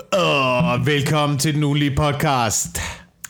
Og 0.00 0.86
velkommen 0.86 1.38
til 1.38 1.54
den 1.54 1.62
ugenlige 1.64 1.96
podcast. 1.96 2.78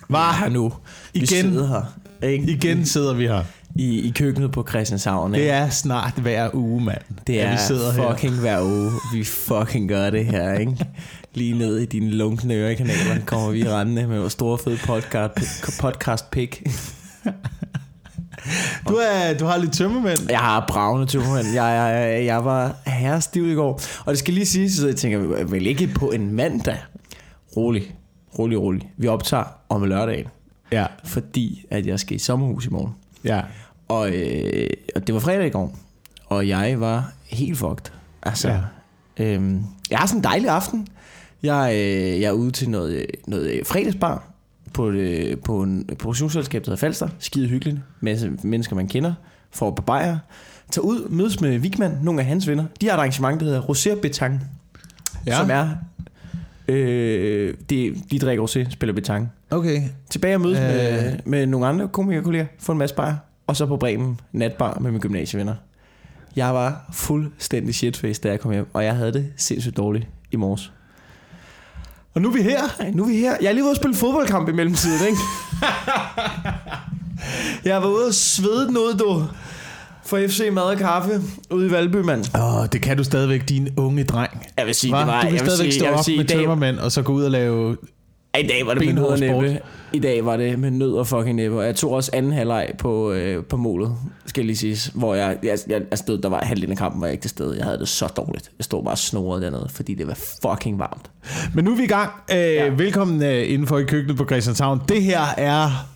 Var 0.08 0.32
her 0.32 0.48
nu. 0.48 0.72
Vi 1.12 1.20
Igen. 1.20 1.26
sidder 1.26 1.66
her. 1.68 1.82
Ikke? 2.28 2.44
Igen 2.50 2.86
sidder 2.86 3.14
vi 3.14 3.26
her. 3.26 3.44
I, 3.76 4.00
I 4.00 4.10
køkkenet 4.10 4.52
på 4.52 4.66
Christianshavn. 4.68 5.34
Ikke? 5.34 5.44
Det 5.44 5.52
er 5.52 5.68
snart 5.70 6.12
hver 6.16 6.50
uge, 6.54 6.84
mand. 6.84 7.00
det 7.26 7.40
er 7.42 7.50
vi 7.50 7.56
sidder 7.66 7.92
her. 7.92 8.10
fucking 8.12 8.34
hver 8.40 8.62
uge. 8.62 8.90
Vi 9.12 9.24
fucking 9.24 9.88
gør 9.88 10.10
det 10.10 10.26
her, 10.26 10.52
ikke? 10.52 10.86
Lige 11.34 11.58
ned 11.58 11.78
i 11.78 11.84
dine 11.86 12.10
lunkne 12.10 12.54
ørekanaler 12.54 13.24
kommer 13.26 13.50
vi 13.50 13.68
rendende 13.68 14.06
med 14.06 14.18
vores 14.18 14.32
store 14.32 14.58
fede 14.58 14.78
podcast, 14.86 15.64
podcast 15.80 16.30
pick. 16.30 16.62
Du, 18.88 18.94
er, 18.94 19.38
du 19.38 19.44
har 19.44 19.56
lidt 19.56 19.72
tømmermænd. 19.72 20.18
Jeg 20.30 20.38
har 20.38 20.64
bravende 20.68 21.06
tømmermænd. 21.06 21.46
Jeg, 21.54 21.64
jeg, 22.14 22.24
jeg 22.24 22.44
var 22.44 22.76
herrestiv 22.86 23.48
i 23.50 23.54
går. 23.54 23.72
Og 24.04 24.10
det 24.10 24.18
skal 24.18 24.34
lige 24.34 24.46
sige, 24.46 24.72
så 24.72 24.86
jeg 24.86 24.96
tænker, 24.96 25.18
vel 25.44 25.66
ikke 25.66 25.86
på 25.86 26.10
en 26.10 26.32
mandag. 26.32 26.78
Rolig, 27.56 27.94
rolig, 28.38 28.60
rolig. 28.60 28.90
Vi 28.96 29.06
optager 29.08 29.44
om 29.68 29.84
lørdagen, 29.84 30.26
Ja, 30.72 30.86
fordi 31.04 31.64
at 31.70 31.86
jeg 31.86 32.00
skal 32.00 32.16
i 32.16 32.18
sommerhus 32.18 32.66
i 32.66 32.68
morgen. 32.70 32.94
ja. 33.24 33.40
Og, 33.88 34.10
øh, 34.10 34.66
og 34.96 35.06
det 35.06 35.14
var 35.14 35.20
fredag 35.20 35.46
i 35.46 35.50
går, 35.50 35.76
og 36.26 36.48
jeg 36.48 36.80
var 36.80 37.12
helt 37.26 37.58
fucked. 37.58 37.92
Altså, 38.22 38.48
Ja. 38.48 38.58
ja. 39.18 39.24
øhm, 39.34 39.62
jeg 39.90 39.98
har 39.98 40.06
sådan 40.06 40.18
en 40.18 40.24
dejlig 40.24 40.48
aften. 40.50 40.88
Jeg, 41.42 41.70
øh, 41.74 42.20
jeg 42.20 42.28
er 42.28 42.32
ude 42.32 42.50
til 42.50 42.70
noget, 42.70 43.06
noget 43.26 43.60
fredagsbar 43.66 44.22
på, 44.76 44.90
øh, 44.90 45.38
på 45.38 45.62
en 45.62 45.90
produktionsselskab, 45.98 46.64
der 46.64 46.70
hedder 46.70 46.80
Falster. 46.80 47.08
Skide 47.18 47.48
hyggeligt. 47.48 47.78
Masse 48.00 48.32
mennesker, 48.42 48.76
man 48.76 48.88
kender. 48.88 49.14
Får 49.50 49.70
på 49.70 49.82
bajer. 49.82 50.18
Tager 50.70 50.86
ud, 50.86 51.08
mødes 51.08 51.40
med 51.40 51.58
Vigman, 51.58 51.98
nogle 52.02 52.20
af 52.20 52.26
hans 52.26 52.48
venner. 52.48 52.64
De 52.80 52.86
har 52.86 52.94
et 52.94 52.98
arrangement, 52.98 53.40
der 53.40 53.46
hedder 53.46 53.60
Rosé 53.62 54.00
Betang. 54.00 54.44
Ja. 55.26 55.36
Som 55.38 55.50
er... 55.50 55.68
Øh, 56.68 57.54
de, 57.70 57.94
de 58.10 58.18
drikker 58.18 58.44
rosé, 58.44 58.70
spiller 58.70 58.94
betang. 58.94 59.32
Okay. 59.50 59.82
Tilbage 60.10 60.34
og 60.34 60.40
mødes 60.40 60.58
øh. 60.58 60.64
med, 60.64 61.18
med 61.24 61.46
nogle 61.46 61.66
andre 61.66 61.88
komikerkolleger, 61.88 62.46
få 62.58 62.72
en 62.72 62.78
masse 62.78 62.96
bajer, 62.96 63.16
og 63.46 63.56
så 63.56 63.66
på 63.66 63.76
Bremen 63.76 64.20
natbar 64.32 64.78
med 64.78 64.90
mine 64.90 65.00
gymnasievenner. 65.00 65.54
Jeg 66.36 66.54
var 66.54 66.90
fuldstændig 66.92 67.74
shitface, 67.74 68.20
da 68.20 68.28
jeg 68.28 68.40
kom 68.40 68.52
hjem, 68.52 68.66
og 68.72 68.84
jeg 68.84 68.96
havde 68.96 69.12
det 69.12 69.32
sindssygt 69.36 69.76
dårligt 69.76 70.08
i 70.32 70.36
morges. 70.36 70.72
Og 72.16 72.22
nu 72.22 72.28
er 72.28 72.32
vi 72.32 72.42
her. 72.42 72.62
Ej, 72.80 72.90
nu 72.94 73.02
er 73.02 73.08
vi 73.08 73.16
her. 73.16 73.36
Jeg 73.40 73.48
er 73.48 73.52
lige 73.52 73.64
ude 73.64 73.70
og 73.70 73.76
spille 73.76 73.96
fodboldkamp 73.96 74.48
i 74.48 74.52
mellemtiden, 74.52 75.06
ikke? 75.06 75.18
jeg 77.70 77.82
var 77.82 77.88
ude 77.88 78.06
og 78.06 78.14
svede 78.14 78.72
ud, 78.72 78.94
du. 78.98 79.24
For 80.06 80.18
FC 80.28 80.48
Mad 80.52 80.62
og 80.62 80.76
Kaffe 80.76 81.20
ude 81.50 81.66
i 81.66 81.70
Valby, 81.70 81.96
mand. 81.96 82.24
Åh, 82.38 82.66
det 82.72 82.82
kan 82.82 82.96
du 82.96 83.04
stadigvæk, 83.04 83.48
din 83.48 83.68
unge 83.76 84.04
dreng. 84.04 84.46
Jeg 84.56 84.66
vil 84.66 84.74
sige, 84.74 84.92
Hva? 84.92 84.98
det 85.00 85.06
var... 85.06 85.20
du 85.20 85.26
kan 85.26 85.36
jeg 85.36 85.44
vil 85.44 85.50
stadigvæk 85.50 85.72
sige, 85.72 85.80
stå 85.80 85.84
jeg 85.84 85.92
vil 85.92 85.98
op 85.98 86.04
sige, 86.04 86.16
med 86.16 86.24
i 86.24 86.28
dag, 86.28 86.38
tømmermænd, 86.38 86.78
og 86.78 86.92
så 86.92 87.02
gå 87.02 87.12
ud 87.12 87.24
og 87.24 87.30
lave... 87.30 87.76
I 88.40 88.46
dag 88.46 88.66
var 88.66 88.74
det 88.74 88.86
med 88.86 88.94
nød 88.94 89.04
og 89.04 89.18
næppe. 89.18 89.60
I 89.92 89.98
dag 89.98 90.24
var 90.24 90.36
det 90.36 90.58
med 90.58 90.70
nød 90.70 90.92
og 90.92 91.06
fucking 91.06 91.36
næppe. 91.36 91.58
Og 91.58 91.66
jeg 91.66 91.76
tog 91.76 91.92
også 91.92 92.10
anden 92.14 92.32
halvleg 92.32 92.70
på, 92.78 93.12
øh, 93.12 93.44
på 93.44 93.56
målet, 93.56 93.92
skal 94.26 94.40
jeg 94.40 94.46
lige 94.46 94.56
sige. 94.56 94.92
Hvor 94.94 95.14
jeg, 95.14 95.36
jeg, 95.42 95.58
jeg, 95.68 95.82
jeg 95.90 95.98
stod, 95.98 96.18
der 96.18 96.28
var 96.28 96.44
halvdelen 96.44 96.72
af 96.72 96.78
kampen, 96.78 97.00
var 97.00 97.06
jeg 97.06 97.12
ikke 97.12 97.22
til 97.22 97.30
stede. 97.30 97.56
Jeg 97.56 97.64
havde 97.64 97.78
det 97.78 97.88
så 97.88 98.06
dårligt. 98.06 98.50
Jeg 98.58 98.64
stod 98.64 98.84
bare 98.84 98.94
og 98.94 98.98
snorede 98.98 99.42
dernede, 99.42 99.68
fordi 99.70 99.94
det 99.94 100.06
var 100.06 100.18
fucking 100.42 100.78
varmt. 100.78 101.10
Men 101.54 101.64
nu 101.64 101.72
er 101.72 101.76
vi 101.76 101.82
i 101.82 101.86
gang. 101.86 102.10
Øh, 102.32 102.36
ja. 102.36 102.68
Velkommen 102.68 103.22
øh, 103.22 103.52
indenfor 103.52 103.78
i 103.78 103.84
køkkenet 103.84 104.16
på 104.16 104.24
Christianshavn. 104.24 104.80
Det 104.88 105.02
her 105.02 105.20
er 105.36 105.95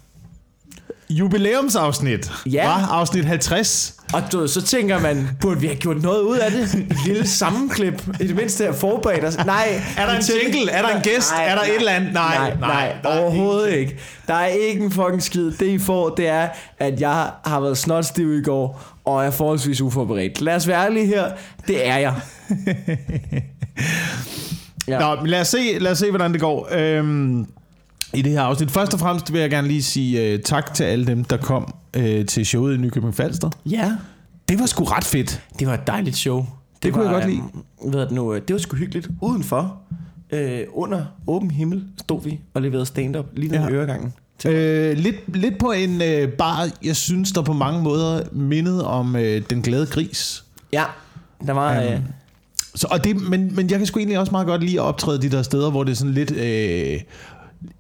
jubilæumsafsnit. 1.11 2.31
Ja. 2.47 2.63
Hva? 2.63 2.87
Afsnit 2.91 3.25
50. 3.25 3.95
Og 4.13 4.23
du, 4.33 4.47
så 4.47 4.63
tænker 4.63 5.01
man, 5.01 5.29
burde 5.41 5.61
vi 5.61 5.67
have 5.67 5.77
gjort 5.79 6.03
noget 6.03 6.23
ud 6.23 6.37
af 6.39 6.51
det? 6.51 6.75
Et 6.75 6.97
lille 7.07 7.29
sammenklip. 7.29 8.07
I 8.21 8.27
det 8.27 8.37
mindste 8.37 8.65
have 8.65 8.75
forberedt 8.75 9.25
os. 9.25 9.37
Nej. 9.47 9.83
Er 9.97 10.07
der 10.07 10.17
en 10.17 10.23
jingle? 10.23 10.71
Er 10.71 10.83
der 10.83 10.97
en 10.97 11.03
gæst? 11.03 11.33
Er 11.41 11.55
der 11.55 11.63
et 11.63 11.77
eller 11.77 11.93
andet? 11.93 12.13
Nej, 12.13 12.39
nej, 12.39 12.57
nej, 12.61 12.69
nej, 12.69 12.97
er 13.05 13.21
overhovedet 13.21 13.73
ikke. 13.73 13.99
Der 14.29 14.35
er 14.35 14.47
ikke 14.47 14.85
en 14.85 14.91
fucking 14.93 15.23
skid. 15.23 15.51
Det 15.51 15.67
I 15.67 15.79
får, 15.79 16.09
det 16.09 16.29
er, 16.29 16.49
at 16.79 17.01
jeg 17.01 17.31
har 17.45 17.61
været 17.61 17.79
snotstiv 17.79 18.39
i 18.39 18.43
går, 18.43 18.83
og 19.05 19.25
er 19.25 19.31
forholdsvis 19.31 19.81
uforberedt. 19.81 20.41
Lad 20.41 20.55
os 20.55 20.69
være 20.69 20.85
ærlige 20.85 21.07
her. 21.07 21.25
Det 21.67 21.89
er 21.89 21.97
jeg. 21.97 22.15
Ja. 24.89 24.99
Nå, 24.99 25.25
lad 25.25 25.41
os, 25.41 25.49
se, 25.49 25.79
lad 25.81 25.91
os 25.91 25.99
se, 25.99 26.11
hvordan 26.11 26.33
det 26.33 26.41
går 26.41 26.69
øhm, 26.73 27.47
i 28.15 28.23
det 28.23 28.33
her 28.33 28.43
afsnit. 28.43 28.71
Først 28.71 28.95
og 28.95 29.01
fremmest 29.01 29.33
vil 29.33 29.41
jeg 29.41 29.51
gerne 29.51 29.69
lige 29.69 29.83
sige 29.83 30.23
øh, 30.27 30.41
tak 30.43 30.75
til 30.75 30.85
alle 30.85 31.07
dem, 31.07 31.25
der 31.25 31.37
kom 31.37 31.75
øh, 31.97 32.27
til 32.27 32.47
showet 32.47 32.75
i 32.75 32.77
Nykøbing 32.77 33.15
Falster. 33.15 33.51
Ja. 33.67 33.97
Det 34.49 34.59
var 34.61 34.67
sgu 34.67 34.85
ret 34.85 35.05
fedt. 35.05 35.43
Det 35.59 35.67
var 35.67 35.75
et 35.75 35.87
dejligt 35.87 36.17
show. 36.17 36.39
Det, 36.39 36.47
Det 36.83 36.93
kunne 36.93 37.05
var, 37.05 37.11
jeg 37.11 37.21
godt 37.23 37.33
lide. 37.35 37.43
øhm, 37.85 37.93
Ved 37.93 38.07
du 38.09 38.15
nu, 38.15 38.35
øh, 38.35 38.41
det 38.49 38.55
var 38.55 38.61
sgu 38.61 38.77
hyggeligt. 38.77 39.09
Udenfor, 39.23 39.77
øh, 40.31 40.61
under 40.73 41.05
åben 41.27 41.51
himmel, 41.51 41.85
stod 41.99 42.23
vi 42.23 42.41
og 42.55 42.63
leverede 42.63 42.87
stand-up 42.87 43.27
lige 43.37 43.51
ned 43.51 43.59
Ja. 43.59 43.65
ja. 43.65 43.71
øregangen. 43.73 44.13
Øh, 44.47 44.99
lidt, 44.99 45.37
lidt 45.37 45.59
på 45.59 45.71
en 45.73 46.03
øh, 46.03 46.29
bar, 46.29 46.69
jeg 46.85 46.97
synes, 46.97 47.33
der 47.33 47.43
på 47.43 47.53
mange 47.53 47.83
måder 47.83 48.23
mindede 48.33 48.87
om 48.87 49.17
øh, 49.17 49.43
Den 49.51 49.63
Glade 49.63 49.87
Gris. 49.87 50.45
Ja, 50.73 50.85
der 51.47 51.53
var... 51.53 51.81
Øhm, 51.83 51.93
Øh, 51.93 52.01
Så, 52.75 52.87
og 52.91 53.05
det, 53.05 53.17
men, 53.31 53.57
men 53.57 53.71
jeg 53.71 53.79
kan 53.79 53.87
sgu 53.87 53.99
egentlig 53.99 54.19
også 54.19 54.33
meget 54.33 54.47
godt 54.47 54.65
lide 54.65 54.81
at 54.81 54.85
optræde 54.85 55.23
de 55.23 55.29
der 55.31 55.43
steder, 55.43 55.71
hvor 55.71 55.85
det 55.85 55.91
er 55.93 55.97
sådan 55.97 56.15
lidt... 56.15 56.31
Øh, 56.31 57.01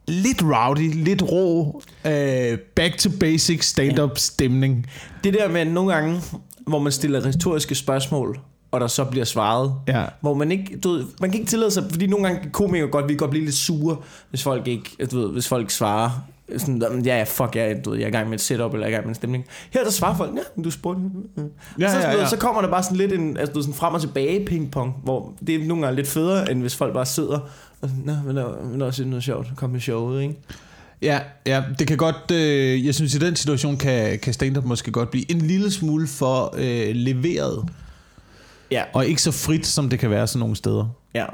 lidt 0.08 0.42
rowdy, 0.42 1.04
lidt 1.04 1.22
rå, 1.22 1.82
øh, 2.06 2.58
back 2.76 2.98
to 2.98 3.10
basic 3.20 3.64
stand-up 3.64 4.18
stemning. 4.18 4.86
det 5.24 5.34
der 5.34 5.48
med 5.48 5.64
nogle 5.64 5.94
gange, 5.94 6.20
hvor 6.66 6.78
man 6.78 6.92
stiller 6.92 7.26
retoriske 7.26 7.74
spørgsmål, 7.74 8.38
og 8.70 8.80
der 8.80 8.86
så 8.86 9.04
bliver 9.04 9.24
svaret. 9.24 9.74
Ja. 9.88 10.04
Hvor 10.20 10.34
man 10.34 10.52
ikke, 10.52 10.78
du 10.84 10.90
ved, 10.92 11.04
man 11.20 11.30
kan 11.30 11.40
ikke 11.40 11.50
tillade 11.50 11.70
sig, 11.70 11.84
fordi 11.90 12.06
nogle 12.06 12.26
gange 12.26 12.50
komikere 12.50 12.88
godt, 12.88 13.04
vi 13.08 13.12
kan 13.12 13.18
godt 13.18 13.30
blive 13.30 13.44
lidt 13.44 13.56
sure, 13.56 13.96
hvis 14.30 14.42
folk 14.42 14.66
ikke, 14.68 14.90
du 15.10 15.20
ved, 15.20 15.32
hvis 15.32 15.48
folk 15.48 15.70
svarer, 15.70 16.10
sådan, 16.58 16.82
"Jamen, 16.82 17.04
ja, 17.06 17.16
ja, 17.18 17.22
fuck, 17.24 17.56
jeg, 17.56 17.84
du 17.84 17.90
ved, 17.90 17.98
jeg 17.98 18.04
er 18.04 18.08
i 18.08 18.12
gang 18.12 18.28
med 18.28 18.34
et 18.34 18.40
setup, 18.40 18.72
eller 18.74 18.86
jeg 18.86 18.92
er 18.92 18.94
i 18.94 18.96
gang 18.96 19.04
med 19.06 19.10
en 19.10 19.14
stemning. 19.14 19.44
Her 19.70 19.84
der 19.84 19.90
svarer 19.90 20.16
folk, 20.16 20.30
ja, 20.36 20.62
du 20.62 20.70
spurgte. 20.70 21.02
Ja, 21.80 21.90
så, 21.92 21.98
ja, 21.98 22.10
ja. 22.18 22.26
så 22.28 22.36
kommer 22.36 22.60
der 22.62 22.68
bare 22.70 22.82
sådan 22.82 22.96
lidt 22.96 23.12
en, 23.12 23.36
altså, 23.36 23.52
du 23.52 23.60
sådan 23.60 23.74
frem 23.74 23.94
og 23.94 24.00
tilbage 24.00 24.46
pingpong, 24.46 24.94
hvor 25.04 25.32
det 25.46 25.54
er 25.54 25.66
nogle 25.66 25.82
gange 25.82 25.96
lidt 25.96 26.08
federe, 26.08 26.50
end 26.50 26.60
hvis 26.60 26.76
folk 26.76 26.94
bare 26.94 27.06
sidder 27.06 27.38
nå, 28.04 28.12
men 28.26 28.36
der, 28.36 28.64
men 28.64 28.80
der 28.80 28.86
er 28.86 29.04
noget 29.04 29.24
sjovt, 29.24 29.46
kom 29.56 29.70
med 29.70 29.80
showet, 29.80 30.22
ikke? 30.22 30.34
Ja, 31.02 31.18
ja, 31.46 31.62
det 31.78 31.86
kan 31.86 31.96
godt, 31.96 32.30
øh, 32.32 32.86
jeg 32.86 32.94
synes 32.94 33.14
i 33.14 33.18
den 33.18 33.36
situation 33.36 33.76
kan, 33.76 34.18
kan 34.18 34.32
stand-up 34.34 34.64
måske 34.64 34.90
godt 34.90 35.10
blive 35.10 35.30
en 35.30 35.38
lille 35.40 35.70
smule 35.70 36.06
for 36.06 36.54
øh, 36.58 36.94
leveret, 36.94 37.68
Ja, 38.70 38.82
og 38.92 39.06
ikke 39.06 39.22
så 39.22 39.30
frit, 39.32 39.66
som 39.66 39.88
det 39.88 39.98
kan 39.98 40.10
være 40.10 40.26
sådan 40.26 40.40
nogle 40.40 40.56
steder. 40.56 40.86
ja. 41.14 41.24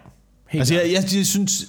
Helt 0.49 0.61
Altså, 0.61 0.75
jeg, 0.75 0.83
jeg, 0.93 1.05
jeg 1.17 1.27
synes, 1.27 1.69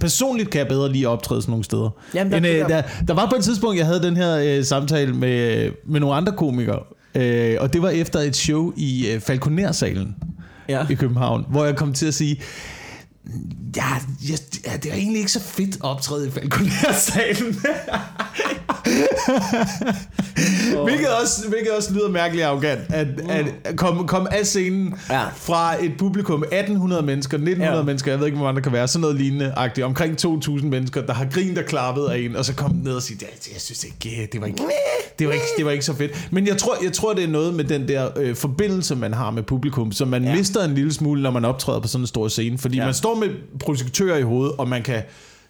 personligt 0.00 0.50
kan 0.50 0.58
jeg 0.58 0.68
bedre 0.68 0.92
lige 0.92 1.08
optræde 1.08 1.42
sådan 1.42 1.50
nogle 1.50 1.64
steder. 1.64 1.90
Jamen, 2.14 2.32
der- 2.32 2.40
Men, 2.40 2.50
øh, 2.50 2.58
der- 2.58 2.66
der, 2.68 2.82
der 3.08 3.14
var 3.14 3.26
på 3.30 3.36
et 3.36 3.44
tidspunkt, 3.44 3.78
jeg 3.78 3.86
havde 3.86 4.02
den 4.02 4.16
her 4.16 4.36
øh, 4.58 4.64
samtale 4.64 5.12
med, 5.12 5.70
med 5.86 6.00
nogle 6.00 6.14
andre 6.16 6.32
komikere, 6.32 6.80
øh, 7.14 7.56
og 7.60 7.72
det 7.72 7.82
var 7.82 7.88
efter 7.90 8.18
et 8.20 8.36
show 8.36 8.72
i 8.76 9.10
øh, 9.10 9.20
Falconer-salen 9.20 10.16
ja. 10.68 10.86
i 10.90 10.94
København, 10.94 11.44
hvor 11.48 11.64
jeg 11.64 11.76
kom 11.76 11.92
til 11.92 12.06
at 12.06 12.14
sige, 12.14 12.40
ja, 13.76 13.96
ja, 14.28 14.36
ja, 14.66 14.76
det 14.76 14.90
er 14.90 14.94
egentlig 14.94 15.18
ikke 15.18 15.32
så 15.32 15.40
fedt 15.40 15.80
optræde 15.80 16.28
i 16.28 16.30
Falconer-salen. 16.30 17.56
hvilket, 20.88 21.08
også, 21.22 21.48
hvilket 21.48 21.72
også 21.76 21.94
lyder 21.94 22.08
mærkeligt 22.08 22.46
arrogant, 22.46 22.80
at, 22.88 23.06
at 23.28 23.76
komme 23.76 24.08
kom 24.08 24.26
af 24.30 24.46
scenen 24.46 24.94
Ja. 25.10 25.22
fra 25.36 25.84
et 25.84 25.92
publikum 25.98 26.42
1800 26.42 27.02
mennesker, 27.02 27.36
1900 27.36 27.78
ja. 27.78 27.84
Mennesker, 27.84 28.12
jeg 28.12 28.18
ved 28.18 28.26
ikke, 28.26 28.36
hvor 28.36 28.46
mange 28.46 28.56
der 28.56 28.62
kan 28.62 28.72
være, 28.72 28.88
sådan 28.88 29.00
noget 29.00 29.16
lignende 29.16 29.52
agtigt, 29.56 29.84
omkring 29.84 30.18
2000 30.18 30.70
mennesker, 30.70 31.02
der 31.02 31.12
har 31.12 31.26
grint 31.32 31.58
og 31.58 31.64
klappet 31.64 32.06
af 32.06 32.18
en, 32.18 32.36
og 32.36 32.44
så 32.44 32.54
kom 32.54 32.70
ned 32.84 32.92
og 32.92 33.02
sige, 33.02 33.18
ja, 33.20 33.26
jeg 33.52 33.60
synes 33.60 33.84
ikke, 33.84 34.28
det 34.32 34.40
var 34.40 34.46
ikke, 34.46 34.62
det 35.18 35.26
var 35.26 35.32
ikke, 35.32 35.44
det 35.56 35.64
var 35.64 35.70
ikke 35.70 35.84
så 35.84 35.94
fedt. 35.94 36.28
Men 36.30 36.46
jeg 36.46 36.56
tror, 36.58 36.76
jeg 36.82 36.92
tror, 36.92 37.12
det 37.12 37.24
er 37.24 37.28
noget 37.28 37.54
med 37.54 37.64
den 37.64 37.88
der 37.88 38.08
øh, 38.16 38.36
forbindelse, 38.36 38.96
man 38.96 39.14
har 39.14 39.30
med 39.30 39.42
publikum, 39.42 39.92
som 39.92 40.08
man 40.08 40.24
ja. 40.24 40.34
Mister 40.34 40.64
en 40.64 40.74
lille 40.74 40.92
smule, 40.92 41.22
når 41.22 41.30
man 41.30 41.44
optræder 41.44 41.80
på 41.80 41.88
sådan 41.88 42.02
en 42.02 42.06
stor 42.06 42.28
scene, 42.28 42.58
fordi. 42.58 42.76
Ja. 42.76 42.84
man 42.84 42.94
står 42.94 43.14
med 43.14 43.28
projektører 43.60 44.16
i 44.18 44.22
hovedet, 44.22 44.54
og 44.58 44.68
man 44.68 44.82
kan 44.82 45.02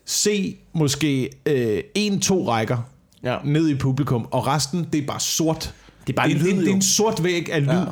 se 0.06 0.56
måske 0.74 1.30
øh, 1.46 1.80
en, 1.94 2.20
to 2.20 2.48
rækker 2.48 2.76
Ja. 3.22 3.36
ned 3.44 3.68
i 3.68 3.74
publikum, 3.74 4.28
og 4.30 4.46
resten, 4.46 4.88
det 4.92 5.02
er 5.02 5.06
bare 5.06 5.20
sort. 5.20 5.74
Det 6.06 6.12
er 6.12 6.16
bare 6.16 6.28
det, 6.28 6.36
lyd, 6.36 6.48
det, 6.48 6.56
det 6.56 6.68
er 6.68 6.74
en 6.74 6.82
sort 6.82 7.24
væg 7.24 7.52
af 7.52 7.62
lyd. 7.62 7.68
Ja. 7.68 7.84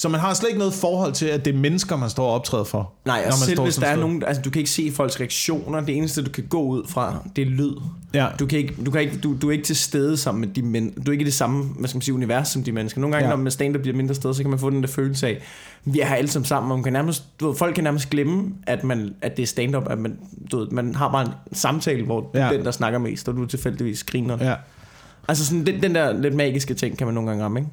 Så 0.00 0.08
man 0.08 0.20
har 0.20 0.34
slet 0.34 0.48
ikke 0.48 0.58
noget 0.58 0.74
forhold 0.74 1.12
til, 1.12 1.26
at 1.26 1.44
det 1.44 1.54
er 1.54 1.58
mennesker, 1.58 1.96
man 1.96 2.10
står 2.10 2.26
og 2.26 2.34
optræder 2.34 2.64
for. 2.64 2.92
Nej, 3.04 3.16
når 3.16 3.24
og 3.24 3.38
man 3.38 3.46
selv 3.46 3.56
står 3.56 3.64
hvis 3.64 3.74
der 3.74 3.86
er 3.86 3.92
sted. 3.92 4.00
nogen, 4.00 4.22
altså 4.26 4.42
du 4.42 4.50
kan 4.50 4.60
ikke 4.60 4.70
se 4.70 4.92
folks 4.94 5.20
reaktioner, 5.20 5.80
det 5.80 5.96
eneste 5.96 6.22
du 6.22 6.30
kan 6.30 6.44
gå 6.44 6.62
ud 6.62 6.82
fra, 6.88 7.28
det 7.36 7.42
er 7.42 7.46
lyd. 7.46 7.72
Ja. 8.14 8.26
Du, 8.38 8.46
kan 8.46 8.58
ikke, 8.58 8.74
du, 8.86 8.90
kan 8.90 9.00
ikke, 9.00 9.18
du, 9.18 9.36
du 9.42 9.48
er 9.48 9.52
ikke 9.52 9.64
til 9.64 9.76
stede 9.76 10.16
sammen 10.16 10.40
med 10.40 10.48
de 10.48 10.62
men, 10.62 10.90
du 10.90 11.10
er 11.10 11.12
ikke 11.12 11.22
i 11.22 11.24
det 11.24 11.34
samme, 11.34 11.64
hvad 11.64 11.88
skal 11.88 11.96
man 11.96 12.02
sige, 12.02 12.14
univers 12.14 12.48
som 12.48 12.62
de 12.64 12.72
mennesker. 12.72 13.00
Nogle 13.00 13.16
gange, 13.16 13.28
ja. 13.28 13.36
når 13.36 13.42
man 13.42 13.52
stand 13.52 13.76
bliver 13.76 13.96
mindre 13.96 14.14
sted, 14.14 14.34
så 14.34 14.42
kan 14.42 14.50
man 14.50 14.58
få 14.58 14.70
den 14.70 14.82
der 14.82 14.88
følelse 14.88 15.26
af, 15.26 15.42
vi 15.84 16.00
er 16.00 16.06
her 16.06 16.14
alle 16.14 16.30
sammen 16.30 16.44
sammen, 16.46 16.72
og 16.72 16.78
man 16.78 16.84
kan 16.84 16.92
nærmest, 16.92 17.24
du 17.40 17.48
ved, 17.48 17.56
folk 17.56 17.74
kan 17.74 17.84
nærmest 17.84 18.10
glemme, 18.10 18.52
at, 18.66 18.84
man, 18.84 19.14
at 19.22 19.36
det 19.36 19.42
er 19.42 19.46
stand-up, 19.46 19.90
at 19.90 19.98
man, 19.98 20.18
du 20.52 20.58
ved, 20.58 20.68
man 20.70 20.94
har 20.94 21.10
bare 21.12 21.22
en 21.26 21.32
samtale, 21.52 22.04
hvor 22.04 22.30
Ja. 22.34 22.48
den, 22.52 22.64
der 22.64 22.70
snakker 22.70 22.98
mest, 22.98 23.28
og 23.28 23.34
du 23.36 23.46
tilfældigvis 23.46 24.04
griner. 24.04 24.36
Ja. 24.40 24.54
Altså 25.28 25.46
sådan, 25.46 25.66
den, 25.66 25.82
den 25.82 25.94
der 25.94 26.12
lidt 26.12 26.34
magiske 26.34 26.74
ting 26.74 26.98
kan 26.98 27.06
man 27.06 27.14
nogle 27.14 27.30
gange 27.30 27.44
ramme, 27.44 27.60
ikke? 27.60 27.70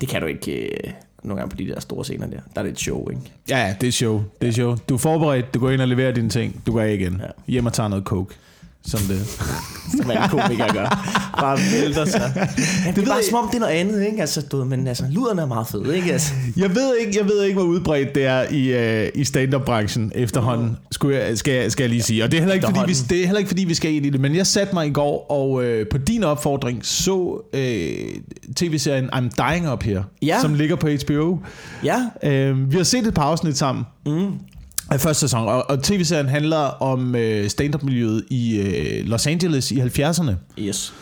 Det 0.00 0.08
kan 0.08 0.20
du 0.20 0.26
ikke 0.26 0.52
øh, 0.52 0.92
nogle 1.24 1.40
gange 1.40 1.50
på 1.50 1.56
de 1.56 1.66
der 1.68 1.80
store 1.80 2.04
scener 2.04 2.26
der. 2.26 2.40
Der 2.54 2.60
er 2.60 2.62
det 2.62 2.72
et 2.72 2.78
show, 2.80 3.08
ikke? 3.10 3.22
Ja, 3.50 3.58
ja, 3.66 3.76
det 3.80 3.86
er 3.86 3.92
show. 3.92 4.22
Det 4.40 4.48
er 4.48 4.52
show. 4.52 4.76
Du 4.88 4.94
er 4.94 4.98
forberedt, 4.98 5.54
du 5.54 5.60
går 5.60 5.70
ind 5.70 5.80
og 5.80 5.88
leverer 5.88 6.12
dine 6.12 6.28
ting, 6.28 6.62
du 6.66 6.72
går 6.72 6.80
af 6.80 6.92
igen. 6.92 7.20
Ja. 7.20 7.26
Hjem 7.52 7.66
og 7.66 7.72
tager 7.72 7.88
noget 7.88 8.04
coke. 8.04 8.34
Som 8.86 9.00
det. 9.00 9.26
Som 10.00 10.10
alle 10.10 10.28
komikere 10.28 10.72
gør. 10.72 10.88
Bare 11.40 11.58
vælter 11.72 12.04
sig. 12.04 12.32
Ja, 12.36 12.40
det, 12.42 12.96
det 12.96 13.02
er 13.02 13.06
bare 13.06 13.14
jeg- 13.16 13.24
som 13.30 13.38
om, 13.38 13.48
det 13.48 13.54
er 13.56 13.60
noget 13.60 13.72
andet, 13.72 14.06
ikke? 14.06 14.20
Altså, 14.20 14.40
du 14.42 14.64
men 14.64 14.86
altså, 14.86 15.04
luderne 15.10 15.42
er 15.42 15.46
meget 15.46 15.66
fede, 15.66 15.96
ikke? 15.96 16.12
Altså, 16.12 16.32
Jeg 16.56 16.74
ved 16.74 16.96
ikke, 16.96 17.18
jeg 17.20 17.28
ved 17.28 17.42
ikke, 17.42 17.54
hvor 17.54 17.64
udbredt 17.68 18.14
det 18.14 18.24
er 18.24 18.42
i, 18.50 18.66
øh, 19.04 19.08
i 19.14 19.24
stand-up-branchen 19.24 20.12
efterhånden, 20.14 20.76
skulle 20.90 21.16
jeg, 21.18 21.38
skal, 21.38 21.54
jeg, 21.54 21.72
skal 21.72 21.82
jeg 21.82 21.90
lige 21.90 22.02
sige. 22.02 22.24
Og 22.24 22.30
det 22.30 22.36
er, 22.36 22.40
heller 22.40 22.54
ikke, 22.54 22.66
fordi 22.66 22.80
vi, 22.86 22.94
det 23.08 23.20
er 23.22 23.24
heller 23.26 23.38
ikke, 23.38 23.48
fordi 23.48 23.64
vi 23.64 23.74
skal 23.74 23.92
ind 23.94 24.06
i 24.06 24.10
det, 24.10 24.20
men 24.20 24.34
jeg 24.36 24.46
satte 24.46 24.74
mig 24.74 24.86
i 24.86 24.90
går 24.92 25.26
og 25.30 25.64
øh, 25.64 25.86
på 25.90 25.98
din 25.98 26.24
opfordring 26.24 26.86
så 26.86 27.40
øh, 27.54 27.90
tv-serien 28.56 29.10
I'm 29.14 29.28
Dying 29.52 29.72
Up 29.72 29.82
Here, 29.82 30.04
Ja. 30.22 30.40
som 30.40 30.54
ligger 30.54 30.76
på 30.76 30.88
HBO. 31.06 31.38
ja. 31.84 31.96
Øh, 32.24 32.72
vi 32.72 32.76
har 32.76 32.84
set 32.84 33.06
et 33.06 33.14
par 33.14 33.22
afsnit 33.22 33.58
sammen. 33.58 33.84
Mm. 34.06 34.30
Af 34.90 35.00
første 35.00 35.20
sæson, 35.20 35.48
og, 35.48 35.70
og 35.70 35.82
tv-serien 35.82 36.28
handler 36.28 36.56
om 36.82 37.14
øh, 37.14 37.48
stand-up-miljøet 37.50 38.24
i 38.30 38.58
øh, 38.58 39.06
Los 39.06 39.26
Angeles 39.26 39.70
i 39.72 39.80
70'erne. 39.80 40.32
Yes. 40.58 40.92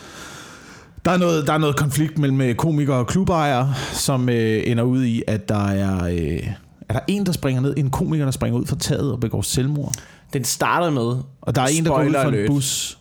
Der 1.05 1.11
er 1.11 1.17
noget, 1.17 1.47
der 1.47 1.53
er 1.53 1.57
noget 1.57 1.75
konflikt 1.75 2.17
mellem 2.17 2.41
øh, 2.41 2.55
komikere 2.55 2.97
og 2.97 3.07
klubejere, 3.07 3.73
som 3.93 4.29
øh, 4.29 4.61
ender 4.65 4.83
ud 4.83 5.03
i, 5.03 5.23
at 5.27 5.49
der 5.49 5.67
er, 5.67 6.05
øh, 6.05 6.47
er 6.89 6.93
der 6.93 6.99
en, 7.07 7.25
der 7.25 7.31
springer 7.31 7.61
ned, 7.61 7.73
en 7.77 7.89
komiker, 7.89 8.25
der 8.25 8.31
springer 8.31 8.59
ud 8.59 8.65
fra 8.65 8.75
taget 8.75 9.11
og 9.11 9.19
begår 9.19 9.41
selvmord. 9.41 9.93
Den 10.33 10.43
starter 10.43 10.89
med... 10.89 11.17
Og 11.41 11.55
der 11.55 11.61
er 11.61 11.67
en, 11.67 11.85
der 11.85 11.91
går 11.91 12.03
ud 12.03 12.13
fra 12.13 12.35
en 12.35 12.47
bus. 12.47 12.97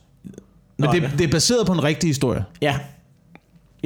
Men 0.78 0.88
Nå, 0.88 0.92
det, 0.92 1.10
det 1.18 1.26
er 1.26 1.30
baseret 1.30 1.66
på 1.66 1.72
en 1.72 1.84
rigtig 1.84 2.10
historie. 2.10 2.44
Ja. 2.62 2.78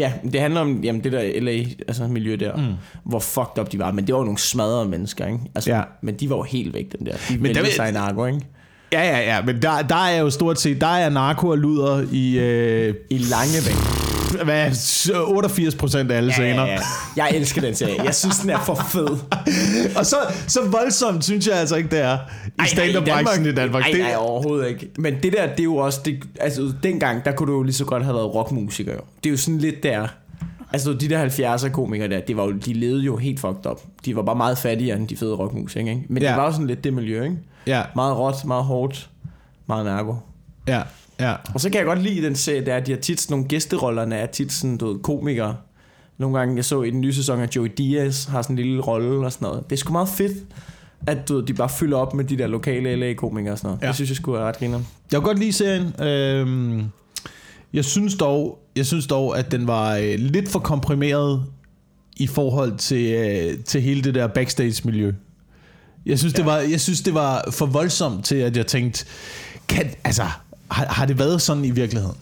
Ja, 0.00 0.12
det 0.32 0.40
handler 0.40 0.60
om 0.60 0.84
jamen, 0.84 1.04
det 1.04 1.12
der 1.12 1.40
LA 1.40 1.50
altså 1.88 2.06
miljø 2.06 2.36
der, 2.36 2.56
mm. 2.56 2.74
hvor 3.04 3.18
fucked 3.18 3.58
up 3.58 3.72
de 3.72 3.78
var. 3.78 3.92
Men 3.92 4.06
det 4.06 4.12
var 4.14 4.18
jo 4.18 4.24
nogle 4.24 4.38
smadrede 4.38 4.88
mennesker, 4.88 5.26
ikke? 5.26 5.38
Altså, 5.54 5.70
Ja. 5.70 5.82
Men 6.02 6.14
de 6.14 6.30
var 6.30 6.36
jo 6.36 6.42
helt 6.42 6.74
væk, 6.74 6.92
dem 6.92 7.04
der. 7.04 7.12
De 7.28 7.38
Men 7.38 7.54
der 7.54 7.64
sig 7.64 7.92
narko, 7.92 8.26
ikke? 8.26 8.40
Ja, 8.92 9.02
ja, 9.02 9.34
ja, 9.34 9.42
men 9.42 9.62
der, 9.62 9.82
der 9.82 9.96
er 9.96 10.20
jo 10.20 10.30
stort 10.30 10.60
set, 10.60 10.80
der 10.80 10.86
er 10.86 11.10
narko 11.10 11.48
og 11.48 11.58
luder 11.58 12.06
i, 12.12 12.38
øh, 12.38 12.94
I 13.10 13.18
lange 13.18 13.58
væk. 13.66 13.99
hvad, 14.44 14.70
88 15.26 15.74
procent 15.74 16.10
af 16.10 16.16
alle 16.16 16.32
scener. 16.32 16.66
Jeg 17.16 17.30
elsker 17.34 17.60
den 17.60 17.74
serie. 17.74 18.02
Jeg 18.04 18.14
synes, 18.14 18.38
den 18.38 18.50
er 18.50 18.58
for 18.60 18.74
fed. 18.74 19.08
Og 19.98 20.06
så, 20.06 20.16
så 20.46 20.60
voldsomt 20.68 21.24
synes 21.24 21.46
jeg 21.46 21.56
altså 21.56 21.76
ikke, 21.76 21.88
det 21.90 22.00
er 22.00 22.18
i 22.64 22.68
stand-up-branchen 22.68 23.46
i 23.46 23.52
Danmark. 23.52 23.82
Nej, 23.82 23.90
Det- 23.92 24.00
nej, 24.00 24.14
overhovedet 24.18 24.68
ikke. 24.68 24.90
Men 24.98 25.14
det 25.22 25.32
der, 25.32 25.46
det 25.46 25.60
er 25.60 25.64
jo 25.64 25.76
også... 25.76 26.00
Det, 26.04 26.22
altså, 26.40 26.72
dengang, 26.82 27.24
der 27.24 27.32
kunne 27.32 27.52
du 27.52 27.56
jo 27.56 27.62
lige 27.62 27.74
så 27.74 27.84
godt 27.84 28.04
have 28.04 28.14
været 28.14 28.34
rockmusiker. 28.34 28.92
Jo. 28.92 29.00
Det 29.24 29.30
er 29.30 29.32
jo 29.32 29.36
sådan 29.36 29.58
lidt 29.58 29.82
der... 29.82 30.06
Altså, 30.72 30.92
de 30.92 31.08
der 31.08 31.56
70'er 31.58 31.68
komikere 31.70 32.08
der, 32.08 32.20
det 32.20 32.36
var 32.36 32.44
jo, 32.44 32.52
de 32.52 32.72
levede 32.72 33.02
jo 33.02 33.16
helt 33.16 33.40
fucked 33.40 33.66
up. 33.70 33.80
De 34.04 34.16
var 34.16 34.22
bare 34.22 34.36
meget 34.36 34.58
fattigere 34.58 34.96
end 34.96 35.08
de 35.08 35.16
fede 35.16 35.34
rockmusikere, 35.34 35.88
ikke? 35.94 36.04
Men 36.08 36.22
Ja. 36.22 36.28
det 36.28 36.36
var 36.36 36.44
jo 36.46 36.52
sådan 36.52 36.66
lidt 36.66 36.84
det 36.84 36.92
miljø, 36.92 37.22
ikke? 37.24 37.36
Ja, 37.66 37.82
Meget 37.94 38.16
råt, 38.18 38.44
meget 38.44 38.64
hårdt, 38.64 39.08
meget 39.66 39.84
narko. 39.84 40.16
ja, 40.68 40.82
ja. 41.20 41.34
Og 41.54 41.60
så 41.60 41.70
kan 41.70 41.78
jeg 41.78 41.86
godt 41.86 42.02
lide 42.02 42.22
den 42.22 42.36
serie, 42.36 42.66
der 42.66 42.72
er, 42.72 42.76
at 42.76 42.86
de 42.86 42.92
har 42.92 42.98
tit 42.98 43.20
sådan 43.20 43.32
nogle 43.32 43.48
gæsterollerne, 43.48 44.16
er 44.16 44.26
tit 44.26 44.52
sådan, 44.52 44.76
du 44.76 44.92
ved, 44.92 44.98
komikere. 44.98 45.56
Nogle 46.18 46.38
gange, 46.38 46.56
jeg 46.56 46.64
så 46.64 46.82
i 46.82 46.90
den 46.90 47.00
nye 47.00 47.12
sæson, 47.12 47.40
at 47.40 47.56
Joey 47.56 47.70
Diaz 47.78 48.24
har 48.24 48.42
sådan 48.42 48.58
en 48.58 48.64
lille 48.64 48.80
rolle 48.80 49.26
og 49.26 49.32
sådan 49.32 49.46
noget. 49.46 49.64
Det 49.70 49.72
er 49.72 49.76
sgu 49.76 49.92
meget 49.92 50.08
fedt, 50.08 50.32
at 51.06 51.28
du 51.28 51.36
ved, 51.36 51.42
de 51.42 51.54
bare 51.54 51.68
fylder 51.68 51.96
op 51.96 52.14
med 52.14 52.24
de 52.24 52.38
der 52.38 52.46
lokale 52.46 52.96
LA-komikere 52.96 53.52
og 53.52 53.58
sådan 53.58 53.68
noget. 53.68 53.80
Ja. 53.80 53.86
Ja. 53.86 53.88
Det 53.88 53.94
synes 53.94 54.10
jeg 54.10 54.16
skulle 54.16 54.40
er 54.40 54.44
ret 54.44 54.58
griner. 54.58 54.78
Jeg 54.78 55.20
kan 55.20 55.22
godt 55.22 55.38
lide 55.38 55.52
serien. 55.52 56.02
Øhm, 56.02 56.84
jeg 57.72 57.84
synes 57.84 58.14
dog, 58.14 58.58
jeg 58.76 58.86
synes 58.86 59.06
dog, 59.06 59.38
at 59.38 59.52
den 59.52 59.66
var 59.66 59.96
øh, 59.96 60.14
lidt 60.18 60.48
for 60.48 60.58
komprimeret 60.58 61.44
i 62.16 62.26
forhold 62.26 62.76
til, 62.76 63.12
øh, 63.12 63.64
til 63.64 63.82
hele 63.82 64.02
det 64.02 64.14
der 64.14 64.26
backstage-miljø. 64.26 65.12
Jeg 66.06 66.18
synes, 66.18 66.34
ja. 66.34 66.36
det 66.36 66.46
var, 66.46 66.58
jeg 66.58 66.80
synes, 66.80 67.00
det 67.00 67.14
var 67.14 67.48
for 67.50 67.66
voldsomt 67.66 68.24
til, 68.24 68.36
at 68.36 68.56
jeg 68.56 68.66
tænkte, 68.66 69.04
kan, 69.68 69.90
altså, 70.04 70.22
har, 70.70 70.86
har 70.86 71.06
det 71.06 71.18
været 71.18 71.42
sådan 71.42 71.64
i 71.64 71.70
virkeligheden? 71.70 72.16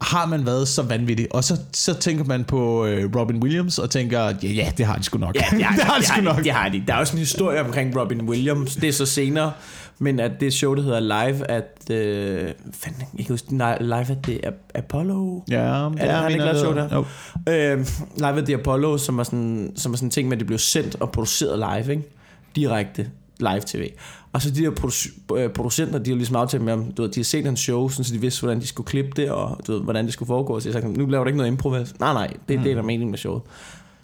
Har 0.00 0.26
man 0.26 0.46
været 0.46 0.68
så 0.68 0.82
vanvittig? 0.82 1.26
Og 1.30 1.44
så, 1.44 1.60
så 1.72 1.94
tænker 1.94 2.24
man 2.24 2.44
på 2.44 2.86
øh, 2.86 3.16
Robin 3.16 3.42
Williams 3.42 3.78
og 3.78 3.90
tænker, 3.90 4.20
ja, 4.42 4.48
ja, 4.48 4.72
det 4.78 4.86
har 4.86 4.96
de 4.96 5.02
sgu 5.02 5.18
nok. 5.18 5.34
Ja, 5.36 5.44
det 5.56 5.64
har, 5.64 5.74
det 5.76 5.84
har 5.84 5.98
de 5.98 6.06
sgu 6.06 6.20
nok. 6.20 6.44
Det 6.44 6.52
har 6.52 6.68
de. 6.68 6.82
Der 6.86 6.94
er 6.94 6.98
også 6.98 7.12
en 7.12 7.18
historie 7.18 7.60
omkring 7.60 8.00
Robin 8.00 8.20
Williams. 8.28 8.76
Det 8.76 8.88
er 8.88 8.92
så 8.92 9.06
senere. 9.06 9.52
Men 9.98 10.20
at 10.20 10.30
det 10.40 10.52
show, 10.52 10.74
der 10.74 10.82
hedder 10.82 11.00
Live 11.00 11.50
at... 11.50 11.90
Øh, 11.90 12.38
fanden, 12.72 13.00
jeg 13.00 13.08
kan 13.10 13.18
ikke 13.18 13.30
huske, 13.30 13.56
nej, 13.56 13.78
Live 13.80 14.10
at 14.10 14.18
the 14.22 14.40
Apollo... 14.74 15.40
Ja, 15.50 15.56
Er 15.56 15.88
det- 15.88 16.00
har 16.00 16.22
han 16.22 16.32
ikke 16.32 16.44
lavet 16.44 16.58
show 16.60 16.74
der? 16.74 16.88
Jo. 16.94 17.04
Øh, 17.52 17.86
live 18.16 18.38
at 18.38 18.44
the 18.44 18.54
Apollo, 18.54 18.98
som 18.98 19.18
er 19.18 19.22
sådan, 19.22 19.72
som 19.76 19.92
er 19.92 19.96
sådan 19.96 20.06
en 20.06 20.10
ting 20.10 20.28
med, 20.28 20.36
at 20.36 20.38
det 20.40 20.46
blev 20.46 20.58
sendt 20.58 20.96
og 21.00 21.10
produceret 21.12 21.58
live, 21.58 21.90
ikke? 21.96 22.08
Direkte 22.56 23.06
live 23.42 23.60
tv. 23.66 23.88
Og 24.32 24.42
så 24.42 24.50
de 24.50 24.62
der 24.64 24.70
produ- 24.70 25.36
øh, 25.36 25.50
producenter, 25.50 25.98
de 25.98 26.10
har 26.10 26.16
ligesom 26.16 26.36
aftalt 26.36 26.62
med 26.62 26.72
ham, 26.72 26.92
du 26.92 27.02
ved, 27.02 27.10
de 27.10 27.20
har 27.20 27.24
set 27.24 27.44
hans 27.44 27.60
show, 27.60 27.88
sådan, 27.88 28.04
så 28.04 28.14
de 28.14 28.20
vidste, 28.20 28.40
hvordan 28.40 28.60
de 28.60 28.66
skulle 28.66 28.86
klippe 28.86 29.10
det, 29.16 29.30
og 29.30 29.60
du 29.66 29.72
ved, 29.72 29.80
hvordan 29.82 30.04
det 30.04 30.12
skulle 30.12 30.26
foregå. 30.26 30.60
Så 30.60 30.68
jeg 30.68 30.72
sagde, 30.72 30.92
nu 30.98 31.06
laver 31.06 31.24
du 31.24 31.28
ikke 31.28 31.36
noget 31.36 31.50
improv. 31.50 31.72
vel?" 31.72 31.88
Nej, 32.00 32.12
nej, 32.12 32.32
det 32.48 32.58
er 32.58 32.62
det, 32.62 32.76
der 32.76 32.82
er 32.82 32.86
meningen 32.86 33.10
med 33.10 33.18
showet. 33.18 33.42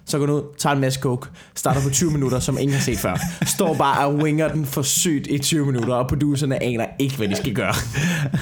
Så 0.05 0.19
går 0.19 0.25
du 0.25 0.33
ud, 0.33 0.41
tager 0.57 0.73
en 0.75 0.81
masse 0.81 0.99
coke, 0.99 1.29
starter 1.55 1.81
på 1.81 1.89
20 1.89 2.11
minutter, 2.11 2.39
som 2.39 2.57
ingen 2.59 2.73
har 2.73 2.81
set 2.81 2.97
før. 2.97 3.19
Står 3.45 3.73
bare 3.73 4.07
og 4.07 4.15
winger 4.15 4.47
den 4.47 4.65
for 4.65 4.81
sygt 4.81 5.27
i 5.27 5.37
20 5.37 5.65
minutter, 5.65 5.93
og 5.93 6.07
producerne 6.07 6.63
aner 6.63 6.85
ikke, 6.99 7.17
hvad 7.17 7.27
de 7.27 7.35
skal 7.35 7.53
gøre. 7.53 7.73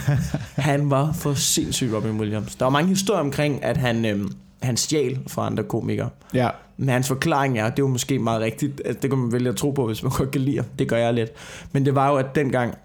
Han 0.71 0.89
var 0.89 1.13
for 1.13 1.33
sindssyg, 1.33 1.94
Robin 1.94 2.19
Williams. 2.19 2.55
Der 2.55 2.65
var 2.65 2.69
mange 2.69 2.89
historier 2.89 3.19
omkring, 3.21 3.63
at 3.63 3.77
han, 3.77 4.05
øhm, 4.05 4.31
han 4.62 4.77
stjal 4.77 5.19
fra 5.27 5.45
andre 5.45 5.63
komikere. 5.63 6.09
Ja. 6.33 6.50
Men 6.77 6.89
hans 6.89 7.07
forklaring 7.07 7.59
er, 7.59 7.69
det 7.69 7.83
var 7.83 7.89
måske 7.89 8.19
meget 8.19 8.42
rigtigt. 8.42 8.81
Altså, 8.86 9.00
det 9.01 9.09
kan 9.09 9.19
man 9.19 9.31
vælge 9.31 9.50
at 9.50 9.56
tro 9.56 9.71
på, 9.71 9.88
hvis 9.88 10.04
man 10.04 10.12
godt 10.18 10.31
kan 10.31 10.42
lide. 10.42 10.63
Det 10.80 10.88
gør 10.88 10.98
jeg 10.98 11.13
lidt. 11.13 11.31
Men 11.71 11.86
det 11.86 11.95
var 11.95 12.09
jo, 12.09 12.15
at 12.15 12.36
dengang 12.36 12.77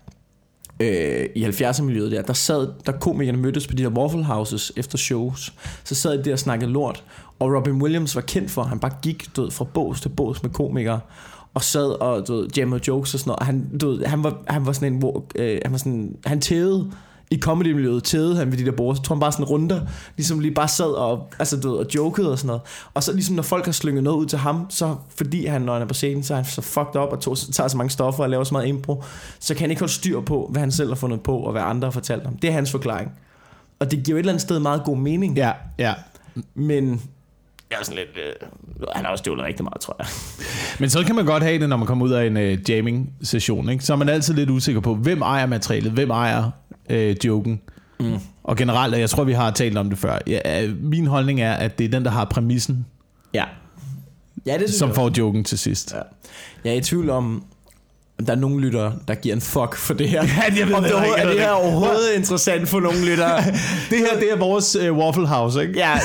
øh, 0.80 1.26
i 1.34 1.44
70'er-miljøet 1.44 2.12
der, 2.12 2.22
der 2.22 2.32
sad, 2.32 2.68
der 2.86 2.92
komikerne 2.92 3.38
mødtes 3.38 3.66
på 3.66 3.74
de 3.74 3.82
der 3.82 3.90
Waffle 3.90 4.24
Houses 4.24 4.72
efter 4.76 4.98
shows. 4.98 5.52
Så 5.84 5.94
sad 5.94 6.18
de 6.18 6.24
der 6.24 6.32
og 6.32 6.38
snakkede 6.38 6.70
lort. 6.70 7.04
Og 7.38 7.54
Robin 7.54 7.82
Williams 7.82 8.14
var 8.14 8.22
kendt 8.22 8.50
for, 8.50 8.62
at 8.62 8.68
han 8.68 8.78
bare 8.78 8.92
gik 9.02 9.28
ved, 9.36 9.50
fra 9.50 9.64
bås 9.64 10.00
til 10.00 10.08
bås 10.08 10.42
med 10.42 10.50
komikere 10.50 11.00
og 11.54 11.62
sad 11.62 12.00
og 12.00 12.28
du 12.28 12.34
ved, 12.34 12.48
jammede 12.56 12.82
jokes 12.88 13.14
og 13.14 13.20
sådan 13.20 13.28
noget. 13.28 13.38
Og 13.40 13.46
Han, 13.46 13.78
du 13.78 13.90
ved, 13.90 14.04
han, 14.04 14.24
var, 14.24 14.42
han 14.48 14.66
var 14.66 14.72
sådan 14.72 14.92
en, 14.92 14.98
hvor, 14.98 15.24
øh, 15.34 15.58
han 15.64 15.72
var 15.72 15.78
sådan, 15.78 16.16
han 16.26 16.40
tævede 16.40 16.92
i 17.32 17.40
comedy-miljøet, 17.40 18.04
tævede 18.04 18.36
han 18.36 18.52
ved 18.52 18.58
de 18.58 18.64
der 18.64 18.72
borde, 18.72 18.96
så 18.96 19.02
tog 19.02 19.16
han 19.16 19.20
bare 19.20 19.32
sådan 19.32 19.44
runder, 19.44 19.80
ligesom 20.16 20.40
lige 20.40 20.54
bare 20.54 20.68
sad 20.68 20.86
og, 20.86 21.28
altså, 21.38 21.60
du 21.60 21.70
ved, 21.70 21.78
og 21.78 21.86
jokede 21.94 22.32
og 22.32 22.38
sådan 22.38 22.46
noget. 22.46 22.62
Og 22.94 23.02
så 23.02 23.12
ligesom 23.12 23.36
når 23.36 23.42
folk 23.42 23.64
har 23.64 23.72
slynget 23.72 24.04
noget 24.04 24.18
ud 24.18 24.26
til 24.26 24.38
ham, 24.38 24.66
så 24.70 24.96
fordi 25.16 25.46
han, 25.46 25.62
når 25.62 25.72
han 25.72 25.82
er 25.82 25.86
på 25.86 25.94
scenen, 25.94 26.22
så 26.22 26.34
er 26.34 26.36
han 26.36 26.44
så 26.44 26.62
fucked 26.62 26.96
up 26.96 27.12
og 27.12 27.20
tog, 27.20 27.36
tager 27.52 27.68
så 27.68 27.76
mange 27.76 27.90
stoffer 27.90 28.22
og 28.22 28.30
laver 28.30 28.44
så 28.44 28.54
meget 28.54 28.66
impro, 28.66 29.04
så 29.40 29.54
kan 29.54 29.60
han 29.60 29.70
ikke 29.70 29.80
holde 29.80 29.92
styr 29.92 30.20
på, 30.20 30.48
hvad 30.50 30.60
han 30.60 30.72
selv 30.72 30.88
har 30.88 30.96
fundet 30.96 31.20
på, 31.20 31.36
og 31.36 31.52
hvad 31.52 31.62
andre 31.62 31.86
har 31.86 31.92
fortalt 31.92 32.22
ham. 32.22 32.36
Det 32.36 32.50
er 32.50 32.54
hans 32.54 32.70
forklaring. 32.70 33.12
Og 33.78 33.90
det 33.90 34.04
giver 34.04 34.14
jo 34.14 34.16
et 34.16 34.18
eller 34.18 34.32
andet 34.32 34.42
sted 34.42 34.58
meget 34.58 34.82
god 34.84 34.96
mening. 34.96 35.36
Ja, 35.36 35.52
ja. 35.78 35.94
Men 36.54 37.02
jeg 37.72 37.80
er 37.80 37.84
sådan 37.84 37.98
lidt... 37.98 38.26
Øh, 38.26 38.48
han 38.94 39.04
har 39.04 39.12
også 39.12 39.22
stjålet 39.22 39.44
rigtig 39.44 39.64
meget, 39.64 39.80
tror 39.80 39.96
jeg. 39.98 40.06
Men 40.80 40.90
så 40.90 41.04
kan 41.04 41.14
man 41.14 41.24
godt 41.24 41.42
have 41.42 41.58
det, 41.58 41.68
når 41.68 41.76
man 41.76 41.86
kommer 41.86 42.04
ud 42.04 42.10
af 42.10 42.26
en 42.26 42.36
øh, 42.36 42.70
jamming-session. 42.70 43.68
Ikke? 43.68 43.84
Så 43.84 43.92
er 43.92 43.96
man 43.96 44.08
altid 44.08 44.34
lidt 44.34 44.50
usikker 44.50 44.80
på, 44.80 44.94
hvem 44.94 45.22
ejer 45.22 45.46
materialet, 45.46 45.92
hvem 45.92 46.10
ejer 46.10 46.50
øh, 46.90 47.16
joken. 47.24 47.60
Mm. 48.00 48.18
Og 48.44 48.56
generelt, 48.56 48.94
og 48.94 49.00
jeg 49.00 49.10
tror, 49.10 49.24
vi 49.24 49.32
har 49.32 49.50
talt 49.50 49.78
om 49.78 49.88
det 49.90 49.98
før, 49.98 50.18
ja, 50.26 50.64
øh, 50.64 50.82
min 50.82 51.06
holdning 51.06 51.40
er, 51.40 51.52
at 51.52 51.78
det 51.78 51.84
er 51.84 51.88
den, 51.88 52.04
der 52.04 52.10
har 52.10 52.24
præmissen, 52.24 52.86
Ja. 53.34 53.44
Ja, 54.46 54.58
det 54.58 54.74
som 54.74 54.88
jeg 54.88 54.94
får 54.96 55.10
joken 55.18 55.44
til 55.44 55.58
sidst. 55.58 55.94
Ja. 55.94 56.00
Jeg 56.64 56.72
er 56.72 56.76
i 56.76 56.80
tvivl 56.80 57.10
om, 57.10 57.44
der 58.26 58.32
er 58.32 58.36
nogen 58.36 58.60
lyttere, 58.60 58.92
der 59.08 59.14
giver 59.14 59.34
en 59.34 59.40
fuck 59.40 59.76
for 59.76 59.94
det 59.94 60.08
her. 60.08 60.22
Ja, 60.36 60.58
jeg 60.58 60.66
ved 60.68 60.74
om 60.74 60.82
det, 60.82 60.90
ikke, 60.90 61.16
er 61.16 61.28
det 61.28 61.40
her 61.40 61.48
er. 61.48 61.52
overhovedet 61.52 62.14
interessant 62.16 62.68
for 62.68 62.80
nogle 62.80 63.04
lyttere? 63.04 63.36
Det 63.90 63.98
her, 63.98 64.20
det 64.20 64.32
er 64.32 64.36
vores 64.36 64.76
øh, 64.76 64.96
Waffle 64.96 65.26
House, 65.26 65.62
ikke? 65.62 65.78
ja, 65.78 65.98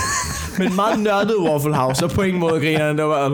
men 0.57 0.75
meget 0.75 0.99
nørdet 0.99 1.35
Waffle 1.39 1.75
House, 1.75 2.05
og 2.05 2.11
på 2.11 2.21
ingen 2.21 2.39
måde 2.39 2.59
griner 2.59 2.93
det 2.93 3.05
var... 3.05 3.29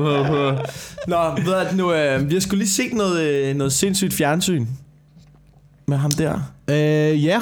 Nå, 1.08 1.44
ved 1.46 1.70
du 1.72 1.76
nu, 1.76 1.94
øh, 1.94 2.30
vi 2.30 2.34
har 2.34 2.42
skulle 2.42 2.60
lige 2.60 2.70
set 2.70 2.94
noget, 2.94 3.22
øh, 3.24 3.56
noget 3.56 3.74
sindssygt 3.74 4.14
fjernsyn 4.14 4.66
med 5.88 5.98
ham 5.98 6.12
der. 6.12 6.34
Øh, 6.68 6.76
ja. 7.26 7.42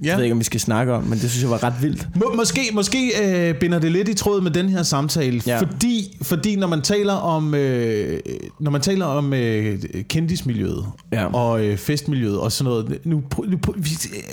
Jeg 0.00 0.06
ja. 0.10 0.16
ved 0.16 0.22
ikke, 0.22 0.32
om 0.32 0.38
vi 0.38 0.44
skal 0.44 0.60
snakke 0.60 0.92
om, 0.92 1.02
men 1.02 1.18
det 1.18 1.30
synes 1.30 1.42
jeg 1.42 1.50
var 1.50 1.62
ret 1.64 1.74
vildt. 1.82 2.08
Må, 2.16 2.32
måske 2.36 2.60
måske 2.72 3.10
øh, 3.24 3.54
binder 3.54 3.78
det 3.78 3.92
lidt 3.92 4.08
i 4.08 4.14
tråd 4.14 4.40
med 4.40 4.50
den 4.50 4.68
her 4.68 4.82
samtale, 4.82 5.42
ja. 5.46 5.58
Fordi, 5.60 6.18
fordi 6.22 6.56
når 6.56 6.66
man 6.66 6.82
taler 6.82 7.12
om 7.12 7.54
øh, 7.54 8.20
når 8.60 8.70
man 8.70 8.80
taler 8.80 9.06
om 9.06 9.32
øh, 9.34 9.78
kendismiljøet 10.08 10.86
Ja. 11.12 11.26
og 11.34 11.64
øh, 11.64 11.76
festmiljøet 11.76 12.38
og 12.40 12.52
sådan 12.52 12.70
noget, 12.70 12.98
nu, 13.04 13.22
nu 13.46 13.58
vi, 13.76 13.90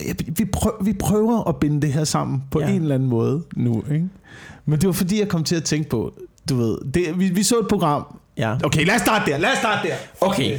øh, 0.10 0.16
vi, 0.38 0.46
prøver, 0.46 0.84
vi 0.84 0.94
prøver 0.94 1.50
at 1.50 1.56
binde 1.56 1.82
det 1.82 1.94
her 1.94 2.04
sammen 2.04 2.44
på 2.52 2.60
ja. 2.62 2.70
En 2.70 2.82
eller 2.82 2.96
anden 2.96 3.10
måde 3.10 3.44
nu, 3.56 3.84
ikke? 3.94 4.10
Men 4.66 4.80
det 4.80 4.88
var 4.88 4.94
fordi 4.94 5.20
jeg 5.20 5.28
kom 5.28 5.44
til 5.44 5.56
at 5.56 5.64
tænke 5.64 5.90
på, 5.90 6.14
du 6.50 6.56
ved, 6.56 6.78
det, 6.94 7.20
vi, 7.20 7.30
vi 7.30 7.44
så 7.44 7.60
et 7.60 7.68
program. 7.68 8.18
Ja. 8.38 8.56
Okay, 8.64 8.86
lad 8.86 8.96
os 8.96 9.02
starte 9.02 9.32
der. 9.32 9.38
Lad 9.38 9.52
os 9.52 9.58
starte 9.58 9.88
der. 9.88 9.96
Okay. 10.22 10.58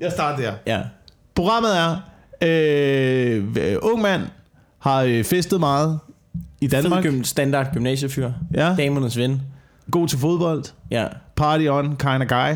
Jeg 0.00 0.12
starter 0.12 0.42
der. 0.44 0.52
Ja. 0.66 0.82
Programmet 1.40 1.70
er 1.78 1.96
øh, 2.42 3.76
ung 3.82 4.02
mand 4.02 4.22
har 4.78 5.02
øh, 5.02 5.24
festet 5.24 5.60
meget 5.60 5.98
i 6.60 6.66
Danmark. 6.66 7.04
Fed 7.04 7.24
standard 7.24 7.72
gymnasiefyr. 7.74 8.30
Ja. 8.54 8.74
Damernes 8.78 9.16
ven. 9.18 9.42
god 9.90 10.08
til 10.08 10.18
fodbold, 10.18 10.64
Ja, 10.90 11.06
party 11.36 11.64
on, 11.68 11.96
kind 11.96 12.22
of 12.22 12.28
guy, 12.28 12.54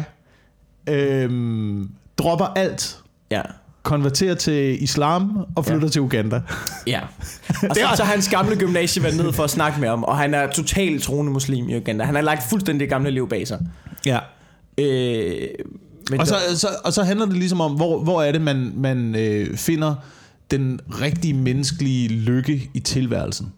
øhm, 0.95 1.91
dropper 2.19 2.45
alt, 2.45 2.99
ja, 3.31 3.43
konverterer 3.83 4.35
til 4.35 4.83
islam 4.83 5.47
og 5.57 5.65
flytter 5.65 5.81
Ja. 5.81 5.85
ja. 5.87 5.91
til 5.91 6.01
Uganda. 6.01 6.41
ja. 6.87 7.01
Og 7.71 7.77
så, 7.77 7.81
så 7.97 8.03
har 8.05 8.13
hans 8.13 8.29
gamle 8.29 8.57
gymnasieven 8.57 9.15
ned 9.15 9.33
for 9.33 9.45
at 9.45 9.51
snakke 9.51 9.81
med 9.81 9.89
ham, 9.89 10.05
og 10.05 10.19
han 10.19 10.35
er 10.35 10.47
totalt 10.51 11.03
troende 11.03 11.33
muslim 11.33 11.69
i 11.69 11.77
Uganda. 11.77 12.05
Han 12.05 12.15
har 12.15 12.23
lagt 12.23 12.43
fuldstændig 12.51 12.81
det 12.81 12.89
gamle 12.89 13.11
liv 13.11 13.29
bag 13.29 13.49
sig. 13.49 13.59
Ja. 14.07 14.19
Øh, 14.79 15.49
men 16.11 16.21
Og 16.21 16.27
så, 16.27 16.35
der- 16.49 16.55
så, 16.55 16.69
og 16.85 16.93
så 16.93 17.03
handler 17.03 17.27
det 17.27 17.37
ligesom 17.37 17.61
om, 17.61 17.73
hvor, 17.73 18.03
hvor 18.05 18.23
er 18.23 18.33
det, 18.33 18.41
man, 18.41 18.73
man 18.77 19.15
øh, 19.15 19.57
finder 19.57 19.95
den 20.51 20.81
rigtige 21.01 21.35
menneskelige 21.35 22.09
lykke 22.09 22.71
i 22.75 22.81
tilværelsen. 22.81 23.53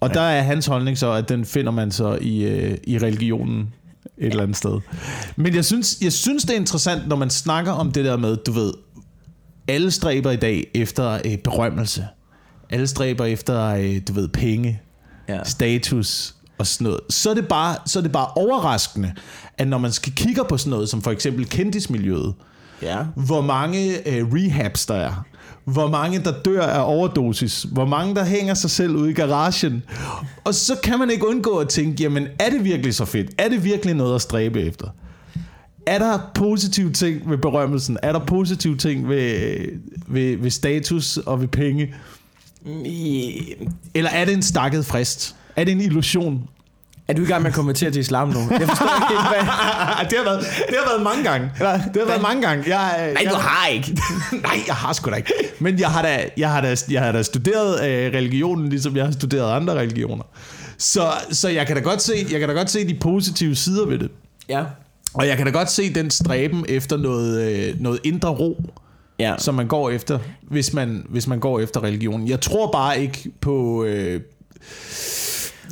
Og 0.00 0.08
ja. 0.08 0.14
der 0.14 0.20
er 0.20 0.42
hans 0.42 0.66
holdning 0.66 0.98
så, 0.98 1.12
at 1.12 1.28
den 1.28 1.44
finder 1.44 1.72
man 1.72 1.90
så 1.90 2.18
i, 2.20 2.44
øh, 2.44 2.78
i 2.84 2.98
religionen 2.98 3.74
et 4.18 4.26
eller 4.26 4.42
andet 4.42 4.56
sted. 4.56 4.80
Men 5.36 5.54
jeg 5.54 5.64
synes, 5.64 5.98
jeg 6.02 6.12
synes, 6.12 6.42
det 6.42 6.50
er 6.50 6.56
interessant, 6.56 7.08
når 7.08 7.16
man 7.16 7.30
snakker 7.30 7.72
om 7.72 7.92
det 7.92 8.04
der 8.04 8.16
med, 8.16 8.36
du 8.36 8.52
ved, 8.52 8.72
alle 9.68 9.90
stræber 9.90 10.30
i 10.30 10.36
dag 10.36 10.70
efter 10.74 11.18
øh, 11.24 11.38
berømmelse. 11.38 12.06
Alle 12.70 12.86
stræber 12.86 13.24
efter, 13.24 13.64
øh, 13.66 14.00
du 14.08 14.12
ved, 14.12 14.28
penge 14.28 14.80
ja. 15.28 15.44
status 15.44 16.34
og 16.62 16.66
sådan 16.66 16.84
noget, 16.84 17.00
så 17.10 17.30
er 17.30 17.34
det 17.34 17.48
bare, 17.48 17.76
så 17.86 17.98
er 17.98 18.02
det 18.02 18.12
bare 18.12 18.26
overraskende, 18.26 19.12
at 19.58 19.68
når 19.68 19.78
man 19.78 19.92
skal 19.92 20.12
kigge 20.12 20.42
på 20.48 20.56
sådan 20.56 20.70
noget, 20.70 20.88
som 20.88 21.02
for 21.02 21.10
eksempel 21.10 21.48
kendismiljøet, 21.48 22.34
ja. 22.82 22.98
hvor 23.26 23.40
mange 23.40 24.08
øh, 24.08 24.26
rehabs 24.32 24.86
der 24.86 24.94
er, 24.94 25.24
hvor 25.64 25.88
mange 25.90 26.18
der 26.18 26.32
dør 26.44 26.62
af 26.66 26.82
overdosis, 26.94 27.62
hvor 27.72 27.84
mange 27.86 28.14
der 28.14 28.24
hænger 28.24 28.54
sig 28.54 28.70
selv 28.70 28.96
ude 28.96 29.10
i 29.10 29.14
garagen, 29.14 29.82
og 30.44 30.54
så 30.54 30.76
kan 30.82 30.98
man 30.98 31.10
ikke 31.10 31.28
undgå 31.28 31.56
at 31.58 31.68
tænke, 31.68 32.02
jamen 32.02 32.26
er 32.38 32.50
det 32.50 32.64
virkelig 32.64 32.94
så 32.94 33.04
fedt? 33.04 33.30
Er 33.38 33.48
det 33.48 33.64
virkelig 33.64 33.94
noget 33.94 34.14
at 34.14 34.22
stræbe 34.22 34.60
efter? 34.62 34.86
Er 35.86 35.98
der 35.98 36.18
positive 36.34 36.92
ting 36.92 37.30
ved 37.30 37.38
berømmelsen? 37.38 37.98
Er 38.02 38.12
der 38.12 38.18
positive 38.26 38.76
ting 38.76 39.08
ved, 39.08 39.58
ved, 40.08 40.36
ved 40.36 40.50
status 40.50 41.16
og 41.16 41.40
ved 41.40 41.48
penge? 41.48 41.94
I- 42.84 43.54
Eller 43.94 44.10
er 44.10 44.24
det 44.24 44.34
en 44.34 44.42
stakket 44.42 44.86
frist? 44.86 45.36
Er 45.56 45.64
det 45.64 45.72
en 45.72 45.80
illusion? 45.80 46.42
Er 47.08 47.14
du 47.14 47.22
i 47.22 47.24
gang 47.24 47.42
med 47.42 47.50
at 47.50 47.54
konvertere 47.54 47.90
til 47.90 48.00
islam 48.00 48.28
nu? 48.28 48.38
Jeg 48.50 48.68
forstår 48.68 48.94
ikke 48.96 49.08
helt, 49.08 49.28
hvad... 49.28 49.38
det, 50.10 50.18
har 50.18 50.24
været, 50.24 50.40
det 50.68 50.76
har 50.78 50.88
været 50.90 51.02
mange 51.02 51.24
gange. 51.24 51.50
Det 51.94 52.02
har 52.02 52.06
været 52.06 52.22
mange 52.22 52.42
gange. 52.42 52.78
Jeg, 52.78 53.12
Nej, 53.14 53.22
jeg, 53.24 53.32
du 53.32 53.36
har 53.38 53.66
ikke. 53.66 53.98
Nej, 54.42 54.58
jeg 54.66 54.74
har 54.74 54.92
sgu 54.92 55.10
da 55.10 55.16
ikke. 55.16 55.32
Men 55.58 55.78
jeg 55.80 55.88
har 55.88 56.02
da, 56.02 56.24
jeg 56.36 56.50
har 56.50 56.60
da, 56.60 56.76
jeg 56.90 57.02
har 57.02 57.12
da 57.12 57.22
studeret 57.22 57.74
øh, 57.90 58.12
religionen, 58.14 58.68
ligesom 58.68 58.96
jeg 58.96 59.04
har 59.04 59.12
studeret 59.12 59.52
andre 59.56 59.74
religioner. 59.74 60.24
Så, 60.78 61.12
så 61.30 61.48
jeg, 61.48 61.66
kan 61.66 61.76
da 61.76 61.82
godt 61.82 62.02
se, 62.02 62.26
jeg 62.30 62.40
kan 62.40 62.48
da 62.48 62.54
godt 62.54 62.70
se 62.70 62.88
de 62.88 62.94
positive 62.94 63.54
sider 63.56 63.86
ved 63.86 63.98
det. 63.98 64.10
Ja. 64.48 64.64
Og 65.14 65.26
jeg 65.26 65.36
kan 65.36 65.46
da 65.46 65.52
godt 65.52 65.70
se 65.70 65.94
den 65.94 66.10
stræben 66.10 66.64
efter 66.68 66.96
noget, 66.96 67.42
øh, 67.52 67.80
noget 67.80 68.00
indre 68.04 68.28
ro, 68.28 68.62
Ja. 69.18 69.34
som 69.38 69.54
man 69.54 69.66
går 69.66 69.90
efter, 69.90 70.18
hvis 70.50 70.72
man, 70.72 71.06
hvis 71.08 71.26
man 71.26 71.40
går 71.40 71.60
efter 71.60 71.82
religionen. 71.82 72.28
Jeg 72.28 72.40
tror 72.40 72.70
bare 72.72 73.00
ikke 73.02 73.30
på... 73.40 73.84
Øh, 73.84 74.20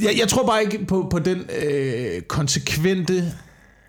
jeg, 0.02 0.18
jeg 0.18 0.28
tror 0.28 0.46
bare 0.46 0.62
ikke 0.62 0.84
på, 0.86 1.06
på 1.10 1.18
den 1.18 1.38
øh, 1.62 2.22
konsekvente... 2.22 3.32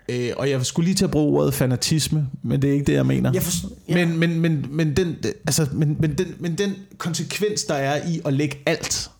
Øh, 0.08 0.30
og 0.36 0.50
jeg 0.50 0.66
skulle 0.66 0.84
lige 0.86 0.94
til 0.94 1.04
at 1.04 1.10
bruge 1.10 1.40
ordet 1.40 1.54
fanatisme, 1.54 2.26
men 2.42 2.62
det 2.62 2.70
er 2.70 2.74
ikke 2.74 2.84
det, 2.84 2.92
jeg 2.92 3.06
mener. 3.06 3.30
Jeg 3.34 3.42
forstår, 3.42 3.68
ja. 3.88 3.94
Men, 4.06 4.18
men, 4.18 4.40
men, 4.40 4.66
men, 4.70 4.96
den, 4.96 5.16
altså, 5.46 5.66
men, 5.72 5.96
men, 6.00 6.18
den, 6.18 6.26
men 6.38 6.58
den 6.58 6.74
konsekvens, 6.98 7.64
der 7.64 7.74
er 7.74 8.06
i 8.08 8.20
at 8.24 8.32
lægge 8.32 8.58
alt. 8.66 9.10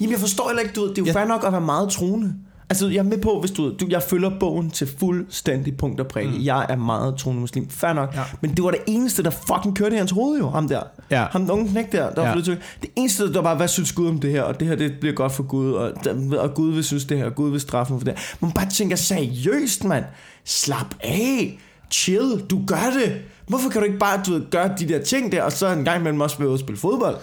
Jamen, 0.00 0.12
jeg 0.12 0.20
forstår 0.20 0.48
heller 0.48 0.62
ikke, 0.62 0.74
du 0.74 0.80
ved, 0.80 0.88
det 0.90 0.98
er 0.98 1.02
jo 1.02 1.06
Ja. 1.06 1.12
fair 1.12 1.24
nok 1.24 1.44
at 1.46 1.52
være 1.52 1.60
meget 1.60 1.90
troende. 1.90 2.34
Altså, 2.70 2.88
jeg 2.88 2.98
er 2.98 3.02
med 3.02 3.18
på, 3.18 3.40
hvis 3.40 3.50
du, 3.50 3.72
du 3.80 3.86
jeg 3.90 4.02
følger 4.02 4.30
bogen 4.40 4.70
til 4.70 4.88
fuldstændig 4.98 5.76
punkt 5.76 6.00
og 6.00 6.06
prikke. 6.06 6.30
Mm. 6.30 6.44
Jeg 6.44 6.66
er 6.68 6.76
meget 6.76 7.16
troende 7.16 7.40
muslim. 7.40 7.68
Fair 7.70 7.92
nok. 7.92 8.14
Ja. 8.14 8.22
Men 8.40 8.54
det 8.54 8.64
var 8.64 8.70
det 8.70 8.80
eneste, 8.86 9.22
der 9.22 9.30
fucking 9.30 9.76
kørte 9.76 9.94
i 9.94 9.98
hans 9.98 10.10
hoved 10.10 10.38
jo, 10.38 10.48
ham 10.50 10.68
der. 10.68 10.80
Ja. 11.10 11.26
Ham 11.30 11.40
den 11.40 11.50
unge 11.50 11.68
knæk 11.68 11.92
der, 11.92 12.10
der 12.10 12.22
Ja. 12.22 12.36
ja. 12.36 12.40
til. 12.42 12.58
Det 12.82 12.90
eneste, 12.96 13.26
der 13.28 13.32
var 13.32 13.42
bare, 13.42 13.56
hvad 13.56 13.68
synes 13.68 13.92
Gud 13.92 14.08
om 14.08 14.18
det 14.18 14.30
her? 14.30 14.42
Og 14.42 14.60
det 14.60 14.68
her, 14.68 14.74
det 14.76 14.92
bliver 15.00 15.14
godt 15.14 15.32
for 15.32 15.42
Gud. 15.42 15.72
Og, 15.72 15.92
og 16.38 16.54
Gud 16.54 16.72
vil 16.72 16.84
synes 16.84 17.04
det 17.04 17.18
her, 17.18 17.24
og 17.24 17.34
Gud 17.34 17.50
vil 17.50 17.60
straffe 17.60 17.92
mig 17.92 18.00
for 18.00 18.04
det 18.04 18.14
her. 18.18 18.36
Man 18.40 18.52
bare 18.52 18.68
tænker, 18.70 18.96
seriøst, 18.96 19.84
mand. 19.84 20.04
Slap 20.44 20.94
af. 21.00 21.58
Chill. 21.90 22.40
Du 22.50 22.60
gør 22.66 22.90
det. 23.04 23.16
Hvorfor 23.46 23.70
kan 23.70 23.80
du 23.80 23.86
ikke 23.86 23.98
bare 23.98 24.22
du 24.26 24.32
ved, 24.32 24.50
gøre 24.50 24.70
de 24.78 24.88
der 24.88 25.02
ting 25.02 25.32
der, 25.32 25.42
og 25.42 25.52
så 25.52 25.66
en 25.72 25.84
gang 25.84 26.00
imellem 26.00 26.20
også 26.20 26.36
ude 26.42 26.48
og 26.52 26.58
spille 26.58 26.78
fodbold? 26.80 27.16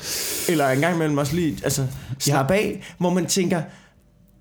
Eller 0.50 0.70
en 0.70 0.80
gang 0.80 0.96
imellem 0.96 1.18
også 1.18 1.36
lige 1.36 1.58
altså, 1.64 1.86
slappe 2.20 2.54
af, 2.54 2.94
hvor 2.98 3.10
man 3.10 3.26
tænker, 3.26 3.62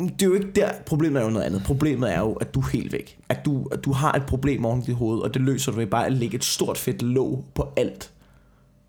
det 0.09 0.23
er 0.23 0.26
jo 0.26 0.35
ikke 0.35 0.52
der, 0.54 0.71
problemet 0.87 1.21
er 1.21 1.25
jo 1.25 1.30
noget 1.30 1.47
andet. 1.47 1.62
Problemet 1.62 2.12
er 2.12 2.21
jo, 2.21 2.33
at 2.33 2.54
du 2.54 2.61
er 2.61 2.69
helt 2.73 2.92
væk. 2.92 3.19
At 3.28 3.45
du, 3.45 3.66
at 3.73 3.85
du 3.85 3.92
har 3.92 4.12
et 4.12 4.23
problem 4.26 4.64
oven 4.64 4.83
i 4.83 4.85
dit 4.85 4.95
hoved, 4.95 5.21
og 5.21 5.35
det 5.35 5.42
løser 5.42 5.73
du 5.73 5.78
ved 5.78 5.87
bare 5.87 6.07
at 6.07 6.12
lægge 6.12 6.37
et 6.37 6.45
stort 6.45 6.78
fedt 6.78 7.02
låg 7.02 7.45
på 7.54 7.69
alt. 7.76 8.11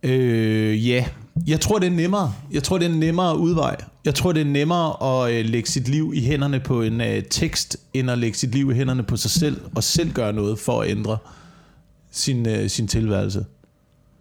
Øh, 0.03 0.89
ja. 0.89 1.06
Jeg 1.48 1.60
tror, 1.60 1.80
det 1.80 1.88
er 1.88 1.91
nemmere. 1.91 2.34
Jeg 2.51 2.63
tror, 2.63 2.77
det 2.77 2.86
er 2.86 2.89
en 2.89 3.00
nemmere 3.00 3.38
udvej. 3.38 3.75
Jeg 4.06 4.15
tror, 4.15 4.32
det 4.32 4.41
er 4.41 4.46
nemmere 4.46 5.24
at 5.24 5.34
øh, 5.34 5.46
lægge 5.46 5.70
sit 5.70 5.88
liv 5.88 6.12
i 6.15 6.22
hænderne 6.22 6.60
på 6.60 6.82
en 6.82 7.01
øh, 7.01 7.24
tekst, 7.30 7.77
end 7.94 8.12
at 8.12 8.18
lægge 8.18 8.38
sit 8.38 8.51
liv 8.51 8.72
i 8.72 8.74
hænderne 8.74 9.03
på 9.03 9.18
sig 9.18 9.32
selv, 9.32 9.62
og 9.75 9.84
selv 9.84 10.13
gøre 10.13 10.34
noget 10.34 10.60
for 10.60 10.82
at 10.82 10.89
ændre 10.89 11.18
sin, 12.12 12.50
øh, 12.50 12.70
sin 12.70 12.88
tilværelse. 12.88 13.46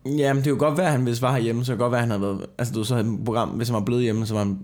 Jamen, 0.06 0.44
det 0.44 0.50
jo 0.50 0.56
godt 0.58 0.78
være, 0.78 0.86
at 0.86 0.92
han 0.92 1.02
hvis 1.02 1.22
var 1.22 1.32
herhjemme, 1.32 1.64
så 1.64 1.72
kan 1.72 1.78
det 1.78 1.80
godt 1.80 1.92
være, 1.92 2.02
at 2.02 2.08
han 2.08 2.10
havde 2.10 2.22
været... 2.22 2.46
Altså, 2.58 2.74
du 2.74 2.84
så 2.84 2.94
havde 2.94 3.08
et 3.08 3.24
program, 3.24 3.48
hvis 3.48 3.68
han 3.68 3.74
var 3.74 3.80
blevet 3.80 4.02
hjemme, 4.02 4.26
så 4.26 4.34
var 4.34 4.44
han... 4.44 4.58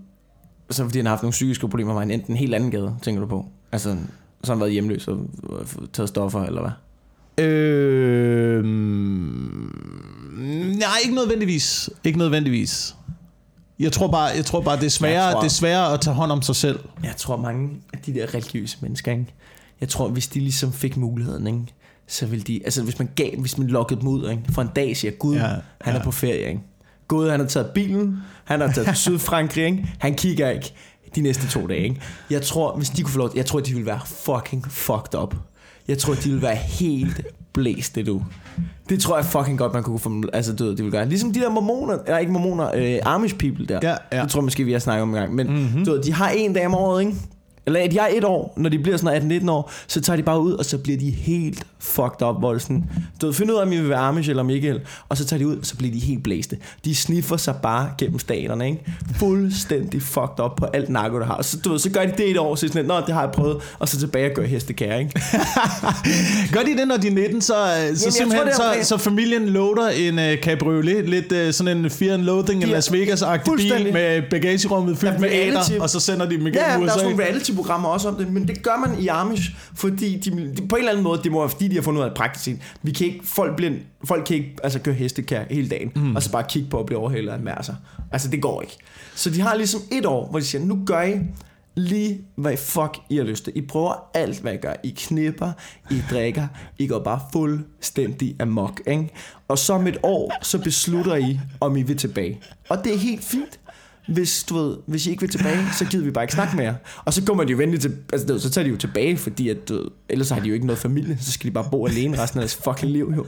Så 0.69 0.83
fordi 0.83 0.99
han 0.99 1.05
har 1.05 1.11
haft 1.11 1.23
nogle 1.23 1.31
psykiske 1.31 1.61
problemer, 1.67 1.93
var 1.93 1.99
han 1.99 2.11
enten 2.11 2.33
en 2.33 2.37
helt 2.37 2.55
anden 2.55 2.71
gade, 2.71 2.95
tænker 3.01 3.21
du 3.21 3.27
på? 3.27 3.45
Altså, 3.71 3.97
så 4.43 4.51
har 4.51 4.55
han 4.55 4.59
været 4.59 4.71
hjemløs 4.71 5.07
og 5.07 5.19
taget 5.93 6.09
stoffer, 6.09 6.43
eller 6.43 6.61
hvad? 6.61 6.71
Øh, 7.45 8.63
nej, 10.79 10.89
ikke 11.03 11.15
nødvendigvis. 11.15 11.89
Ikke 12.03 12.17
nødvendigvis. 12.19 12.95
Jeg 13.79 13.91
tror 13.91 14.07
bare, 14.11 14.23
jeg 14.23 14.45
tror 14.45 14.61
bare 14.61 14.77
det, 14.77 14.85
er 14.85 14.89
sværere, 14.89 15.31
tror- 15.31 15.39
det 15.41 15.47
er 15.47 15.51
sværere 15.51 15.93
at 15.93 16.01
tage 16.01 16.13
hånd 16.13 16.31
om 16.31 16.41
sig 16.41 16.55
selv. 16.55 16.79
Jeg 17.03 17.13
tror, 17.17 17.37
mange 17.37 17.69
af 17.93 17.99
de 17.99 18.13
der 18.13 18.33
religiøse 18.33 18.77
mennesker, 18.81 19.11
ikke? 19.11 19.25
jeg 19.81 19.89
tror, 19.89 20.07
hvis 20.07 20.27
de 20.27 20.39
ligesom 20.39 20.73
fik 20.73 20.97
muligheden, 20.97 21.47
ikke? 21.47 21.59
så 22.07 22.25
ville 22.25 22.43
de, 22.43 22.61
altså 22.65 22.83
hvis 22.83 22.99
man 22.99 23.09
gav, 23.15 23.39
hvis 23.39 23.57
man 23.57 23.67
lukkede 23.67 23.99
dem 23.99 24.07
ud, 24.07 24.29
ikke? 24.29 24.43
for 24.49 24.61
en 24.61 24.69
dag 24.75 24.97
siger, 24.97 25.11
Gud, 25.11 25.35
ja, 25.35 25.47
han 25.81 25.93
ja. 25.93 25.99
er 25.99 26.03
på 26.03 26.11
ferie, 26.11 26.47
ikke? 26.49 26.61
Gud, 27.07 27.29
han 27.29 27.39
har 27.39 27.47
taget 27.47 27.67
bilen, 27.67 28.17
han 28.43 28.61
har 28.61 28.71
taget 28.71 28.87
til 28.87 28.95
Sydfrankrig, 28.95 29.65
ikke? 29.65 29.87
han 29.99 30.15
kigger 30.15 30.49
ikke 30.49 30.73
de 31.15 31.21
næste 31.21 31.47
to 31.47 31.67
dage. 31.67 31.83
Ikke? 31.83 32.01
Jeg 32.29 32.41
tror, 32.41 32.75
hvis 32.75 32.89
de 32.89 33.01
kunne 33.01 33.11
få 33.11 33.17
lov, 33.17 33.31
jeg 33.35 33.45
tror, 33.45 33.59
de 33.59 33.71
ville 33.71 33.85
være 33.85 33.99
fucking 34.05 34.65
fucked 34.71 35.19
up. 35.21 35.35
Jeg 35.87 35.97
tror, 35.97 36.13
de 36.13 36.23
ville 36.23 36.41
være 36.41 36.55
helt 36.55 37.21
blæste, 37.53 38.03
du. 38.03 38.23
Det 38.89 38.99
tror 38.99 39.17
jeg 39.17 39.25
fucking 39.25 39.57
godt, 39.57 39.73
man 39.73 39.83
kunne 39.83 39.99
få 39.99 40.23
altså 40.33 40.55
du 40.55 40.63
ved, 40.63 40.71
det 40.71 40.77
ville 40.77 40.91
gøre. 40.91 41.09
Ligesom 41.09 41.33
de 41.33 41.39
der 41.39 41.49
mormoner, 41.49 41.97
eller 42.05 42.17
ikke 42.17 42.31
mormoner, 42.31 42.71
øh, 42.75 42.99
Amish 43.05 43.35
people 43.35 43.65
der. 43.65 43.79
Ja, 43.83 43.95
ja. 44.11 44.21
Det 44.21 44.31
tror 44.31 44.39
jeg 44.39 44.43
måske, 44.43 44.63
vi 44.63 44.71
har 44.71 44.79
snakket 44.79 45.01
om 45.01 45.09
en 45.09 45.15
gang. 45.15 45.35
Men 45.35 45.47
mm-hmm. 45.47 45.85
du 45.85 45.91
ved, 45.91 46.03
de 46.03 46.13
har 46.13 46.29
en 46.29 46.53
dag 46.53 46.65
om 46.65 46.75
året, 46.75 47.01
ikke? 47.01 47.15
Eller 47.67 47.87
de 47.87 47.99
har 47.99 48.09
et 48.13 48.23
år, 48.23 48.53
når 48.57 48.69
de 48.69 48.79
bliver 48.79 48.97
sådan 48.97 49.41
18-19 49.45 49.51
år, 49.51 49.71
så 49.87 50.01
tager 50.01 50.17
de 50.17 50.23
bare 50.23 50.39
ud, 50.41 50.51
og 50.53 50.65
så 50.65 50.77
bliver 50.77 50.97
de 50.99 51.09
helt 51.11 51.63
fucked 51.79 52.27
up, 52.27 52.35
hvor 52.39 52.53
det 52.53 52.61
sådan, 52.61 52.83
du 53.21 53.25
ved, 53.25 53.33
find 53.33 53.51
ud 53.51 53.55
af, 53.55 53.61
om 53.61 53.71
I 53.71 53.77
vil 53.77 53.89
være 53.89 53.99
Amish 53.99 54.29
eller 54.29 54.43
Michael, 54.43 54.79
og 55.09 55.17
så 55.17 55.25
tager 55.25 55.37
de 55.37 55.47
ud, 55.47 55.57
og 55.57 55.65
så 55.65 55.75
bliver 55.75 55.93
de 55.93 55.99
helt 55.99 56.23
blæste. 56.23 56.57
De 56.85 56.95
sniffer 56.95 57.37
sig 57.37 57.55
bare 57.63 57.89
gennem 57.97 58.19
staterne, 58.19 58.65
ikke? 58.65 58.81
Fuldstændig 59.19 60.01
fucked 60.01 60.39
up 60.45 60.51
på 60.57 60.65
alt 60.65 60.89
narko, 60.89 61.19
der 61.19 61.25
har. 61.25 61.33
Og 61.33 61.45
så, 61.45 61.57
du 61.57 61.69
ved, 61.69 61.79
så 61.79 61.89
gør 61.89 62.01
de 62.05 62.11
det 62.17 62.31
et 62.31 62.37
år, 62.37 62.55
så 62.55 62.65
er 62.65 62.67
sådan, 62.69 62.85
nå, 62.85 62.95
det 63.07 63.13
har 63.13 63.21
jeg 63.21 63.31
prøvet, 63.31 63.57
og 63.79 63.89
så 63.89 63.99
tilbage 63.99 64.29
og 64.29 64.35
gør 64.35 64.43
hestekære, 64.43 64.99
ikke? 64.99 65.21
Gør 66.53 66.61
de 66.61 66.77
det, 66.77 66.87
når 66.87 66.97
de 66.97 67.07
er 67.07 67.11
19, 67.11 67.41
så, 67.41 67.53
så 67.95 68.03
tror, 68.03 68.11
simpelthen, 68.11 68.47
det 68.47 68.53
er 68.53 68.83
så, 68.83 68.87
så 68.87 68.97
familien 68.97 69.49
loader 69.49 69.89
en 69.89 70.19
uh, 70.19 70.43
cabriolet, 70.43 71.09
lidt 71.09 71.31
uh, 71.31 71.53
sådan 71.53 71.77
en 71.77 71.89
Fear 71.89 72.13
and 72.13 72.21
Loathing 72.23 72.63
er- 72.63 72.67
Las 72.67 72.91
Vegas-agtig 72.91 73.55
bil 73.57 73.93
med 73.93 74.21
bagagerummet 74.29 74.97
fyldt 74.97 75.13
er 75.15 75.19
med 75.19 75.29
æder, 75.31 75.81
og 75.81 75.89
så 75.89 75.99
sender 75.99 76.25
de 76.25 76.31
dem 76.37 76.47
igennem 76.47 76.53
Ja, 76.55 76.61
der 76.67 76.73
er 76.73 76.79
USA. 76.83 76.93
sådan 76.93 77.09
nogle 77.11 77.23
reality-programmer 77.57 77.89
også 77.89 78.09
om 78.09 78.15
det, 78.15 78.33
men 78.33 78.47
det 78.47 78.63
gør 78.63 78.87
man 78.87 78.99
i 78.99 79.07
Amish, 79.07 79.55
fordi 79.75 80.17
de, 80.17 80.31
de, 80.31 80.67
på 80.67 80.75
en 80.75 80.79
eller 80.79 80.91
anden 80.91 81.03
måde, 81.03 81.23
det 81.23 81.31
må 81.31 81.39
være, 81.39 81.49
fordi 81.49 81.67
de 81.67 81.75
har 81.75 81.81
fundet 81.81 82.01
ud 82.01 82.05
af 82.05 82.13
praktisk. 82.13 82.57
Vi 82.81 82.91
kan 82.91 83.07
ikke, 83.07 83.19
folk, 83.23 83.55
bliver, 83.55 83.73
folk 84.03 84.25
kan 84.25 84.35
ikke 84.35 84.55
altså, 84.63 84.79
køre 84.79 84.95
hestekær 84.95 85.43
hele 85.49 85.69
dagen, 85.69 85.91
mm. 85.95 86.15
og 86.15 86.23
så 86.23 86.31
bare 86.31 86.43
kigge 86.49 86.69
på 86.69 86.79
at 86.79 86.85
blive 86.85 86.99
overhældet 86.99 87.31
af 87.31 87.35
en 87.37 87.43
mærser. 87.43 87.75
Altså, 88.11 88.29
det 88.29 88.41
går 88.41 88.61
ikke. 88.61 88.77
Så 89.15 89.29
de 89.29 89.41
har 89.41 89.55
ligesom 89.55 89.81
et 89.91 90.05
år, 90.05 90.29
hvor 90.29 90.39
de 90.39 90.45
siger, 90.45 90.65
nu 90.65 90.79
gør 90.85 91.01
I 91.01 91.19
lige, 91.75 92.21
hvad 92.35 92.53
I 92.53 92.55
fuck 92.55 92.97
I 93.09 93.17
har 93.17 93.23
lyst 93.23 93.43
til. 93.43 93.53
I 93.55 93.61
prøver 93.61 94.09
alt, 94.13 94.39
hvad 94.39 94.53
I 94.53 94.57
gør. 94.57 94.73
I 94.83 94.93
knipper, 94.97 95.51
I 95.91 96.01
drikker, 96.11 96.47
I 96.77 96.87
går 96.87 96.99
bare 96.99 97.19
fuldstændig 97.31 98.35
amok, 98.39 98.81
ikke? 98.87 99.09
Og 99.47 99.57
så 99.57 99.73
om 99.73 99.87
et 99.87 99.97
år, 100.03 100.33
så 100.41 100.57
beslutter 100.57 101.15
I, 101.15 101.39
om 101.59 101.77
I 101.77 101.81
vil 101.81 101.97
tilbage. 101.97 102.39
Og 102.69 102.83
det 102.83 102.93
er 102.93 102.97
helt 102.97 103.23
fint 103.23 103.59
hvis, 104.07 104.43
du 104.43 104.57
ved, 104.57 104.77
hvis 104.87 105.05
I 105.07 105.09
ikke 105.09 105.21
vil 105.21 105.29
tilbage, 105.29 105.59
så 105.77 105.85
gider 105.85 106.03
vi 106.05 106.11
bare 106.11 106.23
ikke 106.23 106.33
snakke 106.33 106.55
mere. 106.55 106.75
Og 107.05 107.13
så 107.13 107.23
kommer 107.25 107.43
de 107.43 107.51
jo 107.51 107.57
venligt 107.57 107.81
til, 107.81 107.95
altså, 108.13 108.39
så 108.39 108.49
tager 108.49 108.65
de 108.65 108.71
jo 108.71 108.77
tilbage, 108.77 109.17
fordi 109.17 109.49
at, 109.49 109.69
du 109.69 109.89
ellers 110.09 110.29
har 110.29 110.39
de 110.39 110.47
jo 110.47 110.53
ikke 110.53 110.65
noget 110.65 110.79
familie, 110.79 111.17
så 111.21 111.31
skal 111.31 111.47
de 111.47 111.53
bare 111.53 111.67
bo 111.71 111.87
alene 111.87 112.21
resten 112.21 112.39
af 112.39 112.41
deres 112.41 112.55
fucking 112.63 112.91
liv, 112.91 113.13
jo. 113.17 113.25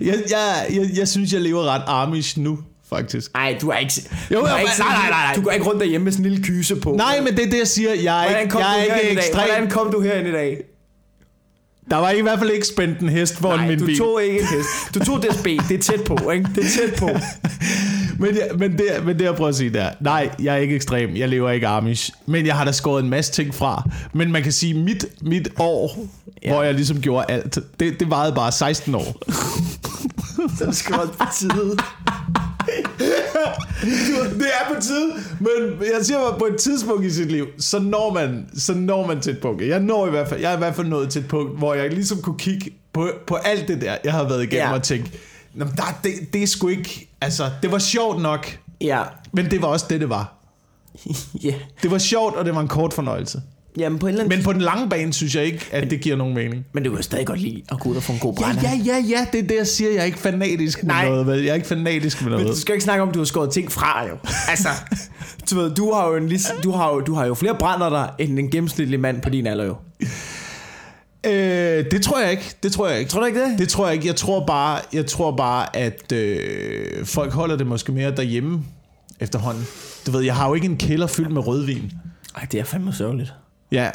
Jeg, 0.00 0.14
jeg, 0.30 0.66
jeg, 0.70 0.86
jeg 0.96 1.08
synes, 1.08 1.32
jeg 1.32 1.40
lever 1.40 1.64
ret 1.64 1.82
Amish 1.86 2.38
nu. 2.40 2.58
faktisk. 2.88 3.34
Nej, 3.34 3.58
du 3.60 3.68
er 3.68 3.76
ikke... 3.76 3.92
Jo, 4.30 4.40
du 4.40 4.44
er 4.44 4.58
ikke 4.58 4.72
sådan- 4.72 4.92
nej, 4.92 4.98
nej, 5.10 5.10
nej. 5.26 5.34
Du 5.36 5.40
går 5.42 5.50
ikke 5.50 5.66
rundt 5.66 5.80
derhjemme 5.80 6.04
med 6.04 6.12
sådan 6.12 6.26
en 6.26 6.30
lille 6.32 6.44
kyse 6.46 6.76
på. 6.76 6.92
Nej, 6.96 7.20
men 7.20 7.36
det 7.36 7.44
er 7.46 7.50
det, 7.50 7.58
jeg 7.58 7.68
siger. 7.68 7.94
Jeg 7.94 8.20
er 8.24 8.28
Hvordan 8.28 8.42
ikke, 8.42 8.58
jeg 8.58 8.86
du 8.88 8.92
er 8.92 8.98
ikke 8.98 9.10
ekstrem. 9.20 9.48
Hvordan 9.48 9.70
kom 9.70 9.92
du 9.92 10.00
herind 10.00 10.28
i 10.28 10.32
dag? 10.32 10.62
Der 11.90 11.96
var 11.96 12.10
i 12.10 12.20
hvert 12.20 12.38
fald 12.38 12.50
ikke 12.50 12.66
spændt 12.66 12.98
en 12.98 13.08
hest 13.08 13.38
foran 13.38 13.58
Nej, 13.58 13.68
min 13.68 13.78
du 13.78 13.86
bil. 13.86 13.98
tog 13.98 14.22
ikke 14.22 14.40
en 14.40 14.46
hest. 14.46 14.94
Du 14.94 15.04
tog 15.04 15.22
DSB. 15.22 15.44
Det 15.44 15.70
er 15.70 15.78
tæt 15.78 16.04
på, 16.06 16.30
ikke? 16.30 16.48
Det 16.54 16.64
er 16.64 16.68
tæt 16.68 16.94
på. 16.98 17.08
Men, 18.18 18.36
jeg, 18.36 18.48
men, 18.58 18.72
det, 18.72 18.86
men 19.04 19.18
det 19.18 19.24
jeg 19.24 19.34
prøver 19.34 19.48
at 19.48 19.54
sige 19.56 19.70
der, 19.70 19.90
nej, 20.00 20.30
jeg 20.42 20.54
er 20.54 20.58
ikke 20.58 20.74
ekstrem, 20.74 21.16
jeg 21.16 21.28
lever 21.28 21.50
ikke 21.50 21.66
Amish, 21.68 22.10
men 22.26 22.46
jeg 22.46 22.54
har 22.56 22.64
da 22.64 22.72
skåret 22.72 23.02
en 23.02 23.10
masse 23.10 23.32
ting 23.32 23.54
fra. 23.54 23.90
Men 24.12 24.32
man 24.32 24.42
kan 24.42 24.52
sige, 24.52 24.74
mit, 24.74 25.06
mit 25.22 25.48
år, 25.58 26.06
ja. 26.42 26.52
hvor 26.52 26.62
jeg 26.62 26.74
ligesom 26.74 27.00
gjorde 27.00 27.26
alt, 27.28 27.58
det, 27.80 28.00
det 28.00 28.10
varede 28.10 28.34
bare 28.34 28.52
16 28.52 28.94
år. 28.94 29.16
Så 30.58 30.64
det 30.66 30.76
skal 30.76 30.94
på 30.94 31.24
tide. 31.38 31.76
Det 34.38 34.46
er 34.46 34.74
på 34.74 34.80
tide, 34.80 35.12
men 35.40 35.80
jeg 35.96 36.04
siger 36.04 36.18
bare, 36.18 36.38
på 36.38 36.44
et 36.44 36.56
tidspunkt 36.56 37.04
i 37.04 37.10
sit 37.10 37.30
liv, 37.32 37.46
så 37.58 37.78
når 37.78 38.12
man, 38.12 38.46
så 38.56 38.74
når 38.74 39.06
man 39.06 39.20
til 39.20 39.32
et 39.32 39.38
punkt. 39.40 39.62
Jeg 39.62 39.80
når 39.80 40.06
i 40.06 40.10
hvert 40.10 40.28
fald, 40.28 40.40
jeg 40.40 40.50
er 40.52 40.54
i 40.56 40.58
hvert 40.58 40.74
fald 40.76 40.86
nået 40.86 41.10
til 41.10 41.22
et 41.22 41.28
punkt, 41.28 41.58
hvor 41.58 41.74
jeg 41.74 41.90
ligesom 41.90 42.22
kunne 42.22 42.38
kigge 42.38 42.70
på, 42.92 43.10
på 43.26 43.34
alt 43.34 43.68
det 43.68 43.80
der, 43.80 43.96
jeg 44.04 44.12
har 44.12 44.24
været 44.28 44.42
igennem 44.42 44.68
Ja. 44.68 44.74
og 44.74 44.82
tænke, 44.82 45.10
"Nå, 45.54 45.64
der, 45.76 45.98
det, 46.04 46.12
det 46.32 46.42
er 46.42 46.46
sgu 46.46 46.68
ikke, 46.68 47.08
altså, 47.20 47.50
det 47.62 47.72
var 47.72 47.78
sjovt 47.78 48.22
nok, 48.22 48.58
Ja. 48.80 49.02
men 49.32 49.50
det 49.50 49.62
var 49.62 49.68
også 49.68 49.86
det, 49.90 50.00
det 50.00 50.08
var. 50.08 50.32
Ja. 51.44 51.54
Det 51.82 51.90
var 51.90 51.98
sjovt, 51.98 52.36
og 52.36 52.44
det 52.44 52.54
var 52.54 52.60
en 52.60 52.68
kort 52.68 52.94
fornøjelse. 52.94 53.42
Jamen 53.78 53.98
på 53.98 54.06
en 54.06 54.10
eller 54.10 54.24
anden... 54.24 54.38
Men 54.38 54.44
på 54.44 54.52
den 54.52 54.60
lange 54.60 54.88
bane 54.88 55.12
synes 55.12 55.34
jeg 55.34 55.44
ikke, 55.44 55.66
at 55.72 55.90
det 55.90 56.00
giver 56.00 56.16
nogen 56.16 56.34
mening. 56.34 56.64
Men 56.72 56.82
du 56.84 56.94
kan 56.94 57.02
stadig 57.02 57.26
godt 57.26 57.40
lide 57.40 57.62
at 57.72 57.80
gå 57.80 57.88
ud 57.88 57.96
og 57.96 58.02
få 58.02 58.12
en 58.12 58.18
god 58.18 58.34
Ja, 58.34 58.42
brænder. 58.44 58.62
ja, 58.62 58.76
ja, 58.84 59.04
ja, 59.08 59.26
det 59.32 59.38
er 59.44 59.46
det, 59.48 59.56
jeg 59.56 59.66
siger. 59.66 59.90
Jeg 59.90 60.00
er 60.00 60.04
ikke 60.04 60.18
fanatisk 60.18 60.82
med 60.82 60.88
Nej. 60.94 61.08
noget. 61.08 61.26
vel? 61.26 61.40
Jeg 61.42 61.50
er 61.50 61.54
ikke 61.54 61.66
fanatisk 61.66 62.20
med 62.22 62.30
Men 62.30 62.40
noget. 62.40 62.54
du 62.54 62.60
skal 62.60 62.74
ikke 62.74 62.84
snakke 62.84 63.02
om, 63.02 63.08
at 63.08 63.14
du 63.14 63.20
har 63.20 63.24
skåret 63.24 63.50
ting 63.52 63.72
fra, 63.72 64.06
jo. 64.08 64.16
Altså, 64.50 64.68
du 65.50 65.54
ved, 65.54 65.74
du 65.74 65.92
har 65.92 66.08
jo, 66.08 66.16
en, 66.16 66.32
du 66.64 66.70
har 66.70 66.88
jo, 66.94 67.00
du 67.00 67.14
har 67.14 67.26
jo 67.26 67.34
flere 67.34 67.54
brænder 67.58 67.90
der, 67.90 68.06
end 68.18 68.38
en 68.38 68.50
gennemsnitlig 68.50 69.00
mand 69.00 69.20
på 69.22 69.30
din 69.30 69.46
alder, 69.46 69.64
jo. 69.64 69.76
Øh, 71.26 71.84
det 71.90 72.02
tror 72.02 72.20
jeg 72.20 72.30
ikke. 72.30 72.54
Det 72.62 72.72
tror 72.72 72.88
jeg 72.88 72.98
ikke. 72.98 73.10
Tror 73.10 73.20
du 73.20 73.26
ikke 73.26 73.40
det? 73.44 73.58
Det 73.58 73.68
tror 73.68 73.86
jeg 73.86 73.94
ikke. 73.94 74.06
Jeg 74.06 74.16
tror 74.16 74.46
bare, 74.46 74.80
jeg 74.92 75.06
tror 75.06 75.36
bare 75.36 75.76
at 75.76 76.12
øh, 76.12 77.06
folk 77.06 77.32
holder 77.32 77.56
det 77.56 77.66
måske 77.66 77.92
mere 77.92 78.10
derhjemme 78.16 78.62
efterhånden. 79.20 79.66
Du 80.06 80.10
ved, 80.10 80.20
jeg 80.20 80.34
har 80.36 80.48
jo 80.48 80.54
ikke 80.54 80.66
en 80.66 80.76
kælder 80.76 81.06
fyldt 81.06 81.30
med 81.32 81.46
rødvin. 81.46 81.92
Ej, 82.36 82.46
det 82.52 82.60
er 82.60 82.64
fandme 82.64 82.92
sørgeligt. 82.92 83.32
Ja, 83.72 83.90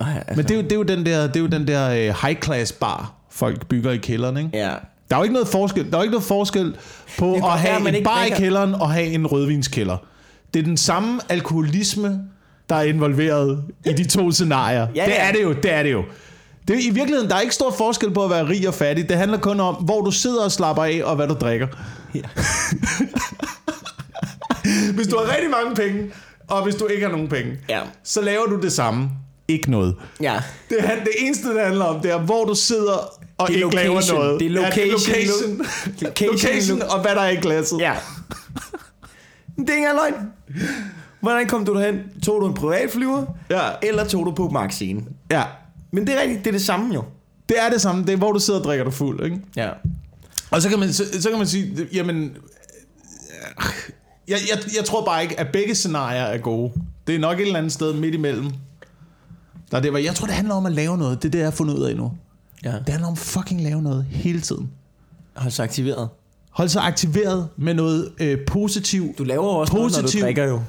Ej, 0.00 0.16
altså, 0.16 0.34
men 0.36 0.44
det 0.44 0.50
er 0.50 0.56
jo, 0.56 0.62
det 0.62 0.72
er 0.72 0.76
jo 0.76 0.82
den 0.82 1.06
der, 1.06 1.26
det 1.26 1.36
er 1.36 1.40
jo 1.40 1.46
den 1.46 1.66
der 1.66 1.90
øh, 1.90 2.14
high 2.22 2.40
class 2.42 2.72
bar, 2.72 3.12
folk 3.30 3.66
bygger 3.66 3.90
i 3.90 3.96
kælderen, 3.96 4.36
ikke? 4.36 4.50
Ja. 4.52 4.70
Der 5.10 5.16
er 5.16 5.20
jo 5.20 5.22
ikke 5.22 5.32
noget 5.32 5.48
forskel, 5.48 5.90
der 5.90 5.92
er 5.92 5.98
jo 5.98 6.02
ikke 6.02 6.12
noget 6.12 6.26
forskel 6.26 6.76
på 7.18 7.34
at 7.34 7.58
have 7.58 7.96
en 7.96 8.04
bar 8.04 8.24
i 8.24 8.30
kælderen 8.30 8.74
og 8.74 8.90
have 8.90 9.06
en 9.06 9.26
rødvinskælder. 9.26 9.96
Det 10.54 10.60
er 10.60 10.64
den 10.64 10.76
samme 10.76 11.20
alkoholisme, 11.28 12.20
der 12.68 12.76
er 12.76 12.82
involveret 12.82 13.64
i 13.86 13.92
de 13.92 14.08
to 14.08 14.30
scenarier. 14.30 14.86
Ja, 14.94 15.04
det 15.04 15.10
ja. 15.10 15.28
er 15.28 15.32
det 15.32 15.42
jo, 15.42 15.52
det 15.52 15.72
er 15.72 15.82
det 15.82 15.92
jo. 15.92 16.04
Det 16.68 16.76
er, 16.76 16.80
I 16.80 16.90
virkeligheden, 16.90 17.30
der 17.30 17.36
er 17.36 17.40
ikke 17.40 17.54
stor 17.54 17.70
forskel 17.70 18.10
på 18.10 18.24
at 18.24 18.30
være 18.30 18.48
rig 18.48 18.68
og 18.68 18.74
fattig. 18.74 19.08
Det 19.08 19.16
handler 19.16 19.38
kun 19.38 19.60
om, 19.60 19.74
hvor 19.74 20.00
du 20.00 20.10
sidder 20.10 20.44
og 20.44 20.52
slapper 20.52 20.84
af, 20.84 21.00
og 21.04 21.16
hvad 21.16 21.28
du 21.28 21.34
drikker. 21.34 21.66
Ja. 22.14 22.20
hvis 24.96 25.06
du 25.06 25.16
har 25.16 25.34
rigtig 25.34 25.50
mange 25.50 25.74
penge, 25.74 26.10
og 26.50 26.62
hvis 26.64 26.74
du 26.74 26.86
ikke 26.86 27.04
har 27.04 27.10
nogen 27.12 27.28
penge, 27.28 27.58
Ja. 27.68 27.80
så 28.04 28.20
laver 28.20 28.44
du 28.46 28.60
det 28.60 28.72
samme. 28.72 29.10
Ikke 29.48 29.70
noget. 29.70 29.96
Ja. 30.20 30.42
Det, 30.70 30.80
han- 30.82 30.98
det 31.00 31.08
eneste, 31.18 31.54
det 31.54 31.60
handler 31.64 31.84
om, 31.84 32.00
det 32.00 32.10
er, 32.10 32.18
hvor 32.18 32.44
du 32.44 32.54
sidder 32.54 32.92
og 33.38 33.48
Det 33.48 33.60
er 33.60 33.64
ikke 33.64 33.76
laver 33.76 33.94
location. 33.94 34.18
noget. 34.18 34.40
Det 34.40 34.46
er 34.46 34.50
location. 34.50 35.14
Ja, 35.14 35.20
det 35.20 35.24
er 35.24 35.28
location. 35.28 35.66
Location. 36.00 36.32
location, 36.32 36.82
og 36.82 37.00
hvad 37.02 37.14
der 37.14 37.20
er 37.20 37.30
i 37.30 37.36
glasset. 37.36 37.78
Ja. 37.80 37.94
Det 39.58 39.70
er 39.70 39.74
ikke 39.74 39.88
løgn. 39.94 40.14
Hvordan 41.20 41.46
kom 41.48 41.64
du 41.64 41.74
derhen? 41.74 42.00
Tog 42.22 42.40
du 42.42 42.46
en 42.48 42.54
privatflyver? 42.54 43.24
Ja. 43.50 43.60
Eller 43.82 44.04
tog 44.04 44.26
du 44.26 44.32
på 44.32 44.48
Maxine? 44.48 45.02
ja. 45.30 45.42
Men 45.92 46.06
det 46.06 46.14
er 46.16 46.20
rigtigt, 46.20 46.38
det 46.44 46.46
er 46.46 46.52
det 46.52 46.62
samme 46.62 46.94
jo. 46.94 47.04
Det 47.48 47.56
er 47.60 47.70
det 47.70 47.80
samme. 47.80 48.02
Det 48.04 48.12
er, 48.12 48.16
hvor 48.16 48.32
du 48.32 48.38
sidder 48.38 48.60
og 48.60 48.64
drikker 48.64 48.84
dig 48.84 48.94
fuld, 48.94 49.24
ikke? 49.24 49.40
Ja. 49.56 49.68
Og 50.50 50.62
så 50.62 50.68
kan 50.68 50.78
man, 50.78 50.92
så, 50.92 51.04
så 51.20 51.28
kan 51.28 51.38
man 51.38 51.46
sige, 51.46 51.88
jamen... 51.92 52.30
Jeg, 54.30 54.38
jeg, 54.50 54.58
jeg 54.76 54.84
tror 54.84 55.04
bare 55.04 55.22
ikke, 55.22 55.40
at 55.40 55.46
begge 55.52 55.74
scenarier 55.74 56.22
er 56.22 56.38
gode. 56.38 56.72
Det 57.06 57.14
er 57.14 57.18
nok 57.18 57.38
et 57.40 57.42
eller 57.46 57.58
andet 57.58 57.72
sted 57.72 57.92
midt 57.94 58.14
imellem. 58.14 58.50
Der 59.70 59.76
er 59.76 59.80
det, 59.80 59.90
hvor 59.90 59.98
jeg 59.98 60.14
tror, 60.14 60.26
det 60.26 60.34
handler 60.34 60.54
om 60.54 60.66
at 60.66 60.72
lave 60.72 60.98
noget. 60.98 61.22
Det 61.22 61.28
er 61.28 61.30
det, 61.30 61.38
jeg 61.38 61.46
har 61.46 61.50
fundet 61.50 61.74
ud 61.74 61.82
af 61.82 61.96
nu. 61.96 62.12
Ja. 62.64 62.72
Det 62.72 62.88
handler 62.88 63.08
om 63.08 63.16
fucking 63.16 63.62
lave 63.62 63.82
noget 63.82 64.06
hele 64.10 64.40
tiden. 64.40 64.70
Hold 65.36 65.50
så 65.50 65.62
aktiveret. 65.62 66.08
Hold 66.50 66.68
sig 66.68 66.82
aktiveret 66.82 67.48
med 67.56 67.74
noget 67.74 68.12
øh, 68.20 68.38
positivt. 68.46 69.18
Du 69.18 69.24
laver 69.24 69.44
også 69.44 69.74
noget, 69.74 69.92
når 69.92 70.00
Positiv. 70.00 70.20
du 70.20 70.24
drikker 70.24 70.44
jo. 70.44 70.60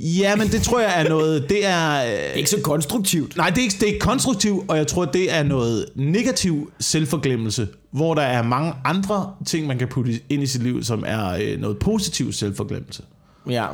Ja, 0.00 0.36
men 0.36 0.48
det 0.48 0.62
tror 0.62 0.80
jeg 0.80 1.00
er 1.00 1.08
noget... 1.08 1.48
Det 1.48 1.66
er... 1.66 2.02
Øh, 2.04 2.10
Det 2.10 2.18
er 2.18 2.32
ikke 2.32 2.50
så 2.50 2.60
konstruktivt. 2.64 3.36
Nej, 3.36 3.48
det 3.50 3.58
er, 3.58 3.62
ikke, 3.62 3.74
det 3.74 3.82
er 3.82 3.86
ikke 3.86 3.98
konstruktivt, 3.98 4.70
og 4.70 4.76
jeg 4.76 4.86
tror, 4.86 5.04
det 5.04 5.32
er 5.34 5.42
noget 5.42 5.86
negativ 5.94 6.72
selvforglemmelse, 6.80 7.68
hvor 7.90 8.14
der 8.14 8.22
er 8.22 8.42
mange 8.42 8.72
andre 8.84 9.34
ting, 9.46 9.66
man 9.66 9.78
kan 9.78 9.88
putte 9.88 10.20
ind 10.28 10.42
i 10.42 10.46
sit 10.46 10.62
liv, 10.62 10.82
som 10.84 11.04
er 11.06 11.28
øh, 11.28 11.60
noget 11.60 11.78
positiv 11.78 12.32
selvforglemmelse. 12.32 13.02
Ja. 13.50 13.66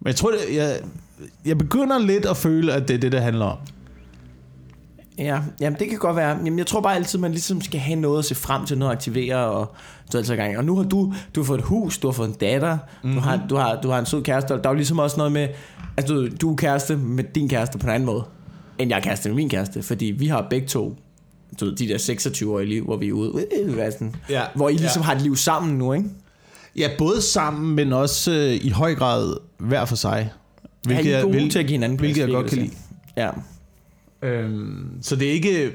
Men 0.00 0.06
jeg 0.06 0.16
tror, 0.16 0.30
det, 0.30 0.56
jeg, 0.56 0.80
jeg 1.44 1.58
begynder 1.58 1.98
lidt 1.98 2.26
at 2.26 2.36
føle, 2.36 2.72
at 2.72 2.88
det 2.88 2.94
er 2.94 2.98
det, 2.98 3.12
det 3.12 3.22
handler 3.22 3.44
om. 3.44 3.58
Ja, 5.18 5.40
jamen 5.60 5.78
det 5.78 5.88
kan 5.88 5.98
godt 5.98 6.16
være. 6.16 6.28
Jamen 6.44 6.58
jeg 6.58 6.66
tror 6.66 6.80
bare 6.80 6.94
altid, 6.94 7.18
man 7.18 7.30
ligesom 7.30 7.60
skal 7.60 7.80
have 7.80 8.00
noget 8.00 8.18
at 8.18 8.24
se 8.24 8.34
frem 8.34 8.66
til, 8.66 8.78
noget 8.78 8.92
at 8.92 8.96
aktivere 8.96 9.36
og 9.36 9.74
så 10.10 10.18
altså 10.18 10.36
gang. 10.36 10.58
Og 10.58 10.64
nu 10.64 10.76
har 10.76 10.82
du, 10.84 11.14
du 11.34 11.40
har 11.40 11.44
fået 11.46 11.58
et 11.58 11.64
hus, 11.64 11.98
du 11.98 12.06
har 12.08 12.12
fået 12.12 12.28
en 12.28 12.34
datter, 12.34 12.78
mm-hmm. 13.02 13.14
du, 13.18 13.20
har, 13.24 13.46
du, 13.50 13.56
har, 13.56 13.80
du 13.82 13.90
har 13.90 13.98
en 13.98 14.06
sød 14.06 14.22
kæreste, 14.22 14.52
og 14.52 14.64
der 14.64 14.68
er 14.70 14.72
jo 14.72 14.76
ligesom 14.76 14.98
også 14.98 15.16
noget 15.16 15.32
med, 15.32 15.48
altså 15.96 16.14
du, 16.14 16.28
du 16.40 16.52
er 16.52 16.56
kæreste 16.56 16.96
med 16.96 17.24
din 17.24 17.48
kæreste 17.48 17.78
på 17.78 17.86
en 17.86 17.92
anden 17.92 18.06
måde, 18.06 18.24
end 18.78 18.90
jeg 18.90 18.96
er 18.98 19.02
kæreste 19.02 19.28
med 19.28 19.36
min 19.36 19.48
kæreste, 19.48 19.82
fordi 19.82 20.04
vi 20.06 20.26
har 20.26 20.46
begge 20.50 20.66
to, 20.66 20.96
du 21.60 21.64
ved, 21.64 21.76
de 21.76 21.88
der 21.88 21.98
26-årige 21.98 22.68
liv, 22.68 22.84
hvor 22.84 22.96
vi 22.96 23.08
er 23.08 23.12
ude, 23.12 23.44
øh, 23.62 23.74
hvad 23.74 23.86
er 23.86 23.90
sådan, 23.90 24.14
Ja. 24.30 24.42
hvor 24.54 24.68
I 24.68 24.72
ligesom 24.72 25.00
Ja. 25.02 25.06
har 25.06 25.14
et 25.14 25.22
liv 25.22 25.36
sammen 25.36 25.78
nu, 25.78 25.92
ikke? 25.92 26.08
Ja, 26.76 26.88
både 26.98 27.22
sammen, 27.22 27.74
men 27.76 27.92
også 27.92 28.32
øh, 28.32 28.64
i 28.66 28.70
høj 28.70 28.94
grad 28.94 29.34
hver 29.58 29.84
for 29.84 29.96
sig. 29.96 30.30
Hvilket 30.82 31.14
er 31.14 31.18
I 31.18 31.22
gode 31.22 31.32
hvil- 31.34 31.50
til 31.50 31.58
at 31.58 31.66
give 31.66 31.74
hinanden 31.74 31.98
hvilket 31.98 32.20
jeg 32.20 32.28
plads, 32.28 32.40
godt 32.42 32.50
kan 32.50 32.58
lide. 32.58 32.70
Ja. 33.16 33.30
Øhm, 34.22 34.98
så 35.02 35.16
det 35.16 35.28
er 35.28 35.32
ikke 35.32 35.72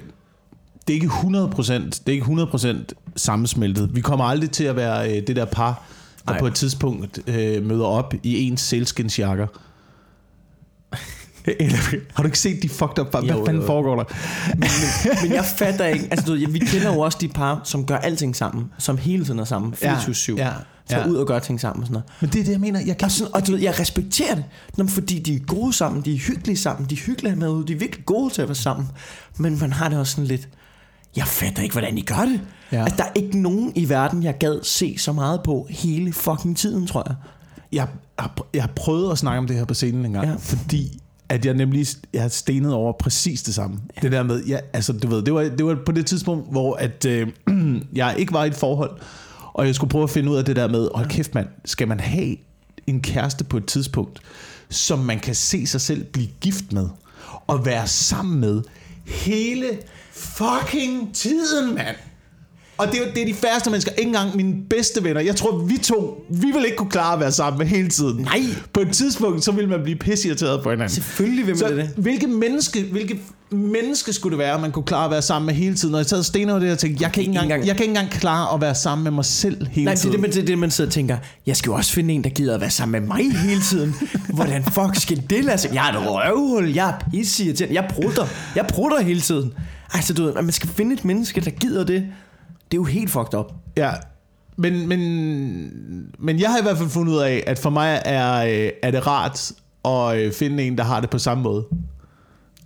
det 0.87 0.93
er 0.93 1.01
ikke 1.01 1.07
100%, 1.07 1.71
det 1.89 2.01
er 2.05 2.11
ikke 2.11 2.25
100% 2.25 3.11
sammensmeltet. 3.15 3.95
Vi 3.95 4.01
kommer 4.01 4.25
aldrig 4.25 4.51
til 4.51 4.63
at 4.63 4.75
være 4.75 5.09
øh, 5.17 5.27
det 5.27 5.35
der 5.35 5.45
par, 5.45 5.83
der 6.25 6.31
Nej. 6.31 6.39
på 6.39 6.47
et 6.47 6.55
tidspunkt 6.55 7.19
øh, 7.27 7.65
møder 7.65 7.85
op 7.85 8.13
i 8.23 8.47
ens 8.47 8.61
selskinsjakker. 8.61 9.47
Eller, 11.59 11.77
har 12.13 12.23
du 12.23 12.27
ikke 12.27 12.39
set 12.39 12.63
de 12.63 12.69
fucked 12.69 12.99
up 12.99 13.07
par? 13.11 13.21
Hvad 13.21 13.35
Jo, 13.35 13.45
fanden 13.45 13.61
jo. 13.61 13.67
foregår 13.67 13.95
der? 13.95 14.03
men, 14.55 14.69
men 15.23 15.33
jeg 15.33 15.45
fatter 15.45 15.85
ikke, 15.85 16.07
altså 16.11 16.25
du 16.25 16.51
vi 16.51 16.59
kender 16.59 16.93
jo 16.93 16.99
også 16.99 17.17
de 17.21 17.27
par, 17.27 17.61
som 17.63 17.85
gør 17.85 17.97
alting 17.97 18.35
sammen, 18.35 18.71
som 18.77 18.97
hele 18.97 19.25
tiden 19.25 19.39
er 19.39 19.43
sammen, 19.43 19.73
24-7. 19.73 20.35
Ja, 20.37 20.51
Tager 20.89 21.03
ja. 21.03 21.09
ud 21.09 21.15
og 21.15 21.27
gør 21.27 21.39
ting 21.39 21.61
sammen 21.61 21.81
og 21.83 21.87
sådan 21.87 21.93
noget. 21.93 22.21
Men 22.21 22.29
det 22.29 22.39
er 22.39 22.43
det, 22.43 22.51
jeg 22.51 22.59
mener. 22.59 22.79
Jeg 22.79 22.97
kan 22.97 23.05
Og, 23.05 23.11
sådan, 23.11 23.35
og 23.35 23.47
du 23.47 23.51
ved, 23.51 23.59
jeg 23.61 23.79
respekterer 23.79 24.35
det, 24.35 24.43
Nå, 24.77 24.87
fordi 24.87 25.19
de 25.19 25.35
er 25.35 25.39
gode 25.39 25.73
sammen, 25.73 26.01
de 26.01 26.13
er 26.13 26.17
hyggelige 26.17 26.57
sammen, 26.57 26.89
de 26.89 26.95
er 26.95 26.99
hyggelige 26.99 27.35
med 27.35 27.49
ud, 27.49 27.63
de 27.63 27.73
er 27.73 27.77
virkelig 27.77 28.05
gode 28.05 28.33
til 28.33 28.41
at 28.41 28.47
være 28.47 28.55
sammen. 28.55 28.87
Men 29.37 29.59
man 29.59 29.73
har 29.73 29.89
det 29.89 29.99
også 29.99 30.11
sådan 30.11 30.27
lidt, 30.27 30.49
jeg 31.15 31.27
fatter 31.27 31.63
ikke, 31.63 31.73
hvordan 31.73 31.97
I 31.97 32.01
gør 32.01 32.25
det. 32.25 32.41
Ja. 32.71 32.83
Altså, 32.83 32.97
der 32.97 33.03
er 33.03 33.11
ikke 33.15 33.39
nogen 33.41 33.71
i 33.75 33.89
verden, 33.89 34.23
jeg 34.23 34.37
gad 34.37 34.63
se 34.63 34.97
så 34.97 35.13
meget 35.13 35.43
på 35.43 35.67
hele 35.69 36.13
fucking 36.13 36.57
tiden, 36.57 36.87
tror 36.87 37.03
jeg. 37.07 37.15
jeg, 37.71 37.87
har, 38.19 38.47
jeg 38.53 38.63
har 38.63 38.71
prøvet 38.75 39.11
at 39.11 39.17
snakke 39.17 39.37
om 39.37 39.47
det 39.47 39.55
her 39.55 39.65
på 39.65 39.73
scenen 39.73 40.05
en 40.05 40.13
gang. 40.13 40.27
Ja. 40.27 40.35
fordi 40.39 41.01
at 41.29 41.45
jeg 41.45 41.53
nemlig 41.53 41.87
jeg 42.13 42.21
har 42.21 42.29
stenet 42.29 42.73
over 42.73 42.93
præcis 42.99 43.43
det 43.43 43.53
samme. 43.53 43.79
Ja. 43.95 44.01
Det 44.01 44.11
der 44.11 44.23
med, 44.23 44.43
ja, 44.43 44.57
altså 44.73 44.93
du 44.93 45.07
ved, 45.07 45.21
det 45.21 45.33
var, 45.33 45.41
det 45.41 45.65
var 45.65 45.77
på 45.85 45.91
det 45.91 46.05
tidspunkt, 46.05 46.51
hvor 46.51 46.75
at, 46.75 47.05
øh, 47.05 47.27
jeg 47.93 48.15
ikke 48.17 48.33
var 48.33 48.43
i 48.43 48.47
et 48.47 48.55
forhold, 48.55 48.91
og 49.57 49.67
jeg 49.67 49.75
skulle 49.75 49.89
prøve 49.89 50.03
at 50.03 50.09
finde 50.09 50.31
ud 50.31 50.37
af 50.37 50.45
det 50.45 50.55
der 50.55 50.67
med, 50.67 50.89
hold 50.95 51.09
kæft 51.09 51.35
mand, 51.35 51.47
skal 51.65 51.87
man 51.87 51.99
have 51.99 52.35
en 52.87 53.01
kæreste 53.01 53.43
på 53.43 53.57
et 53.57 53.65
tidspunkt, 53.65 54.19
som 54.69 54.99
man 54.99 55.19
kan 55.19 55.35
se 55.35 55.67
sig 55.67 55.81
selv 55.81 56.03
blive 56.03 56.27
gift 56.41 56.73
med, 56.73 56.89
og 57.47 57.65
være 57.65 57.87
sammen 57.87 58.39
med 58.39 58.61
hele 59.05 59.67
fucking 60.11 61.15
tiden, 61.15 61.75
mand. 61.75 61.95
Og 62.77 62.87
det 62.91 62.95
er, 63.07 63.13
det 63.13 63.21
er 63.21 63.25
de 63.25 63.33
færreste 63.33 63.69
mennesker, 63.69 63.91
ikke 63.91 64.07
engang 64.07 64.35
mine 64.35 64.53
bedste 64.69 65.03
venner. 65.03 65.21
Jeg 65.21 65.35
tror, 65.35 65.57
vi 65.57 65.77
to, 65.77 66.25
vi 66.29 66.47
vil 66.53 66.65
ikke 66.65 66.77
kunne 66.77 66.89
klare 66.89 67.13
at 67.13 67.19
være 67.19 67.31
sammen 67.31 67.57
med 67.59 67.67
hele 67.67 67.87
tiden. 67.89 68.21
Nej. 68.21 68.39
På 68.73 68.79
et 68.79 68.89
tidspunkt, 68.91 69.43
så 69.43 69.51
vil 69.51 69.69
man 69.69 69.79
blive 69.83 69.97
pisseirriteret 69.97 70.63
på 70.63 70.69
hinanden. 70.71 70.95
Selvfølgelig 70.95 71.45
vil 71.47 71.53
man 71.53 71.59
Så 71.59 71.67
det. 71.67 71.77
det. 71.77 71.89
hvilket 71.97 72.29
menneske, 72.29 72.83
hvilket 72.91 73.17
menneske 73.51 74.13
skulle 74.13 74.31
det 74.31 74.39
være, 74.39 74.59
man 74.61 74.71
kunne 74.71 74.83
klare 74.85 75.05
at 75.05 75.11
være 75.11 75.21
sammen 75.21 75.45
med 75.45 75.53
hele 75.55 75.75
tiden? 75.75 75.93
Og 75.95 75.99
jeg 75.99 76.05
sad 76.05 76.17
og 76.19 76.25
stenede 76.25 76.51
over 76.53 76.59
det 76.63 76.71
og 76.71 76.77
tænkte, 76.79 77.03
jeg 77.03 77.11
kan, 77.11 77.21
ikke 77.21 77.29
engang, 77.29 77.45
engang- 77.45 77.67
jeg 77.67 77.75
kan 77.75 77.83
ikke 77.83 77.91
engang 77.99 78.09
klare 78.19 78.53
at 78.55 78.61
være 78.61 78.75
sammen 78.75 79.03
med 79.03 79.11
mig 79.11 79.25
selv 79.25 79.67
hele 79.67 79.85
Nej, 79.85 79.93
det 79.93 79.99
er 79.99 80.01
tiden. 80.01 80.11
det, 80.13 80.21
man, 80.21 80.31
det, 80.31 80.41
er 80.41 80.45
det, 80.45 80.57
man 80.57 80.71
sidder 80.71 80.87
og 80.89 80.93
tænker, 80.93 81.17
jeg 81.45 81.57
skal 81.57 81.69
jo 81.69 81.75
også 81.75 81.91
finde 81.93 82.13
en, 82.13 82.23
der 82.23 82.29
gider 82.29 82.55
at 82.55 82.61
være 82.61 82.69
sammen 82.69 83.01
med 83.01 83.07
mig 83.07 83.31
hele 83.37 83.61
tiden. 83.61 83.95
Hvordan 84.33 84.63
fuck 84.63 84.95
skal 84.95 85.23
det 85.29 85.43
lade 85.45 85.57
sig? 85.57 85.73
Jeg 85.73 85.89
er 85.89 85.93
et 85.93 86.07
røvhul, 86.09 86.73
jeg 86.73 86.89
er 86.89 86.93
pisseirriterende, 87.11 87.75
jeg 87.75 87.89
prutter, 87.93 88.25
jeg 88.55 88.65
prutter 88.67 89.01
hele 89.01 89.21
tiden. 89.21 89.53
Altså, 89.93 90.13
du 90.13 90.23
ved, 90.23 90.33
man 90.33 90.51
skal 90.51 90.69
finde 90.69 90.93
et 90.93 91.05
menneske, 91.05 91.41
der 91.41 91.49
gider 91.51 91.83
det. 91.83 92.03
Det 92.71 92.77
er 92.77 92.79
jo 92.81 92.83
helt 92.83 93.09
fucked 93.11 93.33
up. 93.39 93.53
Ja. 93.77 93.91
Men, 94.57 94.87
men, 94.87 94.99
men 96.19 96.39
jeg 96.39 96.49
har 96.49 96.59
i 96.59 96.61
hvert 96.61 96.77
fald 96.77 96.89
fundet 96.89 97.13
ud 97.13 97.19
af, 97.19 97.43
at 97.47 97.59
for 97.59 97.69
mig 97.69 98.01
er, 98.05 98.33
øh, 98.65 98.71
er 98.83 98.91
det 98.91 99.07
rart 99.07 99.51
at 99.85 100.17
øh, 100.17 100.33
finde 100.33 100.63
en, 100.63 100.77
der 100.77 100.83
har 100.83 100.99
det 101.01 101.09
på 101.09 101.17
samme 101.19 101.43
måde. 101.43 101.65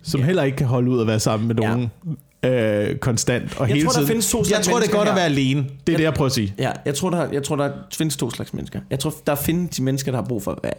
Som 0.04 0.20
Ja. 0.20 0.26
heller 0.26 0.44
ikke 0.44 0.56
kan 0.58 0.68
holde 0.68 0.92
ud 0.92 1.02
at 1.02 1.08
være 1.08 1.20
sammen 1.20 1.48
med 1.48 1.56
Ja. 1.56 1.68
nogen 1.68 1.92
øh, 2.44 2.96
konstant 2.98 3.58
og 3.60 3.68
Jeg 3.68 3.76
hele 3.76 3.86
tror, 3.86 3.92
der 3.92 3.98
tiden. 3.98 4.08
findes 4.08 4.32
to 4.32 4.38
jeg 4.38 4.46
slags 4.46 4.68
tror, 4.68 4.80
det 4.80 4.88
er 4.88 4.92
godt 4.92 5.02
at 5.08 5.14
her. 5.14 5.16
være 5.16 5.26
alene. 5.26 5.62
Det 5.62 5.70
er 5.70 5.74
Jeg- 5.88 5.98
det, 5.98 6.04
jeg 6.04 6.14
prøver 6.14 6.26
at 6.26 6.32
sige. 6.32 6.54
Ja, 6.58 6.72
jeg 6.86 6.96
tror, 6.96 7.10
der, 7.10 7.28
jeg 7.32 7.44
tror, 7.44 7.56
der 7.56 7.72
findes 7.94 8.18
to 8.18 8.32
slags 8.32 8.54
mennesker. 8.54 8.80
Jeg 8.90 9.00
tror, 9.00 9.14
der 9.28 9.36
findes 9.36 9.76
de 9.78 9.84
mennesker, 9.84 10.12
der 10.12 10.20
har 10.22 10.26
brug 10.28 10.44
for 10.44 10.52
at 10.52 10.60
være, 10.64 10.74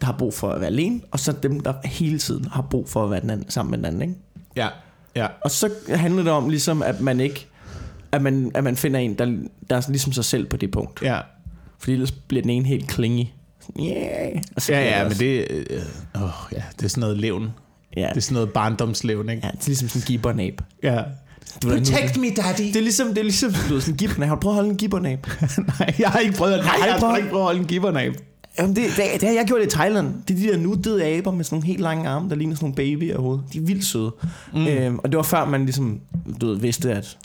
der 0.00 0.06
har 0.06 0.14
brug 0.18 0.34
for 0.34 0.48
at 0.48 0.60
være 0.60 0.70
alene, 0.70 1.00
og 1.10 1.20
så 1.20 1.32
dem, 1.32 1.60
der 1.60 1.72
hele 1.84 2.18
tiden 2.18 2.44
har 2.52 2.62
brug 2.70 2.88
for 2.88 3.04
at 3.04 3.10
være 3.10 3.20
den 3.20 3.30
anden, 3.30 3.50
sammen 3.50 3.70
med 3.70 3.78
den 3.78 3.84
anden. 3.86 4.02
Ikke? 4.02 4.14
Ja, 4.56 4.68
ja. 5.16 5.26
Og 5.44 5.50
så 5.50 5.70
handler 5.88 6.22
det 6.22 6.32
om 6.32 6.48
ligesom, 6.48 6.82
at 6.82 7.00
man 7.00 7.20
ikke 7.20 7.46
at 8.16 8.22
man, 8.22 8.50
at 8.54 8.64
man 8.64 8.76
finder 8.76 9.00
en, 9.00 9.14
der, 9.14 9.24
der 9.70 9.76
er 9.76 9.82
ligesom 9.88 10.12
sig 10.12 10.24
selv 10.24 10.46
på 10.46 10.56
det 10.56 10.70
punkt. 10.70 11.02
Ja, 11.02 11.20
Fordi 11.78 11.92
ellers 11.92 12.12
bliver 12.12 12.42
den 12.42 12.50
ene 12.50 12.66
helt 12.66 12.88
klingy. 12.88 13.26
Yeah. 13.80 14.42
Og 14.56 14.62
så 14.62 14.72
ja, 14.72 14.98
ja 14.98 15.08
men 15.08 15.18
det, 15.18 15.46
øh, 15.50 15.82
åh, 16.14 16.30
ja, 16.52 16.62
det 16.78 16.84
er 16.84 16.88
sådan 16.88 17.00
noget 17.00 17.18
levn. 17.18 17.50
Ja, 17.96 18.08
Det 18.08 18.16
er 18.16 18.20
sådan 18.20 18.34
noget 18.34 18.52
barndomslevn, 18.52 19.28
ikke? 19.28 19.46
ja, 19.46 19.50
det 19.50 19.62
er 19.62 19.66
ligesom 19.66 19.88
sådan 19.88 20.02
en 20.02 20.06
gibbernab. 20.06 20.60
Ja. 20.82 21.02
Du 21.62 21.68
Protect 21.68 22.16
me, 22.16 22.30
daddy. 22.30 22.62
Det 22.62 22.76
er 22.76 22.80
ligesom, 22.80 23.08
det 23.08 23.18
er 23.18 23.22
ligesom 23.22 23.52
du 23.52 23.74
ved, 23.74 23.80
sådan 23.80 23.94
en 23.94 23.98
gibbernab. 23.98 24.28
Har 24.28 24.34
du 24.34 24.40
prøvet 24.40 24.54
at 24.54 24.56
holde 24.56 24.70
en 24.70 24.76
gibbernab? 24.76 25.26
Nej, 25.78 25.94
jeg 25.98 26.08
har 26.08 26.18
ikke 26.18 26.34
prøvet 26.34 26.52
at, 26.52 26.64
Nej, 26.64 26.76
nej, 26.78 26.88
jeg 26.88 26.98
har 26.98 27.16
ikke 27.16 27.28
prøvet 27.28 27.42
at 27.42 27.46
holde 27.46 27.60
en 27.60 27.66
gibbernab. 27.66 28.14
Jamen 28.58 28.76
det, 28.76 28.84
det, 28.96 29.20
det, 29.20 29.28
har 29.28 29.34
jeg 29.34 29.44
gjort 29.46 29.62
i 29.62 29.66
Thailand. 29.66 30.14
Det 30.28 30.36
er 30.36 30.40
de 30.40 30.52
der 30.52 30.58
nuttede 30.58 31.04
aber 31.04 31.30
med 31.30 31.44
sådan 31.44 31.56
nogle 31.56 31.66
helt 31.66 31.80
lange 31.80 32.08
arme, 32.08 32.28
der 32.30 32.36
ligner 32.36 32.54
sådan 32.54 32.64
nogle 32.64 32.76
babyer 32.76 33.14
i 33.14 33.16
hovedet. 33.16 33.44
De 33.52 33.58
er 33.58 33.62
vildt 33.62 33.84
søde. 33.84 34.14
Mm. 34.54 34.66
Øhm, 34.66 34.98
og 34.98 35.12
det 35.12 35.16
var 35.16 35.22
før 35.22 35.44
man 35.44 35.64
ligesom, 35.64 36.00
du 36.40 36.46
ved, 36.46 36.56
vidste, 36.56 36.92
at 36.92 37.18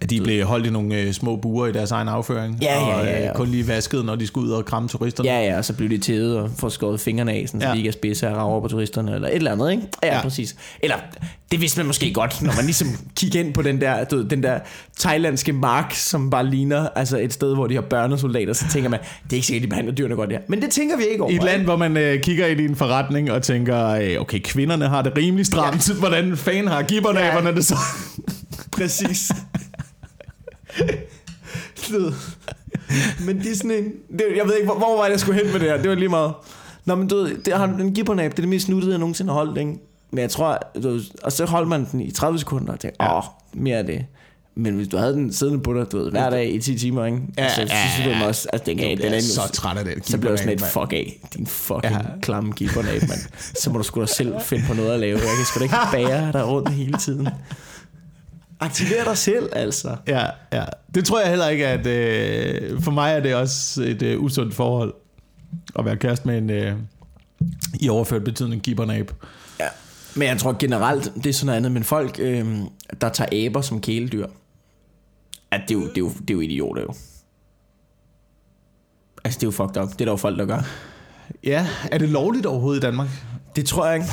At 0.00 0.10
de 0.10 0.20
blev 0.20 0.44
holdt 0.46 0.66
i 0.66 0.70
nogle 0.70 1.00
øh, 1.00 1.12
små 1.12 1.36
buer 1.36 1.66
i 1.66 1.72
deres 1.72 1.90
egen 1.90 2.08
afføring. 2.08 2.58
Ja, 2.62 2.74
ja, 2.80 2.94
og, 2.98 3.04
ja, 3.04 3.18
øh, 3.18 3.24
ja. 3.24 3.32
kun 3.34 3.48
lige 3.48 3.68
vasket, 3.68 4.04
når 4.04 4.16
de 4.16 4.26
skulle 4.26 4.48
ud 4.48 4.52
og 4.52 4.64
kramme 4.64 4.88
turisterne. 4.88 5.28
ja, 5.30 5.40
ja, 5.40 5.58
og 5.58 5.64
så 5.64 5.72
blev 5.72 5.90
de 5.90 5.98
tædet 5.98 6.38
og 6.38 6.50
får 6.58 6.68
skåret 6.68 7.00
fingrene 7.00 7.32
af, 7.32 7.44
sådan, 7.46 7.60
så 7.60 7.66
Ja. 7.66 7.72
de 7.72 7.78
ikke 7.78 7.88
er 7.88 7.92
spidse 7.92 8.28
og 8.28 8.36
rager 8.36 8.60
på 8.60 8.68
turisterne, 8.68 9.14
eller 9.14 9.28
et 9.28 9.34
eller 9.34 9.52
andet, 9.52 9.70
ikke? 9.70 9.82
Ja, 10.02 10.08
ja, 10.08 10.14
Ja. 10.16 10.22
præcis. 10.22 10.56
Eller, 10.82 10.96
det 11.50 11.60
vidste 11.60 11.78
man 11.78 11.86
måske 11.86 12.12
godt, 12.12 12.42
når 12.42 12.52
man 12.56 12.64
ligesom 12.64 12.88
kigger 13.16 13.40
ind 13.40 13.54
på 13.54 13.62
den 13.62 13.80
der, 13.80 14.04
du 14.04 14.22
den 14.22 14.42
der 14.42 14.58
thailandske 14.98 15.52
mark, 15.52 15.94
som 15.94 16.30
bare 16.30 16.46
ligner 16.46 16.88
altså 16.96 17.18
et 17.18 17.32
sted, 17.32 17.54
hvor 17.54 17.66
de 17.66 17.74
har 17.74 17.82
børnesoldater, 17.82 18.52
så 18.52 18.64
tænker 18.72 18.88
man, 18.90 19.00
det 19.24 19.32
er 19.32 19.36
ikke 19.36 19.46
sikkert, 19.46 19.62
de 19.62 19.68
behandler 19.68 19.94
dyrene 19.94 20.14
godt 20.14 20.30
der. 20.30 20.38
Men 20.48 20.62
det 20.62 20.70
tænker 20.70 20.96
vi 20.96 21.02
ikke 21.12 21.22
over. 21.22 21.32
I 21.32 21.36
et 21.36 21.42
land, 21.42 21.62
hvor 21.62 21.76
man 21.76 21.96
øh, 21.96 22.20
kigger 22.20 22.46
ind 22.46 22.60
i 22.60 22.64
en 22.64 22.76
forretning 22.76 23.30
og 23.32 23.42
tænker, 23.42 23.86
øh, 23.88 24.20
okay, 24.20 24.38
kvinderne 24.44 24.88
har 24.88 25.02
det 25.02 25.12
rimelig 25.16 25.46
stramt. 25.46 25.88
Ja. 25.88 25.94
Hvordan 26.08 26.36
fanden 26.36 26.68
har 26.68 26.82
gibbernaberne 26.82 27.54
det 27.54 27.64
så? 27.66 27.76
Præcis. 28.72 29.32
Du 31.90 32.12
men 33.26 33.38
det 33.38 33.52
er 33.52 33.56
sådan 33.56 33.70
en... 33.70 33.84
Det, 34.18 34.24
jeg 34.36 34.46
ved 34.46 34.54
ikke, 34.54 34.66
hvor, 34.66 34.78
hvor 34.78 34.96
var 34.96 35.04
det, 35.04 35.10
jeg 35.10 35.20
skulle 35.20 35.42
hen 35.42 35.52
med 35.52 35.60
det 35.60 35.68
her. 35.70 35.76
Det 35.76 35.88
var 35.88 35.94
lige 35.96 36.08
meget. 36.08 36.32
Nå, 36.84 36.94
men 36.94 37.08
du 37.08 37.16
ved, 37.16 37.36
det 37.38 37.54
har 37.54 37.64
en 37.64 37.94
gibbernab. 37.94 38.30
Det 38.30 38.38
er 38.38 38.42
det 38.42 38.48
mest 38.48 38.68
nuttede, 38.68 38.92
jeg 38.92 38.98
nogensinde 38.98 39.32
har 39.32 39.38
holdt, 39.38 39.58
ikke? 39.58 39.72
Men 40.10 40.18
jeg 40.18 40.30
tror... 40.30 40.58
Du, 40.82 41.00
og 41.22 41.32
så 41.32 41.44
holdt 41.44 41.68
man 41.68 41.86
den 41.92 42.00
i 42.00 42.10
30 42.10 42.38
sekunder 42.38 42.72
og 42.72 42.80
tænkte, 42.80 43.04
åh, 43.04 43.22
mere 43.54 43.78
af 43.78 43.86
det. 43.86 44.06
Men 44.54 44.74
hvis 44.74 44.88
du 44.88 44.96
havde 44.96 45.12
den 45.12 45.32
siddende 45.32 45.62
på 45.62 45.74
dig, 45.74 45.92
du 45.92 45.98
ved, 45.98 46.10
hver 46.10 46.30
dag 46.30 46.54
i 46.54 46.60
10 46.60 46.78
timer, 46.78 47.04
ikke? 47.04 47.18
Ja, 47.38 47.42
altså, 47.44 47.60
ja, 47.60 47.66
så 47.66 47.74
synes 47.76 48.04
du 48.06 48.10
ja. 48.10 48.16
den 48.16 48.22
også, 48.28 48.48
altså, 48.52 48.64
den, 48.70 48.78
Jeg 48.78 48.98
den 48.98 49.12
er 49.14 49.20
så 49.20 49.50
træt 49.52 49.76
af 49.78 49.84
det. 49.84 50.06
så 50.06 50.18
blev 50.18 50.30
jeg 50.30 50.38
sådan 50.38 50.52
et 50.54 50.60
fuck 50.60 50.92
af, 50.92 51.20
din 51.36 51.46
fucking 51.46 51.92
Ja. 51.92 51.98
ja. 51.98 52.20
klamme 52.22 52.52
gibbernab, 52.52 53.02
mand. 53.02 53.20
Så 53.54 53.70
må 53.70 53.78
du 53.78 53.84
sgu 53.84 54.00
da 54.00 54.06
selv 54.06 54.34
finde 54.40 54.64
på 54.68 54.74
noget 54.74 54.92
at 54.92 55.00
lave. 55.00 55.18
Jeg 55.18 55.28
kan 55.36 55.44
sgu 55.46 55.58
da 55.58 55.64
ikke 55.64 55.76
bære 56.08 56.32
dig 56.32 56.46
rundt 56.46 56.68
hele 56.68 56.98
tiden. 56.98 57.28
Aktiver 58.60 59.04
dig 59.04 59.18
selv, 59.18 59.48
altså. 59.52 59.96
Ja, 60.06 60.26
ja. 60.52 60.64
Det 60.94 61.04
tror 61.04 61.20
jeg 61.20 61.28
heller 61.28 61.48
ikke, 61.48 61.66
at... 61.66 61.86
Øh, 61.86 62.82
for 62.82 62.90
mig 62.90 63.12
er 63.12 63.20
det 63.20 63.34
også 63.34 63.82
et 63.82 64.02
øh, 64.02 64.22
usundt 64.22 64.54
forhold 64.54 64.94
at 65.78 65.84
være 65.84 65.96
kæreste 65.96 66.28
med 66.28 66.38
en... 66.38 66.50
Øh, 66.50 66.76
i 67.80 67.88
overført 67.88 68.24
betydning 68.24 68.62
gibbernab. 68.62 69.12
Ja. 69.60 69.68
Men 70.14 70.28
jeg 70.28 70.38
tror 70.38 70.56
generelt, 70.58 71.12
det 71.14 71.26
er 71.26 71.32
sådan 71.32 71.46
noget 71.46 71.56
andet, 71.56 71.72
men 71.72 71.84
folk, 71.84 72.16
øh, 72.20 72.58
der 73.00 73.08
tager 73.08 73.46
aber 73.46 73.60
som 73.60 73.80
kæledyr, 73.80 74.26
at 75.50 75.60
det 75.68 75.74
er 75.74 75.78
jo, 75.78 75.88
det 75.88 75.96
er 75.96 76.00
jo, 76.00 76.08
det 76.08 76.30
er 76.30 76.34
jo 76.34 76.40
idioter 76.40 76.82
jo. 76.82 76.94
Altså, 79.24 79.38
det 79.38 79.42
er 79.42 79.46
jo 79.46 79.50
fucked 79.50 79.82
up. 79.82 79.88
Det 79.88 80.00
er 80.00 80.04
der 80.04 80.12
jo 80.12 80.16
folk, 80.16 80.38
der 80.38 80.46
gør. 80.46 80.62
Ja, 81.44 81.68
er 81.92 81.98
det 81.98 82.08
lovligt 82.08 82.46
overhovedet 82.46 82.80
i 82.80 82.82
Danmark? 82.82 83.08
Det 83.56 83.66
tror 83.66 83.86
jeg 83.86 83.94
ikke. 83.94 84.08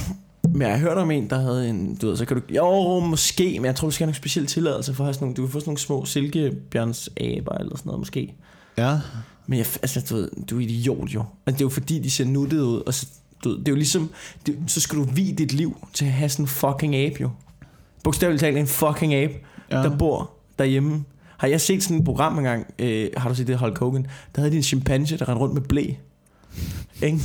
Men 0.53 0.61
jeg 0.61 0.71
har 0.71 0.77
hørt 0.77 0.97
om 0.97 1.11
en, 1.11 1.29
der 1.29 1.39
havde 1.39 1.69
en, 1.69 1.95
du 1.95 2.07
ved, 2.07 2.17
så 2.17 2.25
kan 2.25 2.37
du, 2.37 2.43
jo, 2.55 2.99
måske, 2.99 3.59
men 3.59 3.65
jeg 3.65 3.75
tror, 3.75 3.87
du 3.87 3.91
skal 3.91 4.03
have 4.03 4.07
nogle 4.07 4.15
specielle 4.15 4.47
tilladelser 4.47 4.93
for 4.93 5.03
at 5.03 5.05
have 5.05 5.13
sådan 5.13 5.25
nogle, 5.25 5.35
du 5.35 5.41
kan 5.41 5.51
få 5.51 5.59
sådan 5.59 5.69
nogle 5.69 5.79
små 5.79 6.05
silkebjørnsaber 6.05 7.51
eller 7.51 7.77
sådan 7.77 7.89
noget, 7.89 7.99
måske. 7.99 8.35
Ja. 8.77 8.99
Men 9.47 9.59
jeg, 9.59 9.65
altså, 9.81 10.05
du 10.09 10.15
ved, 10.15 10.29
du 10.49 10.57
er 10.57 10.61
idiot 10.61 11.09
jo. 11.09 11.23
Altså, 11.45 11.57
det 11.57 11.61
er 11.61 11.65
jo 11.65 11.69
fordi, 11.69 11.99
de 11.99 12.11
ser 12.11 12.25
nuttede 12.25 12.65
ud, 12.65 12.81
og 12.85 12.93
så, 12.93 13.07
du 13.43 13.49
ved, 13.49 13.57
det 13.57 13.67
er 13.67 13.71
jo 13.71 13.75
ligesom, 13.75 14.09
det, 14.45 14.57
så 14.67 14.81
skal 14.81 14.99
du 14.99 15.03
vide 15.03 15.33
dit 15.33 15.53
liv 15.53 15.87
til 15.93 16.05
at 16.05 16.11
have 16.11 16.29
sådan 16.29 16.43
en 16.43 16.47
fucking 16.47 16.95
abe 16.95 17.15
jo. 17.21 17.29
Bogstaveligt 18.03 18.39
talt 18.39 18.57
en 18.57 18.67
fucking 18.67 19.13
abe, 19.13 19.33
ja. 19.71 19.77
der 19.77 19.97
bor 19.97 20.31
derhjemme. 20.59 21.03
Har 21.37 21.47
jeg 21.47 21.61
set 21.61 21.83
sådan 21.83 21.97
et 21.97 22.05
program 22.05 22.37
engang, 22.37 22.73
øh, 22.79 23.09
har 23.17 23.29
du 23.29 23.35
set 23.35 23.47
det 23.47 23.57
Hulk 23.57 23.77
Hogan, 23.77 24.07
der 24.35 24.41
havde 24.41 24.51
de 24.51 24.57
en 24.57 24.63
chimpanse, 24.63 25.17
der 25.17 25.29
rendte 25.29 25.41
rundt 25.41 25.53
med 25.53 25.61
blæ. 25.61 25.93
Ikke? 27.01 27.19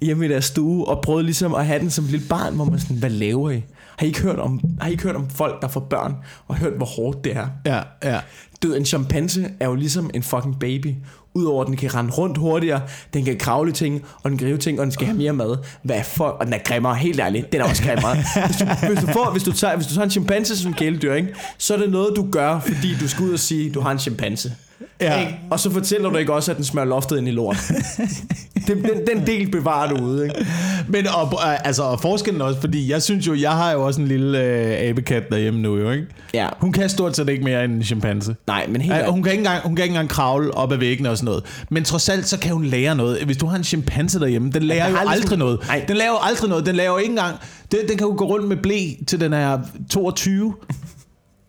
Hjemme 0.00 0.24
i 0.24 0.28
deres 0.28 0.44
stue, 0.44 0.88
og 0.88 1.02
prøvede 1.02 1.24
ligesom 1.24 1.54
at 1.54 1.66
have 1.66 1.80
den 1.80 1.90
som 1.90 2.04
et 2.04 2.10
lille 2.10 2.26
barn, 2.28 2.54
hvor 2.54 2.64
man 2.64 2.80
sådan, 2.80 2.96
hvad 2.96 3.10
laver 3.10 3.50
I? 3.50 3.62
Har 3.96 4.04
I 4.04 4.08
ikke 4.08 4.20
hørt 4.20 4.38
om, 4.38 4.60
har 4.80 4.88
I 4.88 4.90
ikke 4.90 5.02
hørt 5.02 5.16
om 5.16 5.30
folk, 5.30 5.62
der 5.62 5.68
får 5.68 5.80
børn, 5.80 6.14
og 6.48 6.56
hørt, 6.56 6.72
hvor 6.72 6.86
hårdt 6.86 7.24
det 7.24 7.36
er? 7.36 7.46
Ja, 7.66 7.80
ja. 8.04 8.20
Ved, 8.62 8.76
en 8.76 8.84
chimpanse 8.84 9.48
er 9.60 9.66
jo 9.66 9.74
ligesom 9.74 10.10
en 10.14 10.22
fucking 10.22 10.58
baby. 10.60 10.94
Udover 11.34 11.62
at 11.62 11.68
den 11.68 11.76
kan 11.76 11.94
rende 11.94 12.10
rundt 12.10 12.38
hurtigere, 12.38 12.80
den 13.14 13.24
kan 13.24 13.38
kravle 13.38 13.72
ting, 13.72 14.04
og 14.22 14.30
den 14.30 14.38
kan 14.38 14.46
rive 14.46 14.58
ting, 14.58 14.78
og 14.80 14.84
den 14.84 14.92
skal 14.92 15.06
have 15.06 15.18
mere 15.18 15.32
mad. 15.32 15.56
Hvad 15.82 16.04
for? 16.04 16.24
Og 16.24 16.46
den 16.46 16.54
er 16.54 16.58
grimmere, 16.64 16.94
helt 16.94 17.20
ærligt. 17.20 17.52
Den 17.52 17.60
er 17.60 17.64
også 17.64 17.82
grimmere. 17.82 18.16
Hvis 18.46 18.56
du, 18.56 18.64
hvis 18.88 19.00
du, 19.00 19.06
får, 19.12 19.30
hvis 19.32 19.42
du, 19.42 19.52
tager, 19.52 19.76
hvis 19.76 19.86
du 19.86 19.94
tager 19.94 20.04
en 20.04 20.10
chimpanse 20.10 20.58
som 20.58 20.74
kæledyr, 20.74 21.14
ikke, 21.14 21.34
så 21.58 21.74
er 21.74 21.78
det 21.78 21.90
noget, 21.90 22.16
du 22.16 22.28
gør, 22.30 22.60
fordi 22.60 22.94
du 23.00 23.08
skal 23.08 23.24
ud 23.24 23.32
og 23.32 23.38
sige, 23.38 23.70
du 23.70 23.80
har 23.80 23.90
en 23.90 23.98
chimpanse. 23.98 24.52
Ja. 25.00 25.20
Ikke? 25.20 25.38
Og 25.50 25.60
så 25.60 25.70
fortæller 25.70 26.10
du 26.10 26.16
ikke 26.16 26.32
også, 26.32 26.50
at 26.50 26.56
den 26.56 26.64
smører 26.64 26.86
loftet 26.86 27.18
ind 27.18 27.28
i 27.28 27.30
lort. 27.30 27.56
den, 28.68 28.82
den, 28.82 29.06
den 29.16 29.26
del 29.26 29.50
bevarer 29.50 29.94
du 29.94 30.04
ude, 30.04 30.24
ikke? 30.24 30.46
Men 30.88 31.06
og, 31.06 31.66
altså, 31.66 31.82
og 31.82 32.00
forskellen 32.00 32.42
også, 32.42 32.60
fordi 32.60 32.90
jeg 32.90 33.02
synes 33.02 33.26
jo, 33.26 33.34
jeg 33.34 33.50
har 33.52 33.72
jo 33.72 33.86
også 33.86 34.00
en 34.00 34.08
lille 34.08 34.38
øh, 34.44 34.88
abekat 34.88 35.22
derhjemme 35.30 35.60
nu 35.60 35.76
jo, 35.76 35.90
ikke? 35.90 36.06
Ja. 36.34 36.48
Hun 36.60 36.72
kan 36.72 36.88
stort 36.88 37.16
set 37.16 37.28
ikke 37.28 37.44
mere 37.44 37.64
end 37.64 37.72
en 37.72 37.82
chimpanse. 37.82 38.36
Nej, 38.46 38.66
men 38.68 38.80
helt 38.80 38.94
ærligt. 38.94 39.10
hun, 39.10 39.22
kan 39.22 39.32
ikke 39.32 39.40
engang, 39.40 39.62
hun 39.62 39.76
kan 39.76 39.82
ikke 39.82 39.92
engang 39.92 40.08
kravle 40.08 40.54
op 40.54 40.72
ad 40.72 40.76
væggene 40.76 41.10
og 41.10 41.16
sådan 41.16 41.24
noget. 41.24 41.44
Men 41.70 41.84
trods 41.84 42.08
alt, 42.08 42.28
så 42.28 42.38
kan 42.38 42.52
hun 42.52 42.64
lære 42.64 42.94
noget. 42.96 43.24
Hvis 43.24 43.36
du 43.36 43.46
har 43.46 43.56
en 43.56 43.64
chimpanse 43.64 44.20
derhjemme, 44.20 44.50
den 44.50 44.62
lærer 44.62 44.90
jo 44.90 44.96
aldrig 44.96 45.16
ligesom- 45.16 45.38
noget. 45.38 45.60
Nej. 45.68 45.84
Den 45.88 45.96
lærer 45.96 46.10
jo 46.10 46.18
aldrig 46.22 46.48
noget. 46.50 46.66
Den 46.66 46.76
lærer 46.76 46.90
jo 46.90 46.96
ikke 46.96 47.10
engang... 47.10 47.36
Den, 47.72 47.80
den 47.88 47.98
kan 47.98 48.06
jo 48.06 48.14
gå 48.18 48.24
rundt 48.24 48.48
med 48.48 48.56
blæ 48.56 48.78
til 49.06 49.20
den 49.20 49.32
er 49.32 49.58
22. 49.90 50.54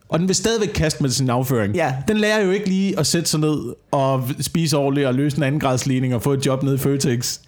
Og 0.10 0.19
den 0.19 0.28
vil 0.28 0.36
stadigvæk 0.36 0.69
kaste 0.74 1.04
med 1.04 1.10
sin 1.10 1.30
afføring. 1.30 1.76
Ja. 1.76 1.95
Den 2.08 2.17
lærer 2.17 2.45
jo 2.45 2.52
ikke 2.52 2.67
lige 2.67 3.00
at 3.00 3.08
sætte 3.08 3.30
sig 3.30 3.39
ned 3.39 3.76
og 3.91 4.30
spise 4.41 4.78
ordentligt 4.78 5.08
og 5.08 5.13
løse 5.13 5.38
en 5.38 5.43
anden 5.43 5.62
grads 5.62 5.86
ligning 5.86 6.15
og 6.15 6.22
få 6.22 6.34
et 6.34 6.45
job 6.45 6.63
nede 6.63 6.76
i 6.76 6.78
Føtex. 6.78 7.39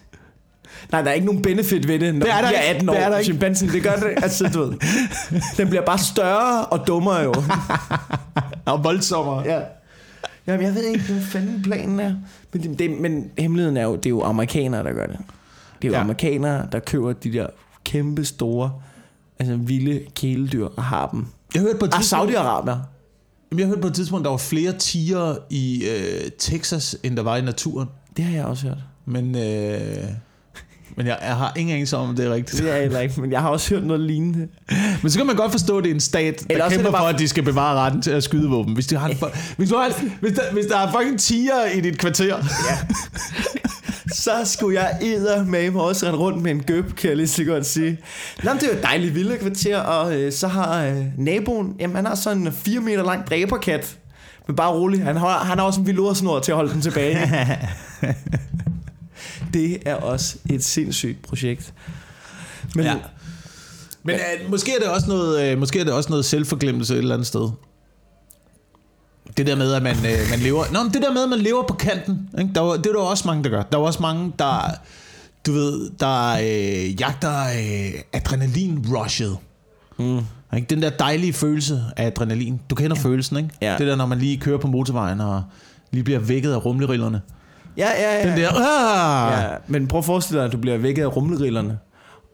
Nej, 0.92 1.02
der 1.02 1.10
er 1.10 1.14
ikke 1.14 1.26
nogen 1.26 1.42
benefit 1.42 1.88
ved 1.88 1.98
det, 1.98 2.14
når 2.14 2.26
Det 2.26 2.34
er 2.34 2.40
der 2.40 2.48
bliver 2.48 2.60
ikke. 2.60 2.74
18 2.74 2.88
år. 2.88 2.94
Det 2.94 3.02
er 3.02 3.08
der 3.08 3.18
ikke. 3.18 3.24
Chimpansen, 3.24 3.68
det 3.68 3.82
gør 3.82 3.94
det. 3.94 4.08
Altså, 4.22 4.50
du 4.54 4.64
ved. 4.64 4.72
Den 5.58 5.68
bliver 5.68 5.84
bare 5.84 5.98
større 5.98 6.64
og 6.64 6.86
dummere 6.86 7.16
jo. 7.20 7.34
Og 8.72 8.84
voldsommere. 8.84 9.42
Ja. 9.44 9.60
Jamen, 10.46 10.66
jeg 10.66 10.74
ved 10.74 10.84
ikke, 10.84 11.04
hvad 11.12 11.22
fanden 11.22 11.62
planen 11.62 12.00
er. 12.00 12.14
Men, 12.52 12.62
det, 12.62 12.78
det, 12.78 12.90
men 13.00 13.30
hemmeligheden 13.38 13.76
er 13.76 13.82
jo, 13.82 13.96
det 13.96 14.06
er 14.06 14.10
jo 14.10 14.22
amerikanere, 14.22 14.84
der 14.84 14.92
gør 14.92 15.06
det. 15.06 15.18
Det 15.82 15.88
er 15.88 15.92
jo 15.92 15.94
ja. 15.94 16.00
amerikanere, 16.00 16.66
der 16.72 16.78
køber 16.78 17.12
de 17.12 17.32
der 17.32 17.46
kæmpe 17.84 18.24
store, 18.24 18.72
altså 19.38 19.56
vilde 19.56 20.00
kæledyr 20.16 20.66
og 20.76 20.84
har 20.84 21.06
dem. 21.06 21.26
Jeg 21.54 21.62
hørte 21.62 21.78
på 21.78 21.84
et 21.84 21.94
Ah, 21.94 22.00
tidspunkt, 22.00 22.30
Saudi-Arabier. 22.30 22.76
Jamen, 23.50 23.58
jeg 23.58 23.66
hørte 23.66 23.80
på 23.80 23.86
et 23.88 23.94
tidspunkt, 23.94 24.24
der 24.24 24.30
var 24.30 24.36
flere 24.36 24.72
tiger 24.78 25.36
i 25.50 25.84
øh, 25.84 26.30
Texas, 26.38 26.96
end 27.02 27.16
der 27.16 27.22
var 27.22 27.36
i 27.36 27.42
naturen. 27.42 27.88
Det 28.16 28.24
har 28.24 28.36
jeg 28.36 28.44
også 28.44 28.66
hørt. 28.66 28.78
Men, 29.06 29.24
øh, 29.36 30.04
men 30.96 31.06
jeg, 31.06 31.18
jeg 31.22 31.36
har 31.36 31.52
ingen 31.56 31.74
anelse 31.74 31.96
om, 31.96 32.08
om 32.08 32.16
det 32.16 32.26
er 32.26 32.34
rigtigt. 32.34 32.62
Det 32.62 32.70
er 32.70 32.74
jeg 32.74 32.82
heller 32.82 33.00
ikke, 33.00 33.20
men 33.20 33.32
jeg 33.32 33.40
har 33.40 33.48
også 33.48 33.74
hørt 33.74 33.84
noget 33.84 34.00
lignende. 34.02 34.48
Men 35.02 35.10
så 35.10 35.18
kan 35.18 35.26
man 35.26 35.36
godt 35.36 35.52
forstå, 35.52 35.78
at 35.78 35.84
det 35.84 35.90
er 35.90 35.94
en 35.94 36.00
stat, 36.00 36.44
der 36.50 36.64
er 36.64 36.70
kæmper 36.70 36.90
bare- 36.90 37.00
for, 37.02 37.06
at 37.06 37.18
de 37.18 37.28
skal 37.28 37.42
bevare 37.42 37.76
retten 37.78 38.02
til 38.02 38.10
at 38.10 38.24
skyde 38.24 38.48
våben. 38.48 38.74
Hvis, 38.74 38.86
de 38.86 38.96
har 38.96 39.08
en, 39.08 39.16
hvis, 39.56 39.68
du 39.68 39.76
har, 39.76 39.92
hvis, 40.20 40.32
der, 40.32 40.52
hvis 40.52 40.66
der 40.66 40.78
er 40.78 40.92
fucking 40.92 41.20
tiger 41.20 41.64
i 41.74 41.80
dit 41.80 41.98
kvarter. 41.98 42.36
Så 44.12 44.30
skulle 44.44 44.80
jeg 44.80 44.98
æder 45.02 45.44
med 45.44 45.74
også 45.74 46.06
rende 46.06 46.18
rundt 46.18 46.42
med 46.42 46.50
en 46.50 46.62
gøb, 46.62 46.94
kan 46.96 47.08
jeg 47.08 47.16
lige 47.16 47.28
så 47.28 47.44
godt 47.44 47.66
sige. 47.66 47.98
Nå, 48.44 48.50
det 48.54 48.62
er 48.62 48.66
jo 48.66 48.72
et 48.72 48.82
dejligt 48.82 49.14
vilde 49.14 49.38
kvarter, 49.38 49.78
og 49.78 50.20
øh, 50.20 50.32
så 50.32 50.48
har 50.48 50.84
øh, 50.84 51.04
naboen, 51.18 51.76
jamen 51.80 51.96
han 51.96 52.06
har 52.06 52.14
sådan 52.14 52.46
en 52.46 52.52
4 52.52 52.80
meter 52.80 53.04
lang 53.04 53.26
dræberkat. 53.26 53.96
Men 54.46 54.56
bare 54.56 54.72
rolig, 54.72 55.02
han 55.04 55.16
har, 55.16 55.38
han 55.38 55.58
har 55.58 55.66
også 55.66 55.80
en 55.80 55.86
velursnor 55.86 56.40
til 56.40 56.52
at 56.52 56.56
holde 56.56 56.72
den 56.72 56.80
tilbage. 56.80 57.18
det 59.54 59.78
er 59.86 59.94
også 59.94 60.36
et 60.50 60.64
sindssygt 60.64 61.22
projekt. 61.22 61.74
Men 62.74 62.84
Ja. 62.84 62.90
ja. 62.90 62.96
Men 64.04 64.14
øh, 64.14 64.50
måske, 64.50 64.72
er 64.74 64.78
det 64.78 64.88
også 64.88 65.08
noget, 65.08 65.52
øh, 65.52 65.58
måske 65.58 65.80
er 65.80 65.84
det 65.84 65.92
også 65.92 66.10
noget 66.10 66.24
selvforglemmelse 66.24 66.94
et 66.94 66.98
eller 66.98 67.14
andet 67.14 67.26
sted. 67.26 67.50
Det 69.36 69.46
der 69.46 69.56
med, 69.56 69.72
at 69.72 69.82
man, 69.82 69.96
øh, 69.96 70.30
man 70.30 70.38
lever... 70.38 70.64
Nå, 70.72 70.82
men 70.82 70.92
det 70.92 71.02
der 71.02 71.12
med, 71.12 71.22
at 71.22 71.28
man 71.28 71.38
lever 71.38 71.62
på 71.68 71.74
kanten. 71.74 72.28
Ikke? 72.38 72.50
Der, 72.54 72.60
var, 72.60 72.76
det 72.76 72.86
er 72.86 72.92
der 72.92 73.00
også 73.00 73.28
mange, 73.28 73.44
der 73.44 73.50
gør. 73.50 73.62
Der 73.62 73.78
er 73.78 73.82
også 73.82 74.02
mange, 74.02 74.32
der... 74.38 74.70
Du 75.46 75.52
ved, 75.52 75.90
der 76.00 76.32
øh, 76.32 77.00
jagter 77.00 77.42
øh, 77.42 78.00
adrenalin-rushet. 78.12 79.36
Mm. 79.98 80.18
Ikke? 80.56 80.66
Den 80.70 80.82
der 80.82 80.90
dejlige 80.90 81.32
følelse 81.32 81.84
af 81.96 82.06
adrenalin. 82.06 82.60
Du 82.70 82.74
kender 82.74 82.96
ja. 82.96 83.08
følelsen, 83.08 83.36
ikke? 83.36 83.50
Ja. 83.62 83.74
Det 83.78 83.86
der, 83.86 83.96
når 83.96 84.06
man 84.06 84.18
lige 84.18 84.36
kører 84.36 84.58
på 84.58 84.66
motorvejen 84.66 85.20
og 85.20 85.42
lige 85.90 86.04
bliver 86.04 86.20
vækket 86.20 86.52
af 86.52 86.64
rumlerillerne. 86.64 87.20
Ja, 87.76 87.88
ja, 88.00 88.18
ja. 88.18 88.30
Den 88.30 88.38
der... 88.38 88.48
Ah! 88.48 89.42
Ja, 89.42 89.48
men 89.66 89.88
prøv 89.88 89.98
at 89.98 90.04
forestille 90.04 90.38
dig, 90.38 90.46
at 90.46 90.52
du 90.52 90.58
bliver 90.58 90.78
vækket 90.78 91.02
af 91.02 91.16
rumlerillerne, 91.16 91.78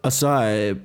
og 0.02 0.12
så, 0.12 0.28
øh, 0.44 0.76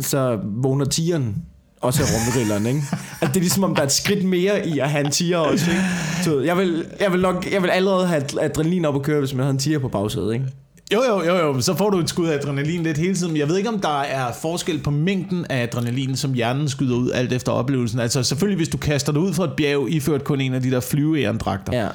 så 0.00 0.38
vågner 0.44 0.84
tigeren 0.84 1.42
også 1.82 2.02
af 2.02 2.08
rumlerillerne, 2.14 2.68
ikke? 2.68 2.82
At 3.20 3.28
det 3.28 3.36
er 3.36 3.40
ligesom, 3.40 3.64
om 3.64 3.74
der 3.74 3.82
er 3.82 3.86
et 3.86 3.92
skridt 3.92 4.24
mere 4.24 4.68
i 4.68 4.78
at 4.78 4.90
have 4.90 5.04
en 5.04 5.10
tiger 5.10 5.38
også, 5.38 5.70
ikke? 5.70 5.82
Så 6.22 6.40
jeg 6.40 6.56
vil, 6.56 6.84
jeg 7.00 7.12
vil, 7.12 7.20
nok, 7.20 7.52
jeg 7.52 7.62
vil 7.62 7.70
allerede 7.70 8.06
have 8.06 8.22
adrenalin 8.40 8.84
op 8.84 8.96
at 8.96 9.02
køre, 9.02 9.18
hvis 9.18 9.34
man 9.34 9.40
havde 9.40 9.52
en 9.52 9.58
tiger 9.58 9.78
på 9.78 9.88
bagsædet, 9.88 10.32
ikke? 10.32 10.46
Jo, 10.92 11.02
jo, 11.08 11.24
jo, 11.24 11.36
jo, 11.36 11.60
så 11.60 11.74
får 11.74 11.90
du 11.90 11.98
et 11.98 12.08
skud 12.08 12.28
af 12.28 12.34
adrenalin 12.34 12.82
lidt 12.82 12.98
hele 12.98 13.14
tiden. 13.14 13.36
Jeg 13.36 13.48
ved 13.48 13.56
ikke, 13.56 13.68
om 13.68 13.80
der 13.80 14.00
er 14.00 14.32
forskel 14.42 14.78
på 14.78 14.90
mængden 14.90 15.46
af 15.50 15.62
adrenalin, 15.62 16.16
som 16.16 16.32
hjernen 16.32 16.68
skyder 16.68 16.96
ud 16.96 17.10
alt 17.10 17.32
efter 17.32 17.52
oplevelsen. 17.52 18.00
Altså 18.00 18.22
selvfølgelig, 18.22 18.56
hvis 18.56 18.68
du 18.68 18.76
kaster 18.76 19.12
dig 19.12 19.20
ud 19.20 19.34
fra 19.34 19.44
et 19.44 19.52
bjerg, 19.56 19.90
iført 19.90 20.24
kun 20.24 20.40
en 20.40 20.54
af 20.54 20.62
de 20.62 20.70
der 20.70 20.80
flyveærendragter. 20.80 21.78
Ja. 21.78 21.88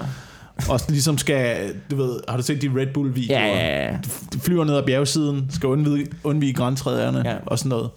Og 0.69 0.79
ligesom 0.89 1.17
skal, 1.17 1.57
du 1.91 1.95
ved, 1.95 2.19
har 2.27 2.37
du 2.37 2.43
set 2.43 2.61
de 2.61 2.71
Red 2.75 2.87
Bull-videoer? 2.93 3.39
Ja, 3.39 3.47
ja, 3.47 3.91
ja. 3.91 3.97
Du 4.33 4.39
flyver 4.39 4.65
ned 4.65 4.75
ad 4.75 4.83
bjergsiden, 4.83 5.45
skal 5.49 5.69
undvige, 5.69 6.07
undvige 6.23 6.53
græntræderne 6.53 7.23
ja. 7.25 7.35
og 7.45 7.59
sådan 7.59 7.69
noget. 7.69 7.89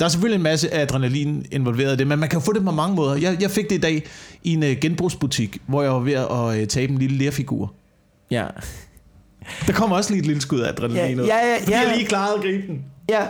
Der 0.00 0.04
er 0.06 0.08
selvfølgelig 0.10 0.36
en 0.36 0.42
masse 0.42 0.74
adrenalin 0.74 1.46
involveret 1.52 1.92
i 1.92 1.96
det, 1.96 2.06
men 2.06 2.18
man 2.18 2.28
kan 2.28 2.40
få 2.40 2.52
det 2.52 2.64
på 2.64 2.70
mange 2.70 2.96
måder. 2.96 3.16
Jeg, 3.16 3.36
jeg 3.40 3.50
fik 3.50 3.70
det 3.70 3.76
i 3.76 3.80
dag 3.80 4.02
i 4.42 4.52
en 4.52 4.62
uh, 4.62 4.68
genbrugsbutik, 4.80 5.58
hvor 5.66 5.82
jeg 5.82 5.92
var 5.92 5.98
ved 5.98 6.12
at 6.12 6.62
uh, 6.62 6.68
tabe 6.68 6.92
en 6.92 6.98
lille 6.98 7.18
lerfigur. 7.18 7.72
Ja. 8.30 8.46
Der 9.66 9.72
kommer 9.72 9.96
også 9.96 10.10
lige 10.10 10.20
et 10.20 10.26
lille 10.26 10.42
skud 10.42 10.60
af 10.60 10.68
adrenalin 10.68 11.16
Ja, 11.16 11.22
ud. 11.22 11.26
ja, 11.28 11.36
ja, 11.36 11.56
Fordi 11.60 11.72
ja. 11.72 11.80
jeg 11.80 11.96
lige 11.96 12.06
klarede 12.08 12.34
at 12.34 12.40
gribe 12.42 12.66
den. 12.66 12.84
Ja, 13.08 13.22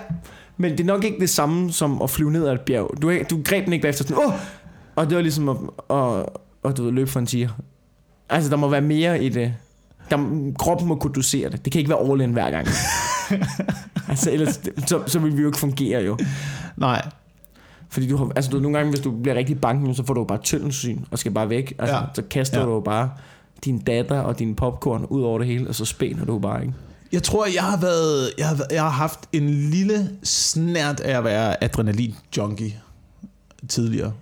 men 0.57 0.73
det 0.73 0.81
er 0.81 0.85
nok 0.85 1.05
ikke 1.05 1.21
det 1.21 1.31
samme 1.31 1.73
som 1.73 2.03
at 2.03 2.11
flyve 2.11 2.31
ned 2.33 2.47
ad 2.47 2.53
et 2.53 2.61
bjerg. 2.61 2.91
Du, 3.03 3.13
du 3.31 3.43
greb 3.45 3.65
den 3.65 3.73
ikke 3.73 3.83
bagefter 3.83 4.05
sådan, 4.05 4.25
åh! 4.27 4.33
Og 4.97 5.09
det 5.09 5.17
var 5.17 5.23
ligesom 5.23 5.49
at, 5.49 5.57
at, 5.91 6.27
at 6.65 6.77
du 6.77 6.85
ved, 6.85 6.93
løbe 6.93 7.11
for 7.11 7.21
en 7.21 7.27
tiger. 7.27 7.49
Altså, 8.31 8.51
der 8.51 8.57
må 8.57 8.69
være 8.69 8.81
mere 8.81 9.23
i 9.25 9.29
det. 9.29 9.55
Der, 10.11 10.53
kroppen 10.59 10.89
må 10.89 10.95
kunne 10.97 11.13
dosere 11.13 11.51
det. 11.51 11.65
Det 11.65 11.73
kan 11.73 11.79
ikke 11.79 11.89
være 11.91 12.11
all 12.11 12.21
in 12.21 12.33
hver 12.33 12.51
gang. 12.51 12.67
altså, 14.09 14.31
ellers, 14.31 14.61
så, 14.87 15.03
så 15.07 15.19
vil 15.19 15.37
vi 15.37 15.43
jo 15.43 15.49
ikke 15.49 15.59
fungere 15.59 16.03
jo. 16.03 16.19
Nej, 16.77 17.09
Fordi 17.89 18.09
du 18.09 18.17
har, 18.17 18.33
altså 18.37 18.51
du, 18.51 18.59
nogle 18.59 18.79
gange, 18.79 18.91
hvis 18.91 19.01
du 19.01 19.11
bliver 19.11 19.35
rigtig 19.37 19.61
banken, 19.61 19.95
så 19.95 20.05
får 20.05 20.15
du 20.15 20.25
bare 20.25 20.39
tyndelsyn 20.43 20.99
og 21.11 21.19
skal 21.19 21.33
bare 21.33 21.49
væk. 21.49 21.75
Altså, 21.79 21.97
Ja. 21.97 22.03
Så 22.15 22.23
kaster 22.31 22.61
Ja. 22.61 22.67
du 22.67 22.81
bare 22.81 23.11
din 23.65 23.79
datter 23.79 24.19
og 24.21 24.39
din 24.39 24.55
popcorn 24.55 25.05
ud 25.05 25.23
over 25.23 25.39
det 25.39 25.47
hele, 25.47 25.69
og 25.69 25.75
så 25.75 25.85
spænder 25.85 26.25
du 26.25 26.39
bare, 26.39 26.61
ikke? 26.63 26.75
Jeg 27.13 27.23
tror, 27.23 27.47
jeg 27.55 27.63
har 27.63 27.77
været, 27.77 28.31
jeg 28.39 28.49
har, 28.49 28.59
jeg 28.71 28.83
har 28.83 28.91
haft 28.91 29.21
en 29.33 29.51
lille 29.51 30.11
snært 30.23 31.01
af 31.01 31.19
at 31.19 31.25
være 31.25 31.65
adrenalin 31.65 32.15
junkie 32.37 32.75
tidligere. 33.69 34.13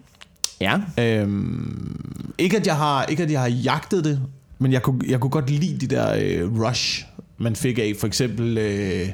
Ja. 0.61 0.81
Øhm, 0.99 2.33
ikke 2.39 2.57
at 2.57 2.67
jeg 2.67 2.77
har, 2.77 3.05
ikke 3.05 3.23
at 3.23 3.31
jeg 3.31 3.41
har 3.41 3.49
jagtet 3.49 4.05
det, 4.05 4.21
men 4.59 4.73
jeg 4.73 4.83
kunne, 4.83 5.01
jeg 5.09 5.21
kunne 5.21 5.31
godt 5.31 5.51
lide 5.51 5.87
de 5.87 5.95
der 5.95 6.15
øh, 6.21 6.61
rush, 6.63 7.07
man 7.39 7.57
fik 7.57 7.79
af 7.79 7.93
for 8.01 8.07
eksempel 8.07 8.59
øh, 8.59 9.09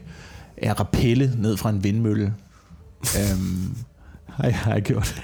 at 0.56 0.80
rappelle 0.80 1.32
ned 1.38 1.56
fra 1.56 1.70
en 1.70 1.84
vindmølle. 1.84 2.34
øhm, 3.18 3.74
har 4.26 4.44
jeg, 4.44 4.54
har 4.56 4.72
jeg 4.72 4.82
gjort. 4.82 5.22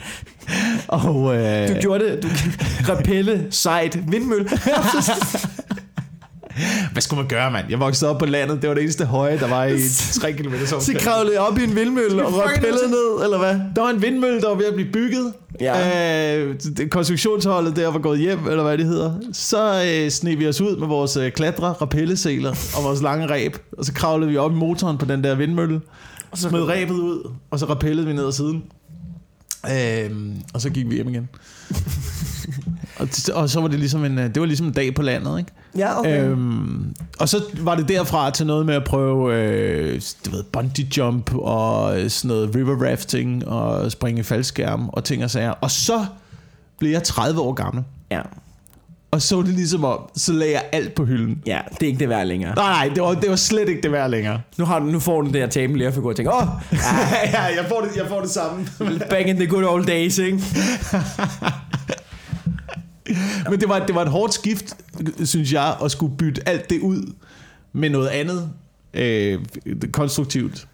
Og, 0.89 1.37
øh, 1.37 1.69
Du 1.69 1.75
gjorde 1.81 2.05
det. 2.05 2.23
Du 2.23 2.29
repelle, 2.93 3.47
sejt, 3.51 4.13
vindmølle. 4.13 4.51
hvad 6.95 7.03
skulle 7.03 7.21
man 7.23 7.29
gøre, 7.29 7.51
mand? 7.51 7.67
Jeg 7.71 7.81
voksede 7.81 8.11
op 8.11 8.19
på 8.19 8.27
landet. 8.27 8.63
Det 8.63 8.69
var 8.69 8.75
det 8.75 8.83
eneste 8.83 9.05
høje, 9.05 9.39
der 9.39 9.49
var 9.49 9.65
i 9.65 9.79
3 10.21 10.33
km. 10.33 10.55
Så 10.65 10.95
kravlede 10.99 11.35
jeg 11.35 11.43
op 11.43 11.59
i 11.59 11.65
en 11.65 11.77
vindmølle 11.77 12.25
og 12.27 12.33
fucking 12.33 12.53
rappellede 12.57 12.89
ned, 12.91 13.25
eller 13.25 13.39
hvad? 13.39 13.61
Der 13.77 13.83
var 13.83 13.91
en 13.91 14.03
vindmølle, 14.03 14.41
der 14.41 14.49
var 14.49 14.55
ved 14.55 14.65
at 14.65 14.75
blive 14.75 14.93
bygget. 14.93 15.33
Ja. 15.61 16.39
Øh, 16.39 16.55
det- 16.77 16.91
konstruktionsholdet 16.91 17.77
der 17.77 17.89
var 17.89 17.99
gået 17.99 18.19
hjem, 18.19 18.49
eller 18.49 18.63
hvad 18.63 18.79
det 18.79 18.87
hedder. 18.87 19.13
Så 19.33 19.85
øh, 19.87 20.11
sneg 20.11 20.39
vi 20.39 20.49
os 20.49 20.61
ud 20.61 20.77
med 20.77 20.87
vores 20.89 21.17
øh, 21.17 21.33
klatre, 21.33 21.67
rappelleseler 21.73 22.51
og 22.77 22.85
vores 22.85 23.03
lange 23.03 23.27
ræb. 23.27 23.57
Og 23.79 23.85
så 23.85 23.93
kravlede 23.93 24.31
vi 24.31 24.37
op 24.37 24.53
i 24.53 24.55
motoren 24.55 24.99
på 24.99 25.05
den 25.05 25.25
der 25.25 25.35
vindmølle. 25.35 25.81
Og 26.31 26.39
så 26.39 26.49
smed 26.49 26.63
ræbet 26.63 26.95
ud, 26.95 27.31
og 27.51 27.59
så 27.59 27.67
rappellede 27.67 28.07
vi 28.07 28.13
ned 28.13 28.27
ad 28.27 28.33
siden. 28.33 28.63
Øh, 29.71 30.11
og 30.55 30.61
så 30.61 30.71
gik 30.71 30.91
vi 30.91 30.95
hjem 30.95 31.09
igen. 31.09 31.29
og, 32.97 33.09
og 33.35 33.51
så 33.51 33.61
var 33.61 33.69
det 33.69 33.79
ligesom 33.79 34.05
en, 34.05 34.19
øh, 34.19 34.25
det 34.25 34.41
var 34.41 34.47
ligesom 34.47 34.67
en 34.67 34.73
dag 34.73 34.95
på 34.95 35.03
landet, 35.03 35.39
ikke? 35.39 35.51
Ja, 35.79 35.99
okay. 36.01 36.25
Øhm, 36.25 36.95
og 37.19 37.29
så 37.29 37.43
var 37.61 37.75
det 37.75 37.89
derfra 37.89 38.31
til 38.31 38.47
noget 38.47 38.67
med 38.67 38.75
at 38.75 38.85
prøve 38.85 39.35
øh, 39.35 40.01
du 40.27 40.31
ved, 40.31 40.43
bungee 40.43 40.87
jump 40.97 41.35
og 41.35 42.01
øh, 42.01 42.11
sådan 42.11 42.29
noget 42.29 42.55
river 42.55 42.91
rafting 42.91 43.49
og 43.49 43.93
springe 43.93 44.21
i 44.21 44.23
faldskærm 44.23 44.89
og 44.89 45.05
ting 45.05 45.25
og 45.25 45.31
sager. 45.31 45.51
Og 45.51 45.71
så 45.71 46.07
blev 46.79 46.91
jeg 46.91 47.03
30 47.03 47.41
år 47.41 47.53
gammel. 47.53 47.85
Ja. 48.11 48.21
Og 49.11 49.23
så 49.23 49.37
var 49.37 49.43
det 49.43 49.55
ligesom 49.55 49.85
om, 49.85 49.99
så 50.17 50.33
lagde 50.33 50.53
jeg 50.53 50.63
alt 50.73 50.95
på 50.95 51.05
hylden. 51.05 51.43
ja, 51.47 51.61
det 51.71 51.83
er 51.83 51.87
ikke 51.87 51.99
det 51.99 52.09
værd 52.09 52.27
længere. 52.27 52.55
Nej, 52.55 52.87
nej, 52.87 52.95
det 52.95 53.03
var, 53.03 53.15
det 53.15 53.31
var 53.31 53.37
slet 53.37 53.69
ikke 53.69 53.83
det 53.83 53.93
værd 53.93 54.11
længere. 54.11 54.41
Nu, 54.57 54.65
har 54.65 54.79
du, 54.79 54.85
nu 54.87 55.01
får 55.01 55.21
du 55.21 55.27
den 55.27 55.35
der 55.35 55.47
taben 55.47 55.77
lærerfigur 55.77 56.11
og 56.11 56.17
tænker, 56.17 56.33
åh, 56.33 56.43
oh, 56.49 56.49
ja, 57.33 57.43
jeg 57.43 57.65
får 57.69 57.81
det, 57.81 57.97
jeg 57.97 58.07
får 58.09 58.21
det 58.21 58.31
samme. 58.31 58.67
back 59.11 59.27
in 59.27 59.37
the 59.37 59.47
good 59.47 59.65
old 59.65 59.87
days, 59.87 60.19
ikke? 60.19 60.39
Men 63.51 63.61
det 63.61 63.69
var, 63.69 63.87
det 63.87 63.95
var 63.95 64.03
et 64.03 64.11
hårdt 64.11 64.35
skift, 64.35 64.77
synes 65.25 65.53
jeg, 65.53 65.77
at 65.85 65.91
skulle 65.91 66.17
bytte 66.17 66.49
alt 66.49 66.71
det 66.71 66.81
ud 66.81 67.13
med 67.73 67.91
noget 67.91 68.09
andet 68.09 68.51
øh, 68.95 69.41
konstruktivt. 69.93 70.69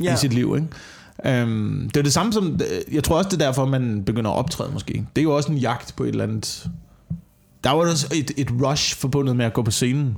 ja. 0.00 0.14
i 0.14 0.16
sit 0.16 0.32
liv. 0.32 0.56
Ikke? 0.56 1.42
Um, 1.42 1.90
det 1.94 1.96
er 1.96 2.02
det 2.02 2.12
samme 2.12 2.32
som, 2.32 2.60
jeg 2.92 3.04
tror 3.04 3.16
også, 3.16 3.28
det 3.28 3.42
er 3.42 3.46
derfor, 3.46 3.64
man 3.64 4.04
begynder 4.04 4.30
at 4.30 4.36
optræde 4.36 4.70
måske. 4.72 4.92
Det 5.16 5.22
er 5.22 5.22
jo 5.22 5.36
også 5.36 5.52
en 5.52 5.58
jagt 5.58 5.96
på 5.96 6.04
et 6.04 6.08
eller 6.08 6.24
andet... 6.24 6.66
Der 7.64 7.70
var 7.70 7.90
også 7.90 8.06
et, 8.14 8.30
et 8.36 8.48
rush 8.62 8.96
forbundet 8.96 9.36
med 9.36 9.44
at 9.44 9.52
gå 9.52 9.62
på 9.62 9.70
scenen. 9.70 10.16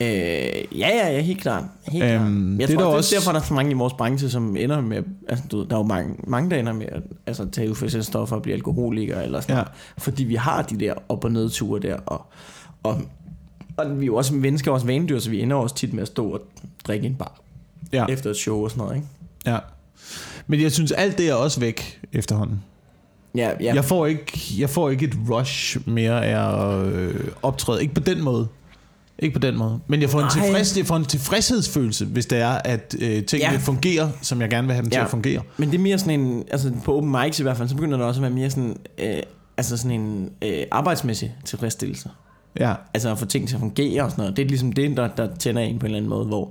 Øh, 0.00 0.06
ja, 0.08 0.58
ja, 0.78 1.08
ja, 1.12 1.20
helt 1.20 1.40
klart. 1.40 1.64
Helt 1.88 2.04
Øhm, 2.04 2.10
klart. 2.12 2.60
Jeg 2.60 2.68
det 2.68 2.74
er 2.74 2.78
tror, 2.78 2.84
der 2.84 2.88
det 2.88 2.92
er 2.94 2.96
også- 2.98 3.14
derfor, 3.14 3.32
der 3.32 3.40
er 3.40 3.44
så 3.44 3.54
mange 3.54 3.70
i 3.70 3.74
vores 3.74 3.92
branche, 3.92 4.30
som 4.30 4.56
ender 4.56 4.80
med... 4.80 5.02
Altså, 5.28 5.44
du, 5.50 5.64
der 5.64 5.74
er 5.74 5.78
jo 5.78 5.82
mange, 5.86 6.14
mange, 6.26 6.50
der 6.50 6.56
ender 6.56 6.72
med 6.72 6.86
at 6.92 7.02
altså, 7.26 7.46
tage 7.52 7.70
UFS-stoffer 7.70 8.36
og 8.36 8.42
blive 8.42 8.54
alkoholikere 8.54 9.24
eller 9.24 9.40
sådan 9.40 9.56
Ja. 9.56 9.60
noget. 9.62 9.72
Fordi 9.98 10.24
vi 10.24 10.34
har 10.34 10.62
de 10.62 10.80
der 10.80 10.94
op- 11.08 11.24
og 11.24 11.32
nedture 11.32 11.80
der. 11.80 11.96
Og, 12.06 12.26
og, 12.82 13.00
og 13.76 14.00
vi 14.00 14.04
er 14.04 14.06
jo 14.06 14.16
også 14.16 14.34
mennesker, 14.34 14.70
også 14.72 14.86
vanedyr, 14.86 15.18
så 15.18 15.30
vi 15.30 15.40
ender 15.42 15.56
også 15.56 15.74
tit 15.74 15.92
med 15.92 16.02
at 16.02 16.08
stå 16.08 16.30
og 16.30 16.40
drikke 16.86 17.06
en 17.06 17.14
bar 17.14 17.40
Ja. 17.92 18.06
efter 18.08 18.30
et 18.30 18.36
show 18.36 18.64
og 18.64 18.70
sådan 18.70 18.82
noget, 18.84 18.96
ikke? 18.96 19.08
ja. 19.46 19.58
Men 20.46 20.60
jeg 20.60 20.72
synes, 20.72 20.92
alt 20.92 21.18
det 21.18 21.28
er 21.28 21.34
også 21.34 21.60
væk 21.60 22.00
efterhånden. 22.12 22.62
Ja, 23.34 23.50
ja. 23.60 23.74
Jeg, 23.74 23.84
får 23.84 24.06
ikke, 24.06 24.40
jeg 24.58 24.70
får 24.70 24.90
ikke 24.90 25.04
et 25.06 25.14
rush 25.30 25.78
mere 25.88 26.26
af 26.26 26.64
at 26.66 26.86
øh, 26.86 27.14
optræde. 27.42 27.82
Ikke 27.82 27.94
på 27.94 28.00
den 28.00 28.22
måde. 28.22 28.48
Ikke 29.18 29.32
på 29.34 29.38
den 29.38 29.56
måde. 29.56 29.80
Men 29.86 30.00
jeg 30.02 30.10
får 30.10 30.20
en, 30.20 30.30
tilfreds, 30.30 30.76
jeg 30.76 30.86
får 30.86 30.96
en 30.96 31.04
tilfredshedsfølelse, 31.04 32.04
hvis 32.04 32.26
det 32.26 32.38
er, 32.38 32.48
at 32.64 32.94
øh, 32.98 33.24
tingene 33.24 33.52
Ja. 33.52 33.58
fungerer, 33.58 34.08
som 34.22 34.40
jeg 34.40 34.50
gerne 34.50 34.66
vil 34.66 34.74
have 34.74 34.82
dem 34.84 34.90
ja. 34.92 34.96
til 34.98 35.04
at 35.04 35.10
fungere. 35.10 35.42
Men 35.56 35.70
det 35.70 35.74
er 35.78 35.82
mere 35.82 35.98
sådan 35.98 36.20
en, 36.20 36.44
altså 36.50 36.72
på 36.84 36.96
open 36.96 37.10
mics 37.12 37.40
i 37.40 37.42
hvert 37.42 37.56
fald, 37.56 37.68
så 37.68 37.74
begynder 37.74 37.96
det 37.96 38.06
også 38.06 38.18
at 38.18 38.22
være 38.22 38.30
mere 38.30 38.50
sådan, 38.50 38.76
øh, 38.98 39.16
altså 39.56 39.76
sådan 39.76 40.00
en 40.00 40.30
øh, 40.42 40.62
arbejdsmæssig 40.70 41.34
tilfredsstillelse. 41.44 42.10
Ja. 42.60 42.74
Altså 42.94 43.10
at 43.12 43.18
få 43.18 43.24
ting 43.26 43.48
til 43.48 43.54
at 43.54 43.60
fungere 43.60 44.02
og 44.04 44.10
sådan 44.10 44.22
noget. 44.22 44.36
Det 44.36 44.42
er 44.44 44.48
ligesom 44.48 44.72
det, 44.72 44.96
der, 44.96 45.08
der 45.08 45.28
tænder 45.38 45.62
en 45.62 45.78
på 45.78 45.86
en 45.86 45.90
eller 45.90 45.96
anden 45.96 46.10
måde, 46.10 46.24
hvor... 46.26 46.50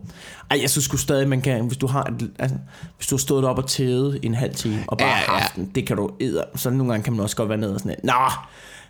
Ej, 0.52 0.60
jeg 0.62 0.70
synes 0.70 0.86
sgu 0.86 0.98
stadig, 0.98 1.28
man 1.30 1.42
kan... 1.42 1.66
Hvis 1.68 1.78
du 1.78 1.88
har, 1.88 2.04
et, 2.04 2.32
altså, 2.40 2.58
hvis 2.98 3.08
du 3.08 3.16
har 3.16 3.20
stået 3.20 3.46
op 3.46 3.58
og 3.58 3.68
tædet 3.68 4.20
en 4.24 4.34
halv 4.34 4.56
time, 4.56 4.84
og 4.88 4.98
bare 4.98 5.08
Ja, 5.10 5.16
ja, 5.16 5.34
ja. 5.34 5.40
haft 5.40 5.56
den, 5.56 5.72
det 5.76 5.88
kan 5.88 5.98
du 5.98 6.10
æde. 6.20 6.44
Så 6.56 6.70
nogle 6.70 6.94
gange 6.94 7.04
kan 7.04 7.14
man 7.14 7.20
også 7.22 7.36
godt 7.36 7.50
være 7.50 7.58
nede 7.58 7.74
og 7.74 7.80
sådan 7.80 7.96
Nå, 8.04 8.12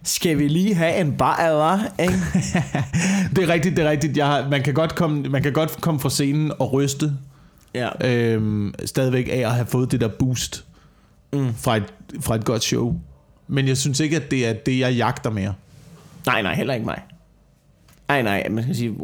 skal 0.05 0.37
vi 0.39 0.47
lige 0.47 0.75
have 0.75 0.95
en 1.01 1.17
bar, 1.17 1.37
eller? 1.37 1.79
Ikke? 1.99 2.13
Det 3.35 3.43
er 3.43 3.53
rigtigt, 3.53 3.77
det 3.77 3.85
er 3.85 3.89
rigtigt. 3.89 4.17
Jeg 4.17 4.25
har, 4.25 4.49
man, 4.49 4.63
kan 4.63 4.73
godt 4.73 4.95
komme, 4.95 5.21
man 5.29 5.43
kan 5.43 5.53
godt 5.53 5.81
komme 5.81 5.99
fra 5.99 6.09
scenen 6.09 6.51
og 6.59 6.73
ryste 6.73 7.13
ja. 7.73 7.89
øhm, 8.07 8.73
stadigvæk 8.85 9.27
af 9.31 9.37
at 9.37 9.51
have 9.51 9.65
fået 9.65 9.91
det 9.91 10.01
der 10.01 10.07
boost 10.07 10.65
Mm. 11.33 11.53
fra, 11.55 11.77
et, 11.77 11.83
fra 12.21 12.35
et 12.35 12.45
godt 12.45 12.63
show. 12.63 12.95
Men 13.47 13.67
jeg 13.67 13.77
synes 13.77 13.99
ikke, 13.99 14.15
at 14.15 14.31
det 14.31 14.47
er 14.47 14.53
det, 14.53 14.79
jeg 14.79 14.93
jagter 14.93 15.29
mere. 15.29 15.53
Nej, 16.25 16.41
nej, 16.41 16.55
heller 16.55 16.73
ikke 16.73 16.85
mig. 16.85 17.01
Nej, 18.07 18.21
nej, 18.21 18.47
man 18.49 18.63
skal 18.63 18.75
sige... 18.75 18.95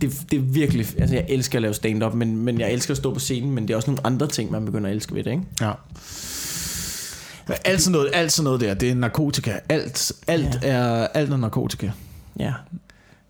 Det, 0.00 0.12
det 0.30 0.36
er 0.36 0.42
virkelig... 0.42 0.86
Altså, 0.98 1.16
jeg 1.16 1.26
elsker 1.28 1.58
at 1.58 1.62
lave 1.62 1.74
stand-up, 1.74 2.14
men, 2.14 2.36
men 2.36 2.60
jeg 2.60 2.72
elsker 2.72 2.90
at 2.94 2.98
stå 2.98 3.12
på 3.14 3.20
scenen, 3.20 3.50
men 3.50 3.68
det 3.68 3.72
er 3.72 3.76
også 3.76 3.90
nogle 3.90 4.06
andre 4.06 4.26
ting, 4.26 4.50
man 4.50 4.64
begynder 4.64 4.90
at 4.90 4.96
elske 4.96 5.14
ved 5.14 5.24
det, 5.24 5.30
ikke? 5.30 5.42
Ja. 5.60 5.72
Alt 7.64 7.82
sådan 7.82 7.92
noget, 7.92 8.10
alt 8.14 8.32
sådan 8.32 8.44
noget 8.44 8.60
der, 8.60 8.74
det 8.74 8.90
er 8.90 8.94
narkotika. 8.94 9.52
Alt, 9.68 10.12
alt, 10.26 10.58
Ja. 10.62 10.68
er, 10.68 11.06
alt 11.06 11.32
er 11.32 11.36
narkotika. 11.36 11.90
Ja, 12.38 12.52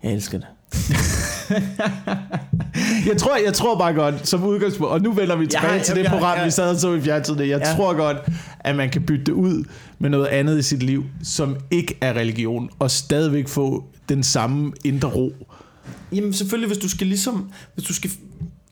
jeg 0.03 0.13
elsker 0.13 0.37
det. 0.37 0.47
jeg, 3.09 3.17
tror, 3.17 3.37
jeg 3.45 3.53
tror 3.53 3.77
bare 3.77 3.93
godt, 3.93 4.27
som 4.27 4.43
udgangspunkt, 4.43 4.91
og 4.93 5.01
nu 5.01 5.11
vender 5.11 5.35
vi 5.35 5.47
tilbage 5.47 5.73
Ja, 5.73 5.83
til 5.83 5.95
det 5.95 6.03
ja, 6.03 6.09
program, 6.09 6.37
ja. 6.37 6.45
vi 6.45 6.51
sad 6.51 6.69
og 6.69 6.79
så 6.79 6.93
i 6.93 7.01
fjernsynet. 7.01 7.47
Jeg 7.47 7.59
Ja. 7.59 7.73
tror 7.75 7.93
godt, 7.93 8.17
at 8.59 8.75
man 8.75 8.89
kan 8.89 9.01
bytte 9.01 9.23
det 9.25 9.31
ud 9.31 9.63
med 9.99 10.09
noget 10.09 10.27
andet 10.27 10.59
i 10.59 10.61
sit 10.61 10.83
liv, 10.83 11.03
som 11.23 11.57
ikke 11.71 11.97
er 12.01 12.13
religion, 12.13 12.69
og 12.79 12.91
stadigvæk 12.91 13.47
få 13.47 13.83
den 14.09 14.23
samme 14.23 14.73
indre 14.83 15.09
ro. 15.09 15.33
Jamen 16.11 16.33
selvfølgelig, 16.33 16.67
hvis 16.67 16.77
du 16.77 16.89
skal 16.89 17.07
ligesom... 17.07 17.51
Hvis 17.75 17.87
du 17.87 17.93
skal, 17.93 18.11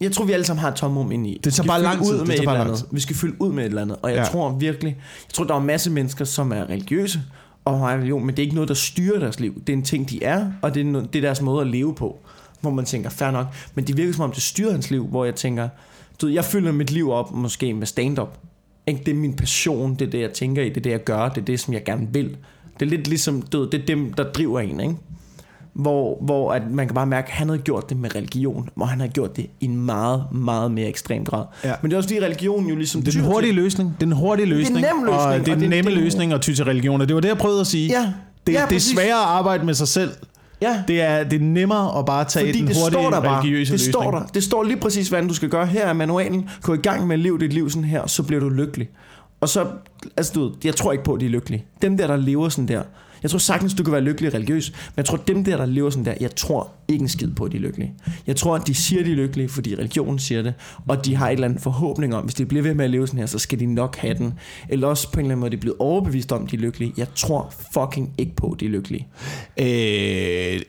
jeg 0.02 0.12
tror, 0.12 0.26
vi 0.26 0.32
alle 0.32 0.46
sammen 0.46 0.62
har 0.62 0.72
et 0.72 0.76
tomrum 0.76 1.12
ind 1.12 1.28
i. 1.28 1.40
Det 1.44 1.54
tager 1.54 1.68
bare 1.68 1.82
lang 1.82 2.04
tid. 2.04 2.14
Ud 2.14 2.20
Det 2.20 2.28
med 2.28 2.36
tager 2.36 2.42
et 2.42 2.46
bare 2.46 2.56
eller 2.56 2.66
lang 2.66 2.78
andet. 2.78 2.88
Vi 2.92 3.00
skal 3.00 3.16
fylde 3.16 3.42
ud 3.42 3.54
med 3.54 3.64
et 3.64 3.70
eller 3.70 3.82
andet. 3.82 3.98
Og 4.02 4.10
jeg 4.10 4.18
ja. 4.18 4.24
tror 4.24 4.50
virkelig... 4.50 4.96
Jeg 5.28 5.34
tror, 5.34 5.44
der 5.44 5.54
er 5.54 5.60
en 5.60 5.66
masse 5.66 5.92
mennesker, 5.92 6.26
som 6.26 6.52
er 6.52 6.70
religiøse 6.70 7.22
og 7.66 7.80
har 7.80 7.94
religion, 7.94 8.26
men 8.26 8.30
det 8.36 8.40
er 8.40 8.44
ikke 8.44 8.56
noget, 8.56 8.68
der 8.68 8.74
styrer 8.74 9.20
deres 9.20 9.40
liv. 9.40 9.62
Det 9.68 9.74
er 9.74 9.78
en 9.78 9.84
ting, 9.84 10.10
de 10.10 10.24
er, 10.24 10.52
og 10.62 10.74
det 10.74 10.82
er, 10.82 10.86
no, 10.86 11.02
det 11.02 11.16
er 11.16 11.22
deres 11.22 11.42
måde 11.42 11.62
at 11.62 11.68
leve 11.68 11.96
på. 11.96 12.20
Hvor 12.62 12.72
man 12.72 12.86
tænker, 12.86 13.10
fair 13.10 13.32
nok. 13.32 13.46
Men 13.76 13.88
det 13.88 13.98
virker 13.98 14.14
som 14.14 14.24
om, 14.24 14.32
det 14.32 14.44
styrer 14.44 14.72
hans 14.72 14.92
liv, 14.92 15.08
hvor 15.08 15.26
jeg 15.26 15.36
tænker... 15.36 15.70
Du 16.22 16.26
ved, 16.26 16.34
jeg 16.34 16.46
fylder 16.46 16.72
mit 16.72 16.92
liv 16.92 17.12
op 17.12 17.34
måske 17.34 17.74
med 17.74 17.88
stand-up. 17.88 18.38
Ikke? 18.88 19.02
Det 19.06 19.12
er 19.12 19.16
min 19.16 19.34
passion, 19.34 19.96
det 19.96 20.02
er 20.02 20.10
det, 20.10 20.22
jeg 20.22 20.34
tænker 20.34 20.62
i, 20.62 20.70
det 20.70 20.78
er 20.78 20.82
det, 20.82 20.90
jeg 20.90 21.04
gør, 21.04 21.30
det 21.30 21.42
er 21.42 21.46
det, 21.46 21.60
som 21.60 21.74
jeg 21.74 21.84
gerne 21.84 22.08
vil. 22.12 22.38
Det 22.80 22.86
er 22.86 22.90
lidt 22.90 23.08
ligesom, 23.08 23.42
du 23.42 23.60
ved, 23.60 23.70
det 23.70 23.82
er 23.82 23.86
dem, 23.86 24.14
der 24.14 24.24
driver 24.24 24.60
en, 24.60 24.80
ikke? 24.80 24.96
Hvor, 25.78 26.18
hvor 26.22 26.52
at 26.54 26.62
man 26.72 26.88
kan 26.88 26.96
bare 26.96 27.06
mærke, 27.06 27.28
at 27.28 27.34
han 27.34 27.50
havde 27.50 27.62
gjort 27.62 27.90
det 27.90 27.98
med 27.98 28.16
religion, 28.16 28.70
hvor 28.76 28.86
han 28.86 29.00
har 29.00 29.08
gjort 29.08 29.36
det 29.38 29.46
i 29.60 29.66
en 29.66 29.78
meget, 29.86 30.24
meget 30.32 30.72
mere 30.72 30.88
ekstrem 30.88 31.26
grad. 31.26 31.46
Ja. 31.64 31.74
Men 31.82 31.92
det 31.92 31.96
er 31.96 31.98
også 31.98 32.10
fordi, 32.10 32.22
religionen 32.26 32.70
jo 32.70 32.76
ligesom... 32.76 33.02
Det 33.02 33.16
er 33.16 33.22
den 33.22 33.32
hurtige 33.32 33.54
løsning. 33.54 33.90
Det 33.90 33.96
er 33.96 34.06
den 34.06 34.12
hurtige 34.12 34.46
løsning. 34.46 34.74
nem 34.82 34.84
løsning, 35.04 35.10
Og 35.10 35.34
det 35.34 35.36
er 35.36 35.40
og 35.40 35.46
den 35.46 35.60
det 35.60 35.66
er 35.66 35.70
nemme 35.70 35.92
det- 35.92 36.00
løsning 36.00 36.34
at 36.34 36.42
ty 36.42 36.52
til 36.54 36.66
religion. 36.66 37.02
Og 37.02 37.08
det 37.08 37.16
var 37.16 37.22
det, 37.22 37.30
jeg 37.30 37.38
prøvede 37.38 37.60
at 37.62 37.68
sige. 37.68 37.88
Ja, 37.90 38.14
Det, 38.48 38.54
ja, 38.54 38.66
det 38.70 38.76
er 38.76 38.80
sværere 38.80 39.20
at 39.22 39.28
arbejde 39.28 39.66
med 39.66 39.74
sig 39.74 39.88
selv. 39.88 40.12
Ja, 40.62 40.84
Det 40.88 41.02
er, 41.02 41.24
det 41.24 41.42
er 41.42 41.46
nemmere 41.46 42.00
at 42.00 42.06
bare 42.06 42.26
tage 42.26 42.46
fordi 42.48 42.60
den 42.60 42.68
det 42.68 42.76
hurtige 42.84 43.02
står 43.02 43.10
der 43.10 43.22
bare. 43.22 43.40
religiøse 43.40 43.72
Det 43.72 43.72
løsning. 43.80 43.94
står 43.94 44.12
der. 44.12 44.26
Det 44.34 44.44
står 44.44 44.64
lige 44.64 44.78
præcis, 44.78 45.10
hvad 45.10 45.24
du 45.28 45.34
skal 45.34 45.50
gøre. 45.50 45.66
Her 45.66 45.86
er 45.86 45.94
manualen. 45.94 46.50
Gå 46.62 46.74
i 46.74 46.78
gang 46.78 47.08
med 47.08 47.14
at 47.16 47.20
leve 47.20 47.40
dit 47.40 47.54
liv 47.54 47.70
sådan 47.70 47.84
her, 47.84 48.08
så 48.08 48.24
bliver 48.24 48.40
du 48.40 48.50
lykkelig. 48.50 48.90
Og 49.42 49.50
så, 49.50 49.66
altså 50.18 50.32
du 50.36 50.44
ved, 50.44 50.52
jeg 50.64 50.76
tror 50.76 50.92
ikke 50.92 51.04
på, 51.04 51.14
at 51.14 51.22
de 51.22 51.26
er 51.26 51.30
lykkelige. 51.30 51.66
Dem 51.82 51.98
der, 51.98 52.08
der 52.08 52.16
lever 52.18 52.50
sådan 52.50 52.68
der. 52.68 52.82
Jeg 53.24 53.32
tror 53.32 53.40
sagtens, 53.40 53.74
du 53.74 53.84
kan 53.84 53.94
være 53.94 54.02
lykkelig 54.02 54.34
religiøs, 54.34 54.72
men 54.72 54.94
jeg 54.98 55.06
tror, 55.06 55.18
dem 55.18 55.44
der, 55.44 55.58
der 55.58 55.66
lever 55.66 55.90
sådan 55.90 56.06
der, 56.06 56.14
jeg 56.20 56.36
tror 56.36 56.72
ikke 56.88 57.02
en 57.02 57.10
skid 57.10 57.32
på, 57.32 57.44
at 57.44 57.52
de 57.52 57.58
er 57.58 57.62
lykkelige. 57.62 57.94
Jeg 58.28 58.36
tror, 58.36 58.56
at 58.56 58.68
de 58.68 58.74
siger, 58.74 59.00
at 59.00 59.06
de 59.06 59.12
er 59.12 59.16
lykkelige, 59.16 59.50
fordi 59.50 59.76
religionen 59.76 60.20
siger 60.20 60.42
det, 60.42 60.54
og 60.88 61.06
de 61.06 61.16
har 61.16 61.28
et 61.28 61.34
eller 61.34 61.48
andet 61.48 61.62
forhåbning 61.62 62.16
om, 62.16 62.24
hvis 62.24 62.34
de 62.34 62.46
bliver 62.46 62.64
ved 62.64 62.74
med 62.74 62.86
at 62.86 62.92
leve 62.92 63.08
sådan 63.08 63.20
her, 63.20 63.26
så 63.26 63.40
skal 63.40 63.60
de 63.60 63.66
nok 63.66 63.96
have 63.96 64.14
den. 64.14 64.34
Eller 64.70 64.88
også 64.88 65.12
på 65.12 65.20
en 65.20 65.26
eller 65.26 65.32
anden 65.32 65.40
måde, 65.40 65.52
de 65.52 65.56
er 65.56 65.62
blevet 65.62 65.78
overbevist 65.80 66.32
om, 66.32 66.44
at 66.44 66.52
de 66.52 66.56
er 66.56 66.60
lykkelige. 66.60 66.94
Jeg 66.98 67.08
tror 67.16 67.54
fucking 67.74 68.14
ikke 68.18 68.36
på, 68.36 68.48
at 68.48 68.60
de 68.60 68.66
er 68.66 68.70
lykkelige. 68.70 69.08
Øh, 69.60 70.62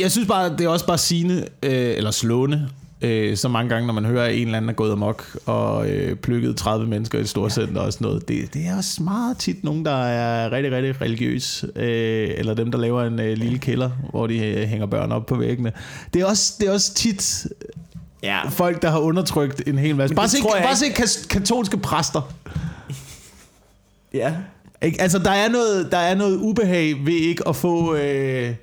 jeg 0.00 0.10
synes 0.10 0.28
bare, 0.28 0.56
det 0.58 0.60
er 0.60 0.68
også 0.68 0.86
bare 0.86 0.98
sigende, 0.98 1.46
øh, 1.62 1.96
eller 1.96 2.10
slående, 2.10 2.68
øh, 3.02 3.36
så 3.36 3.48
mange 3.48 3.68
gange, 3.68 3.86
når 3.86 3.94
man 3.94 4.04
hører, 4.04 4.24
at 4.24 4.34
en 4.34 4.42
eller 4.46 4.56
anden 4.56 4.68
er 4.68 4.72
gået 4.72 4.92
amok 4.92 5.36
og 5.46 5.88
øh, 5.90 6.16
plukket 6.16 6.56
30 6.56 6.86
mennesker 6.86 7.18
i 7.18 7.20
et 7.20 7.28
storcenter 7.28 7.80
og 7.80 7.92
sådan 7.92 8.04
noget. 8.06 8.28
Det, 8.28 8.54
det 8.54 8.66
er 8.66 8.76
også 8.76 9.02
meget 9.02 9.38
tit 9.38 9.64
nogen, 9.64 9.84
der 9.84 10.04
er 10.04 10.52
rigtig, 10.52 10.72
rigtig 10.72 11.00
religiøs, 11.00 11.64
øh, 11.76 12.28
eller 12.36 12.54
dem, 12.54 12.70
der 12.70 12.78
laver 12.78 13.02
en 13.04 13.20
øh, 13.20 13.36
lille 13.38 13.58
kælder, 13.58 13.90
hvor 14.10 14.26
de 14.26 14.46
øh, 14.46 14.68
hænger 14.68 14.86
børn 14.86 15.12
op 15.12 15.26
på 15.26 15.34
væggene. 15.36 15.72
Det 16.14 16.22
er 16.22 16.26
også, 16.26 16.52
det 16.60 16.68
er 16.68 16.72
også 16.72 16.94
tit 16.94 17.46
Ja, 18.22 18.48
folk, 18.48 18.82
der 18.82 18.90
har 18.90 18.98
undertrykt 18.98 19.62
en 19.68 19.78
hel 19.78 19.96
masse. 19.96 20.14
Bare 20.14 20.28
se, 20.28 20.36
bare 20.62 20.76
se 20.76 20.86
kas- 20.86 21.26
katolske 21.30 21.76
præster. 21.76 22.32
ja. 24.14 24.34
Ikke? 24.82 25.00
Altså, 25.00 25.18
der 25.18 25.30
er, 25.30 25.48
noget, 25.48 25.88
der 25.92 25.98
er 25.98 26.14
noget 26.14 26.36
ubehag 26.36 26.94
ved 27.06 27.12
ikke 27.12 27.48
at 27.48 27.56
få 27.56 27.94
øh, 27.94 28.54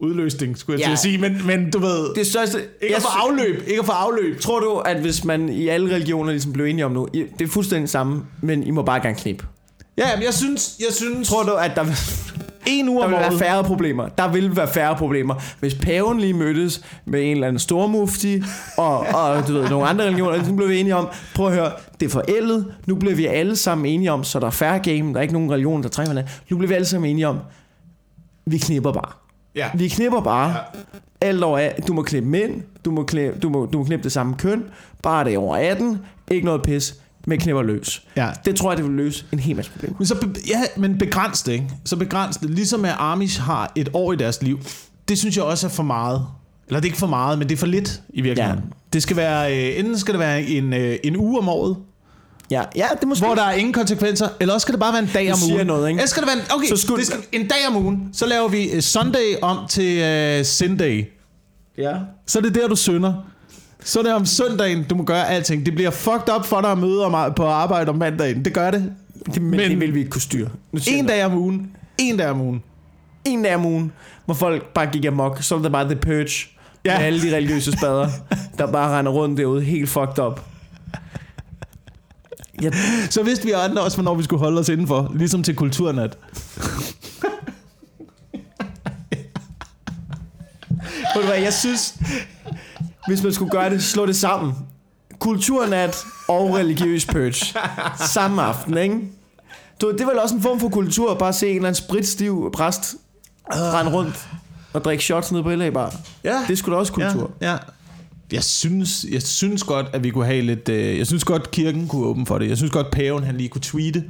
udløsning, 0.00 0.58
skulle 0.58 0.74
jeg 0.80 0.80
Ja. 0.80 0.86
til 0.88 0.92
at 0.92 0.98
sige. 0.98 1.18
Men, 1.18 1.46
men 1.46 1.70
du 1.70 1.78
ved, 1.78 2.14
Det 2.14 2.26
største... 2.26 2.58
ikke 2.82 2.96
at 2.96 3.02
få 3.02 3.08
afløb. 3.08 3.62
Ikke 3.66 3.80
at 3.80 3.86
få 3.86 3.92
afløb. 3.92 4.40
Tror 4.40 4.60
du, 4.60 4.76
at 4.78 4.96
hvis 5.00 5.24
man 5.24 5.48
i 5.48 5.68
alle 5.68 5.94
religioner 5.94 6.30
ligesom 6.30 6.52
blev 6.52 6.66
enige 6.66 6.84
om 6.84 6.92
nu, 6.92 7.08
I- 7.12 7.24
det 7.38 7.44
er 7.44 7.48
fuldstændig 7.48 7.88
samme, 7.88 8.22
men 8.42 8.62
I 8.62 8.70
må 8.70 8.82
bare 8.82 9.00
gerne 9.00 9.16
knip. 9.16 9.44
Ja, 9.98 10.16
men 10.16 10.24
jeg 10.24 10.34
synes, 10.34 10.76
jeg 10.80 10.92
synes 10.94 11.28
Tror 11.28 11.42
du, 11.42 11.52
at 11.52 11.70
der, 11.74 11.84
en 12.66 12.88
uge 12.88 12.98
der 12.98 13.04
om 13.04 13.10
vil 13.10 13.18
være 13.20 13.38
færre 13.38 13.64
problemer? 13.64 14.08
Der 14.08 14.32
vil 14.32 14.56
være 14.56 14.68
færre 14.68 14.96
problemer, 14.96 15.34
hvis 15.60 15.74
paven 15.74 16.20
lige 16.20 16.32
mødtes 16.34 16.80
med 17.04 17.22
en 17.22 17.30
eller 17.30 17.46
anden 17.46 17.58
stormufti, 17.60 18.42
og, 18.76 18.98
og 18.98 19.48
du 19.48 19.52
ved, 19.52 19.68
nogle 19.68 19.86
andre 19.88 20.04
religioner, 20.04 20.44
så 20.44 20.52
blev 20.52 20.68
vi 20.68 20.80
enige 20.80 20.96
om, 20.96 21.08
prøv 21.34 21.46
at 21.46 21.54
høre, 21.54 21.72
det 22.00 22.06
er 22.06 22.10
forældet, 22.10 22.66
nu 22.86 22.94
bliver 22.94 23.14
vi 23.14 23.26
alle 23.26 23.56
sammen 23.56 23.86
enige 23.86 24.12
om, 24.12 24.24
så 24.24 24.40
der 24.40 24.46
er 24.46 24.50
færre 24.50 24.78
game, 24.78 25.12
der 25.12 25.16
er 25.18 25.22
ikke 25.22 25.34
nogen 25.34 25.52
religion, 25.52 25.82
der 25.82 25.88
trænger 25.88 26.10
hinanden. 26.10 26.32
Nu 26.50 26.56
bliver 26.56 26.68
vi 26.68 26.74
alle 26.74 26.86
sammen 26.86 27.10
enige 27.10 27.28
om, 27.28 27.38
vi 28.46 28.58
knipper 28.58 28.92
bare. 28.92 29.12
Ja. 29.58 29.68
Vi 29.74 29.88
knipper 29.88 30.20
bare. 30.20 30.56
Alt 31.20 31.42
over 31.42 31.58
af. 31.58 31.80
Du 31.88 31.92
må 31.92 32.02
klippe 32.02 32.28
mænd. 32.28 32.62
Du 32.84 32.90
må 32.90 33.02
klippe, 33.02 33.38
du 33.40 33.48
må, 33.48 33.66
du 33.66 33.78
må 33.78 33.84
klippe 33.84 34.02
det 34.04 34.12
samme 34.12 34.34
køn. 34.38 34.62
Bare 35.02 35.24
det 35.24 35.34
er 35.34 35.38
over 35.38 35.56
18. 35.56 35.98
Ikke 36.30 36.44
noget 36.44 36.62
pis. 36.62 36.94
Men 37.26 37.38
knipper 37.38 37.62
løs. 37.62 38.06
Ja. 38.16 38.30
Det 38.44 38.56
tror 38.56 38.70
jeg, 38.70 38.76
det 38.76 38.84
vil 38.86 38.92
løse 38.94 39.24
en 39.32 39.38
hel 39.38 39.56
masse 39.56 39.70
problemer. 39.70 39.96
Men, 39.98 40.06
så, 40.06 40.14
be- 40.20 40.34
ja, 40.48 40.60
men 40.76 40.98
begræns 40.98 41.42
det, 41.42 41.52
ikke? 41.52 41.66
Så 41.84 41.96
begræns 41.96 42.36
det. 42.36 42.50
Ligesom 42.50 42.84
at 42.84 42.94
Amish 42.98 43.40
har 43.40 43.72
et 43.76 43.88
år 43.92 44.12
i 44.12 44.16
deres 44.16 44.42
liv. 44.42 44.58
Det 45.08 45.18
synes 45.18 45.36
jeg 45.36 45.44
også 45.44 45.66
er 45.66 45.70
for 45.70 45.82
meget. 45.82 46.26
Eller 46.66 46.80
det 46.80 46.86
er 46.86 46.88
ikke 46.88 46.98
for 46.98 47.06
meget, 47.06 47.38
men 47.38 47.48
det 47.48 47.54
er 47.54 47.58
for 47.58 47.66
lidt 47.66 48.02
i 48.08 48.20
virkeligheden. 48.20 48.60
Ja. 48.64 48.70
Det 48.92 49.02
skal 49.02 49.16
være, 49.16 49.56
øh, 49.72 49.78
enten 49.78 49.98
skal 49.98 50.14
det 50.14 50.18
være 50.20 50.42
en, 50.42 50.72
øh, 50.72 50.96
en 51.04 51.16
uge 51.16 51.38
om 51.38 51.48
året, 51.48 51.76
Ja, 52.50 52.62
ja 52.76 52.86
det 53.00 53.08
måske... 53.08 53.26
hvor 53.26 53.34
der 53.34 53.42
er 53.42 53.52
ingen 53.52 53.72
konsekvenser, 53.72 54.28
eller 54.40 54.54
også 54.54 54.64
skal 54.64 54.72
det 54.72 54.80
bare 54.80 54.92
være 54.92 55.02
en 55.02 55.10
dag 55.14 55.32
om 55.32 55.38
ugen. 55.52 55.66
noget, 55.66 55.88
ikke? 55.88 55.98
Eller 55.98 56.08
skal 56.08 56.22
det 56.22 56.28
være 56.28 56.36
en, 56.36 56.42
okay, 56.54 56.68
Så 56.68 56.76
skulle- 56.76 56.98
det 56.98 57.06
skal, 57.06 57.18
en 57.32 57.48
dag 57.48 57.58
om 57.68 57.76
ugen, 57.76 58.08
så 58.12 58.26
laver 58.26 58.48
vi 58.48 58.70
øh, 58.70 58.80
Sunday 58.82 59.34
om 59.42 59.56
til 59.68 60.38
uh, 60.40 60.44
Sinday. 60.46 61.04
Ja. 61.78 61.92
Så 62.26 62.38
er 62.38 62.42
det 62.42 62.54
der, 62.54 62.68
du 62.68 62.76
synder. 62.76 63.14
Så 63.84 63.98
er 63.98 64.02
det 64.02 64.12
om 64.12 64.26
søndagen, 64.26 64.84
du 64.90 64.94
må 64.94 65.02
gøre 65.04 65.28
alting. 65.28 65.66
Det 65.66 65.74
bliver 65.74 65.90
fucked 65.90 66.34
up 66.38 66.44
for 66.46 66.60
dig 66.60 66.70
at 66.70 66.78
møde 66.78 67.04
om, 67.04 67.34
på 67.34 67.46
arbejde 67.46 67.88
om 67.90 67.96
mandagen. 67.96 68.44
Det 68.44 68.54
gør 68.54 68.70
det. 68.70 68.92
Det, 69.26 69.42
men, 69.42 69.50
Men- 69.50 69.70
det 69.70 69.80
vil 69.80 69.94
vi 69.94 69.98
ikke 69.98 70.10
kunne 70.10 70.22
styre. 70.22 70.48
En 70.88 71.06
dag 71.06 71.24
om 71.24 71.34
ugen. 71.38 71.70
En 71.98 72.16
dag 72.16 72.28
om 72.30 72.40
ugen. 72.40 72.62
En 73.24 73.42
dag 73.42 73.54
om 73.54 73.66
ugen, 73.66 73.92
hvor 74.24 74.34
folk 74.34 74.64
bare 74.74 74.86
gik 74.86 75.04
amok. 75.04 75.42
Så 75.42 75.56
er 75.56 75.62
det 75.62 75.72
bare 75.72 75.84
The 75.84 75.96
Purge. 75.96 76.48
Ja. 76.84 76.98
Med 76.98 77.06
alle 77.06 77.22
de 77.22 77.36
religiøse 77.36 77.72
spader, 77.72 78.08
der 78.58 78.66
bare 78.72 78.98
render 78.98 79.12
rundt 79.12 79.38
derude 79.38 79.62
helt 79.62 79.88
fucked 79.88 80.18
up. 80.18 80.40
Jeg, 82.62 82.72
Så 83.10 83.22
vidste 83.22 83.44
vi 83.44 83.50
andre 83.52 83.82
også, 83.82 83.96
hvornår 83.96 84.14
vi 84.14 84.22
skulle 84.22 84.40
holde 84.40 84.60
os 84.60 84.68
indenfor. 84.68 85.12
Ligesom 85.14 85.42
til 85.42 85.56
kulturnat. 85.56 86.18
Ved 91.14 91.22
du 91.22 91.26
hvad, 91.28 91.38
jeg 91.38 91.52
synes, 91.52 91.94
hvis 93.06 93.22
man 93.22 93.32
skulle 93.32 93.50
gøre 93.50 93.70
det, 93.70 93.82
slå 93.82 94.06
det 94.06 94.16
sammen. 94.16 94.54
Kulturnat 95.18 96.04
og 96.28 96.54
religiøs 96.54 97.06
purge. 97.06 97.58
Samme 98.06 98.42
aften, 98.42 98.78
ikke? 98.78 99.00
Du, 99.80 99.92
det 99.92 100.00
er 100.00 100.06
vel 100.06 100.18
også 100.18 100.34
en 100.34 100.42
form 100.42 100.60
for 100.60 100.68
kultur, 100.68 101.14
bare 101.14 101.28
at 101.28 101.34
se 101.34 101.48
en 101.48 101.56
eller 101.56 101.68
anden 101.68 101.82
spritstiv 101.84 102.50
præst 102.54 102.94
rende 103.50 103.92
rundt 103.92 104.28
og 104.72 104.84
drikke 104.84 105.04
shots 105.04 105.32
ned 105.32 105.42
på 105.42 105.54
LA 105.54 105.70
Bar. 105.70 105.94
Ja. 106.24 106.44
Det 106.48 106.58
skulle 106.58 106.74
da 106.74 106.80
også 106.80 106.92
kultur. 106.92 107.30
Ja, 107.40 107.50
ja. 107.50 107.56
Jeg 108.32 108.44
synes, 108.44 109.06
jeg 109.10 109.22
synes 109.22 109.62
godt, 109.62 109.86
at 109.92 110.04
vi 110.04 110.10
kunne 110.10 110.26
have 110.26 110.40
lidt... 110.42 110.68
Øh, 110.68 110.98
jeg 110.98 111.06
synes 111.06 111.24
godt, 111.24 111.50
kirken 111.50 111.88
kunne 111.88 112.06
åbne 112.06 112.26
for 112.26 112.38
det. 112.38 112.48
Jeg 112.48 112.56
synes 112.56 112.72
godt, 112.72 112.90
paven 112.90 113.24
han 113.24 113.36
lige 113.36 113.48
kunne 113.48 113.62
tweete. 113.62 114.04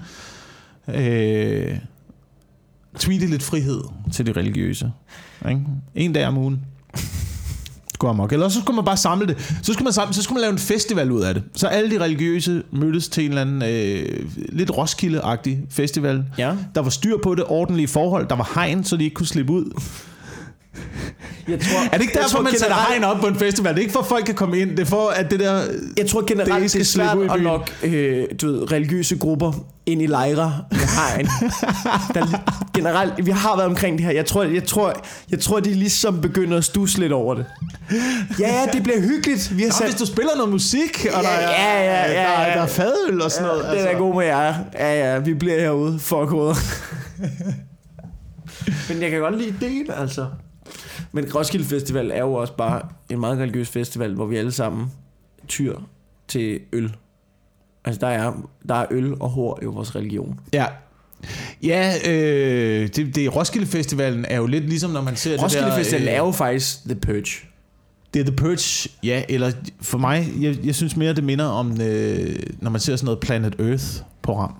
Øh, 0.88 1.78
tweete 2.98 3.26
lidt 3.26 3.42
frihed 3.42 3.80
til 4.12 4.26
de 4.26 4.32
religiøse. 4.32 4.92
Ikke? 5.48 5.60
En 5.94 6.12
dag 6.12 6.26
om 6.26 6.38
ugen. 6.38 6.60
Skulle 7.94 8.10
amok. 8.10 8.32
Eller 8.32 8.48
så 8.48 8.60
skulle 8.60 8.74
man 8.76 8.84
bare 8.84 8.96
samle 8.96 9.26
det. 9.26 9.56
Så 9.62 9.72
skulle 9.72 9.84
man, 9.84 9.92
samle, 9.92 10.14
så 10.14 10.22
skulle 10.22 10.34
man 10.34 10.40
lave 10.40 10.52
en 10.52 10.58
festival 10.58 11.10
ud 11.10 11.20
af 11.22 11.34
det. 11.34 11.42
Så 11.54 11.66
alle 11.66 11.90
de 11.90 12.04
religiøse 12.04 12.62
mødtes 12.72 13.08
til 13.08 13.24
en 13.24 13.30
eller 13.30 13.42
anden 13.42 13.62
øh, 13.62 14.26
lidt 14.48 14.70
Roskilde-agtig 14.70 15.58
festival. 15.70 16.24
Ja. 16.38 16.56
Der 16.74 16.80
var 16.80 16.90
styr 16.90 17.16
på 17.22 17.34
det, 17.34 17.44
ordentlige 17.44 17.88
forhold. 17.88 18.28
Der 18.28 18.36
var 18.36 18.52
hegn, 18.54 18.84
så 18.84 18.96
de 18.96 19.04
ikke 19.04 19.14
kunne 19.14 19.26
slippe 19.26 19.52
ud. 19.52 19.80
Jeg 21.48 21.60
tror, 21.60 21.78
Er 21.92 21.96
det 21.96 22.00
ikke 22.02 22.14
derfor, 22.14 22.28
tror 22.28 22.42
man 22.42 22.52
sætter 22.58 22.76
hegn 22.88 23.04
op 23.04 23.20
på 23.20 23.26
en 23.26 23.36
festival? 23.38 23.72
Det 23.74 23.78
er 23.78 23.82
ikke 23.82 23.92
for, 23.92 24.00
at 24.00 24.06
folk 24.06 24.24
kan 24.24 24.34
komme 24.34 24.58
ind. 24.58 24.70
Det 24.70 24.78
er 24.80 24.84
for, 24.84 25.08
at 25.08 25.30
det 25.30 25.40
der... 25.40 25.62
Jeg 25.96 26.06
tror 26.06 26.20
er 26.20 26.24
generelt, 26.26 26.72
det 26.72 26.80
er 26.80 26.84
svært 26.84 27.18
at 27.30 27.42
nok 27.42 27.70
øh, 27.82 28.24
du 28.42 28.46
ved, 28.46 28.72
religiøse 28.72 29.18
grupper 29.18 29.52
ind 29.86 30.02
i 30.02 30.06
lejre 30.06 30.64
med 30.70 30.78
hegn. 30.80 31.26
Der, 32.14 32.20
er 32.20 32.70
generelt, 32.74 33.26
vi 33.26 33.30
har 33.30 33.56
været 33.56 33.68
omkring 33.68 33.98
det 33.98 34.06
her. 34.06 34.12
Jeg 34.12 34.26
tror, 34.26 34.42
jeg 34.42 34.64
tror, 34.64 34.94
jeg 35.30 35.40
tror 35.40 35.60
de 35.60 35.74
ligesom 35.74 36.20
begynder 36.20 36.58
at 36.58 36.64
stusse 36.64 36.98
lidt 37.00 37.12
over 37.12 37.34
det. 37.34 37.44
Ja, 38.40 38.48
ja, 38.60 38.66
det 38.72 38.82
bliver 38.82 39.00
hyggeligt. 39.00 39.56
Vi 39.56 39.62
har 39.62 39.68
Nå, 39.68 39.74
sat... 39.78 39.86
hvis 39.86 40.00
du 40.00 40.06
spiller 40.06 40.30
noget 40.36 40.50
musik, 40.52 41.06
og 41.14 41.22
Ja, 41.22 41.28
der, 41.28 41.34
er, 41.34 41.82
ja, 41.82 41.82
ja, 41.82 42.02
ja, 42.06 42.12
der, 42.12 42.28
er- 42.28 42.48
ja. 42.48 42.54
der 42.56 42.62
er 42.62 42.66
fadøl 42.66 43.22
og 43.22 43.30
sådan 43.30 43.46
noget. 43.48 43.60
altså. 43.64 43.74
Det 43.74 43.88
er 43.88 43.92
da 43.92 43.98
god 43.98 44.14
med 44.14 44.24
jer. 44.26 44.54
Ja, 44.74 45.12
ja, 45.12 45.18
vi 45.18 45.34
bliver 45.34 45.60
herude 45.60 45.98
for 45.98 46.26
koder. 46.26 46.54
Men 48.88 49.02
jeg 49.02 49.10
kan 49.10 49.20
godt 49.20 49.38
lide 49.38 49.48
ideen, 49.48 49.86
altså. 50.00 50.26
Men 51.12 51.34
Roskilde 51.34 51.64
Festival 51.64 52.10
er 52.10 52.20
jo 52.20 52.32
også 52.34 52.56
bare 52.56 52.82
en 53.10 53.20
meget 53.20 53.38
religiøs 53.38 53.68
festival, 53.68 54.14
hvor 54.14 54.26
vi 54.26 54.36
alle 54.36 54.52
sammen 54.52 54.92
tyr 55.48 55.76
til 56.28 56.60
øl. 56.72 56.96
Altså, 57.84 58.00
der 58.00 58.06
er, 58.08 58.32
der 58.68 58.74
er 58.74 58.86
øl 58.90 59.14
og 59.20 59.28
hår 59.30 59.58
i 59.62 59.64
vores 59.64 59.96
religion. 59.96 60.40
Ja, 60.52 60.66
Ja, 61.62 61.94
øh, 62.08 62.88
det, 62.88 63.14
det 63.14 63.36
Roskilde 63.36 63.66
Festivalen 63.66 64.24
er 64.28 64.36
jo 64.36 64.46
lidt 64.46 64.68
ligesom, 64.68 64.90
når 64.90 65.00
man 65.02 65.16
ser 65.16 65.42
Roskilde 65.42 65.64
det 65.66 65.72
der... 65.72 65.78
Festival 65.78 66.02
øh, 66.02 66.08
er 66.14 66.18
jo 66.18 66.30
faktisk 66.30 66.84
The 66.84 66.94
Purge. 66.94 67.48
Det 68.14 68.20
er 68.20 68.24
The 68.24 68.36
Purge, 68.36 68.90
ja, 69.02 69.22
eller 69.28 69.52
for 69.80 69.98
mig, 69.98 70.28
jeg, 70.40 70.56
jeg 70.64 70.74
synes 70.74 70.96
mere, 70.96 71.12
det 71.12 71.24
minder 71.24 71.44
om, 71.44 71.80
øh, 71.80 72.36
når 72.60 72.70
man 72.70 72.80
ser 72.80 72.96
sådan 72.96 73.04
noget 73.04 73.20
Planet 73.20 73.54
Earth-program, 73.60 74.54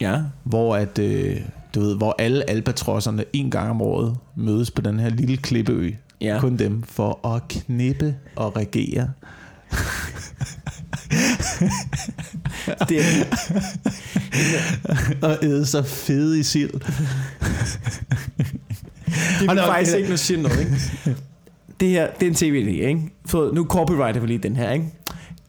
Ja. 0.00 0.20
hvor 0.44 0.76
at, 0.76 0.98
øh, 0.98 1.36
du 1.74 1.80
ved, 1.80 1.96
hvor 1.96 2.14
alle 2.18 2.50
albatrosserne 2.50 3.24
en 3.32 3.50
gang 3.50 3.70
om 3.70 3.82
året 3.82 4.16
mødes 4.36 4.70
på 4.70 4.82
den 4.82 5.00
her 5.00 5.08
lille 5.08 5.36
klippeø. 5.36 5.90
Ja. 6.20 6.38
Kun 6.40 6.56
dem 6.56 6.82
for 6.82 7.26
at 7.34 7.42
knippe 7.48 8.16
og 8.36 8.56
regere. 8.56 9.10
Det 12.88 13.00
er, 13.00 13.24
Og 15.22 15.38
æde 15.42 15.66
sig 15.66 15.86
fede 15.86 16.40
i 16.40 16.42
sild. 16.42 16.70
det 19.40 19.50
er 19.50 19.66
faktisk 19.66 19.96
ikke 19.96 20.08
noget 20.08 20.20
shit 20.20 20.40
noget, 20.40 20.60
ikke? 20.60 20.72
Det 21.80 21.88
her, 21.88 22.08
det 22.20 22.26
er 22.26 22.30
en 22.30 22.36
tv-idé, 22.36 22.86
ikke? 22.86 23.00
For 23.26 23.54
nu 23.54 23.64
copyrighter 23.64 24.20
vi 24.20 24.26
lige 24.26 24.38
den 24.38 24.56
her, 24.56 24.70
ikke? 24.70 24.86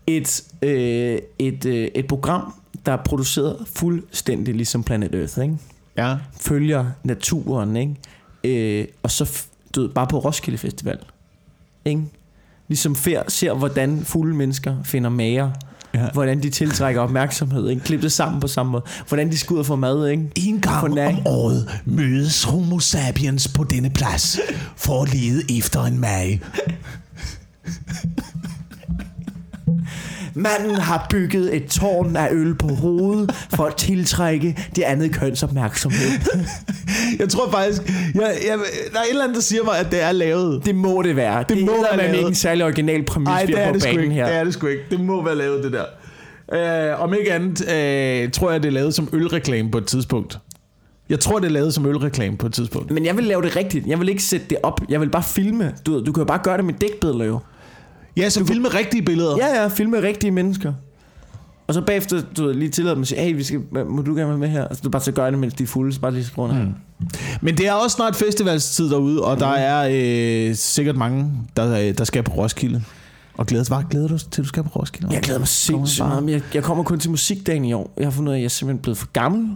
Et, 0.07 0.43
øh, 0.61 1.17
et, 1.39 1.65
øh, 1.65 1.87
et 1.95 2.07
program, 2.07 2.53
der 2.85 2.91
er 2.91 2.97
produceret 3.05 3.57
fuldstændig 3.75 4.55
ligesom 4.55 4.83
Planet 4.83 5.15
Earth, 5.15 5.39
ikke? 5.41 5.57
Ja. 5.97 6.15
Følger 6.41 6.85
naturen, 7.03 7.75
ikke? 7.77 7.95
Øh, 8.79 8.87
og 9.03 9.11
så, 9.11 9.43
du 9.75 9.87
bare 9.95 10.07
på 10.07 10.19
Roskilde 10.19 10.57
Festival, 10.57 10.97
ikke? 11.85 12.01
Ligesom 12.67 12.95
fer, 12.95 13.23
ser, 13.27 13.53
hvordan 13.53 14.05
fulde 14.05 14.35
mennesker 14.35 14.75
finder 14.83 15.09
mager, 15.09 15.51
Ja. 15.95 16.09
hvordan 16.13 16.43
de 16.43 16.49
tiltrækker 16.49 17.01
opmærksomhed, 17.01 17.69
ikke? 17.69 17.79
Det 18.01 18.11
sammen 18.11 18.41
på 18.41 18.47
samme 18.47 18.71
måde. 18.71 18.83
Hvordan 19.07 19.31
de 19.31 19.37
skal 19.37 19.53
ud 19.53 19.59
og 19.59 19.65
få 19.65 19.75
mad, 19.75 20.07
ikke? 20.07 20.29
En 20.35 20.61
gang 20.61 20.99
om 20.99 21.19
året 21.25 21.81
mødes 21.85 22.43
homo 22.43 22.79
sapiens 22.79 23.47
på 23.47 23.63
denne 23.63 23.89
plads 23.89 24.39
for 24.75 25.03
at 25.03 25.13
lede 25.13 25.57
efter 25.57 25.83
en 25.83 25.99
mage. 25.99 26.41
Manden 30.35 30.75
har 30.75 31.07
bygget 31.09 31.55
et 31.55 31.65
tårn 31.65 32.15
af 32.15 32.27
øl 32.31 32.55
på 32.55 32.67
hovedet 32.67 33.31
for 33.55 33.63
at 33.65 33.75
tiltrække 33.75 34.57
det 34.75 34.81
andet 34.83 35.13
køns 35.13 35.43
opmærksomhed. 35.43 36.09
Jeg 37.19 37.29
tror 37.29 37.51
faktisk, 37.51 37.81
jeg, 38.15 38.35
jeg, 38.47 38.57
der 38.93 38.99
er 38.99 39.03
et 39.03 39.09
eller 39.09 39.23
andet, 39.23 39.35
der 39.35 39.41
siger 39.41 39.63
mig, 39.63 39.77
at 39.77 39.91
det 39.91 40.03
er 40.03 40.11
lavet. 40.11 40.65
Det 40.65 40.75
må 40.75 41.01
det 41.01 41.15
være. 41.15 41.45
Det, 41.49 41.57
må 41.57 41.65
må 41.65 41.81
være 41.81 41.97
lavet. 41.97 42.15
ikke 42.15 42.27
en 42.27 42.35
særlig 42.35 42.65
original 42.65 43.03
præmis, 43.05 43.29
vi 43.47 43.53
det 43.53 43.61
er 43.61 43.67
på 43.67 43.73
det 43.73 43.83
banen 43.83 43.99
ikke. 43.99 44.13
her. 44.13 44.25
Det 44.25 44.35
er 44.35 44.43
det 44.43 44.53
sgu 44.53 44.67
ikke. 44.67 44.83
Det 44.91 44.99
må 44.99 45.23
være 45.23 45.35
lavet, 45.35 45.63
det 45.63 45.71
der. 45.71 46.91
Øh, 46.91 47.01
om 47.01 47.13
ikke 47.13 47.33
andet, 47.33 47.61
øh, 47.61 48.31
tror 48.31 48.51
jeg, 48.51 48.63
det 48.63 48.69
er 48.69 48.73
lavet 48.73 48.93
som 48.93 49.09
ølreklame 49.13 49.71
på 49.71 49.77
et 49.77 49.85
tidspunkt. 49.85 50.39
Jeg 51.09 51.19
tror, 51.19 51.39
det 51.39 51.47
er 51.47 51.51
lavet 51.51 51.73
som 51.73 51.85
ølreklame 51.85 52.37
på 52.37 52.45
et 52.45 52.53
tidspunkt. 52.53 52.91
Men 52.91 53.05
jeg 53.05 53.17
vil 53.17 53.23
lave 53.25 53.41
det 53.41 53.55
rigtigt. 53.55 53.87
Jeg 53.87 53.99
vil 53.99 54.09
ikke 54.09 54.23
sætte 54.23 54.45
det 54.49 54.57
op. 54.63 54.81
Jeg 54.89 55.01
vil 55.01 55.09
bare 55.09 55.23
filme. 55.23 55.73
Du, 55.85 56.05
du 56.05 56.11
kan 56.11 56.21
jo 56.21 56.25
bare 56.25 56.39
gøre 56.43 56.57
det 56.57 56.65
med 56.65 56.73
dækbilleder 56.73 57.25
jo. 57.25 57.39
Ja, 58.17 58.29
så 58.29 58.45
filme 58.45 58.67
rigtige 58.67 59.01
billeder. 59.01 59.37
Ja, 59.37 59.61
ja, 59.61 59.67
filme 59.67 60.01
rigtige 60.01 60.31
mennesker. 60.31 60.73
Og 61.67 61.73
så 61.73 61.81
bagefter, 61.81 62.21
du 62.37 62.45
ved, 62.45 62.53
lige 62.53 62.69
tillade 62.69 62.95
dem 62.95 63.01
at 63.01 63.07
sige, 63.07 63.21
hey, 63.21 63.35
vi 63.35 63.43
skal, 63.43 63.61
må 63.85 64.01
du 64.01 64.15
gerne 64.15 64.29
være 64.29 64.37
med 64.37 64.47
her? 64.47 64.67
Altså, 64.67 64.81
du 64.83 64.89
bare 64.89 65.01
så 65.01 65.11
gør 65.11 65.29
det, 65.29 65.39
mens 65.39 65.53
de 65.53 65.63
er 65.63 65.67
fulde, 65.67 65.93
så 65.93 65.99
bare 65.99 66.11
lige 66.11 66.25
skruer 66.25 66.53
mm. 66.53 66.73
Men 67.41 67.57
det 67.57 67.67
er 67.67 67.73
også 67.73 67.95
snart 67.95 68.15
festivalstid 68.15 68.89
derude, 68.89 69.23
og 69.23 69.39
der 69.39 69.47
er 69.47 69.89
øh, 69.91 70.55
sikkert 70.55 70.97
mange, 70.97 71.31
der, 71.57 71.87
øh, 71.87 71.97
der 71.97 72.03
skal 72.03 72.23
på 72.23 72.31
Roskilde. 72.31 72.83
Og 73.37 73.45
glæder, 73.45 73.63
hvad 73.67 73.89
glæder 73.89 74.07
du 74.07 74.17
til, 74.17 74.43
du 74.43 74.47
skal 74.47 74.63
på 74.63 74.69
Roskilde? 74.69 75.13
Jeg 75.13 75.21
glæder 75.21 75.39
mig 75.39 75.47
sindssygt 75.47 76.07
meget, 76.07 76.29
jeg, 76.29 76.41
jeg 76.53 76.63
kommer 76.63 76.83
kun 76.83 76.99
til 76.99 77.09
musikdagen 77.09 77.65
i 77.65 77.73
år. 77.73 77.93
Jeg 77.97 78.05
har 78.05 78.11
fundet 78.11 78.29
ud 78.29 78.33
af, 78.33 78.37
at 78.37 78.41
jeg 78.41 78.45
er 78.45 78.49
simpelthen 78.49 78.81
blevet 78.81 78.97
for 78.97 79.07
gammel 79.13 79.55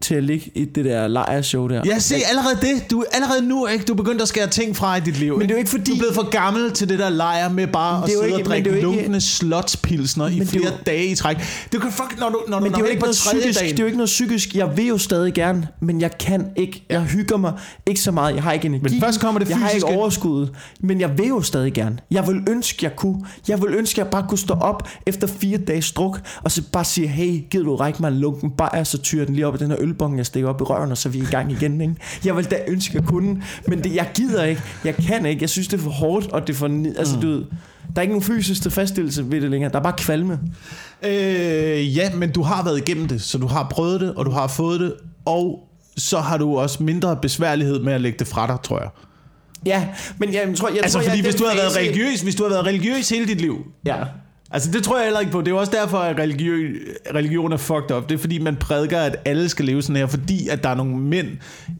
til 0.00 0.14
at 0.14 0.24
ligge 0.24 0.50
i 0.54 0.64
det 0.64 0.84
der 0.84 1.08
lejrshow 1.08 1.68
der. 1.68 1.82
Ja, 1.86 1.98
se, 1.98 2.14
allerede 2.30 2.58
det. 2.74 2.90
Du, 2.90 3.04
allerede 3.12 3.48
nu, 3.48 3.66
ikke? 3.66 3.84
Du 3.84 3.92
er 3.92 3.96
begyndt 3.96 4.22
at 4.22 4.28
skære 4.28 4.46
ting 4.46 4.76
fra 4.76 4.96
i 4.96 5.00
dit 5.00 5.18
liv. 5.18 5.32
Men 5.38 5.42
det 5.42 5.50
er 5.50 5.54
jo 5.54 5.58
ikke 5.58 5.70
fordi- 5.70 5.90
Du 5.90 5.94
er 5.94 5.98
blevet 5.98 6.14
for 6.14 6.30
gammel 6.30 6.72
til 6.72 6.88
det 6.88 6.98
der 6.98 7.08
lejr 7.08 7.48
med 7.48 7.66
bare 7.66 7.96
at 7.96 8.02
det 8.02 8.10
sidde 8.12 8.24
ikke- 8.24 8.34
og 8.34 8.38
det 8.38 8.46
drikke 8.46 8.70
ikke- 8.70 8.82
lunkende 8.82 9.20
slotspilsner 9.20 10.26
i 10.26 10.34
det 10.34 10.40
er 10.42 10.46
flere 10.46 10.64
jo- 10.66 10.76
dage 10.86 11.06
i 11.06 11.14
træk. 11.14 11.36
Du 11.72 11.78
kan 11.78 11.92
fuck, 11.92 12.20
når 12.20 12.28
du, 12.28 12.40
når 12.48 12.58
du 12.58 12.64
Men 12.64 12.72
det 12.72 12.76
er 12.76 12.80
jo 12.80 12.84
du 12.86 12.90
ikke 12.90 13.00
noget 13.02 13.14
psykisk. 13.14 13.60
dagen. 13.60 13.72
Det 13.72 13.80
er 13.80 13.82
jo 13.84 13.86
ikke 13.86 13.96
noget 13.98 14.06
psykisk. 14.08 14.54
Jeg 14.54 14.76
vil 14.76 14.86
jo 14.86 14.98
stadig 14.98 15.34
gerne, 15.34 15.68
men 15.80 16.00
jeg 16.00 16.18
kan 16.18 16.46
ikke. 16.56 16.84
Jeg 16.90 17.02
hygger 17.02 17.36
mig 17.36 17.52
ikke 17.86 18.00
så 18.00 18.10
meget. 18.10 18.34
Jeg 18.34 18.42
har 18.42 18.52
ikke 18.52 18.66
energi. 18.66 18.82
Men 18.94 19.00
først 19.00 19.20
kommer 19.20 19.38
det 19.38 19.48
Jeg 19.48 19.58
har 19.58 19.68
ikke 19.68 19.74
fysiske. 19.74 19.98
overskud. 19.98 20.46
Men 20.80 21.00
jeg 21.00 21.18
vil 21.18 21.26
jo 21.28 21.42
stadig 21.42 21.72
gerne. 21.72 21.98
Jeg 22.10 22.26
vil 22.26 22.42
ønske, 22.48 22.78
jeg 22.82 22.96
kunne. 22.96 23.20
Jeg 23.48 23.62
vil 23.62 23.74
ønske, 23.74 24.00
jeg 24.00 24.08
bare 24.08 24.24
kunne 24.28 24.38
stå 24.38 24.54
op 24.54 24.88
efter 25.06 25.26
fire 25.26 25.58
dages 25.58 25.92
druk, 25.92 26.20
og 26.44 26.50
så 26.52 26.62
bare 26.72 26.84
sige, 26.84 27.06
hey, 27.08 27.40
gider 27.50 27.64
du 27.64 27.76
række 27.76 27.98
mig 28.02 28.08
en 28.08 28.14
lunken 28.18 28.50
bajer, 28.50 28.84
så 28.84 28.98
tyrer 28.98 29.24
den 29.24 29.34
lige 29.34 29.46
op 29.46 29.54
i 29.54 29.58
den 29.58 29.70
her 29.70 29.76
ølbong, 29.88 30.16
jeg 30.18 30.26
stikker 30.26 30.48
op 30.48 30.60
i 30.60 30.64
røven, 30.64 30.90
og 30.90 30.98
så 30.98 31.08
er 31.08 31.10
vi 31.12 31.18
i 31.18 31.24
gang 31.30 31.52
igen. 31.52 31.80
Ikke? 31.80 31.94
Jeg 32.24 32.36
vil 32.36 32.44
da 32.50 32.56
ønske, 32.68 32.96
jeg 32.96 33.04
kunne. 33.04 33.42
Men 33.68 33.84
det, 33.84 33.94
jeg 33.94 34.08
gider 34.14 34.44
ikke. 34.44 34.62
Jeg 34.84 34.94
kan 34.96 35.26
ikke. 35.26 35.42
Jeg 35.42 35.50
synes, 35.50 35.68
det 35.68 35.78
er 35.78 35.82
for 35.82 35.90
hårdt, 35.90 36.26
og 36.32 36.46
det 36.46 36.52
er 36.52 36.56
for... 36.56 36.66
Altså, 36.98 37.14
Mm. 37.14 37.20
du 37.20 37.28
ved, 37.28 37.44
der 37.88 37.96
er 37.96 38.00
ikke 38.00 38.12
nogen 38.14 38.22
fysisk 38.22 38.62
tilfredsstillelse 38.62 39.30
ved 39.30 39.40
det 39.40 39.50
længere. 39.50 39.72
Der 39.72 39.78
er 39.78 39.82
bare 39.82 39.94
kvalme. 39.98 40.38
Øh, 41.02 41.96
ja, 41.96 42.10
men 42.14 42.32
du 42.32 42.42
har 42.42 42.64
været 42.64 42.78
igennem 42.78 43.08
det, 43.08 43.22
så 43.22 43.38
du 43.38 43.46
har 43.46 43.66
prøvet 43.70 44.00
det, 44.00 44.14
og 44.14 44.26
du 44.26 44.30
har 44.30 44.46
fået 44.46 44.80
det, 44.80 44.94
og 45.26 45.68
så 45.96 46.18
har 46.18 46.36
du 46.38 46.58
også 46.58 46.82
mindre 46.82 47.16
besværlighed 47.22 47.80
med 47.80 47.92
at 47.92 48.00
lægge 48.00 48.18
det 48.18 48.26
fra 48.26 48.46
dig, 48.46 48.56
tror 48.62 48.80
jeg. 48.80 48.88
Ja, 49.66 49.86
men 50.18 50.34
jeg, 50.34 50.54
tror, 50.56 50.68
jeg 50.68 50.78
Altså, 50.82 50.98
tror, 50.98 51.02
jeg 51.02 51.10
fordi 51.10 51.18
er 51.18 51.22
hvis 51.22 51.34
du 51.34 51.44
har 51.44 51.54
været 51.54 51.76
religiøs, 51.76 52.20
hvis 52.20 52.34
du 52.34 52.42
har 52.42 52.50
været 52.50 52.66
religiøs 52.66 53.08
hele 53.08 53.26
dit 53.26 53.40
liv, 53.40 53.56
Ja. 53.86 53.96
Altså 54.50 54.70
det 54.70 54.84
tror 54.84 54.96
jeg 54.96 55.04
heller 55.04 55.20
ikke 55.20 55.32
på. 55.32 55.40
Det 55.40 55.46
er 55.48 55.52
jo 55.52 55.58
også 55.58 55.72
derfor, 55.72 55.98
at 55.98 56.18
religion, 56.18 56.58
religion 57.14 57.52
er 57.52 57.56
fucked 57.56 57.90
up. 57.96 58.08
Det 58.08 58.14
er 58.14 58.18
fordi, 58.18 58.38
man 58.38 58.56
prædiker, 58.56 59.00
at 59.00 59.16
alle 59.24 59.48
skal 59.48 59.64
leve 59.64 59.82
sådan 59.82 59.96
her, 59.96 60.06
fordi 60.06 60.48
at 60.48 60.62
der 60.64 60.68
er 60.68 60.74
nogle 60.74 60.96
mænd 60.96 61.26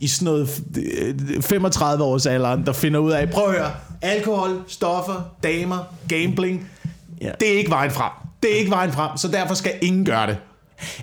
i 0.00 0.08
sådan 0.08 0.24
noget 0.26 0.60
øh, 1.02 1.42
35 1.42 2.04
års 2.04 2.26
alderen, 2.26 2.66
der 2.66 2.72
finder 2.72 3.00
ud 3.00 3.10
af, 3.12 3.30
prøv 3.30 3.44
at 3.44 3.52
høre, 3.52 3.70
alkohol, 4.02 4.62
stoffer, 4.68 5.30
damer, 5.42 5.78
gambling, 6.08 6.68
Ja. 7.20 7.30
det 7.40 7.54
er 7.54 7.58
ikke 7.58 7.70
vejen 7.70 7.90
frem. 7.90 8.10
Det 8.42 8.52
er 8.54 8.58
ikke 8.58 8.70
vejen 8.70 8.92
frem, 8.92 9.16
så 9.16 9.28
derfor 9.28 9.54
skal 9.54 9.72
ingen 9.82 10.04
gøre 10.04 10.26
det. 10.26 10.36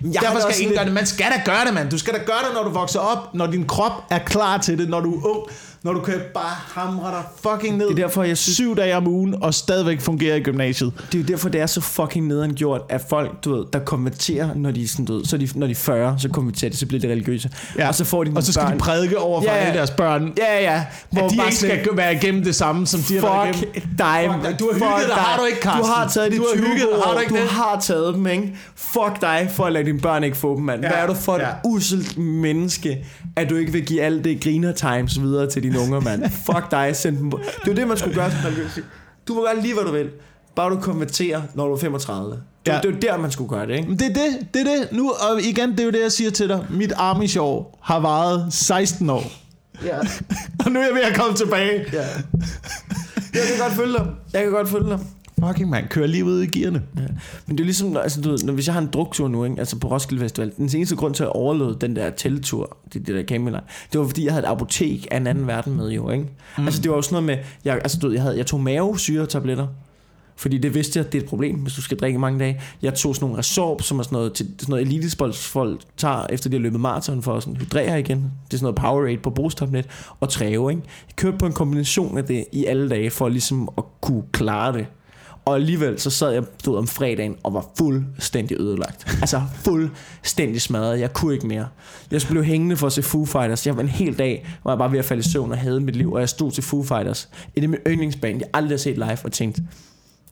Jeg 0.04 0.22
Derfor 0.22 0.40
skal 0.40 0.54
ingen 0.60 0.68
lidt- 0.68 0.78
gøre 0.78 0.84
det. 0.84 0.94
Man 0.94 1.06
skal 1.06 1.26
da 1.26 1.42
gøre 1.52 1.64
det, 1.66 1.74
mand. 1.74 1.90
Du 1.90 1.98
skal 1.98 2.14
da 2.14 2.18
gøre 2.18 2.36
det, 2.48 2.54
når 2.54 2.62
du 2.62 2.70
vokser 2.70 3.00
op, 3.00 3.34
når 3.34 3.46
din 3.46 3.66
krop 3.66 3.92
er 4.10 4.18
klar 4.18 4.58
til 4.58 4.78
det, 4.78 4.88
når 4.88 5.00
du 5.00 5.14
er 5.20 5.26
ung, 5.26 5.46
når 5.86 5.92
du 5.92 6.00
kan 6.00 6.14
bare 6.34 6.54
hamre 6.74 7.10
dig 7.10 7.22
fucking 7.52 7.76
ned 7.76 7.86
Det 7.88 7.92
er 7.98 8.06
derfor, 8.06 8.22
jeg 8.22 8.38
synes- 8.38 8.56
syv 8.56 8.76
dage 8.76 8.96
om 8.96 9.06
ugen, 9.08 9.34
og 9.42 9.54
stadigvæk 9.54 10.00
fungere 10.00 10.36
i 10.36 10.40
gymnasiet. 10.40 10.92
Det 11.12 11.18
er 11.18 11.22
jo 11.22 11.24
derfor, 11.28 11.48
det 11.48 11.60
er 11.60 11.66
så 11.66 11.80
fucking 11.80 12.26
nederen 12.26 12.54
gjort, 12.54 12.80
at 12.88 13.02
folk, 13.10 13.44
du 13.44 13.54
ved, 13.56 13.64
der 13.72 13.78
konverterer, 13.78 14.48
når 14.54 14.70
de 14.70 14.82
er 14.82 14.88
sådan, 14.88 15.04
du 15.04 15.16
ved, 15.16 15.24
så 15.24 15.36
de, 15.36 15.48
når 15.54 15.66
de 15.66 15.70
er 15.70 15.74
40, 15.76 16.16
så 16.18 16.28
konverterer 16.28 16.70
de, 16.70 16.76
så 16.76 16.86
bliver 16.86 17.00
de 17.00 17.08
religiøse. 17.10 17.50
Ja. 17.78 17.88
Og 17.88 17.94
så 17.94 18.04
får 18.04 18.24
de 18.24 18.32
og 18.36 18.42
så 18.42 18.52
skal 18.52 18.64
børn. 18.64 18.74
de 18.74 18.78
prædike 18.78 19.18
over 19.18 19.40
for 19.40 19.48
Ja, 19.48 19.56
ja, 19.56 19.60
alle 19.62 19.78
deres 19.78 19.90
børn, 19.90 20.32
Ja, 20.38 20.62
ja. 20.62 20.84
hvor 21.10 21.22
at 21.24 21.30
de 21.30 21.34
ikke 21.46 21.56
sådan- 21.56 21.78
skal 21.84 21.96
være 21.96 22.14
igennem 22.14 22.44
det 22.44 22.54
samme, 22.54 22.86
som 22.86 23.00
de 23.00 23.18
har 23.20 23.52
Fuck 23.52 23.62
dig. 23.98 24.30
Fuck 24.32 24.44
dig. 24.44 24.56
Du 24.58 24.70
har 24.72 24.78
hygget 24.78 25.08
dig, 25.08 25.16
har 25.16 25.38
du 25.38 25.44
ikke, 25.44 25.58
Carsten? 25.62 25.82
Du 25.84 25.88
har 25.88 26.08
taget 26.08 26.32
har 26.32 26.42
20 26.54 26.66
hygget 26.66 26.88
dig, 26.94 27.02
har 27.04 27.14
du 27.14 27.18
ikke 27.20 27.34
du 27.34 27.40
det? 27.40 27.48
har 27.48 27.78
taget 27.80 28.14
dem, 28.14 28.26
ikke? 28.26 28.56
Fuck 28.76 29.20
dig 29.20 29.48
for 29.52 29.64
at 29.64 29.72
lade 29.72 29.84
dine 29.84 30.00
børn 30.00 30.24
ikke 30.24 30.36
få 30.36 30.56
dem, 30.56 30.64
mand. 30.64 30.82
Ja, 30.82 30.88
Hvad 30.88 30.98
er 30.98 31.06
du 31.06 31.14
for 31.14 31.34
et 31.36 31.40
ja. 31.40 31.46
uselt 31.64 32.18
menneske, 32.18 33.04
at 33.36 33.50
du 33.50 33.56
ikke 33.56 33.72
vil 33.72 33.86
give 33.86 34.02
alt 34.02 34.24
det 34.24 34.40
griner 34.42 34.72
times 34.72 35.20
videre 35.20 35.50
til 35.50 35.62
dine 35.62 35.75
unger, 35.80 36.00
mand. 36.00 36.22
Fuck 36.30 36.70
dig, 36.70 36.96
send 36.96 37.16
dem 37.18 37.30
på. 37.30 37.38
Det 37.38 37.48
er 37.68 37.72
jo 37.72 37.74
det, 37.74 37.88
man 37.88 37.96
skulle 37.96 38.14
gøre 38.14 38.30
som 38.30 38.38
religiøs. 38.44 38.78
Du 39.28 39.34
må 39.34 39.42
gøre 39.44 39.60
lige, 39.62 39.74
hvad 39.74 39.84
du 39.84 39.92
vil. 39.92 40.10
Bare 40.56 40.70
du 40.70 40.80
konverterer, 40.80 41.42
når 41.54 41.66
du 41.66 41.72
er 41.72 41.78
35. 41.78 42.30
Det, 42.32 42.72
Ja. 42.72 42.76
det 42.76 42.84
er 42.84 42.90
jo 42.90 42.96
der, 43.02 43.16
man 43.18 43.30
skulle 43.30 43.50
gøre 43.50 43.66
det, 43.66 43.76
ikke? 43.76 43.88
Men 43.88 43.98
det 43.98 44.06
er 44.06 44.12
det, 44.14 44.54
det 44.54 44.60
er 44.60 44.64
det. 44.64 44.88
Nu, 44.92 45.10
og 45.10 45.42
igen, 45.42 45.70
det 45.72 45.80
er 45.80 45.84
jo 45.84 45.90
det, 45.90 46.00
jeg 46.02 46.12
siger 46.12 46.30
til 46.30 46.48
dig. 46.48 46.66
Mit 46.70 46.92
Amish-år 46.96 47.78
har 47.82 47.98
varet 48.00 48.46
16 48.54 49.10
år. 49.10 49.24
Ja. 49.84 49.98
Og 50.64 50.70
nu 50.72 50.80
er 50.80 50.84
jeg 50.84 50.94
ved 50.94 51.02
at 51.02 51.16
komme 51.16 51.36
tilbage. 51.36 51.84
ja. 51.92 51.98
Jeg 53.34 53.42
kan 53.48 53.58
godt 53.60 53.72
følge 53.72 53.92
dig. 53.92 54.06
Jeg 54.32 54.42
kan 54.42 54.52
godt 54.52 54.68
følge 54.68 54.88
dig. 54.90 54.98
Fucking 55.44 55.70
man, 55.70 55.86
kører 55.88 56.06
lige 56.06 56.24
ud 56.24 56.42
i 56.42 56.46
gearne. 56.46 56.82
Ja. 56.96 57.02
Men 57.46 57.58
det 57.58 57.62
er 57.62 57.64
ligesom, 57.64 57.96
altså, 57.96 58.20
du 58.20 58.30
ved, 58.30 58.38
når, 58.38 58.52
hvis 58.52 58.66
jeg 58.66 58.74
har 58.74 58.80
en 58.80 58.88
druktur 58.92 59.28
nu, 59.28 59.44
ikke? 59.44 59.58
altså 59.58 59.78
på 59.78 59.88
Roskilde 59.88 60.22
Festival, 60.22 60.52
den 60.56 60.70
eneste 60.76 60.96
grund 60.96 61.14
til 61.14 61.22
at 61.22 61.32
overlade 61.32 61.76
den 61.80 61.96
der 61.96 62.10
teltur, 62.10 62.76
det, 62.92 63.06
det 63.06 63.14
der 63.14 63.22
campinglejr, 63.22 63.64
det 63.92 64.00
var 64.00 64.06
fordi, 64.06 64.24
jeg 64.24 64.32
havde 64.32 64.46
et 64.46 64.50
apotek 64.50 65.06
af 65.10 65.16
en 65.16 65.26
anden 65.26 65.46
verden 65.46 65.76
med 65.76 65.90
jo, 65.90 66.10
ikke? 66.10 66.26
Mm. 66.58 66.64
Altså 66.64 66.82
det 66.82 66.90
var 66.90 66.96
jo 66.96 67.02
sådan 67.02 67.24
noget 67.24 67.26
med, 67.26 67.44
jeg, 67.64 67.74
altså, 67.74 67.98
du 67.98 68.06
ved, 68.06 68.14
jeg, 68.14 68.22
havde, 68.22 68.36
jeg 68.36 68.46
tog 68.46 68.60
mavesyretabletter, 68.60 69.66
fordi 70.36 70.58
det 70.58 70.74
vidste 70.74 70.98
jeg, 70.98 71.12
det 71.12 71.18
er 71.18 71.22
et 71.22 71.28
problem, 71.28 71.56
hvis 71.56 71.74
du 71.74 71.82
skal 71.82 71.96
drikke 71.96 72.18
mange 72.18 72.38
dage. 72.38 72.60
Jeg 72.82 72.94
tog 72.94 73.14
sådan 73.14 73.24
nogle 73.24 73.38
Resorb, 73.38 73.82
som 73.82 73.98
er 73.98 74.02
sådan 74.02 74.16
noget, 74.16 74.32
til, 74.32 74.46
sådan 74.58 74.72
noget 74.72 74.86
elitesportsfolk 74.86 75.80
tager, 75.96 76.26
efter 76.30 76.50
de 76.50 76.56
har 76.56 76.62
løbet 76.62 76.80
maraton 76.80 77.22
for 77.22 77.34
at 77.34 77.42
sådan 77.42 77.56
hydrere 77.56 78.00
igen. 78.00 78.18
Det 78.18 78.54
er 78.54 78.58
sådan 78.58 78.64
noget 78.64 78.76
Powerade 78.76 79.18
på 79.18 79.30
brugstopnet 79.30 79.86
og 80.20 80.28
træve, 80.28 80.70
ikke? 80.70 80.82
Jeg 81.08 81.16
kørte 81.16 81.38
på 81.38 81.46
en 81.46 81.52
kombination 81.52 82.18
af 82.18 82.24
det 82.24 82.44
i 82.52 82.64
alle 82.64 82.88
dage, 82.88 83.10
for 83.10 83.28
ligesom 83.28 83.68
at 83.78 83.84
kunne 84.00 84.22
klare 84.32 84.72
det. 84.72 84.86
Og 85.46 85.54
alligevel 85.54 86.00
så 86.00 86.10
sad 86.10 86.30
jeg 86.30 86.42
du 86.64 86.70
ved, 86.70 86.78
om 86.78 86.86
fredagen 86.86 87.36
og 87.42 87.54
var 87.54 87.66
fuldstændig 87.78 88.60
ødelagt. 88.60 89.06
Altså 89.22 89.42
fuldstændig 89.54 90.62
smadret. 90.62 91.00
Jeg 91.00 91.12
kunne 91.12 91.34
ikke 91.34 91.46
mere. 91.46 91.68
Jeg 92.10 92.20
blev 92.30 92.44
hængende 92.44 92.76
for 92.76 92.86
at 92.86 92.92
se 92.92 93.02
Foo 93.02 93.24
Fighters. 93.24 93.66
Jeg 93.66 93.76
var 93.76 93.82
en 93.82 93.88
hel 93.88 94.18
dag, 94.18 94.46
hvor 94.62 94.70
jeg 94.70 94.78
bare 94.78 94.92
ved 94.92 94.98
at 94.98 95.04
falde 95.04 95.20
i 95.20 95.30
søvn 95.30 95.52
og 95.52 95.58
havde 95.58 95.80
mit 95.80 95.96
liv. 95.96 96.12
Og 96.12 96.20
jeg 96.20 96.28
stod 96.28 96.50
til 96.50 96.62
Foo 96.62 96.82
Fighters. 96.82 97.28
Det 97.54 97.64
er 97.64 97.68
min 97.68 97.78
yndlingsband. 97.86 98.38
Jeg 98.38 98.48
aldrig 98.54 98.72
har 98.72 98.78
set 98.78 98.94
live 98.94 99.18
og 99.24 99.32
tænkt, 99.32 99.60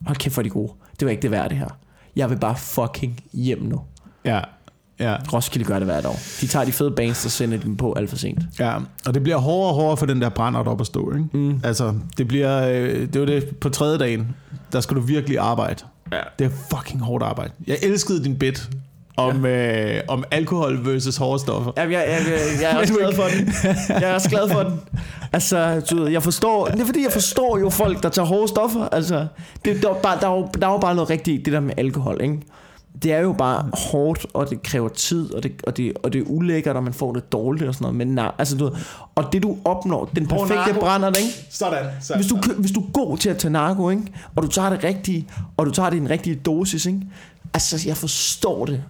hold 0.05 0.17
kæft 0.17 0.35
for 0.35 0.41
de 0.41 0.49
gode. 0.49 0.71
Det 0.99 1.05
var 1.05 1.11
ikke 1.11 1.21
det 1.21 1.31
værd 1.31 1.49
det 1.49 1.57
her. 1.57 1.69
Jeg 2.15 2.29
vil 2.29 2.39
bare 2.39 2.57
fucking 2.57 3.19
hjem 3.33 3.61
nu. 3.61 3.81
Ja. 4.25 4.41
Ja. 4.99 5.15
Roskilde 5.33 5.65
gør 5.65 5.79
det 5.79 5.85
hvert 5.85 6.05
år. 6.05 6.19
De 6.41 6.47
tager 6.47 6.65
de 6.65 6.71
fede 6.71 6.91
bands 6.91 7.25
og 7.25 7.31
sender 7.31 7.57
dem 7.57 7.77
på 7.77 7.93
alt 7.93 8.09
for 8.09 8.17
sent. 8.17 8.39
Ja, 8.59 8.75
og 9.05 9.13
det 9.13 9.23
bliver 9.23 9.37
hårdere 9.37 9.69
og 9.69 9.75
hårdere 9.75 9.97
for 9.97 10.05
den 10.05 10.21
der 10.21 10.29
brændert 10.29 10.67
op 10.67 10.81
at 10.81 10.87
stå, 10.87 11.11
ikke? 11.11 11.25
Mm. 11.33 11.59
Altså, 11.63 11.93
det 12.17 12.27
bliver, 12.27 12.67
øh, 12.67 13.01
det 13.01 13.15
er 13.15 13.19
jo 13.19 13.25
det, 13.25 13.57
på 13.61 13.69
tredje 13.69 13.97
dagen, 13.97 14.35
der 14.71 14.81
skal 14.81 14.97
du 14.97 15.01
virkelig 15.01 15.39
arbejde. 15.39 15.83
Ja. 16.11 16.19
Det 16.39 16.45
er 16.45 16.77
fucking 16.77 17.01
hårdt 17.01 17.23
arbejde. 17.23 17.51
Jeg 17.67 17.77
elskede 17.83 18.23
din 18.23 18.35
bit 18.39 18.69
om, 19.17 19.45
øh, 19.45 20.01
om 20.07 20.23
alkohol 20.31 20.85
versus 20.85 21.17
hårde 21.17 21.39
stoffer. 21.39 21.71
Jamen, 21.77 21.93
jeg, 21.93 22.05
jeg, 22.07 22.31
jeg, 22.31 22.61
jeg 22.61 22.71
er 22.71 22.77
også 22.81 22.93
glad 22.93 23.15
for 23.15 23.23
den. 23.23 23.53
Jeg 23.89 24.09
er 24.09 24.13
også 24.13 24.29
glad 24.29 24.49
for 24.49 24.63
den. 24.63 24.79
Altså, 25.33 25.81
du 25.89 25.95
ved, 25.95 26.11
jeg 26.11 26.23
forstår... 26.23 26.65
Det 26.65 26.81
er 26.81 26.85
fordi, 26.85 27.03
jeg 27.03 27.11
forstår 27.11 27.57
jo 27.57 27.69
folk, 27.69 28.03
der 28.03 28.09
tager 28.09 28.25
hårde 28.25 28.47
stoffer. 28.47 28.87
Altså, 28.91 29.27
det, 29.65 29.83
der, 29.83 29.89
er 29.89 29.93
bare, 29.93 30.19
der, 30.19 30.27
er 30.27 30.35
jo, 30.35 30.47
der 30.61 30.67
er 30.67 30.71
jo 30.71 30.77
bare 30.77 30.95
noget 30.95 31.09
rigtigt 31.09 31.39
i 31.39 31.43
det 31.43 31.53
der 31.53 31.59
med 31.59 31.73
alkohol, 31.77 32.17
ikke? 32.21 32.39
Det 33.03 33.13
er 33.13 33.19
jo 33.19 33.33
bare 33.33 33.69
hårdt, 33.73 34.25
og 34.33 34.49
det 34.49 34.63
kræver 34.63 34.89
tid, 34.89 35.33
og 35.33 35.43
det, 35.43 35.51
og 35.63 35.77
det, 35.77 35.93
og 36.03 36.13
det 36.13 36.21
er 36.21 36.25
ulækkert, 36.27 36.75
og 36.75 36.83
man 36.83 36.93
får 36.93 37.13
det 37.13 37.31
dårligt 37.31 37.67
og 37.67 37.73
sådan 37.73 37.83
noget. 37.83 37.95
Men 37.95 38.07
nej, 38.07 38.31
altså, 38.37 38.57
du 38.57 38.63
ved, 38.63 38.71
og 39.15 39.23
det 39.31 39.43
du 39.43 39.57
opnår, 39.65 40.09
den 40.15 40.27
perfekte 40.27 40.79
brænder, 40.79 41.07
ikke? 41.07 41.29
Sådan. 41.49 41.85
sådan. 42.01 42.21
Hvis 42.21 42.31
du, 42.31 42.53
hvis 42.57 42.71
du 42.71 42.79
er 42.79 42.91
god 42.93 43.17
til 43.17 43.29
at 43.29 43.37
tage 43.37 43.51
narko, 43.51 43.89
ikke? 43.89 44.03
og 44.35 44.43
du 44.43 44.47
tager 44.47 44.69
det 44.69 44.83
rigtige, 44.83 45.27
og 45.57 45.65
du 45.65 45.71
tager 45.71 45.89
det 45.89 45.97
i 45.97 45.99
en 45.99 46.09
rigtig 46.09 46.45
dosis, 46.45 46.85
ikke? 46.85 47.01
altså 47.53 47.83
jeg 47.85 47.97
forstår 47.97 48.65
det. 48.65 48.83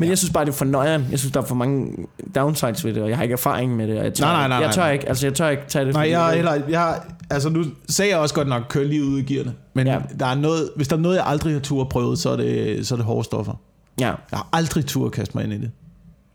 Men 0.00 0.06
ja. 0.06 0.10
jeg 0.10 0.18
synes 0.18 0.32
bare, 0.32 0.44
det 0.44 0.50
er 0.52 0.56
for 0.56 0.64
nøjeren. 0.64 1.06
Jeg 1.10 1.18
synes, 1.18 1.32
der 1.32 1.40
er 1.40 1.44
for 1.44 1.54
mange 1.54 1.92
downsides 2.34 2.84
ved 2.84 2.94
det, 2.94 3.02
og 3.02 3.08
jeg 3.08 3.16
har 3.16 3.22
ikke 3.22 3.32
erfaring 3.32 3.76
med 3.76 3.88
det. 3.88 3.98
Og 3.98 4.04
jeg 4.04 4.14
tør, 4.14 4.24
Nej, 4.24 4.34
nej, 4.34 4.48
nej, 4.48 4.58
Jeg 4.66 4.74
tør 4.74 4.82
nej. 4.82 4.92
ikke, 4.92 5.08
altså 5.08 5.26
jeg 5.26 5.34
tør 5.34 5.48
ikke 5.48 5.62
tage 5.68 5.84
det. 5.84 5.94
Nej, 5.94 6.10
jeg, 6.10 6.30
er 6.30 6.34
heller, 6.34 6.60
jeg 6.68 6.80
har, 6.80 7.06
altså 7.30 7.48
nu 7.48 7.64
sagde 7.88 8.10
jeg 8.10 8.18
også 8.18 8.34
godt 8.34 8.48
nok, 8.48 8.62
køre 8.68 8.84
lige 8.84 9.04
ud 9.04 9.18
i 9.18 9.22
gearne. 9.22 9.52
Men 9.74 9.86
Ja. 9.86 9.92
ja. 9.92 9.98
der 10.20 10.26
er 10.26 10.34
noget, 10.34 10.70
hvis 10.76 10.88
der 10.88 10.96
er 10.96 11.00
noget, 11.00 11.16
jeg 11.16 11.24
aldrig 11.26 11.52
har 11.52 11.60
tur 11.60 11.84
prøvet, 11.84 12.18
så 12.18 12.30
er 12.30 12.36
det, 12.36 12.86
så 12.86 12.94
er 12.94 12.96
det 12.96 13.06
hårde 13.06 13.24
stoffer. 13.24 13.52
Ja. 14.00 14.06
Jeg 14.06 14.14
har 14.32 14.48
aldrig 14.52 14.86
tur 14.86 15.06
at 15.06 15.12
kaste 15.12 15.36
mig 15.36 15.44
ind 15.44 15.52
i 15.52 15.58
det. 15.58 15.70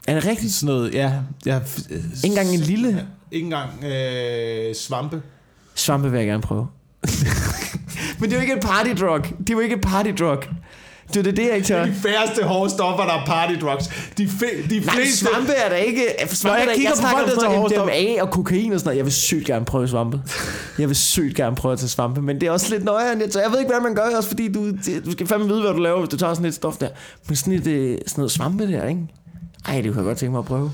Er 0.07 0.13
det 0.13 0.26
rigtigt? 0.26 0.53
Sådan 0.53 0.76
noget, 0.76 0.93
ja. 0.93 1.11
Jeg, 1.45 1.61
Ikke 1.89 2.01
engang 2.24 2.49
en 2.49 2.59
lille 2.59 3.05
Ikke 3.32 3.45
engang 3.45 3.70
øh, 3.84 4.76
svampe. 4.76 5.22
svampe 5.76 6.11
vil 6.11 6.18
jeg 6.18 6.28
gerne 6.28 6.41
prøve. 6.43 6.68
Men 8.20 8.30
det 8.30 8.32
er 8.32 8.36
jo 8.36 8.41
ikke 8.41 8.53
et 8.53 8.61
partydrug. 8.63 9.20
Det 9.39 9.49
er 9.49 9.53
jo 9.53 9.59
ikke 9.59 9.76
et 9.76 9.82
partydrug. 11.16 11.26
Det 11.26 11.32
er 11.32 11.36
det, 11.36 11.38
det 11.38 11.47
jeg 11.47 11.55
ikke 11.55 11.68
tør. 11.68 11.86
De 11.86 11.93
færreste 11.93 12.43
hårde 12.43 12.70
stoffer, 12.70 13.05
der 13.05 13.13
er 13.13 13.26
party 13.26 13.53
drugs. 13.61 13.88
De, 14.18 14.28
fe, 14.28 14.45
de 14.70 14.80
Nej, 14.80 14.95
fleste... 14.95 15.26
svampe 15.26 15.51
er 15.51 15.70
der 15.70 15.76
ikke... 15.76 16.05
Svampe 16.28 16.55
jeg 16.55 16.61
er 16.61 16.66
der, 16.66 16.76
kigger 16.76 16.89
jeg 16.89 16.95
på 16.95 16.99
snakker 16.99 17.18
folk, 17.18 17.24
om 17.24 17.30
der 17.30 17.36
sådan 17.36 17.51
tager 17.51 17.61
noget 17.61 17.78
hårde 17.78 18.05
MDMA 18.11 18.22
og 18.22 18.32
kokain 18.32 18.74
og 18.74 18.80
sådan 18.80 18.88
noget. 18.88 18.97
Jeg 18.97 19.05
vil 19.05 19.13
sygt 19.13 19.45
gerne 19.45 19.66
prøve 19.66 19.88
svampe. 19.88 20.22
Jeg 20.80 20.88
vil 20.88 20.95
sygt 20.95 21.36
gerne 21.36 21.55
prøve 21.55 21.74
at 21.74 21.80
tage 21.80 21.89
svampe, 21.89 22.22
men 22.22 22.41
det 22.41 22.47
er 22.47 22.51
også 22.51 22.70
lidt 22.70 22.84
nøjere. 22.84 23.18
Jeg, 23.20 23.30
jeg 23.36 23.51
ved 23.51 23.59
ikke, 23.59 23.72
hvad 23.72 23.82
man 23.82 23.95
gør, 23.95 24.18
også 24.18 24.30
fordi 24.30 24.51
du, 24.51 24.72
du 25.05 25.11
skal 25.11 25.28
fandme 25.28 25.47
vide, 25.47 25.61
hvad 25.61 25.72
du 25.72 25.80
laver, 25.80 25.99
hvis 25.99 26.09
du 26.09 26.18
tager 26.18 26.34
sådan 26.34 26.45
et 26.45 26.53
stof 26.53 26.78
der. 26.78 26.89
Men 27.28 27.36
sådan, 27.36 27.53
et, 27.53 27.68
øh, 27.68 27.97
sådan 28.07 28.22
noget 28.22 28.32
svampe 28.32 28.72
der, 28.72 28.88
ikke? 28.88 29.01
Ej, 29.68 29.82
det 29.82 29.86
kunne 29.86 29.97
jeg 29.97 30.05
godt 30.05 30.18
tænke 30.18 30.32
mig 30.32 30.39
at 30.39 30.45
prøve. 30.45 30.72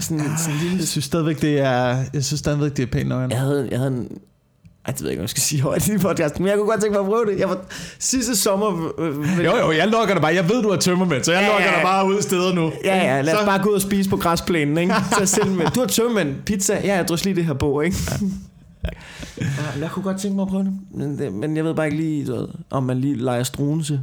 Sådan, 0.00 0.20
sådan 0.38 0.54
en 0.54 0.60
lille... 0.62 0.76
Jeg 0.78 0.88
synes 0.88 1.04
stadigvæk, 1.04 1.42
det 1.42 1.58
er, 1.60 2.04
jeg 2.14 2.24
synes 2.24 2.38
stadigvæk, 2.38 2.76
det 2.76 2.82
er 2.82 2.86
pænt 2.86 3.08
nøjeren. 3.08 3.30
Jeg 3.30 3.40
havde, 3.40 3.68
jeg 3.70 3.78
havde 3.78 3.90
en... 3.90 4.08
Ej, 4.86 4.92
det 4.92 5.00
ved 5.00 5.08
jeg 5.08 5.12
ikke, 5.12 5.18
hvad 5.18 5.22
jeg 5.24 5.28
skal 5.28 5.42
sige 5.42 5.62
højt 5.62 5.88
i 5.88 5.98
podcasten, 5.98 6.42
men 6.42 6.50
jeg 6.50 6.58
kunne 6.58 6.70
godt 6.70 6.80
tænke 6.80 6.92
mig 6.92 7.00
at 7.00 7.06
prøve 7.06 7.26
det. 7.26 7.38
Jeg 7.40 7.48
var 7.48 7.58
sidste 7.98 8.36
sommer... 8.36 8.90
Øh, 8.98 9.18
med, 9.18 9.44
Jo, 9.44 9.56
jo, 9.56 9.72
jeg 9.72 9.88
lukker 9.88 10.14
dig 10.14 10.22
bare. 10.22 10.34
Jeg 10.34 10.48
ved, 10.48 10.62
du 10.62 10.68
er 10.68 10.76
tømmermænd, 10.76 11.24
så 11.24 11.32
jeg 11.32 11.42
Ja, 11.42 11.64
ja, 11.70 11.74
dig 11.76 11.82
bare 11.82 12.06
ud 12.06 12.22
steder 12.22 12.54
nu. 12.54 12.72
Ja, 12.84 12.96
ja, 12.96 13.20
lad 13.20 13.34
os 13.34 13.40
Så- 13.40 13.46
bare 13.46 13.62
gå 13.62 13.68
ud 13.70 13.74
og 13.74 13.80
spise 13.82 14.10
på 14.10 14.16
græsplænen, 14.16 14.78
ikke? 14.78 14.94
Så 15.18 15.26
selv 15.26 15.50
med, 15.50 15.66
du 15.66 15.80
har 15.80 15.86
tømmermænd, 15.86 16.36
pizza, 16.46 16.80
ja, 16.84 16.96
jeg 16.96 17.08
drøs 17.08 17.24
lige 17.24 17.36
det 17.36 17.44
her 17.44 17.54
på, 17.54 17.80
ikke? 17.80 17.96
Ja, 19.40 19.46
jeg 19.80 19.90
kunne 19.90 20.02
godt 20.02 20.20
tænke 20.20 20.34
mig 20.36 20.42
at 20.42 20.48
prøve 20.48 20.64
det, 20.64 20.72
men, 20.94 21.18
det, 21.18 21.32
men 21.32 21.56
jeg 21.56 21.64
ved 21.64 21.74
bare 21.74 21.86
ikke 21.86 21.96
lige, 21.98 22.26
du 22.26 22.32
ved, 22.36 22.48
om 22.70 22.82
man 22.82 22.98
lige 23.00 23.16
leger 23.16 23.42
strunse, 23.42 24.00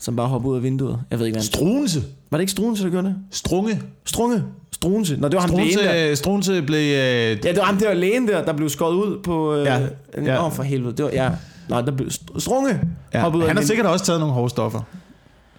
som 0.00 0.16
bare 0.16 0.28
hopper 0.28 0.50
ud 0.50 0.56
af 0.56 0.62
vinduet. 0.62 0.98
Jeg 1.10 1.18
ved 1.18 1.26
ikke, 1.26 1.34
hvad. 1.36 1.44
Strunse. 1.44 2.02
Var 2.30 2.38
det 2.38 2.42
ikke 2.42 2.50
strunse, 2.50 2.84
der 2.84 2.90
gjorde 2.90 3.06
det? 3.06 3.16
Strunge. 3.30 3.82
Strunge? 4.04 4.42
Strunse? 4.72 5.16
Nå, 5.16 5.28
det 5.28 5.34
var 5.34 5.40
ham 5.40 5.50
lægen 5.56 5.78
der. 5.78 6.14
Strunse, 6.14 6.16
Strunse 6.16 6.62
blev... 6.62 6.76
Øh, 6.78 6.90
Ja, 6.92 7.34
det 7.34 7.56
var 7.56 7.62
ham 7.64 7.76
der 7.76 7.94
lægen 7.94 8.28
der, 8.28 8.44
der 8.44 8.52
blev 8.52 8.68
skåret 8.68 8.94
ud 8.94 9.18
på... 9.22 9.54
Øh, 9.54 9.66
Ja, 9.66 9.80
ja. 10.24 10.42
Nå, 10.42 10.50
for 10.50 10.62
helvede. 10.62 10.96
Det 10.96 11.04
var, 11.04 11.10
ja. 11.10 11.30
Nej, 11.68 11.80
der 11.80 11.92
blev 11.92 12.08
st- 12.08 12.38
strunge. 12.40 12.80
ja. 13.14 13.20
hoppet 13.20 13.38
ud 13.38 13.42
af 13.42 13.48
Han 13.48 13.56
har 13.56 13.64
sikkert 13.64 13.86
også 13.86 14.04
taget 14.04 14.20
nogle 14.20 14.34
hårde 14.34 14.50
stoffer. 14.50 14.80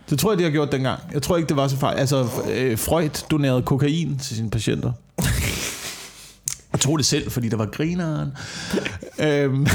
Det 0.10 0.20
tror 0.20 0.32
jeg, 0.32 0.38
de 0.40 0.44
har 0.44 0.52
gjort 0.52 0.72
dengang. 0.72 1.00
Jeg 1.14 1.22
tror 1.22 1.38
ikke, 1.38 1.50
det 1.50 1.58
var 1.58 1.68
så 1.68 1.78
fejl. 1.78 1.98
Altså, 1.98 2.26
øh, 2.56 2.78
Freud 2.78 3.24
donerede 3.32 3.62
kokain 3.62 4.18
til 4.22 4.36
sine 4.36 4.50
patienter. 4.50 4.92
Jeg 6.82 6.86
tog 6.86 6.98
det 6.98 7.06
selv, 7.06 7.32
fordi 7.32 7.50
der 7.50 7.58
var 7.58 7.66
grineren. 7.66 8.32
øhm, 9.26 9.68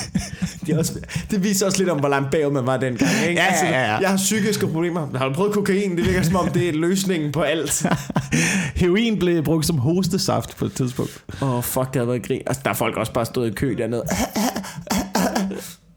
Det, 0.66 0.78
også, 0.78 0.98
det 1.30 1.42
viser 1.44 1.66
også 1.66 1.78
lidt 1.78 1.88
om, 1.90 1.98
hvor 1.98 2.08
langt 2.08 2.30
bagud 2.30 2.52
man 2.52 2.66
var 2.66 2.76
dengang. 2.76 3.10
Ikke? 3.28 3.40
Ja, 3.42 3.54
ja, 3.62 3.92
ja. 3.92 3.96
Jeg 3.96 4.10
har 4.10 4.16
psykiske 4.16 4.66
problemer. 4.66 5.18
Har 5.18 5.28
du 5.28 5.34
prøvet 5.34 5.52
kokain? 5.52 5.96
Det 5.96 6.06
virker 6.06 6.22
som 6.22 6.36
om, 6.36 6.48
det 6.48 6.68
er 6.68 6.72
løsningen 6.72 7.32
på 7.32 7.42
alt. 7.42 7.86
heroin 8.82 9.18
blev 9.18 9.42
brugt 9.42 9.66
som 9.66 9.78
hostesaft 9.78 10.56
på 10.56 10.64
et 10.64 10.72
tidspunkt. 10.72 11.24
Åh, 11.42 11.54
oh, 11.54 11.62
fuck, 11.62 11.86
det 11.92 11.96
har 12.00 12.06
været 12.06 12.22
grin. 12.26 12.42
Altså, 12.46 12.62
der 12.64 12.70
er 12.70 12.74
folk 12.74 12.96
også 12.96 13.12
bare 13.12 13.26
stået 13.26 13.50
i 13.50 13.54
kø 13.54 13.74
dernede. 13.78 14.04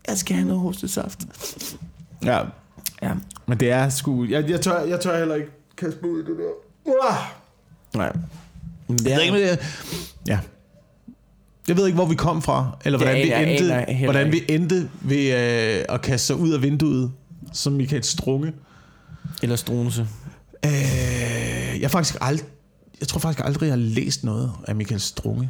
Jeg 0.08 0.18
skal 0.18 0.36
have 0.36 0.48
noget 0.48 0.62
hostesaft. 0.62 1.20
Ja, 2.26 2.40
Ja. 3.02 3.12
men 3.46 3.60
det 3.60 3.72
er 3.72 3.90
sgu... 3.90 4.26
Jeg, 4.26 4.50
jeg, 4.50 4.62
tør, 4.62 4.80
jeg 4.84 5.00
tør 5.00 5.18
heller 5.18 5.36
ikke 5.36 5.50
kaste 5.78 6.10
ud 6.10 6.20
i 6.24 6.26
det 6.26 6.38
der. 6.38 6.92
Uah! 6.92 7.18
Nej. 7.96 8.14
Det 8.88 9.06
Jeg 9.06 9.18
ved 9.18 9.24
ikke, 9.24 9.58
ja. 10.28 10.40
Jeg 11.68 11.78
ved 11.78 11.86
ikke, 11.86 11.96
hvor 11.96 12.06
vi 12.06 12.16
kom 12.16 12.42
fra, 12.42 12.78
eller 12.86 13.00
hvordan 13.00 13.16
vi 13.16 13.30
aner 13.30 13.38
jeg 13.38 13.52
endte, 13.52 13.94
heller 13.94 14.12
hvordan 14.14 14.32
vi 14.32 14.44
endte 14.50 14.90
ved 15.02 15.34
øh, 15.34 15.86
at 15.90 16.02
kaste 16.02 16.28
sig 16.28 16.36
ud 16.36 16.52
af 16.52 16.62
vinduet, 16.62 17.12
som 17.54 17.74
Michael 17.74 18.04
Strunge. 18.04 18.54
Eller 19.44 19.56
strunse. 19.56 20.08
Øh, 20.66 21.82
jeg, 21.82 21.92
faktisk 21.92 22.18
aldrig, 22.22 22.48
jeg 23.00 23.08
tror 23.08 23.20
faktisk 23.20 23.46
aldrig, 23.46 23.68
jeg 23.68 23.72
har 23.72 23.78
læst 23.78 24.24
noget 24.24 24.52
af 24.68 24.76
Michael 24.76 25.02
Strunge. 25.02 25.50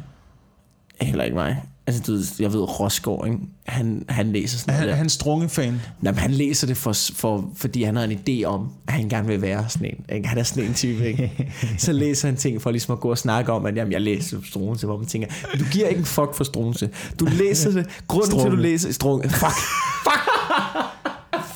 Heller 1.00 1.24
ikke 1.24 1.36
mig. 1.36 1.62
Altså, 1.86 2.02
du 2.02 2.42
jeg 2.42 2.52
ved, 2.52 2.80
Rosgaard, 2.80 3.26
ikke? 3.26 3.38
Han, 3.66 4.04
han 4.08 4.32
læser 4.32 4.58
sådan 4.58 4.74
noget 4.74 4.90
han, 4.90 4.98
han 4.98 5.08
Strunge-fan? 5.08 5.80
Nej, 6.00 6.12
men 6.12 6.18
han 6.18 6.30
læser 6.30 6.66
det, 6.66 6.76
for, 6.76 6.92
for, 7.14 7.50
fordi 7.56 7.82
han 7.82 7.96
har 7.96 8.04
en 8.04 8.20
idé 8.28 8.44
om, 8.44 8.68
at 8.88 8.94
han 8.94 9.08
gerne 9.08 9.28
vil 9.28 9.42
være 9.42 9.64
sådan 9.68 9.86
en. 9.86 10.16
Ikke? 10.16 10.28
Han 10.28 10.38
er 10.38 10.42
sådan 10.42 10.64
en 10.64 10.74
type, 10.74 11.06
ikke? 11.06 11.52
Så 11.78 11.92
læser 11.92 12.28
han 12.28 12.36
ting 12.36 12.62
for 12.62 12.70
ligesom 12.70 12.92
at 12.92 13.00
gå 13.00 13.10
og 13.10 13.18
snakke 13.18 13.52
om, 13.52 13.66
at 13.66 13.76
jamen, 13.76 13.92
jeg 13.92 14.00
læser 14.00 14.38
Struense, 14.44 14.86
hvor 14.86 14.96
man 14.96 15.06
tænker, 15.06 15.28
du 15.58 15.64
giver 15.72 15.88
ikke 15.88 15.98
en 15.98 16.04
fuck 16.04 16.34
for 16.34 16.44
Struense. 16.44 16.90
Du 17.20 17.24
læser 17.24 17.70
det. 17.70 17.86
Grunden 18.08 18.30
til, 18.30 18.36
at 18.36 18.42
du 18.42 18.48
Strunge. 18.48 18.62
læser 18.62 18.92
Struense. 18.92 19.30
Fuck. 19.30 19.56
Fuck. 20.04 20.30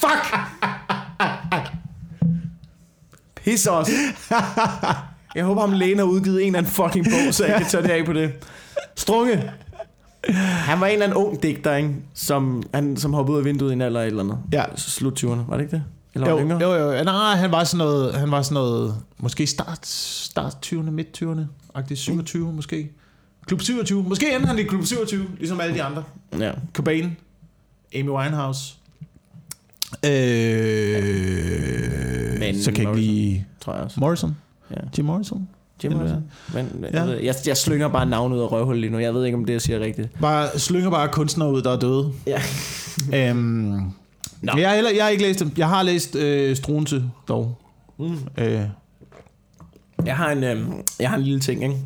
Fuck. 0.00 0.36
Pis 3.44 3.66
os. 3.66 3.88
Jeg 5.34 5.44
håber, 5.44 5.60
ham 5.60 5.72
lægen 5.72 5.98
har 5.98 6.04
udgivet 6.04 6.40
en 6.40 6.46
eller 6.46 6.58
anden 6.58 6.72
fucking 6.72 7.04
bog, 7.04 7.34
så 7.34 7.46
jeg 7.46 7.56
kan 7.56 7.66
tage 7.66 7.82
det 7.82 7.90
af 7.90 8.04
på 8.04 8.12
det. 8.12 8.32
Strunge. 9.00 9.50
Han 10.34 10.80
var 10.80 10.86
en 10.86 10.92
eller 10.92 11.04
anden 11.06 11.16
ung 11.18 11.42
digter, 11.42 11.74
ikke? 11.76 11.94
Som, 12.14 12.62
han, 12.74 12.96
som 12.96 13.14
hoppede 13.14 13.34
ud 13.34 13.38
af 13.38 13.44
vinduet 13.44 13.70
i 13.70 13.72
en 13.72 13.80
alder 13.80 14.02
eller 14.02 14.22
andet. 14.22 14.38
Ja. 14.52 14.64
Slut 14.76 15.24
20'erne, 15.24 15.28
var 15.48 15.56
det 15.56 15.60
ikke 15.64 15.76
det? 15.76 15.84
Eller 16.14 16.30
Jo, 16.30 16.38
yngre? 16.40 16.58
jo, 16.62 16.74
jo. 16.74 17.04
Nej, 17.04 17.34
han 17.36 17.50
var 17.52 17.64
sådan 17.64 17.78
noget, 17.86 18.14
han 18.14 18.30
var 18.30 18.42
sådan 18.42 18.54
noget 18.54 18.94
måske 19.18 19.46
start, 19.46 19.86
start 19.86 20.56
20'erne, 20.66 20.90
midt 20.90 21.22
20'erne, 21.22 21.40
agtigt 21.74 22.00
27 22.00 22.52
måske. 22.52 22.90
Klub 23.46 23.60
27. 23.60 24.02
Måske 24.02 24.34
endte 24.34 24.46
han 24.48 24.58
i 24.58 24.62
Klub 24.62 24.84
27, 24.84 25.26
ligesom 25.38 25.60
alle 25.60 25.74
de 25.74 25.82
andre. 25.82 26.04
Ja. 26.38 26.52
Cobain, 26.72 27.16
Amy 27.94 28.08
Winehouse. 28.08 28.74
Øh, 30.04 30.12
Men 32.40 32.62
så 32.62 32.72
kan 32.72 32.76
jeg 32.76 32.78
ikke 32.80 32.82
Morrison. 32.82 32.96
lige... 32.96 33.46
Tror 33.60 33.74
jeg 33.74 33.82
også. 33.82 34.00
Morrison? 34.00 34.36
Ja. 34.70 34.76
Jim 34.98 35.04
Morrison? 35.04 35.48
Jim 35.84 35.92
Morrison. 35.92 36.24
Men 36.54 36.84
Ja. 36.92 37.02
jeg, 37.04 37.24
jeg, 37.24 37.34
jeg 37.46 37.56
slynger 37.56 37.88
bare 37.88 38.06
navnet 38.06 38.36
ud 38.36 38.42
af 38.42 38.52
røvhullet 38.52 38.80
lige 38.80 38.90
nu. 38.92 38.98
Jeg 38.98 39.14
ved 39.14 39.24
ikke, 39.24 39.36
om 39.38 39.44
det 39.44 39.52
jeg 39.52 39.60
siger 39.62 39.78
er 39.78 39.82
rigtigt. 39.84 40.08
Bare 40.20 40.58
slynger 40.58 40.90
bare 40.90 41.08
kunstnere 41.08 41.52
ud, 41.52 41.62
der 41.62 41.70
er 41.72 41.78
døde. 41.78 42.12
Ja. 42.26 42.40
øhm, 43.30 43.40
Nå. 44.42 44.52
jeg, 44.56 44.68
har 44.68 44.74
heller, 44.74 44.90
jeg 44.90 45.04
har 45.04 45.10
ikke 45.10 45.22
læst 45.22 45.40
dem. 45.40 45.52
Jeg 45.56 45.68
har 45.68 45.82
læst 45.82 46.16
øh, 46.16 46.56
Strunse 46.56 47.04
dog. 47.28 47.58
Mm. 47.98 48.16
Øh, 48.38 48.60
Jeg 50.06 50.16
har 50.16 50.30
en, 50.30 50.44
øhm, 50.44 50.72
jeg 51.00 51.10
har 51.10 51.16
en 51.16 51.22
lille 51.22 51.40
ting, 51.40 51.62
ikke? 51.62 51.76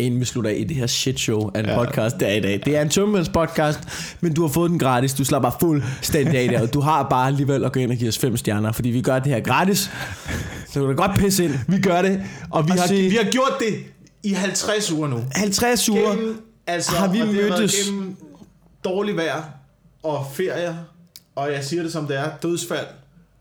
Inden 0.00 0.20
vi 0.20 0.24
slutter 0.24 0.50
i 0.50 0.64
det 0.64 0.76
her 0.76 0.86
shit 0.86 1.20
show 1.20 1.50
af 1.54 1.60
en 1.60 1.66
ja. 1.66 1.84
Podcast 1.84 2.20
der 2.20 2.28
i 2.32 2.40
dag. 2.40 2.62
Det 2.64 2.76
er 2.76 2.82
en 2.82 2.88
tømmermænds 2.88 3.28
podcast, 3.28 3.78
men 4.20 4.34
du 4.34 4.42
har 4.42 4.48
fået 4.48 4.70
den 4.70 4.78
gratis. 4.78 5.14
Du 5.14 5.24
slapper 5.24 5.50
fuldstændig 5.60 6.38
af 6.40 6.48
der, 6.48 6.62
og 6.62 6.74
du 6.74 6.80
har 6.80 7.02
bare 7.08 7.26
alligevel 7.26 7.64
at 7.64 7.72
gå 7.72 7.80
ind 7.80 7.90
og 7.90 7.96
give 7.96 8.08
os 8.08 8.18
fem 8.18 8.36
stjerner, 8.36 8.72
fordi 8.72 8.88
vi 8.88 9.02
gør 9.02 9.18
det 9.18 9.32
her 9.32 9.40
gratis. 9.40 9.90
Så 10.68 10.80
du 10.80 10.86
kan 10.86 10.96
godt 10.96 11.18
pisse 11.18 11.44
ind. 11.44 11.54
vi 11.68 11.80
gør 11.80 12.02
det, 12.02 12.22
og 12.50 12.66
vi 12.66 12.70
Og 12.70 12.78
har, 12.80 12.86
sige- 12.86 13.10
vi 13.10 13.16
har 13.16 13.30
gjort 13.30 13.52
det 13.60 13.74
i 14.22 14.32
50 14.32 14.92
uger 14.92 15.08
nu. 15.08 15.20
50 15.34 15.88
uger. 15.88 16.10
Gennem, 16.10 16.42
altså, 16.66 16.92
har 16.96 17.08
vi 17.08 17.18
mødtes. 17.18 17.74
gennem 17.86 18.16
dårlig 18.84 19.16
vejr 19.16 19.42
og 20.02 20.26
ferier, 20.34 20.74
og 21.36 21.52
jeg 21.52 21.64
siger 21.64 21.82
det 21.82 21.92
som 21.92 22.06
det 22.06 22.18
er, 22.18 22.30
dødsfald 22.42 22.86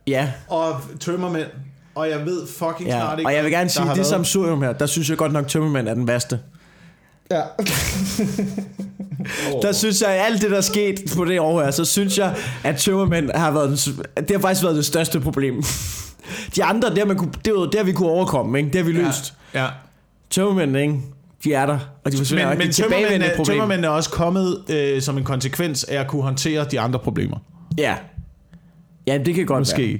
Ja, 0.08 0.32
og 0.48 0.82
tømmermænd, 1.00 1.48
og 1.96 2.10
jeg 2.10 2.26
ved 2.26 2.48
fucking 2.48 2.90
ja. 2.90 3.00
snart 3.00 3.20
ikke, 3.20 3.30
og 3.30 3.34
jeg 3.34 3.44
vil 3.44 3.52
gerne 3.52 3.70
sige, 3.70 3.84
har 3.84 3.90
det 3.90 3.98
været. 3.98 4.08
som 4.08 4.26
surium 4.26 4.62
her, 4.62 4.74
der 4.74 4.86
synes 4.86 5.10
jeg 5.10 5.18
godt 5.18 5.32
nok, 5.32 5.48
tømmermænd 5.48 5.88
er 5.88 5.94
den 5.94 6.08
værste. 6.08 6.40
Ja. 7.32 7.42
Der 9.62 9.72
synes 9.72 10.02
jeg, 10.02 10.10
at 10.10 10.26
alt 10.26 10.42
det, 10.42 10.52
der 10.52 10.58
er 10.58 10.62
sket 10.62 11.02
på 11.18 11.26
det 11.26 11.40
år 11.40 11.64
her, 11.64 11.72
så 11.72 11.86
synes 11.86 12.18
jeg, 12.18 12.36
at 12.64 12.78
tømmermænd 12.78 13.30
har 13.36 13.52
været, 13.52 13.70
den, 13.70 13.78
det 14.28 14.32
har 14.32 14.40
faktisk 14.40 14.64
været 14.64 14.76
det 14.76 14.86
største 14.86 15.20
problem. 15.20 15.64
De 16.56 16.64
andre, 16.64 16.96
der, 16.96 17.06
man 17.06 17.18
kunne, 17.18 17.32
det 17.46 17.54
var 17.54 17.66
der, 17.66 17.84
vi 17.84 17.92
kunne 17.92 18.10
overkomme, 18.10 18.58
ikke? 18.58 18.70
Det 18.70 18.76
har 18.76 18.86
vi 18.86 18.92
løst. 18.92 19.34
Ja. 19.54 19.64
ja. 19.64 19.70
Tømmermændene, 20.30 20.82
ikke? 20.82 20.96
De 21.44 21.54
er 21.54 21.66
der, 21.66 21.80
og 22.06 22.12
de 22.12 22.18
forsvinder. 22.18 22.50
Men, 22.50 22.62
er 22.62 22.66
men 22.66 22.74
tilbagevendende 22.74 23.10
tømmermændene, 23.10 23.36
problem. 23.38 23.54
tømmermændene 23.54 23.88
er 23.88 23.92
også 23.92 24.10
kommet 24.10 24.64
øh, 24.70 25.02
som 25.02 25.18
en 25.18 25.24
konsekvens 25.24 25.84
af 25.84 26.00
at 26.00 26.08
kunne 26.08 26.22
håndtere 26.22 26.66
de 26.72 26.80
andre 26.80 27.00
problemer. 27.00 27.38
Ja. 27.78 27.96
Ja, 29.08 29.18
det 29.18 29.36
kan 29.36 29.46
godt 29.46 29.60
Måske. 29.60 29.88
være. 29.88 29.98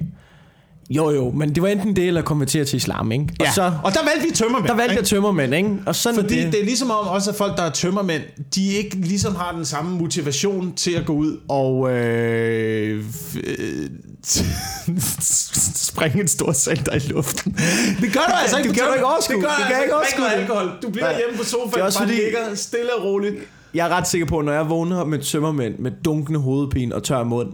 Jo, 0.90 1.10
jo, 1.10 1.30
men 1.30 1.54
det 1.54 1.62
var 1.62 1.68
enten 1.68 1.96
det, 1.96 2.06
eller 2.06 2.22
konvertere 2.22 2.64
til 2.64 2.76
islam, 2.76 3.12
ikke? 3.12 3.24
Og 3.40 3.46
Ja. 3.46 3.52
så, 3.52 3.62
og 3.84 3.92
der 3.94 3.98
valgte 4.04 4.28
vi 4.28 4.34
tømmermænd. 4.34 4.68
der 4.68 4.74
valgte 4.74 4.92
ikke? 4.92 5.00
jeg 5.00 5.06
tømmermænd, 5.08 5.54
ikke? 5.54 5.70
Og 5.86 5.94
sådan 5.96 6.20
Fordi 6.20 6.36
det. 6.44 6.52
det 6.52 6.60
er 6.60 6.64
ligesom 6.64 6.90
om 6.90 7.06
også, 7.08 7.30
at 7.30 7.36
folk, 7.36 7.56
der 7.56 7.62
er 7.62 7.70
tømmermænd, 7.70 8.22
de 8.54 8.66
ikke 8.72 8.96
ligesom 8.96 9.34
har 9.36 9.52
den 9.52 9.64
samme 9.64 9.98
motivation 9.98 10.72
til 10.74 10.90
at 10.92 11.06
gå 11.06 11.12
ud 11.12 11.36
og 11.48 11.90
øh, 11.90 13.04
øh, 13.44 13.90
springe 15.90 16.20
en 16.20 16.28
stor 16.28 16.52
center 16.52 16.92
i 16.94 16.98
luften. 16.98 17.52
Det 18.00 18.12
gør 18.12 18.20
du 18.28 18.32
altså 18.42 18.56
ikke. 18.58 18.68
Det 18.68 18.76
kan 18.78 18.86
du 18.88 18.92
ikke 18.94 19.06
overskue. 19.06 19.36
Det, 19.36 19.42
gør 19.44 19.48
du 19.56 19.62
jeg 19.74 19.82
ikke 19.82 19.94
altså 19.94 20.16
overskue. 20.22 20.40
Alkohol. 20.40 20.70
Du 20.82 20.90
bliver 20.90 21.16
hjemme 21.18 21.38
på 21.38 21.44
sofaen, 21.44 21.82
også 21.86 21.98
bare 21.98 22.08
fordi- 22.08 22.20
ligger 22.22 22.54
stille 22.54 22.94
og 22.98 23.04
roligt. 23.04 23.34
Jeg 23.74 23.86
er 23.86 23.90
ret 23.96 24.08
sikker 24.08 24.26
på, 24.26 24.38
at 24.38 24.44
når 24.44 24.52
jeg 24.52 24.68
vågner 24.68 25.04
med 25.04 25.18
tømmermænd 25.18 25.78
med 25.78 25.90
dunkende 26.04 26.40
hovedpine 26.40 26.94
og 26.94 27.02
tør 27.02 27.24
mund, 27.24 27.52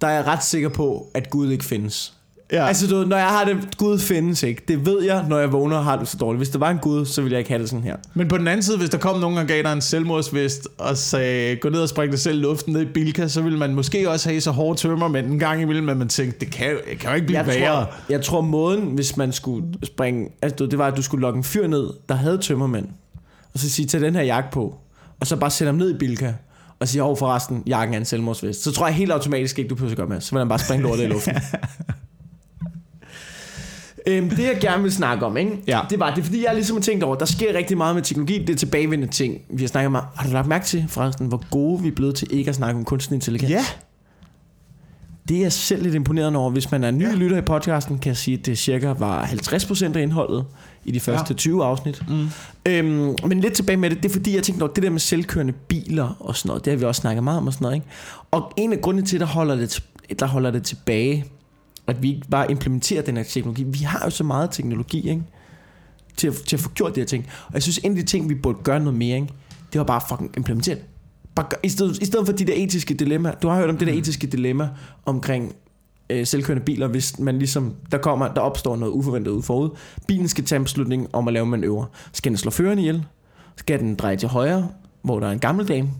der 0.00 0.06
er 0.06 0.12
jeg 0.14 0.26
ret 0.26 0.44
sikker 0.44 0.68
på, 0.68 1.06
at 1.14 1.30
Gud 1.30 1.50
ikke 1.50 1.64
findes. 1.64 2.12
Ja. 2.52 2.66
Altså, 2.66 2.86
du, 2.86 3.04
når 3.04 3.16
jeg 3.16 3.26
har 3.28 3.44
det, 3.44 3.56
Gud 3.78 3.98
findes 3.98 4.42
ikke. 4.42 4.62
Det 4.68 4.86
ved 4.86 5.02
jeg, 5.02 5.24
når 5.28 5.38
jeg 5.38 5.52
vågner 5.52 5.76
og 5.76 5.84
har 5.84 5.96
det 5.96 6.08
så 6.08 6.16
dårligt. 6.16 6.38
Hvis 6.38 6.48
der 6.48 6.58
var 6.58 6.70
en 6.70 6.78
Gud, 6.78 7.06
så 7.06 7.22
ville 7.22 7.32
jeg 7.32 7.38
ikke 7.38 7.50
have 7.50 7.62
det 7.62 7.68
sådan 7.68 7.84
her. 7.84 7.96
Men 8.14 8.28
på 8.28 8.38
den 8.38 8.48
anden 8.48 8.62
side, 8.62 8.78
hvis 8.78 8.90
der 8.90 8.98
kom 8.98 9.20
nogen 9.20 9.38
og 9.38 9.46
gav 9.46 9.62
dig 9.62 9.72
en 9.72 9.80
selvmordsvest 9.80 10.68
og 10.78 10.96
sagde, 10.96 11.56
gå 11.56 11.68
ned 11.68 11.80
og 11.80 11.88
spring 11.88 12.12
dig 12.12 12.20
selv 12.20 12.38
i 12.38 12.42
luften 12.42 12.72
ned 12.72 12.80
i 12.80 12.84
Bilka, 12.84 13.28
så 13.28 13.42
ville 13.42 13.58
man 13.58 13.74
måske 13.74 14.10
også 14.10 14.28
have 14.28 14.40
så 14.40 14.50
hårde 14.50 14.78
tømmer, 14.78 15.08
men 15.08 15.24
en 15.24 15.38
gang 15.38 15.62
imellem, 15.62 15.88
at 15.88 15.96
man 15.96 16.08
tænkte, 16.08 16.40
det 16.40 16.50
kan, 16.50 16.76
det 16.90 16.98
kan 16.98 17.10
jo 17.10 17.14
ikke 17.14 17.26
blive 17.26 17.38
Jeg 17.38 17.46
værre. 17.46 17.84
tror, 17.84 17.94
jeg 18.08 18.22
tror 18.22 18.40
måden, 18.40 18.80
hvis 18.82 19.16
man 19.16 19.32
skulle 19.32 19.64
springe, 19.84 20.28
altså 20.42 20.66
det 20.66 20.78
var, 20.78 20.86
at 20.86 20.96
du 20.96 21.02
skulle 21.02 21.22
lokke 21.22 21.36
en 21.36 21.44
fyr 21.44 21.66
ned, 21.66 21.90
der 22.08 22.14
havde 22.14 22.38
tømmermænd, 22.38 22.86
og 23.54 23.58
så 23.60 23.70
sige, 23.70 23.86
tag 23.86 24.00
den 24.00 24.14
her 24.14 24.22
jakke 24.22 24.50
på, 24.52 24.74
og 25.20 25.26
så 25.26 25.36
bare 25.36 25.50
sætte 25.50 25.68
ham 25.68 25.74
ned 25.78 25.94
i 25.94 25.98
Bilka, 25.98 26.32
og 26.80 26.88
sige, 26.88 27.02
over 27.02 27.16
forresten, 27.16 27.62
jakken 27.66 27.94
er 27.94 27.98
en 27.98 28.04
selvmordsvest. 28.04 28.62
Så 28.62 28.72
tror 28.72 28.86
jeg 28.86 28.94
helt 28.94 29.12
automatisk 29.12 29.58
ikke, 29.58 29.68
du 29.68 29.74
behøver 29.74 29.90
at 29.90 29.96
gøre 29.96 30.06
med. 30.06 30.20
Så 30.20 30.30
vil 30.30 30.38
han 30.38 30.48
bare 30.48 30.58
springe 30.58 30.82
lortet 30.82 31.04
i 31.04 31.06
luften. 31.06 31.34
øhm, 34.06 34.30
det 34.30 34.38
jeg 34.38 34.58
gerne 34.60 34.82
vil 34.82 34.92
snakke 34.92 35.26
om, 35.26 35.36
ikke? 35.36 35.62
Ja. 35.66 35.80
det 35.90 36.00
var, 36.00 36.10
det 36.14 36.20
er 36.20 36.24
fordi, 36.24 36.44
jeg 36.44 36.54
ligesom 36.54 36.76
har 36.76 36.82
tænkt 36.82 37.04
over, 37.04 37.16
der 37.16 37.24
sker 37.24 37.54
rigtig 37.54 37.76
meget 37.76 37.94
med 37.94 38.02
teknologi, 38.02 38.38
det 38.38 38.50
er 38.50 38.56
tilbagevendende 38.56 39.14
ting. 39.14 39.40
Vi 39.50 39.62
har 39.62 39.68
snakket 39.68 39.86
om, 39.86 39.94
har 39.94 40.26
du 40.26 40.32
lagt 40.32 40.48
mærke 40.48 40.64
til, 40.64 40.84
forresten, 40.88 41.26
hvor 41.26 41.42
gode 41.50 41.82
vi 41.82 41.88
er 41.88 41.92
blevet 41.92 42.14
til 42.14 42.28
ikke 42.30 42.48
at 42.48 42.54
snakke 42.54 42.78
om 42.78 42.84
kunstig 42.84 43.14
intelligens? 43.14 43.50
Ja. 43.50 43.64
Det 45.28 45.36
er 45.36 45.40
jeg 45.40 45.52
selv 45.52 45.82
lidt 45.82 45.94
imponeret 45.94 46.36
over. 46.36 46.50
Hvis 46.50 46.70
man 46.70 46.84
er 46.84 46.90
ny 46.90 47.08
Ja. 47.08 47.12
lytter 47.14 47.36
i 47.36 47.40
podcasten, 47.40 47.98
kan 47.98 48.08
jeg 48.08 48.16
sige, 48.16 48.38
at 48.38 48.46
det 48.46 48.58
cirka 48.58 48.92
var 48.92 49.24
50% 49.24 49.96
af 49.96 50.02
indholdet 50.02 50.44
i 50.84 50.90
de 50.90 51.00
første 51.00 51.32
ja. 51.32 51.36
20 51.36 51.64
afsnit. 51.64 52.02
Mm. 52.08 52.28
Øhm, 52.66 53.14
men 53.26 53.40
lidt 53.40 53.54
tilbage 53.54 53.76
med 53.76 53.90
det, 53.90 54.02
det 54.02 54.08
er 54.08 54.12
fordi, 54.12 54.34
jeg 54.34 54.42
tænkte 54.42 54.62
over, 54.62 54.72
det 54.72 54.82
der 54.82 54.90
med 54.90 55.00
selvkørende 55.00 55.52
biler 55.52 56.16
og 56.20 56.36
sådan 56.36 56.48
noget, 56.48 56.64
det 56.64 56.70
har 56.70 56.78
vi 56.78 56.84
også 56.84 57.00
snakket 57.00 57.24
meget 57.24 57.38
om 57.38 57.46
og 57.46 57.52
sådan 57.52 57.64
noget. 57.64 57.74
Ikke? 57.74 57.86
Og 58.30 58.52
en 58.56 58.72
af 58.72 58.80
grundene 58.80 59.06
til, 59.06 59.20
der 59.20 59.26
holder 59.26 59.54
det, 59.54 59.82
der 60.18 60.26
holder 60.26 60.50
det 60.50 60.62
tilbage, 60.62 61.24
at 61.86 62.02
vi 62.02 62.14
ikke 62.14 62.28
bare 62.30 62.50
implementerer 62.50 63.02
den 63.02 63.16
her 63.16 63.24
teknologi. 63.24 63.62
Vi 63.62 63.78
har 63.78 64.04
jo 64.04 64.10
så 64.10 64.24
meget 64.24 64.50
teknologi, 64.50 65.10
ikke? 65.10 65.22
Til, 66.16 66.28
at, 66.28 66.34
til 66.34 66.56
at 66.56 66.60
få 66.60 66.70
gjort 66.70 66.94
de 66.94 67.00
her 67.00 67.06
ting. 67.06 67.26
Og 67.46 67.54
jeg 67.54 67.62
synes, 67.62 67.78
en 67.78 67.90
af 67.90 67.96
de 67.96 68.02
ting, 68.02 68.28
vi 68.28 68.34
burde 68.34 68.58
gøre 68.62 68.80
noget 68.80 68.98
mere, 68.98 69.16
ikke? 69.16 69.32
det 69.72 69.78
var 69.78 69.84
bare 69.84 70.00
fucking 70.08 70.34
implementere 70.36 70.74
det. 70.74 70.84
Bare, 71.34 71.46
gør- 71.50 71.56
i, 71.62 71.68
stedet, 71.68 72.02
I 72.02 72.04
stedet 72.04 72.26
for 72.26 72.32
de 72.32 72.44
der 72.44 72.52
etiske 72.56 72.94
dilemmaer. 72.94 73.34
Du 73.34 73.48
har 73.48 73.56
hørt 73.56 73.70
om 73.70 73.76
det 73.76 73.88
der 73.88 73.94
etiske 73.94 74.26
dilemma 74.26 74.68
omkring 75.06 75.54
øh, 76.10 76.26
selvkørende 76.26 76.64
biler, 76.64 76.86
hvis 76.86 77.18
man 77.18 77.38
ligesom, 77.38 77.74
der 77.92 77.98
kommer, 77.98 78.34
der 78.34 78.40
opstår 78.40 78.76
noget 78.76 78.92
uforventet 78.92 79.32
ud 79.32 79.42
forud. 79.42 79.70
Bilen 80.06 80.28
skal 80.28 80.44
tage 80.44 80.56
en 80.56 80.64
beslutning 80.64 81.08
om 81.12 81.28
at 81.28 81.34
lave 81.34 81.46
manøvre. 81.46 81.86
Skal 82.12 82.30
den 82.30 82.36
slå 82.36 82.50
føreren 82.50 82.78
ihjel? 82.78 83.04
Skal 83.56 83.78
den 83.78 83.94
dreje 83.94 84.16
til 84.16 84.28
højre, 84.28 84.68
hvor 85.02 85.20
der 85.20 85.26
er 85.26 85.32
en 85.32 85.38
gammel 85.38 85.68
dame? 85.68 85.90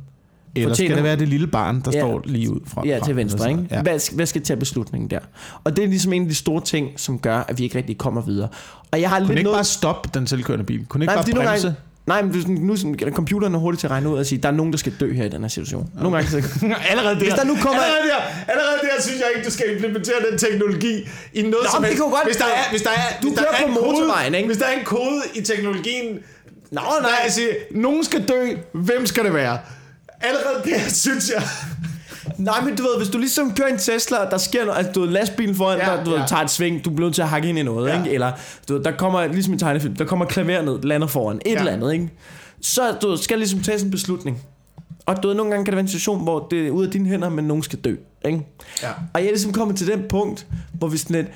Eller 0.57 0.75
skal 0.75 0.85
Fortjener- 0.85 0.95
det 0.95 1.05
være 1.05 1.17
det 1.17 1.29
lille 1.29 1.47
barn, 1.47 1.81
der 1.85 1.91
Ja. 1.95 2.01
står 2.01 2.23
lige 2.25 2.51
ud 2.51 2.61
fra? 2.67 2.83
Ja, 2.87 2.99
til 3.05 3.17
venstre, 3.17 3.51
ikke? 3.51 3.67
Ja. 3.71 3.83
Hvad, 3.83 4.15
hvad 4.15 4.27
skal 4.27 4.43
tage 4.43 4.57
beslutningen 4.57 5.11
der? 5.11 5.19
Og 5.65 5.77
det 5.77 5.85
er 5.85 5.89
ligesom 5.89 6.13
en 6.13 6.23
af 6.23 6.29
de 6.29 6.35
store 6.35 6.61
ting, 6.65 6.89
som 6.97 7.19
gør, 7.19 7.39
at 7.49 7.59
vi 7.59 7.65
ikke 7.65 7.79
rigtig 7.79 7.99
kommer 7.99 8.21
videre. 8.23 8.49
Og 8.93 9.01
jeg 9.01 9.09
har 9.11 9.19
Kunne 9.19 9.27
lidt 9.29 9.39
ikke 9.39 9.43
noget... 9.45 9.57
bare 9.57 9.65
stoppe 9.65 10.11
den 10.15 10.27
selvkørende 10.27 10.65
bil? 10.65 10.87
Kunne 10.89 11.05
ikke 11.05 11.07
Nej, 11.07 11.15
bare 11.17 11.25
fordi 11.25 11.33
nogle 11.35 11.49
bremse? 11.49 11.67
gange- 11.67 11.79
Nej, 12.07 12.23
men 12.23 12.45
nu 12.67 12.73
er 12.73 13.11
computeren 13.11 13.55
er 13.55 13.59
hurtigt 13.59 13.81
til 13.81 13.87
at 13.87 13.91
regne 13.91 14.09
ud 14.09 14.19
og 14.19 14.27
sige, 14.27 14.39
der 14.43 14.49
er 14.49 14.53
nogen, 14.53 14.73
der 14.73 14.79
skal 14.79 14.93
dø 15.01 15.13
her 15.13 15.25
i 15.25 15.29
den 15.29 15.41
her 15.41 15.49
situation. 15.49 15.91
Nogle 15.95 16.17
gange 16.17 16.31
så... 16.31 16.37
allerede 16.91 17.15
der, 17.15 17.21
Hvis 17.21 17.33
der 17.35 17.45
nu 17.45 17.55
kommer- 17.63 17.83
allerede 17.83 18.09
der, 18.13 18.21
allerede 18.53 18.79
der 18.83 19.03
synes 19.03 19.19
jeg 19.19 19.29
ikke, 19.37 19.47
du 19.49 19.53
skal 19.53 19.67
implementere 19.75 20.15
den 20.31 20.39
teknologi 20.39 20.95
i 21.35 21.43
noget 21.43 21.53
Nå, 21.53 21.71
som 21.75 21.85
helst. 21.85 21.99
godt- 22.03 22.27
hvis 22.27 22.37
der 22.37 22.45
er, 22.45 22.71
hvis 22.71 22.83
der 22.83 22.91
er, 22.91 23.21
Du 23.23 23.29
hvis 23.29 23.39
der 23.39 23.45
er 23.45 23.63
på 23.63 23.69
en 23.69 23.75
kode, 23.75 24.37
ikke? 24.37 24.47
Hvis 24.47 24.59
der 24.59 24.67
er 24.67 24.79
en 24.79 24.85
kode 24.85 25.21
i 25.35 25.41
teknologien, 25.41 26.07
Nå, 26.71 26.81
nej, 27.03 27.11
jeg 27.25 27.33
siger, 27.33 27.49
nogen 27.71 28.05
skal 28.05 28.21
dø, 28.29 28.41
hvem 28.73 29.07
skal 29.07 29.25
det 29.25 29.35
være? 29.35 29.59
Allerede 30.23 30.63
der 30.65 30.91
synes 30.91 31.31
jeg, 31.35 31.43
Nej, 32.39 32.61
men 32.65 32.77
du 32.77 32.83
ved, 32.83 32.97
hvis 32.99 33.09
du 33.09 33.19
ligesom 33.19 33.55
kører 33.55 33.69
en 33.69 33.79
Tesla, 33.79 34.17
og 34.17 34.31
der 34.31 34.39
sker 34.39 34.65
noget, 34.65 34.79
altså 34.79 34.93
du 34.93 35.01
ved, 35.01 35.09
lastbilen 35.09 35.55
foran 35.55 35.79
Ja, 35.79 35.97
dig, 35.97 36.03
du 36.07 36.11
ved, 36.11 36.19
ja. 36.19 36.27
tager 36.27 36.43
et 36.43 36.51
sving, 36.51 36.85
du 36.85 36.91
bliver 36.91 37.07
nødt 37.07 37.15
til 37.15 37.23
at 37.23 37.29
hakke 37.29 37.49
ind 37.49 37.59
i 37.59 37.63
noget, 37.63 37.89
Ja. 37.91 37.99
ikke? 37.99 38.15
Eller 38.15 38.33
du 38.69 38.75
ved, 38.75 38.85
der 38.85 38.91
kommer, 38.97 39.27
ligesom 39.27 39.55
i 39.55 39.59
tegnefilm, 39.59 39.97
der 39.97 40.05
kommer 40.05 40.25
klaver 40.25 40.63
ned, 40.63 40.83
lander 40.83 41.07
foran, 41.07 41.37
et 41.47 41.53
Ja. 41.53 41.59
eller 41.59 41.73
andet, 41.73 41.93
ikke? 41.93 42.11
Så 42.61 42.83
du 43.03 43.09
ved, 43.09 43.19
skal 43.19 43.39
ligesom 43.39 43.61
tage 43.61 43.85
en 43.85 43.91
beslutning. 43.91 44.43
Og 45.07 45.23
du 45.23 45.29
ved, 45.29 45.35
nogle 45.37 45.51
gange 45.51 45.65
kan 45.65 45.73
det 45.73 45.77
være 45.77 45.83
en 45.83 45.89
situation, 45.89 46.23
hvor 46.23 46.47
det 46.51 46.67
er 46.67 46.71
ude 46.71 46.87
af 46.87 46.93
dine 46.93 47.09
hænder, 47.09 47.29
men 47.29 47.45
nogen 47.45 47.63
skal 47.63 47.79
dø, 47.79 47.95
ikke? 48.25 48.47
Ja. 48.83 48.89
Og 49.15 49.21
jeg 49.21 49.25
er 49.25 49.31
ligesom 49.31 49.53
kommet 49.53 49.77
til 49.77 49.87
den 49.87 50.03
punkt, 50.09 50.47
hvor 50.73 50.89
vi 50.89 50.97
sådan 50.97 51.17
lidt, 51.17 51.27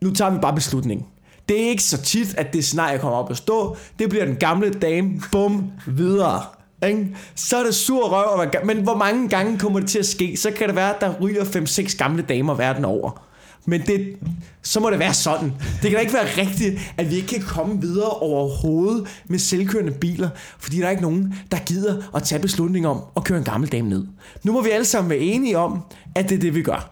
nu 0.00 0.10
tager 0.14 0.30
vi 0.30 0.38
bare 0.38 0.54
beslutningen. 0.54 1.06
Det 1.48 1.64
er 1.64 1.68
ikke 1.68 1.82
så 1.82 2.02
tit, 2.02 2.34
at 2.38 2.52
det 2.52 2.64
scenarie 2.64 2.98
kommer 2.98 3.18
op 3.18 3.30
at 3.30 3.36
stå. 3.36 3.76
Det 3.98 4.08
bliver 4.10 4.24
den 4.24 4.36
gamle 4.36 4.70
dame, 4.70 5.10
bum, 5.32 5.70
videre. 5.86 6.42
Ikke? 6.86 7.16
Så 7.34 7.56
er 7.56 7.64
det 7.64 7.74
sur 7.74 8.08
røv, 8.08 8.26
og 8.30 8.38
man, 8.38 8.66
men 8.66 8.82
hvor 8.82 8.96
mange 8.96 9.28
gange 9.28 9.58
kommer 9.58 9.80
det 9.80 9.88
til 9.88 9.98
at 9.98 10.06
ske? 10.06 10.36
Så 10.36 10.50
kan 10.50 10.66
det 10.68 10.76
være, 10.76 10.94
at 10.94 11.00
der 11.00 11.14
ryger 11.20 11.44
5-6 11.44 11.96
gamle 11.96 12.22
damer 12.22 12.54
verden 12.54 12.84
over. 12.84 13.24
Men 13.66 13.80
det, 13.80 14.16
så 14.62 14.80
må 14.80 14.90
det 14.90 14.98
være 14.98 15.14
sådan. 15.14 15.52
Det 15.82 15.90
kan 15.90 15.92
da 15.92 15.98
ikke 15.98 16.12
være 16.12 16.26
rigtigt, 16.38 16.80
at 16.96 17.10
vi 17.10 17.16
ikke 17.16 17.28
kan 17.28 17.42
komme 17.42 17.80
videre 17.80 18.10
overhovedet 18.10 19.22
med 19.28 19.38
selvkørende 19.38 19.92
biler, 19.92 20.28
fordi 20.58 20.78
der 20.78 20.86
er 20.86 20.90
ikke 20.90 21.02
nogen, 21.02 21.34
der 21.50 21.58
gider 21.58 22.02
at 22.14 22.22
tage 22.22 22.42
beslutning 22.42 22.86
om 22.86 23.00
at 23.16 23.24
køre 23.24 23.38
en 23.38 23.44
gammel 23.44 23.72
dame 23.72 23.88
ned. 23.88 24.06
Nu 24.42 24.52
må 24.52 24.62
vi 24.62 24.70
alle 24.70 24.84
sammen 24.84 25.10
være 25.10 25.18
enige 25.18 25.58
om, 25.58 25.82
at 26.14 26.28
det 26.28 26.34
er 26.34 26.40
det, 26.40 26.54
vi 26.54 26.62
gør. 26.62 26.90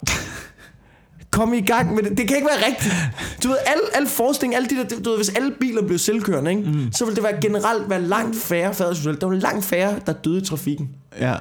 Kom 1.32 1.54
i 1.54 1.60
gang 1.60 1.94
med 1.94 2.02
det. 2.02 2.18
Det 2.18 2.28
kan 2.28 2.36
ikke 2.36 2.48
være 2.48 2.66
rigtigt. 2.70 2.94
Du 3.42 3.48
ved, 3.48 3.56
al, 3.66 3.80
al 4.02 4.08
forskning, 4.08 4.54
alle 4.56 4.68
de 4.68 4.76
der, 4.76 4.84
du 5.04 5.10
ved, 5.10 5.16
hvis 5.18 5.28
alle 5.28 5.52
biler 5.60 5.82
blev 5.86 5.98
selvkørende, 5.98 6.50
ikke? 6.50 6.62
Mm. 6.70 6.92
så 6.92 7.04
ville 7.04 7.16
det 7.16 7.22
være 7.24 7.40
generelt 7.40 7.90
være 7.90 8.02
langt 8.02 8.36
færre 8.36 8.74
færdselsudvalg. 8.74 9.20
Der 9.20 9.26
var 9.26 9.34
langt 9.34 9.64
færre, 9.64 9.94
der 10.06 10.12
døde 10.12 10.38
i 10.42 10.44
trafikken. 10.44 10.88
Ja, 11.20 11.34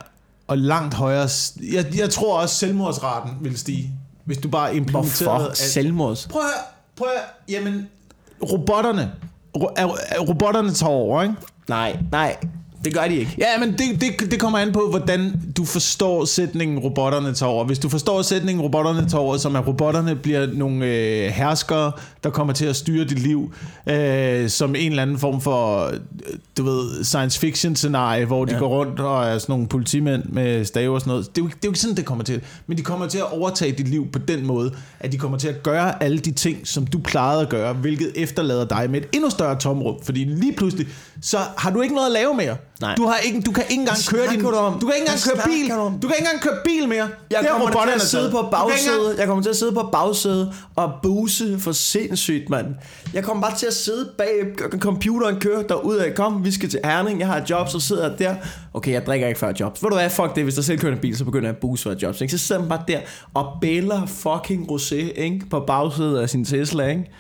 og 0.48 0.58
langt 0.58 0.94
højere. 0.94 1.30
Jeg, 1.74 1.86
jeg 1.98 2.10
tror 2.10 2.40
også, 2.40 2.56
selvmordsraten 2.56 3.32
vil 3.42 3.58
stige, 3.58 3.92
hvis 4.26 4.38
du 4.38 4.50
bare 4.50 4.76
implementerede... 4.76 5.30
Hvorfor? 5.36 5.50
at- 5.52 5.58
Selvmords. 5.58 6.28
Prøv 6.32 6.42
at, 6.42 6.48
høre, 6.48 6.54
prøv 6.96 7.08
at, 7.08 7.14
høre, 7.14 7.24
jamen, 7.62 7.88
robotterne, 8.52 9.12
ro, 9.58 9.66
er, 9.78 9.88
er, 10.10 10.20
robotterne 10.20 10.72
tager 10.74 10.90
over, 10.92 11.22
ikke? 11.24 11.36
Nej, 11.70 11.98
nej. 12.12 12.36
Det 12.86 12.94
gør 12.94 13.08
de 13.08 13.16
ikke. 13.16 13.36
Ja, 13.38 13.60
men 13.60 13.72
det, 13.72 14.02
det, 14.02 14.32
det 14.32 14.40
kommer 14.40 14.60
an 14.60 14.72
på, 14.72 14.88
hvordan 14.90 15.42
du 15.58 15.66
forstår 15.66 16.26
sætningen 16.26 16.80
robotterne 16.80 17.34
tager 17.34 17.50
over. 17.50 17.66
Hvis 17.66 17.80
du 17.80 17.90
forstår 17.90 18.22
sætningen 18.22 18.62
robotterne 18.62 19.10
tager 19.10 19.22
over, 19.22 19.38
som 19.38 19.56
at 19.56 19.68
robotterne 19.68 20.16
bliver 20.16 20.48
nogle 20.54 20.86
øh, 20.86 21.28
herskere, 21.28 21.92
der 22.24 22.30
kommer 22.30 22.54
til 22.54 22.66
at 22.66 22.76
styre 22.76 23.06
dit 23.06 23.20
liv, 23.20 23.54
øh, 23.88 24.50
som 24.50 24.76
en 24.76 24.92
eller 24.92 25.02
anden 25.02 25.18
form 25.18 25.42
for, 25.42 25.86
øh, 25.86 25.94
du 26.58 26.64
ved, 26.64 27.04
science 27.04 27.40
fiction 27.40 27.76
scenarie, 27.76 28.26
hvor 28.26 28.46
de 28.46 28.52
ja. 28.52 28.56
Ja. 28.56 28.60
går 28.60 28.68
rundt 28.68 29.00
og 29.00 29.26
er 29.26 29.38
sådan 29.38 29.54
nogle 29.54 29.68
politimænd 29.68 30.24
med 30.26 30.66
stave 30.66 30.94
og 30.96 31.02
sådan 31.02 31.12
noget. 31.12 31.36
Det 31.36 31.42
er, 31.42 31.46
jo, 31.46 31.48
det 31.48 31.56
er 31.56 31.60
jo 31.64 31.70
ikke 31.70 31.80
sådan, 31.80 31.98
det 31.98 32.06
kommer 32.06 32.24
til. 32.24 32.42
Men 32.68 32.78
de 32.78 32.84
kommer 32.84 33.08
til 33.08 33.18
at 33.18 33.32
overtage 33.32 33.72
dit 33.72 33.88
liv 33.88 34.12
på 34.12 34.20
den 34.20 34.46
måde, 34.46 34.72
at 35.00 35.12
de 35.12 35.18
kommer 35.18 35.38
til 35.38 35.48
at 35.48 35.64
gøre 35.64 36.04
alle 36.04 36.18
de 36.20 36.32
ting, 36.32 36.68
som 36.68 36.86
du 36.88 37.00
plejede 37.00 37.42
at 37.42 37.50
gøre, 37.50 37.74
hvilket 37.74 38.12
efterlader 38.16 38.66
dig 38.66 38.90
med 38.90 39.02
et 39.02 39.08
endnu 39.14 39.30
større 39.30 39.60
tomrum. 39.60 39.96
Fordi 40.04 40.24
lige 40.24 40.54
pludselig, 40.54 40.88
så 41.22 41.38
har 41.58 41.72
du 41.72 41.82
ikke 41.82 41.96
noget 41.96 42.08
at 42.08 42.14
lave 42.14 42.34
mere. 42.34 42.58
Nej. 42.82 42.96
Du, 42.98 43.06
har 43.06 43.18
ikke, 43.18 43.42
du 43.42 43.52
kan 43.52 43.64
ikke 43.70 43.80
engang 43.82 43.98
køre 44.08 44.28
din... 44.32 44.42
du 44.42 44.52
om? 44.52 44.80
Du 44.80 44.86
kan 44.86 44.96
ikke 44.96 45.08
engang 45.08 45.20
køre 45.24 45.44
bil. 45.46 45.70
du? 45.70 45.94
Du 46.02 46.08
kan 46.08 46.16
ikke 46.18 46.28
engang 46.28 46.42
køre 46.42 46.58
bil 46.66 46.90
mere. 46.90 47.10
Jeg 47.32 47.40
Det 47.42 47.50
har 47.50 47.60
kommer 47.60 47.86
til 47.86 47.92
at 47.96 48.02
sidde 48.02 48.32
på 48.32 48.48
bagsædet. 48.52 49.18
Jeg 49.18 49.28
kommer 49.28 49.44
til 49.44 49.50
at 49.50 49.56
sidde 49.56 49.72
på 49.72 49.90
bagsædet 49.92 50.54
og 50.76 50.92
buse 51.04 51.60
for 51.60 51.72
sindssygt, 51.72 52.50
mand. 52.50 52.68
Jeg 53.14 53.24
kommer 53.24 53.42
bare 53.48 53.58
til 53.58 53.66
at 53.66 53.74
sidde 53.74 54.10
bag 54.18 54.30
computeren, 54.80 55.40
kører 55.40 55.64
derud 55.64 55.96
af, 55.96 56.16
kom, 56.16 56.46
vi 56.46 56.52
skal 56.52 56.70
til 56.70 56.80
Herning, 56.84 57.20
jeg 57.20 57.28
har 57.28 57.38
et 57.38 57.50
job, 57.50 57.70
så 57.70 57.80
sidder 57.80 58.10
jeg 58.10 58.20
der. 58.20 58.36
Okay, 58.74 58.92
jeg 58.92 59.06
drikker 59.06 59.28
ikke 59.28 59.40
før 59.40 59.54
jobs. 59.60 59.84
Ved 59.84 59.90
du 59.90 59.96
hvad, 59.96 60.10
fuck 60.10 60.36
det, 60.36 60.44
hvis 60.44 60.56
der 60.56 60.62
selv 60.62 60.80
kører 60.80 60.94
en 60.94 61.00
bil, 61.00 61.18
så 61.18 61.26
begynder 61.26 61.48
jeg 61.48 61.56
at 61.56 61.62
buse 61.62 61.84
for 61.84 61.96
jobs. 62.02 62.22
Ikke? 62.22 62.38
Så 62.38 62.48
sidder 62.48 62.62
man 62.62 62.70
bare 62.70 62.84
der 62.88 63.00
og 63.34 63.58
bæller 63.62 64.06
fucking 64.06 64.72
rosé, 64.72 64.96
ikke? 64.96 65.42
På 65.50 65.60
bagsædet 65.60 66.20
af 66.20 66.30
sin 66.30 66.46
Tesla, 66.46 66.88
ikke? 66.88 67.12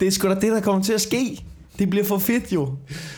Det 0.00 0.08
er 0.08 0.12
sgu 0.12 0.28
da 0.28 0.34
det, 0.34 0.52
der 0.52 0.60
kommer 0.60 0.82
til 0.82 0.92
at 0.92 1.00
ske. 1.00 1.44
Det 1.78 1.90
bliver 1.90 2.04
for 2.04 2.18
fedt 2.18 2.52
jo. 2.52 2.68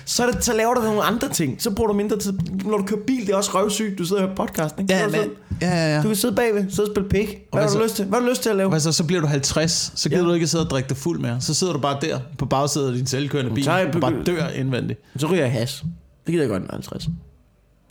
Så, 0.05 0.27
det, 0.27 0.45
så 0.45 0.53
laver 0.57 0.75
du 0.75 0.81
nogle 0.83 1.03
andre 1.03 1.29
ting. 1.29 1.63
Så 1.63 1.71
bruger 1.71 1.89
du 1.89 1.95
mindre 1.97 2.19
tid. 2.19 2.33
Når 2.65 2.79
du 2.79 2.85
kører 2.85 3.01
bil, 3.07 3.27
det 3.27 3.33
er 3.33 3.37
også 3.37 3.51
røvsygt. 3.55 3.99
Du 3.99 4.05
sidder 4.05 4.23
og 4.23 4.29
hører 4.29 4.37
podcast, 4.37 4.75
ikke? 4.81 4.95
Du 5.05 5.11
sidde- 5.13 5.29
ja, 5.63 5.69
ja, 5.69 5.95
ja. 5.97 6.03
Du 6.03 6.07
kan 6.09 6.17
sidde 6.17 6.35
bagved, 6.35 6.71
sidde 6.71 6.89
og 6.89 6.93
spille 6.95 7.09
pik. 7.09 7.39
Hvad 7.53 7.63
har 7.63 7.69
du 7.69 7.73
så? 7.75 7.83
lyst 7.83 7.97
til? 7.97 8.05
Hvad 8.05 8.19
har 8.19 8.27
du 8.27 8.31
lyst 8.31 8.43
til 8.43 8.51
at 8.51 8.57
lave? 8.57 8.69
Hvad 8.69 8.81
så, 8.81 8.93
så 8.93 9.05
bliver 9.05 9.21
du 9.21 9.27
50, 9.27 9.93
så 9.95 10.09
gider 10.09 10.21
Ja. 10.21 10.25
ja. 10.25 10.29
du 10.31 10.35
ikke 10.35 10.47
sidde 10.47 10.65
og 10.65 10.71
drikke 10.71 10.89
dig 10.89 10.97
fuld 10.97 11.21
mere. 11.21 11.41
Så 11.41 11.55
sidder 11.55 11.73
du 11.73 11.79
bare 11.79 11.99
der 12.01 12.19
på 12.39 12.47
bagsædet 12.47 12.89
af 12.89 12.95
din 12.95 13.07
selvkørende 13.07 13.51
bil, 13.55 13.65
jeg 13.65 13.91
og 13.95 14.01
bare 14.01 14.15
dør 14.27 14.49
indvendigt. 14.49 15.01
Så 15.17 15.27
ryger 15.27 15.43
jeg 15.43 15.53
has. 15.53 15.85
Det 16.27 16.33
gider 16.33 16.43
jeg 16.45 16.51
godt, 16.51 16.63
er 16.63 16.73
50. 16.73 17.09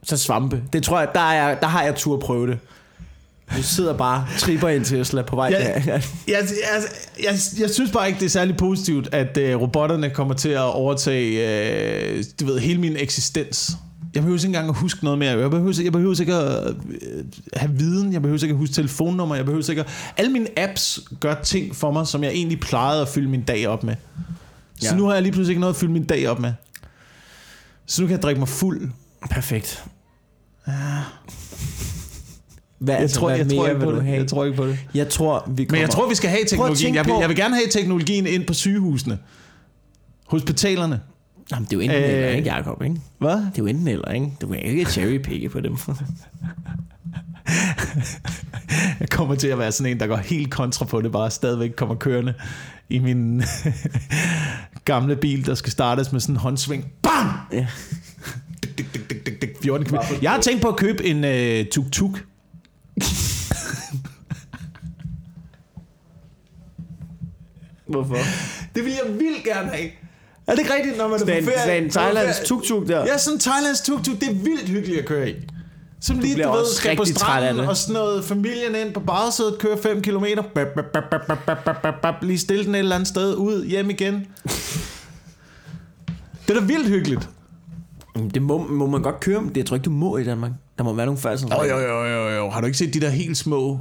Så 0.04 0.18
svampe. 0.18 0.62
Det 0.74 0.84
tror 0.84 1.00
jeg, 1.00 1.08
der, 1.16 1.20
er 1.32 1.60
der 1.60 1.68
har 1.68 1.84
jeg 1.84 1.96
tur 1.96 2.14
at 2.14 2.20
prøve 2.20 2.48
det. 2.48 2.60
Du 3.56 3.64
sidder 3.64 3.94
bare 3.98 4.28
tripper 4.38 4.70
ind 4.70 4.86
til 4.86 4.98
Tesla 4.98 5.22
på 5.22 5.36
vej 5.36 5.50
Ja. 5.52 5.58
der. 5.60 5.64
Jeg, 5.64 6.02
jeg, 6.28 6.44
jeg, 7.24 7.40
jeg 7.60 7.70
synes 7.70 7.92
bare 7.92 8.08
ikke, 8.08 8.20
det 8.20 8.26
er 8.26 8.30
særlig 8.30 8.58
positivt, 8.58 9.10
at 9.14 9.38
øh, 9.38 9.62
robotterne 9.62 10.10
kommer 10.10 10.34
til 10.34 10.50
at 10.50 10.60
overtage 10.62 12.12
øh, 12.18 12.24
du 12.40 12.46
ved, 12.46 12.60
hele 12.60 12.80
min 12.82 12.96
eksistens. 12.98 13.72
Jeg 14.16 14.24
behøver 14.24 14.38
ikke 14.40 14.46
engang 14.48 14.70
at 14.70 14.76
huske 14.76 15.04
noget 15.04 15.20
mere. 15.20 15.38
Jeg 15.40 15.50
behøver, 15.50 15.82
jeg 15.84 15.92
behøver 15.92 16.20
ikke 16.22 16.34
at 16.34 16.68
øh, 16.68 17.26
have 17.54 17.72
viden. 17.72 18.14
Jeg 18.14 18.22
behøver 18.22 18.44
ikke 18.44 18.54
at 18.54 18.58
huske 18.58 18.74
telefonnummer. 18.76 19.36
Jeg 19.36 19.46
behøver 19.46 19.70
ikke 19.70 19.82
at... 19.82 19.88
Alle 20.18 20.32
mine 20.32 20.48
apps 20.60 21.00
gør 21.20 21.36
ting 21.44 21.76
for 21.76 21.92
mig, 21.92 22.08
som 22.08 22.24
jeg 22.24 22.32
egentlig 22.32 22.60
plejede 22.60 23.02
at 23.02 23.08
fylde 23.08 23.30
min 23.30 23.44
dag 23.44 23.68
op 23.68 23.84
med. 23.84 23.96
Så 24.80 24.90
Ja. 24.92 24.96
nu 24.96 25.06
har 25.06 25.14
jeg 25.14 25.22
lige 25.22 25.32
pludselig 25.32 25.52
ikke 25.52 25.62
noget 25.62 25.74
at 25.74 25.80
fylde 25.80 25.92
min 25.94 26.04
dag 26.06 26.28
op 26.30 26.40
med. 26.40 26.54
Så 27.86 28.02
nu 28.02 28.08
kan 28.08 28.16
jeg 28.16 28.24
drikke 28.24 28.40
mig 28.40 28.50
fuld. 28.50 28.90
Perfekt. 29.32 29.84
Hvad, 32.80 32.94
Jeg, 32.94 33.02
altså, 33.02 33.20
tror, 33.20 33.28
hvad 33.30 33.38
jeg, 33.38 33.48
tror 33.48 33.56
mere 33.56 33.70
ikke 33.72 33.80
vil 33.80 33.86
på 33.86 33.92
det. 33.92 34.04
have? 34.04 34.18
jeg 34.18 34.28
tror 34.28 34.46
ikke 34.46 34.58
på 34.58 34.68
det. 34.68 34.80
Jeg 34.94 35.10
tror, 35.10 35.44
vi 35.48 35.66
kommer... 35.66 35.72
Men 35.78 35.82
jeg 35.82 35.90
tror, 35.90 36.10
vi 36.10 36.16
skal 36.16 36.30
have 36.30 36.46
teknologien. 36.48 36.96
Jeg 36.96 37.06
vil, 37.06 37.14
jeg 37.20 37.30
vil 37.30 37.38
gerne 37.38 37.56
have 37.56 37.68
teknologien 37.72 38.28
ind 38.28 38.46
på 38.46 38.54
sygehusene. 38.54 39.18
Hospitalerne. 40.28 41.00
Jamen, 41.52 41.66
det 41.66 41.74
er 41.74 41.78
jo 41.78 41.82
enten 41.82 41.98
Øh. 41.98 42.04
øh... 42.10 42.16
eller, 42.16 42.30
ikke, 42.30 42.54
Jacob, 42.54 42.82
ikke? 42.84 42.96
Hvad? 43.20 43.32
Det 43.32 43.40
er 43.40 43.52
jo 43.58 43.66
enten 43.66 43.88
eller, 43.88 44.12
ikke? 44.12 44.32
Du 44.42 44.48
kan 44.48 44.60
ikke 44.60 44.86
cherrypicke 44.92 45.50
på 45.50 45.60
dem. 45.60 45.78
Jeg 49.00 49.10
kommer 49.10 49.36
til 49.36 49.48
at 49.48 49.60
være 49.60 49.72
sådan 49.72 49.92
en, 49.92 50.00
der 50.00 50.08
går 50.08 50.16
helt 50.16 50.52
kontra 50.52 50.86
på 50.86 51.02
det, 51.02 51.12
bare 51.12 51.32
stadigvæk 51.32 51.72
kommer 51.76 51.96
kørende 51.96 52.34
i 52.90 53.00
min 53.00 53.44
gamle 54.86 55.16
bil, 55.16 55.46
der 55.46 55.56
skal 55.56 55.72
startes 55.72 56.12
med 56.12 56.20
sådan 56.20 56.36
en 56.36 56.40
håndsving. 56.40 56.86
Bam! 57.02 57.30
ja. 57.54 57.68
Dik, 58.64 58.78
dik, 58.78 58.94
dik, 58.94 59.10
dik, 59.10 59.26
dik, 59.26 59.42
dik, 59.42 59.50
14 59.64 59.88
km. 59.88 59.96
Jeg 60.22 60.32
har 60.32 60.42
tænkt 60.42 60.62
på 60.62 60.68
at 60.68 60.76
købe 60.76 61.06
en 61.06 61.24
uh, 61.24 61.66
tuk-tuk. 61.72 62.24
Hvorfor? 67.88 68.18
Det 68.76 68.86
vil 68.86 68.92
jeg 68.92 69.14
vildt 69.20 69.44
gerne 69.44 69.70
have. 69.70 69.90
Er 70.48 70.52
det 70.52 70.60
ikke 70.60 70.74
rigtigt, 70.74 70.98
når 70.98 71.08
man 71.08 71.20
sådan 71.20 71.38
er 71.38 71.42
på 71.42 71.46
ferie? 71.46 71.60
Sådan 71.60 71.84
en 71.84 71.90
Thailands 71.90 72.40
tuk-tuk 72.40 72.88
der. 72.88 73.06
Ja, 73.06 73.18
sådan 73.18 73.36
en 73.36 73.40
Thailands 73.40 73.82
tuk-tuk. 73.82 74.20
Det 74.20 74.30
er 74.30 74.34
vildt 74.34 74.70
hyggeligt 74.70 75.00
at 75.00 75.06
køre 75.06 75.30
i. 75.30 75.36
Som 76.02 76.16
du 76.16 76.22
lige, 76.22 76.44
du 76.44 76.52
ved, 76.52 76.76
skal 76.76 76.98
på 76.98 77.06
stranden 77.06 77.60
og 77.60 77.78
sådan 77.78 77.94
noget. 77.94 78.26
Familien 78.26 78.76
ind 78.76 78.94
på 78.94 79.00
bagsædet, 79.00 79.60
kører 79.60 79.78
5 79.78 80.02
km. 80.02 80.26
Bap, 80.54 82.02
bap, 82.02 82.16
lige 82.24 82.40
stille 82.40 82.66
den 82.66 82.76
et 82.76 82.80
eller 82.80 82.96
andet 82.96 83.08
sted, 83.08 83.36
ud, 83.36 83.66
hjem 83.66 83.90
igen. 83.90 84.14
det 86.48 86.56
er 86.56 86.60
da 86.60 86.66
vildt 86.66 86.88
hyggeligt. 86.88 87.30
Det 88.34 88.42
må, 88.42 88.68
må 88.68 88.88
man 88.88 89.02
godt 89.02 89.20
køre, 89.20 89.42
men 89.42 89.56
det 89.56 89.66
tror 89.66 89.76
jeg 89.76 89.80
ikke, 89.80 89.86
du 89.86 89.92
må 89.92 90.18
i 90.18 90.24
Danmark. 90.24 90.52
Der 90.78 90.84
må 90.84 90.94
være 90.94 91.06
nogle 91.06 91.20
færdsel. 91.22 91.48
Jo, 91.52 91.64
jo, 91.64 91.78
jo, 91.80 92.06
jo, 92.06 92.30
jo. 92.36 92.50
Har 92.50 92.60
du 92.62 92.66
ikke 92.66 92.78
set 92.78 92.94
de 92.94 93.00
der 93.02 93.10
helt 93.10 93.38
små 93.38 93.80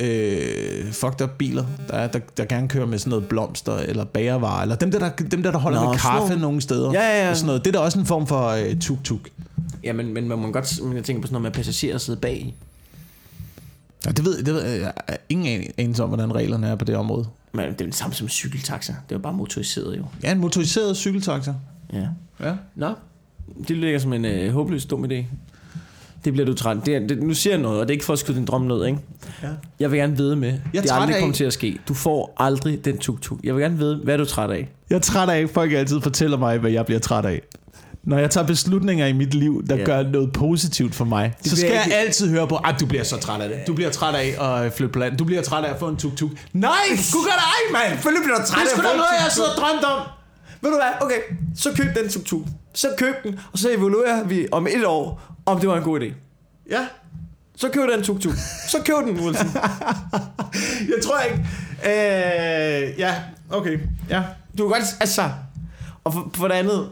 øh, 0.00 0.92
fucked 0.92 1.20
up 1.22 1.30
biler, 1.38 1.64
der, 1.88 1.94
er, 1.94 2.06
der, 2.06 2.18
der 2.36 2.44
gerne 2.44 2.68
kører 2.68 2.86
med 2.86 2.98
sådan 2.98 3.10
noget 3.10 3.28
blomster 3.28 3.76
eller 3.76 4.04
bagervarer, 4.04 4.62
eller 4.62 4.76
dem 4.76 4.90
der, 4.90 4.98
der, 4.98 5.10
dem 5.10 5.42
der, 5.42 5.50
der 5.50 5.58
holder 5.58 5.80
Nå, 5.84 5.90
med 5.90 5.98
sådan 5.98 6.12
kaffe 6.12 6.28
nogle- 6.28 6.42
nogle 6.42 6.60
steder. 6.60 6.92
Ja, 6.92 7.00
ja, 7.00 7.24
ja. 7.24 7.30
Og 7.30 7.36
Sådan 7.36 7.46
noget. 7.46 7.64
Det 7.64 7.74
er 7.74 7.78
da 7.78 7.84
også 7.84 7.98
en 7.98 8.06
form 8.06 8.26
for 8.26 8.48
øh, 8.48 8.76
tuk-tuk. 8.80 9.20
Ja, 9.84 9.92
men, 9.92 10.14
men 10.14 10.28
man 10.28 10.38
må 10.38 10.50
godt... 10.50 10.82
Men 10.82 10.96
jeg 10.96 11.04
tænker 11.04 11.22
på 11.22 11.26
sådan 11.26 11.32
noget 11.34 11.42
med 11.42 11.50
passagerer 11.50 11.98
sidde 11.98 12.18
bag. 12.20 12.54
Ja, 14.06 14.10
det 14.10 14.24
ved, 14.24 14.42
det 14.42 14.54
ved 14.54 14.62
jeg. 14.62 14.92
har 15.08 15.16
ingen 15.28 15.60
an- 15.60 15.70
anelse 15.78 16.02
om, 16.02 16.08
hvordan 16.08 16.34
reglerne 16.34 16.66
er 16.68 16.74
på 16.76 16.84
det 16.84 16.96
område. 16.96 17.26
Men 17.52 17.64
det 17.72 17.80
er 17.80 17.84
det 17.84 17.94
samme 17.94 18.14
som 18.14 18.28
cykeltaxa. 18.28 18.92
Det 18.92 19.14
er 19.14 19.18
jo 19.18 19.22
bare 19.22 19.32
motoriseret 19.32 19.96
jo. 19.98 20.04
Ja, 20.22 20.32
en 20.32 20.38
motoriseret 20.38 20.96
cykeltaxa. 20.96 21.54
Ja. 21.92 22.06
Ja. 22.40 22.54
Nå, 22.74 22.94
det 23.68 23.76
ligger 23.76 23.98
som 23.98 24.12
en 24.12 24.24
øh, 24.24 24.52
håbløs 24.52 24.84
dum 24.86 25.04
idé. 25.04 25.24
Det 26.26 26.32
bliver 26.34 26.46
du 26.46 26.54
træt. 26.54 26.76
Det, 26.86 26.96
er- 26.96 27.06
det, 27.06 27.22
nu 27.22 27.34
siger 27.34 27.52
jeg 27.54 27.62
noget, 27.62 27.80
og 27.80 27.86
det 27.88 27.92
er 27.92 27.94
ikke 27.96 28.04
for 28.04 28.12
at 28.12 28.18
skyde 28.18 28.36
din 28.36 28.44
drøm 28.44 28.62
ned, 28.62 28.86
ikke? 28.86 28.98
Ja. 29.42 29.48
Jeg 29.80 29.90
vil 29.90 29.98
gerne 29.98 30.16
vide 30.16 30.36
med. 30.36 30.52
Jeg 30.74 30.82
det 30.82 30.90
er 30.90 30.94
aldrig 30.94 31.14
af- 31.16 31.20
kommer 31.20 31.34
til 31.34 31.44
at 31.44 31.52
ske. 31.52 31.78
Du 31.88 31.94
får 31.94 32.34
aldrig 32.38 32.84
den 32.84 32.98
tuk-tuk. 32.98 33.38
Jeg 33.44 33.54
vil 33.54 33.62
gerne 33.62 33.78
vide, 33.78 34.00
hvad 34.04 34.14
er 34.14 34.18
du 34.18 34.24
træt 34.24 34.50
af? 34.50 34.68
Jeg 34.90 34.96
er 34.96 35.00
træt 35.00 35.28
af, 35.28 35.38
at 35.42 35.50
folk 35.50 35.72
altid 35.72 36.00
fortæller 36.00 36.36
mig, 36.38 36.58
hvad 36.58 36.70
jeg 36.70 36.86
bliver 36.86 36.98
træt 37.00 37.24
af. 37.24 37.42
Når 38.04 38.18
jeg 38.18 38.30
tager 38.30 38.46
beslutninger 38.46 39.06
i 39.06 39.12
mit 39.12 39.34
liv, 39.34 39.62
der 39.66 39.76
Ja. 39.76 39.84
gør 39.84 40.02
noget 40.02 40.32
positivt 40.32 40.94
for 40.94 41.04
mig, 41.04 41.34
Det 41.42 41.50
så 41.50 41.56
skal 41.56 41.70
jeg 41.72 41.82
ikke- 41.84 41.96
altid 41.96 42.30
høre 42.30 42.48
på, 42.48 42.56
at 42.56 42.74
du 42.80 42.86
bliver 42.86 43.04
så 43.04 43.16
træt 43.16 43.40
af 43.40 43.48
det. 43.48 43.58
Du 43.66 43.74
bliver 43.74 43.90
træt 43.90 44.14
af 44.14 44.64
at 44.64 44.72
flytte 44.72 44.92
på 44.92 44.98
land. 44.98 45.16
Du 45.16 45.24
bliver 45.24 45.42
træt 45.42 45.64
af 45.64 45.70
at 45.72 45.78
få 45.78 45.88
en 45.88 45.96
tuk-tuk. 45.96 46.30
Nej, 46.52 46.70
gud 46.90 47.24
gør 47.24 47.38
dig, 47.44 47.72
mand! 47.72 47.92
Selvfølgelig 47.92 48.22
bliver 48.24 48.38
du 48.38 48.46
træt 48.46 48.56
Det 48.64 48.72
er 48.72 48.76
af 48.76 48.76
sgu 48.76 48.82
da 48.82 48.96
noget, 48.96 49.24
jeg 49.24 49.32
siddet 49.32 49.50
og 49.50 49.56
drømt 49.60 49.84
om. 49.84 50.00
Ved 50.62 50.70
du 50.70 50.76
hvad? 50.76 50.92
Okay, 51.06 51.20
så 51.56 51.68
køb 51.76 51.86
den 52.02 52.08
tuk-tuk. 52.10 52.42
Så 52.74 52.86
køb 52.98 53.14
den, 53.24 53.38
og 53.52 53.58
så 53.58 53.68
evaluerer 53.78 54.24
vi 54.24 54.46
om 54.52 54.66
et 54.66 54.84
år, 54.86 55.35
om 55.46 55.60
det 55.60 55.68
var 55.68 55.76
en 55.76 55.82
god 55.82 56.00
idé. 56.00 56.12
Ja, 56.70 56.86
Så 57.56 57.68
køb 57.68 57.82
den 57.94 58.02
tuk-tuk. 58.02 58.34
Så 58.68 58.78
køb 58.84 58.96
den, 59.06 59.20
Wilson. 59.24 59.46
jeg 60.92 60.98
tror 61.04 61.20
ikke. 61.20 61.38
Øh, 61.84 62.98
ja, 62.98 63.14
okay. 63.50 63.78
Ja. 64.10 64.22
Du 64.58 64.68
kan 64.68 64.80
godt, 64.80 64.96
altså... 65.00 65.30
Og 66.04 66.12
for, 66.12 66.30
for 66.34 66.48
det 66.48 66.54
andet... 66.54 66.88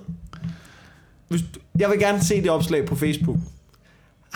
Hvis 1.29 1.43
jeg 1.79 1.91
vil 1.91 1.99
gerne 1.99 2.25
se 2.25 2.43
det 2.43 2.51
opslag 2.51 2.87
på 2.87 2.97
Facebook. 2.97 3.37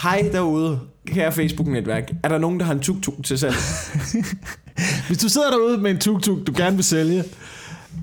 Hej 0.02 0.28
derude, 0.32 0.80
kære 1.06 1.32
Facebook-netværk. 1.32 2.10
Er 2.22 2.28
der 2.28 2.38
nogen, 2.38 2.60
der 2.60 2.66
har 2.66 2.72
en 2.72 2.80
tuk-tuk 2.80 3.24
til 3.24 3.38
salg? 3.38 3.54
Hvis 5.06 5.18
du 5.18 5.28
sidder 5.28 5.50
derude 5.50 5.78
med 5.78 5.90
en 5.90 5.98
tuk-tuk, 5.98 6.46
du 6.46 6.52
gerne 6.56 6.76
vil 6.76 6.84
sælge, 6.84 7.24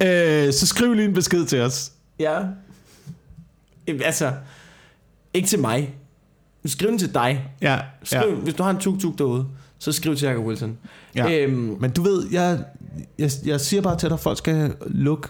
øh, 0.04 0.54
så 0.54 0.68
skriv 0.68 0.94
lige 0.94 1.08
en 1.08 1.14
besked 1.14 1.46
til 1.46 1.62
os. 1.62 1.92
ja. 2.20 2.40
Altså, 3.88 4.34
ikke 5.34 5.48
til 5.48 5.60
mig. 5.60 5.96
Skriv 6.66 6.90
den 6.90 6.98
til 6.98 7.14
dig. 7.14 7.46
Ja, 7.62 7.80
Skriv, 8.04 8.20
ja. 8.30 8.36
Hvis 8.36 8.54
du 8.54 8.64
har 8.64 8.70
en 8.70 8.78
tuk-tuk 8.78 9.18
derude, 9.18 9.46
så 9.80 9.92
skriv 9.92 10.16
til 10.16 10.28
Jacob 10.28 10.46
Wilson. 10.46 10.78
Ja. 11.16 11.40
Øhm, 11.46 11.78
Men 11.80 11.92
du 11.92 12.02
ved, 12.04 12.28
jeg, 12.32 12.60
jeg, 13.20 13.32
jeg 13.46 13.62
siger 13.62 13.82
bare 13.82 13.98
til 13.98 14.10
dig, 14.10 14.14
at 14.14 14.20
folk 14.20 14.38
skal 14.38 14.74
lukke 14.88 15.28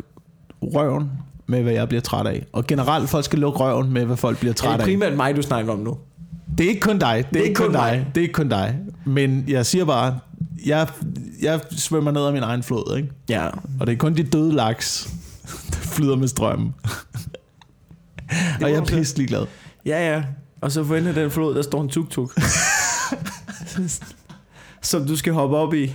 røven 0.62 1.12
med, 1.48 1.64
hvad 1.64 1.74
jeg 1.74 1.88
bliver 1.88 2.02
træt 2.02 2.28
af. 2.28 2.46
Og 2.54 2.68
generelt, 2.68 3.10
folk 3.10 3.26
skal 3.26 3.40
lukke 3.40 3.60
røven 3.60 3.92
med, 3.94 4.06
hvad 4.06 4.18
folk 4.18 4.40
bliver 4.40 4.52
er 4.52 4.56
træt 4.56 4.74
det 4.74 4.80
af. 4.80 4.86
primært 4.86 5.14
mig, 5.16 5.36
du 5.36 5.42
snakker 5.42 5.74
om 5.74 5.80
nu? 5.80 5.98
Det 6.58 6.66
er 6.66 6.70
ikke 6.70 6.82
kun 6.82 7.00
dig. 7.00 7.26
Det 7.34 7.40
er, 7.40 7.44
ikke 7.44 7.56
kun 7.56 7.72
dig. 7.72 7.80
mig. 7.82 8.08
Det 8.16 8.22
er 8.22 8.22
ikke 8.22 8.34
kun 8.34 8.50
dig. 8.50 8.80
Men 9.06 9.44
jeg 9.48 9.66
siger 9.66 9.86
bare, 9.86 10.20
jeg, 10.66 10.88
jeg 11.42 11.60
svømmer 11.72 12.12
ned 12.12 12.26
ad 12.26 12.32
min 12.32 12.44
egen 12.44 12.64
flod, 12.64 12.98
ikke? 12.98 13.10
Ja. 13.30 13.48
Og 13.80 13.88
det 13.88 13.94
er 13.94 13.98
kun 13.98 14.14
de 14.18 14.24
døde 14.24 14.54
laks, 14.54 15.14
der 15.70 15.78
flyder 15.78 16.16
med 16.16 16.28
strømmen. 16.28 16.74
og 18.62 18.70
jeg 18.70 18.72
er 18.72 18.86
pisselig 18.86 19.28
glad. 19.28 19.46
Ja, 19.86 20.14
ja. 20.14 20.24
Og 20.66 20.72
så 20.72 20.84
for 20.84 20.96
enden 20.96 21.08
af 21.08 21.14
den 21.16 21.32
flod, 21.32 21.56
der 21.56 21.62
står 21.62 21.82
en 21.82 21.90
tuk-tuk. 21.90 22.32
som 24.82 25.08
du 25.08 25.16
skal 25.16 25.34
hoppe 25.34 25.58
op 25.58 25.74
i. 25.74 25.94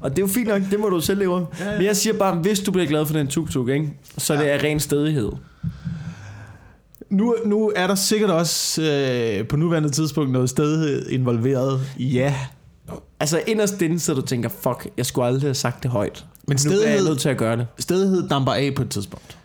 Og 0.00 0.10
det 0.10 0.18
er 0.18 0.22
jo 0.22 0.26
fint 0.26 0.48
nok, 0.48 0.62
det 0.70 0.80
må 0.80 0.88
du 0.88 1.00
selv 1.00 1.18
leve. 1.18 1.46
Ja, 1.60 1.70
ja. 1.70 1.76
Men 1.76 1.86
jeg 1.86 1.96
siger 1.96 2.18
bare, 2.18 2.34
hvis 2.34 2.60
du 2.60 2.72
bliver 2.72 2.86
glad 2.86 3.06
for 3.06 3.12
den 3.14 3.26
tuk-tuk, 3.26 3.68
ikke? 3.68 3.92
så 4.18 4.34
er 4.34 4.38
det 4.38 4.44
af 4.44 4.62
ren 4.64 4.80
stedighed. 4.80 5.30
Nu, 7.10 7.36
nu 7.44 7.72
er 7.76 7.86
der 7.86 7.94
sikkert 7.94 8.30
også 8.30 8.82
øh, 8.82 9.48
på 9.48 9.56
nuværende 9.56 9.90
tidspunkt 9.90 10.32
noget 10.32 10.50
sted 10.50 11.06
involveret. 11.06 11.80
Ja. 11.98 12.34
Altså 13.20 13.42
inderst 13.46 13.82
inde, 13.82 14.00
så 14.00 14.14
du 14.14 14.20
tænker, 14.20 14.48
fuck, 14.48 14.88
jeg 14.96 15.06
skulle 15.06 15.26
aldrig 15.26 15.42
have 15.42 15.54
sagt 15.54 15.82
det 15.82 15.90
højt. 15.90 16.24
Men 16.48 16.58
Nu 16.64 16.70
er 16.70 16.74
jeg 16.74 16.80
stedighed, 16.80 17.08
nødt 17.08 17.20
til 17.20 17.28
at 17.28 17.36
gøre 17.36 17.56
det. 17.56 17.66
stedighed 17.78 18.28
damper 18.28 18.52
af 18.52 18.72
på 18.76 18.82
et 18.82 18.90
tidspunkt. 18.90 19.38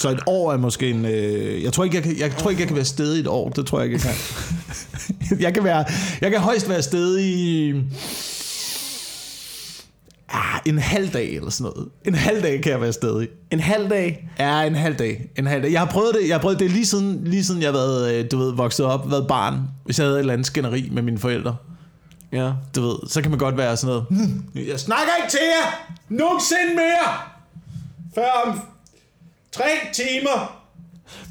Så 0.00 0.10
et 0.10 0.20
år 0.26 0.52
er 0.52 0.56
måske 0.56 0.90
en... 0.90 1.04
Øh, 1.04 1.62
jeg, 1.62 1.72
tror 1.72 1.84
ikke, 1.84 1.96
jeg, 1.96 2.02
kan, 2.04 2.18
jeg 2.18 2.36
tror 2.36 2.50
ikke, 2.50 2.60
jeg 2.60 2.68
kan 2.68 2.76
være 2.76 2.84
stedig 2.84 3.16
i 3.16 3.20
et 3.20 3.26
år. 3.26 3.48
Det 3.48 3.66
tror 3.66 3.80
jeg 3.80 3.92
ikke, 3.92 4.06
jeg 4.06 4.14
kan. 5.30 5.40
jeg, 5.40 5.54
kan 5.54 5.64
være, 5.64 5.84
jeg 6.20 6.30
kan 6.30 6.40
højst 6.40 6.68
være 6.68 6.82
stedig 6.82 7.24
i... 7.26 7.74
Ah, 10.28 10.60
en 10.66 10.78
halv 10.78 11.08
dag 11.08 11.34
eller 11.36 11.50
sådan 11.50 11.72
noget. 11.74 11.88
En 12.04 12.14
halv 12.14 12.42
dag 12.42 12.62
kan 12.62 12.72
jeg 12.72 12.80
være 12.80 12.92
stedig. 12.92 13.28
En 13.50 13.60
halv 13.60 13.90
dag. 13.90 14.28
Ja, 14.38 14.62
en 14.62 14.74
halv 14.74 14.96
dag. 14.96 15.28
En 15.38 15.46
halv 15.46 15.62
dag. 15.62 15.72
Jeg 15.72 15.80
har 15.80 15.86
prøvet 15.86 16.14
det, 16.20 16.28
jeg 16.28 16.34
har 16.36 16.40
prøvet 16.42 16.58
det 16.58 16.70
lige 16.70 16.86
siden, 16.86 17.20
lige 17.24 17.44
siden 17.44 17.62
jeg 17.62 17.72
været, 17.72 18.14
øh, 18.14 18.30
du 18.30 18.38
ved, 18.38 18.52
vokset 18.52 18.86
op, 18.86 19.10
været 19.10 19.26
barn. 19.28 19.60
Hvis 19.84 19.98
jeg 19.98 20.04
havde 20.06 20.16
et 20.16 20.20
eller 20.20 20.32
andet 20.32 20.46
skænderi 20.46 20.88
med 20.92 21.02
mine 21.02 21.18
forældre. 21.18 21.56
Ja. 22.32 22.52
Du 22.76 22.82
ved, 22.82 22.96
så 23.08 23.22
kan 23.22 23.30
man 23.30 23.38
godt 23.38 23.56
være 23.56 23.76
sådan 23.76 23.88
noget. 23.94 24.06
"Hmm, 24.10 24.44
Jeg 24.68 24.80
snakker 24.80 25.12
ikke 25.22 25.30
til 25.30 25.40
jer! 25.42 25.94
Nogensinde 26.08 26.74
mere! 26.76 27.12
Før 28.14 28.30
om 28.46 28.60
tre 29.54 29.64
timer! 29.92 30.60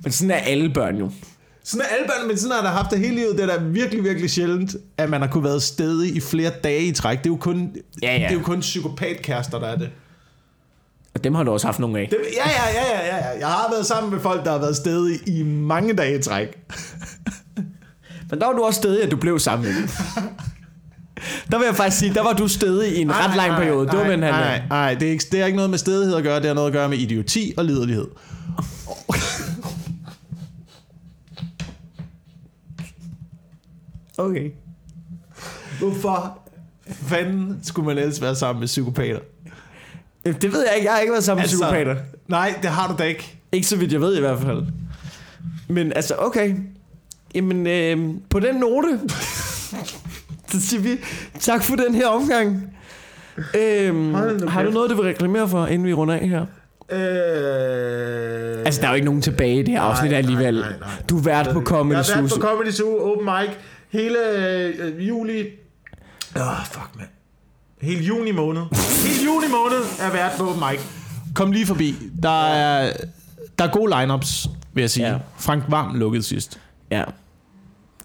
Men 0.03 0.11
sådan 0.11 0.31
er 0.31 0.35
alle 0.35 0.73
børn 0.73 0.97
jo. 0.97 1.11
Sådan 1.63 1.85
er 1.85 1.89
alle 1.95 2.07
børn, 2.07 2.27
men 2.27 2.37
sådan 2.37 2.55
har 2.55 2.61
der 2.63 2.69
haft 2.69 2.91
det 2.91 2.99
hele 2.99 3.15
livet. 3.15 3.37
Det 3.37 3.43
er 3.51 3.57
da 3.57 3.63
virkelig, 3.63 4.03
virkelig 4.03 4.31
sjældent, 4.31 4.75
at 4.97 5.09
man 5.09 5.21
har 5.21 5.27
kunne 5.27 5.43
være 5.43 5.61
stedig 5.61 6.15
i 6.15 6.19
flere 6.19 6.51
dage 6.63 6.81
i 6.83 6.91
træk. 6.91 7.17
Det 7.17 7.25
er 7.25 7.29
jo 7.29 7.35
kun, 7.35 7.75
Ja, 8.01 8.15
ja. 8.17 8.23
Det 8.23 8.29
er 8.29 8.33
jo 8.33 8.43
kun 8.43 8.59
psykopatkærester, 8.59 9.59
der 9.59 9.67
er 9.67 9.75
det. 9.75 9.89
Og 11.15 11.23
dem 11.23 11.35
har 11.35 11.43
du 11.43 11.51
også 11.51 11.67
haft 11.67 11.79
nogle 11.79 11.99
af. 11.99 12.11
Ja, 12.11 12.49
ja, 12.49 12.69
ja, 12.73 12.97
ja, 12.97 13.07
ja, 13.07 13.27
ja. 13.29 13.39
Jeg 13.39 13.47
har 13.47 13.69
været 13.71 13.85
sammen 13.85 14.11
med 14.13 14.19
folk, 14.19 14.45
der 14.45 14.51
har 14.51 14.57
været 14.59 14.75
stedige 14.75 15.19
i 15.25 15.43
mange 15.43 15.93
dage 15.93 16.19
i 16.19 16.21
træk. 16.21 16.59
Men 18.29 18.39
der 18.39 18.45
var 18.45 18.53
du 18.53 18.63
også 18.63 18.77
stedig, 18.77 19.03
at 19.03 19.11
du 19.11 19.17
blev 19.17 19.39
sammen 19.39 19.67
med 19.67 19.81
dem. 19.81 19.87
Der 21.51 21.57
vil 21.57 21.65
jeg 21.65 21.75
faktisk 21.75 21.99
sige, 21.99 22.13
der 22.13 22.23
var 22.23 22.33
du 22.33 22.47
stedig 22.47 22.97
i 22.97 23.01
en 23.01 23.11
ret 23.11 23.35
lang 23.35 23.55
periode. 23.55 23.87
Det 23.87 23.97
var 23.97 24.03
med 24.05 24.13
en 24.13 24.19
nej, 24.19 24.31
halv 24.31 24.45
nej, 24.45 24.67
nej, 24.69 24.93
det 24.93 25.07
er, 25.07 25.11
ikke, 25.11 25.25
det 25.31 25.41
er 25.41 25.45
ikke 25.45 25.55
noget 25.55 25.69
med 25.69 25.77
stedighed 25.77 26.15
at 26.15 26.23
gøre, 26.23 26.39
det 26.39 26.45
har 26.45 26.53
noget 26.53 26.67
at 26.67 26.73
gøre 26.73 26.89
med 26.89 26.97
idioti 26.97 27.53
og 27.57 27.65
liderlighed. 27.65 28.07
Okay. 34.17 34.51
Hvorfor 35.79 36.39
fanden 36.87 37.59
skulle 37.63 37.85
man 37.85 37.97
ellers 37.97 38.21
være 38.21 38.35
sammen 38.35 38.59
med 38.59 38.67
psykopater? 38.67 39.19
Det 40.25 40.53
ved 40.53 40.65
jeg 40.67 40.75
ikke. 40.75 40.85
Jeg 40.85 40.93
har 40.93 40.99
ikke 40.99 41.11
været 41.11 41.23
sammen 41.23 41.39
med 41.39 41.43
Altså- 41.43 41.57
psykopater. 41.57 41.95
Nej, 42.27 42.59
det 42.61 42.69
har 42.69 42.87
du 42.87 42.95
da 42.97 43.03
ikke. 43.03 43.37
Ikke 43.51 43.67
så 43.67 43.75
vidt 43.75 43.91
jeg 43.93 44.01
ved 44.01 44.17
i 44.17 44.19
hvert 44.19 44.39
fald. 44.39 44.63
Men 45.67 45.93
altså, 45.95 46.15
okay. 46.17 46.55
Jamen, 47.35 47.67
øh, 47.67 48.13
på 48.29 48.39
den 48.39 48.55
note, 48.55 48.99
så 50.59 50.67
siger 50.67 50.81
vi 50.81 50.89
tak 51.39 51.63
for 51.63 51.75
den 51.75 51.95
her 51.95 52.07
omgang. 52.07 52.73
Øhm, 53.55 54.13
har 54.47 54.63
du 54.63 54.71
noget, 54.71 54.89
du 54.89 54.95
vil 54.95 55.05
reklamere 55.05 55.49
for, 55.49 55.65
inden 55.65 55.87
vi 55.87 55.93
runder 55.93 56.15
af 56.15 56.27
her? 56.29 56.45
Øh... 56.89 58.65
Altså, 58.65 58.81
der 58.81 58.87
er 58.87 58.91
jo 58.91 58.95
ikke 58.95 59.05
nogen 59.05 59.21
tilbage 59.21 59.55
i 59.59 59.63
det 59.63 59.69
her 59.69 59.81
afsnit 59.81 60.11
nej, 60.11 60.17
alligevel. 60.17 60.53
nej, 60.59 60.69
nej. 60.79 60.89
Du 61.09 61.17
er 61.17 61.21
vært 61.21 61.49
på 61.53 61.61
Comedy 61.61 61.95
Jeg 61.95 62.05
har 62.05 62.15
været 62.15 62.29
Sus. 62.29 62.39
på 62.39 62.47
Comedy 62.47 62.71
Zoo, 62.71 63.11
open 63.11 63.25
mic, 63.25 63.49
hele 63.89 64.17
øh, 64.37 65.07
juli. 65.07 65.41
Åh, 66.35 66.41
oh, 66.41 66.65
fuck, 66.65 66.89
mand. 66.97 67.07
Hele 67.81 68.03
juni 68.03 68.31
måned. 68.31 68.61
Hele 69.07 69.25
juni 69.25 69.45
måned 69.51 69.83
er 69.99 70.11
vært 70.11 70.31
på 70.37 70.49
open 70.49 70.63
mic. 70.71 70.79
Kom 71.35 71.51
lige 71.51 71.65
forbi. 71.65 71.95
Der 72.23 72.45
er, 72.53 72.93
der 73.59 73.65
er 73.65 73.71
gode 73.71 73.99
lineups, 73.99 74.47
vil 74.73 74.81
jeg 74.81 74.89
sige. 74.89 75.07
Ja. 75.07 75.17
Frank 75.37 75.63
Varm 75.67 75.95
lukkede 75.95 76.23
sidst. 76.23 76.59
Ja. 76.91 77.03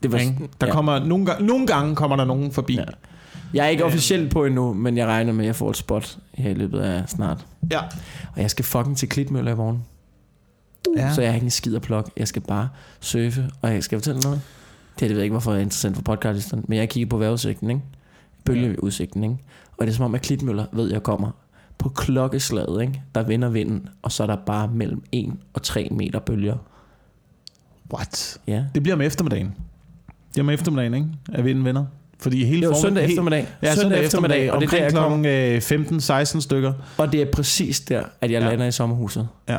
Det 0.03 0.13
var, 0.13 0.19
Ikke? 0.19 0.49
Der 0.61 0.67
ja. 0.67 0.73
kommer, 0.73 0.99
nogle, 1.05 1.27
gange, 1.27 1.47
nogle 1.47 1.67
gange 1.67 1.97
kommer 1.97 2.17
der 2.17 2.25
nogen 2.25 2.53
forbi. 2.53 2.75
Ja. 2.75 2.85
Jeg 3.55 3.65
er 3.65 3.69
ikke 3.69 3.85
officielt 3.85 4.31
på 4.33 4.45
endnu, 4.45 4.73
men 4.73 4.97
jeg 4.97 5.07
regner 5.07 5.33
med, 5.33 5.45
at 5.45 5.47
jeg 5.47 5.57
får 5.57 5.71
et 5.71 5.77
spot 5.77 6.19
her 6.35 6.51
i 6.51 6.55
løbet 6.55 6.81
af 6.81 7.09
snart. 7.09 7.47
ja. 7.71 7.81
Og 8.35 8.43
jeg 8.43 8.51
skal 8.51 8.65
fucking 8.65 8.97
til 8.97 9.09
Klitmøller 9.09 9.53
i 9.53 9.55
morgen. 9.55 9.85
ja. 10.97 11.15
Så 11.15 11.21
jeg 11.23 11.31
har 11.31 11.35
ikke 11.35 11.45
en 11.45 11.51
skid 11.51 11.77
at 11.77 11.83
plukke. 11.83 12.11
Jeg 12.17 12.29
skal 12.29 12.43
bare 12.43 12.69
surfe. 13.01 13.51
Og 13.63 13.75
jeg 13.75 13.85
skal 13.85 13.99
fortælle 13.99 14.21
noget. 14.21 14.41
Det, 14.95 15.01
her, 15.01 15.09
det 15.09 15.15
ved 15.15 15.17
jeg 15.21 15.25
ikke, 15.25 15.33
hvorfor 15.33 15.51
det 15.51 15.59
er 15.59 15.63
interessant 15.63 15.97
for 15.97 16.03
podcastisten. 16.03 16.65
Men 16.69 16.79
jeg 16.79 16.89
kigger 16.89 17.09
på 17.09 17.17
vejrudsigten, 17.19 17.71
ikke? 17.71 17.83
Bølgeudsigten, 18.45 19.25
ikke? 19.25 19.37
Og 19.77 19.87
det 19.87 19.93
er 19.93 19.97
som 19.97 20.05
om, 20.05 20.15
at 20.15 20.23
Klitmøller 20.23 20.67
ved, 20.73 20.91
jeg 20.93 21.03
kommer 21.03 21.31
på 21.79 21.89
klokkeslaget, 21.89 22.83
ikke? 22.83 23.03
Der 23.15 23.23
vender 23.23 23.49
vinden, 23.49 23.89
og 24.03 24.13
så 24.13 24.23
er 24.23 24.27
der 24.27 24.37
bare 24.47 24.69
mellem 24.69 25.03
1 25.13 25.33
og 25.55 25.63
3 25.63 25.89
meter 25.91 26.19
bølger. 26.19 26.57
What? 27.95 28.39
Ja. 28.47 28.65
Det 28.75 28.83
bliver 28.83 28.95
om 28.97 29.01
eftermiddagen. 29.01 29.55
Det 30.35 30.39
er 30.39 30.43
om 30.43 30.51
eftermiddagen, 30.51 30.95
ikke? 30.95 31.07
At 31.33 31.45
vinden 31.45 31.65
vinder. 31.65 31.85
Fordi 32.21 32.45
hele 32.45 32.67
er 32.67 32.69
jo 32.71 32.75
søndag 32.83 33.05
eftermiddag. 33.05 33.47
Ja, 33.63 33.75
søndag 33.75 34.05
eftermiddag, 34.05 34.53
og 34.53 34.61
det 34.61 34.73
er 34.73 34.79
der, 34.79 34.91
klokken 34.91 35.27
øh, 35.27 35.57
15-16 36.33 36.41
stykker. 36.41 36.73
Og 36.99 37.13
det 37.13 37.23
er 37.23 37.27
præcis 37.33 37.81
der, 37.81 38.03
at 38.21 38.31
jeg 38.31 38.43
Ja. 38.43 38.49
lander 38.49 38.67
i 38.67 38.73
sommerhuset. 38.73 39.29
Ja. 39.49 39.59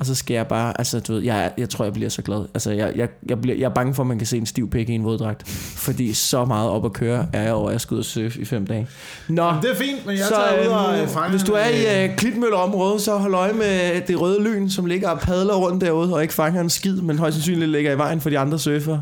Og 0.00 0.06
så 0.06 0.14
skal 0.14 0.34
jeg 0.34 0.46
bare, 0.46 0.74
altså 0.78 1.00
du 1.00 1.12
ved, 1.12 1.22
jeg, 1.22 1.52
jeg 1.58 1.68
tror, 1.68 1.84
jeg 1.84 1.92
bliver 1.92 2.08
så 2.08 2.22
glad. 2.22 2.44
Altså 2.54 2.70
jeg, 2.70 2.92
jeg, 2.96 3.08
jeg, 3.28 3.40
bliver, 3.40 3.56
jeg 3.56 3.64
er 3.64 3.74
bange 3.74 3.94
for, 3.94 4.02
at 4.02 4.06
man 4.06 4.18
kan 4.18 4.26
se 4.26 4.36
en 4.36 4.46
stiv 4.46 4.70
pik 4.70 4.88
i 4.88 4.92
en 4.92 5.04
våddragt. 5.04 5.48
Fordi 5.76 6.12
så 6.12 6.44
meget 6.44 6.70
op 6.70 6.84
at 6.84 6.92
køre 6.92 7.26
er 7.32 7.42
jeg 7.42 7.52
over, 7.52 7.68
at 7.68 7.72
jeg 7.72 7.80
skal 7.80 7.94
ud 7.94 7.98
og 7.98 8.04
surfe 8.04 8.40
i 8.40 8.44
fem 8.44 8.66
dage. 8.66 8.86
Nå, 9.28 9.52
Det 9.62 9.70
er 9.70 9.74
fint, 9.74 10.06
men 10.06 10.16
jeg 10.16 10.24
så 10.24 10.34
tager 10.34 10.66
ud 10.68 10.72
og 10.72 11.00
øh, 11.00 11.08
fanger... 11.08 11.30
hvis 11.30 11.42
du 11.42 11.52
er 11.52 11.66
i 11.66 12.04
øh, 12.04 12.16
Klitmølleområdet, 12.16 13.00
så 13.02 13.16
hold 13.16 13.34
øje 13.34 13.52
med 13.52 14.00
det 14.06 14.20
røde 14.20 14.42
lyn, 14.42 14.68
som 14.70 14.86
ligger 14.86 15.08
og 15.08 15.20
padler 15.20 15.54
rundt 15.54 15.84
derude, 15.84 16.14
og 16.14 16.22
ikke 16.22 16.34
fanger 16.34 16.60
en 16.60 16.70
skid, 16.70 16.96
men 16.96 17.18
højst 17.18 17.36
sandsynligt 17.36 17.70
ligger 17.70 17.92
i 17.92 17.98
vejen 17.98 18.20
for 18.20 18.30
de 18.30 18.38
andre 18.38 18.58
surfer. 18.58 18.98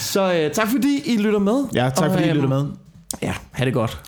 Så 0.00 0.32
øh, 0.34 0.50
tak 0.50 0.68
fordi 0.68 1.02
I 1.04 1.16
lytter 1.16 1.38
med. 1.38 1.64
Ja, 1.74 1.90
tak 1.96 2.04
Og, 2.04 2.12
fordi 2.12 2.24
I 2.24 2.28
øhm, 2.28 2.34
lytter 2.36 2.48
med. 2.48 2.66
Ja, 3.22 3.34
ha' 3.52 3.64
det 3.64 3.74
godt. 3.74 4.00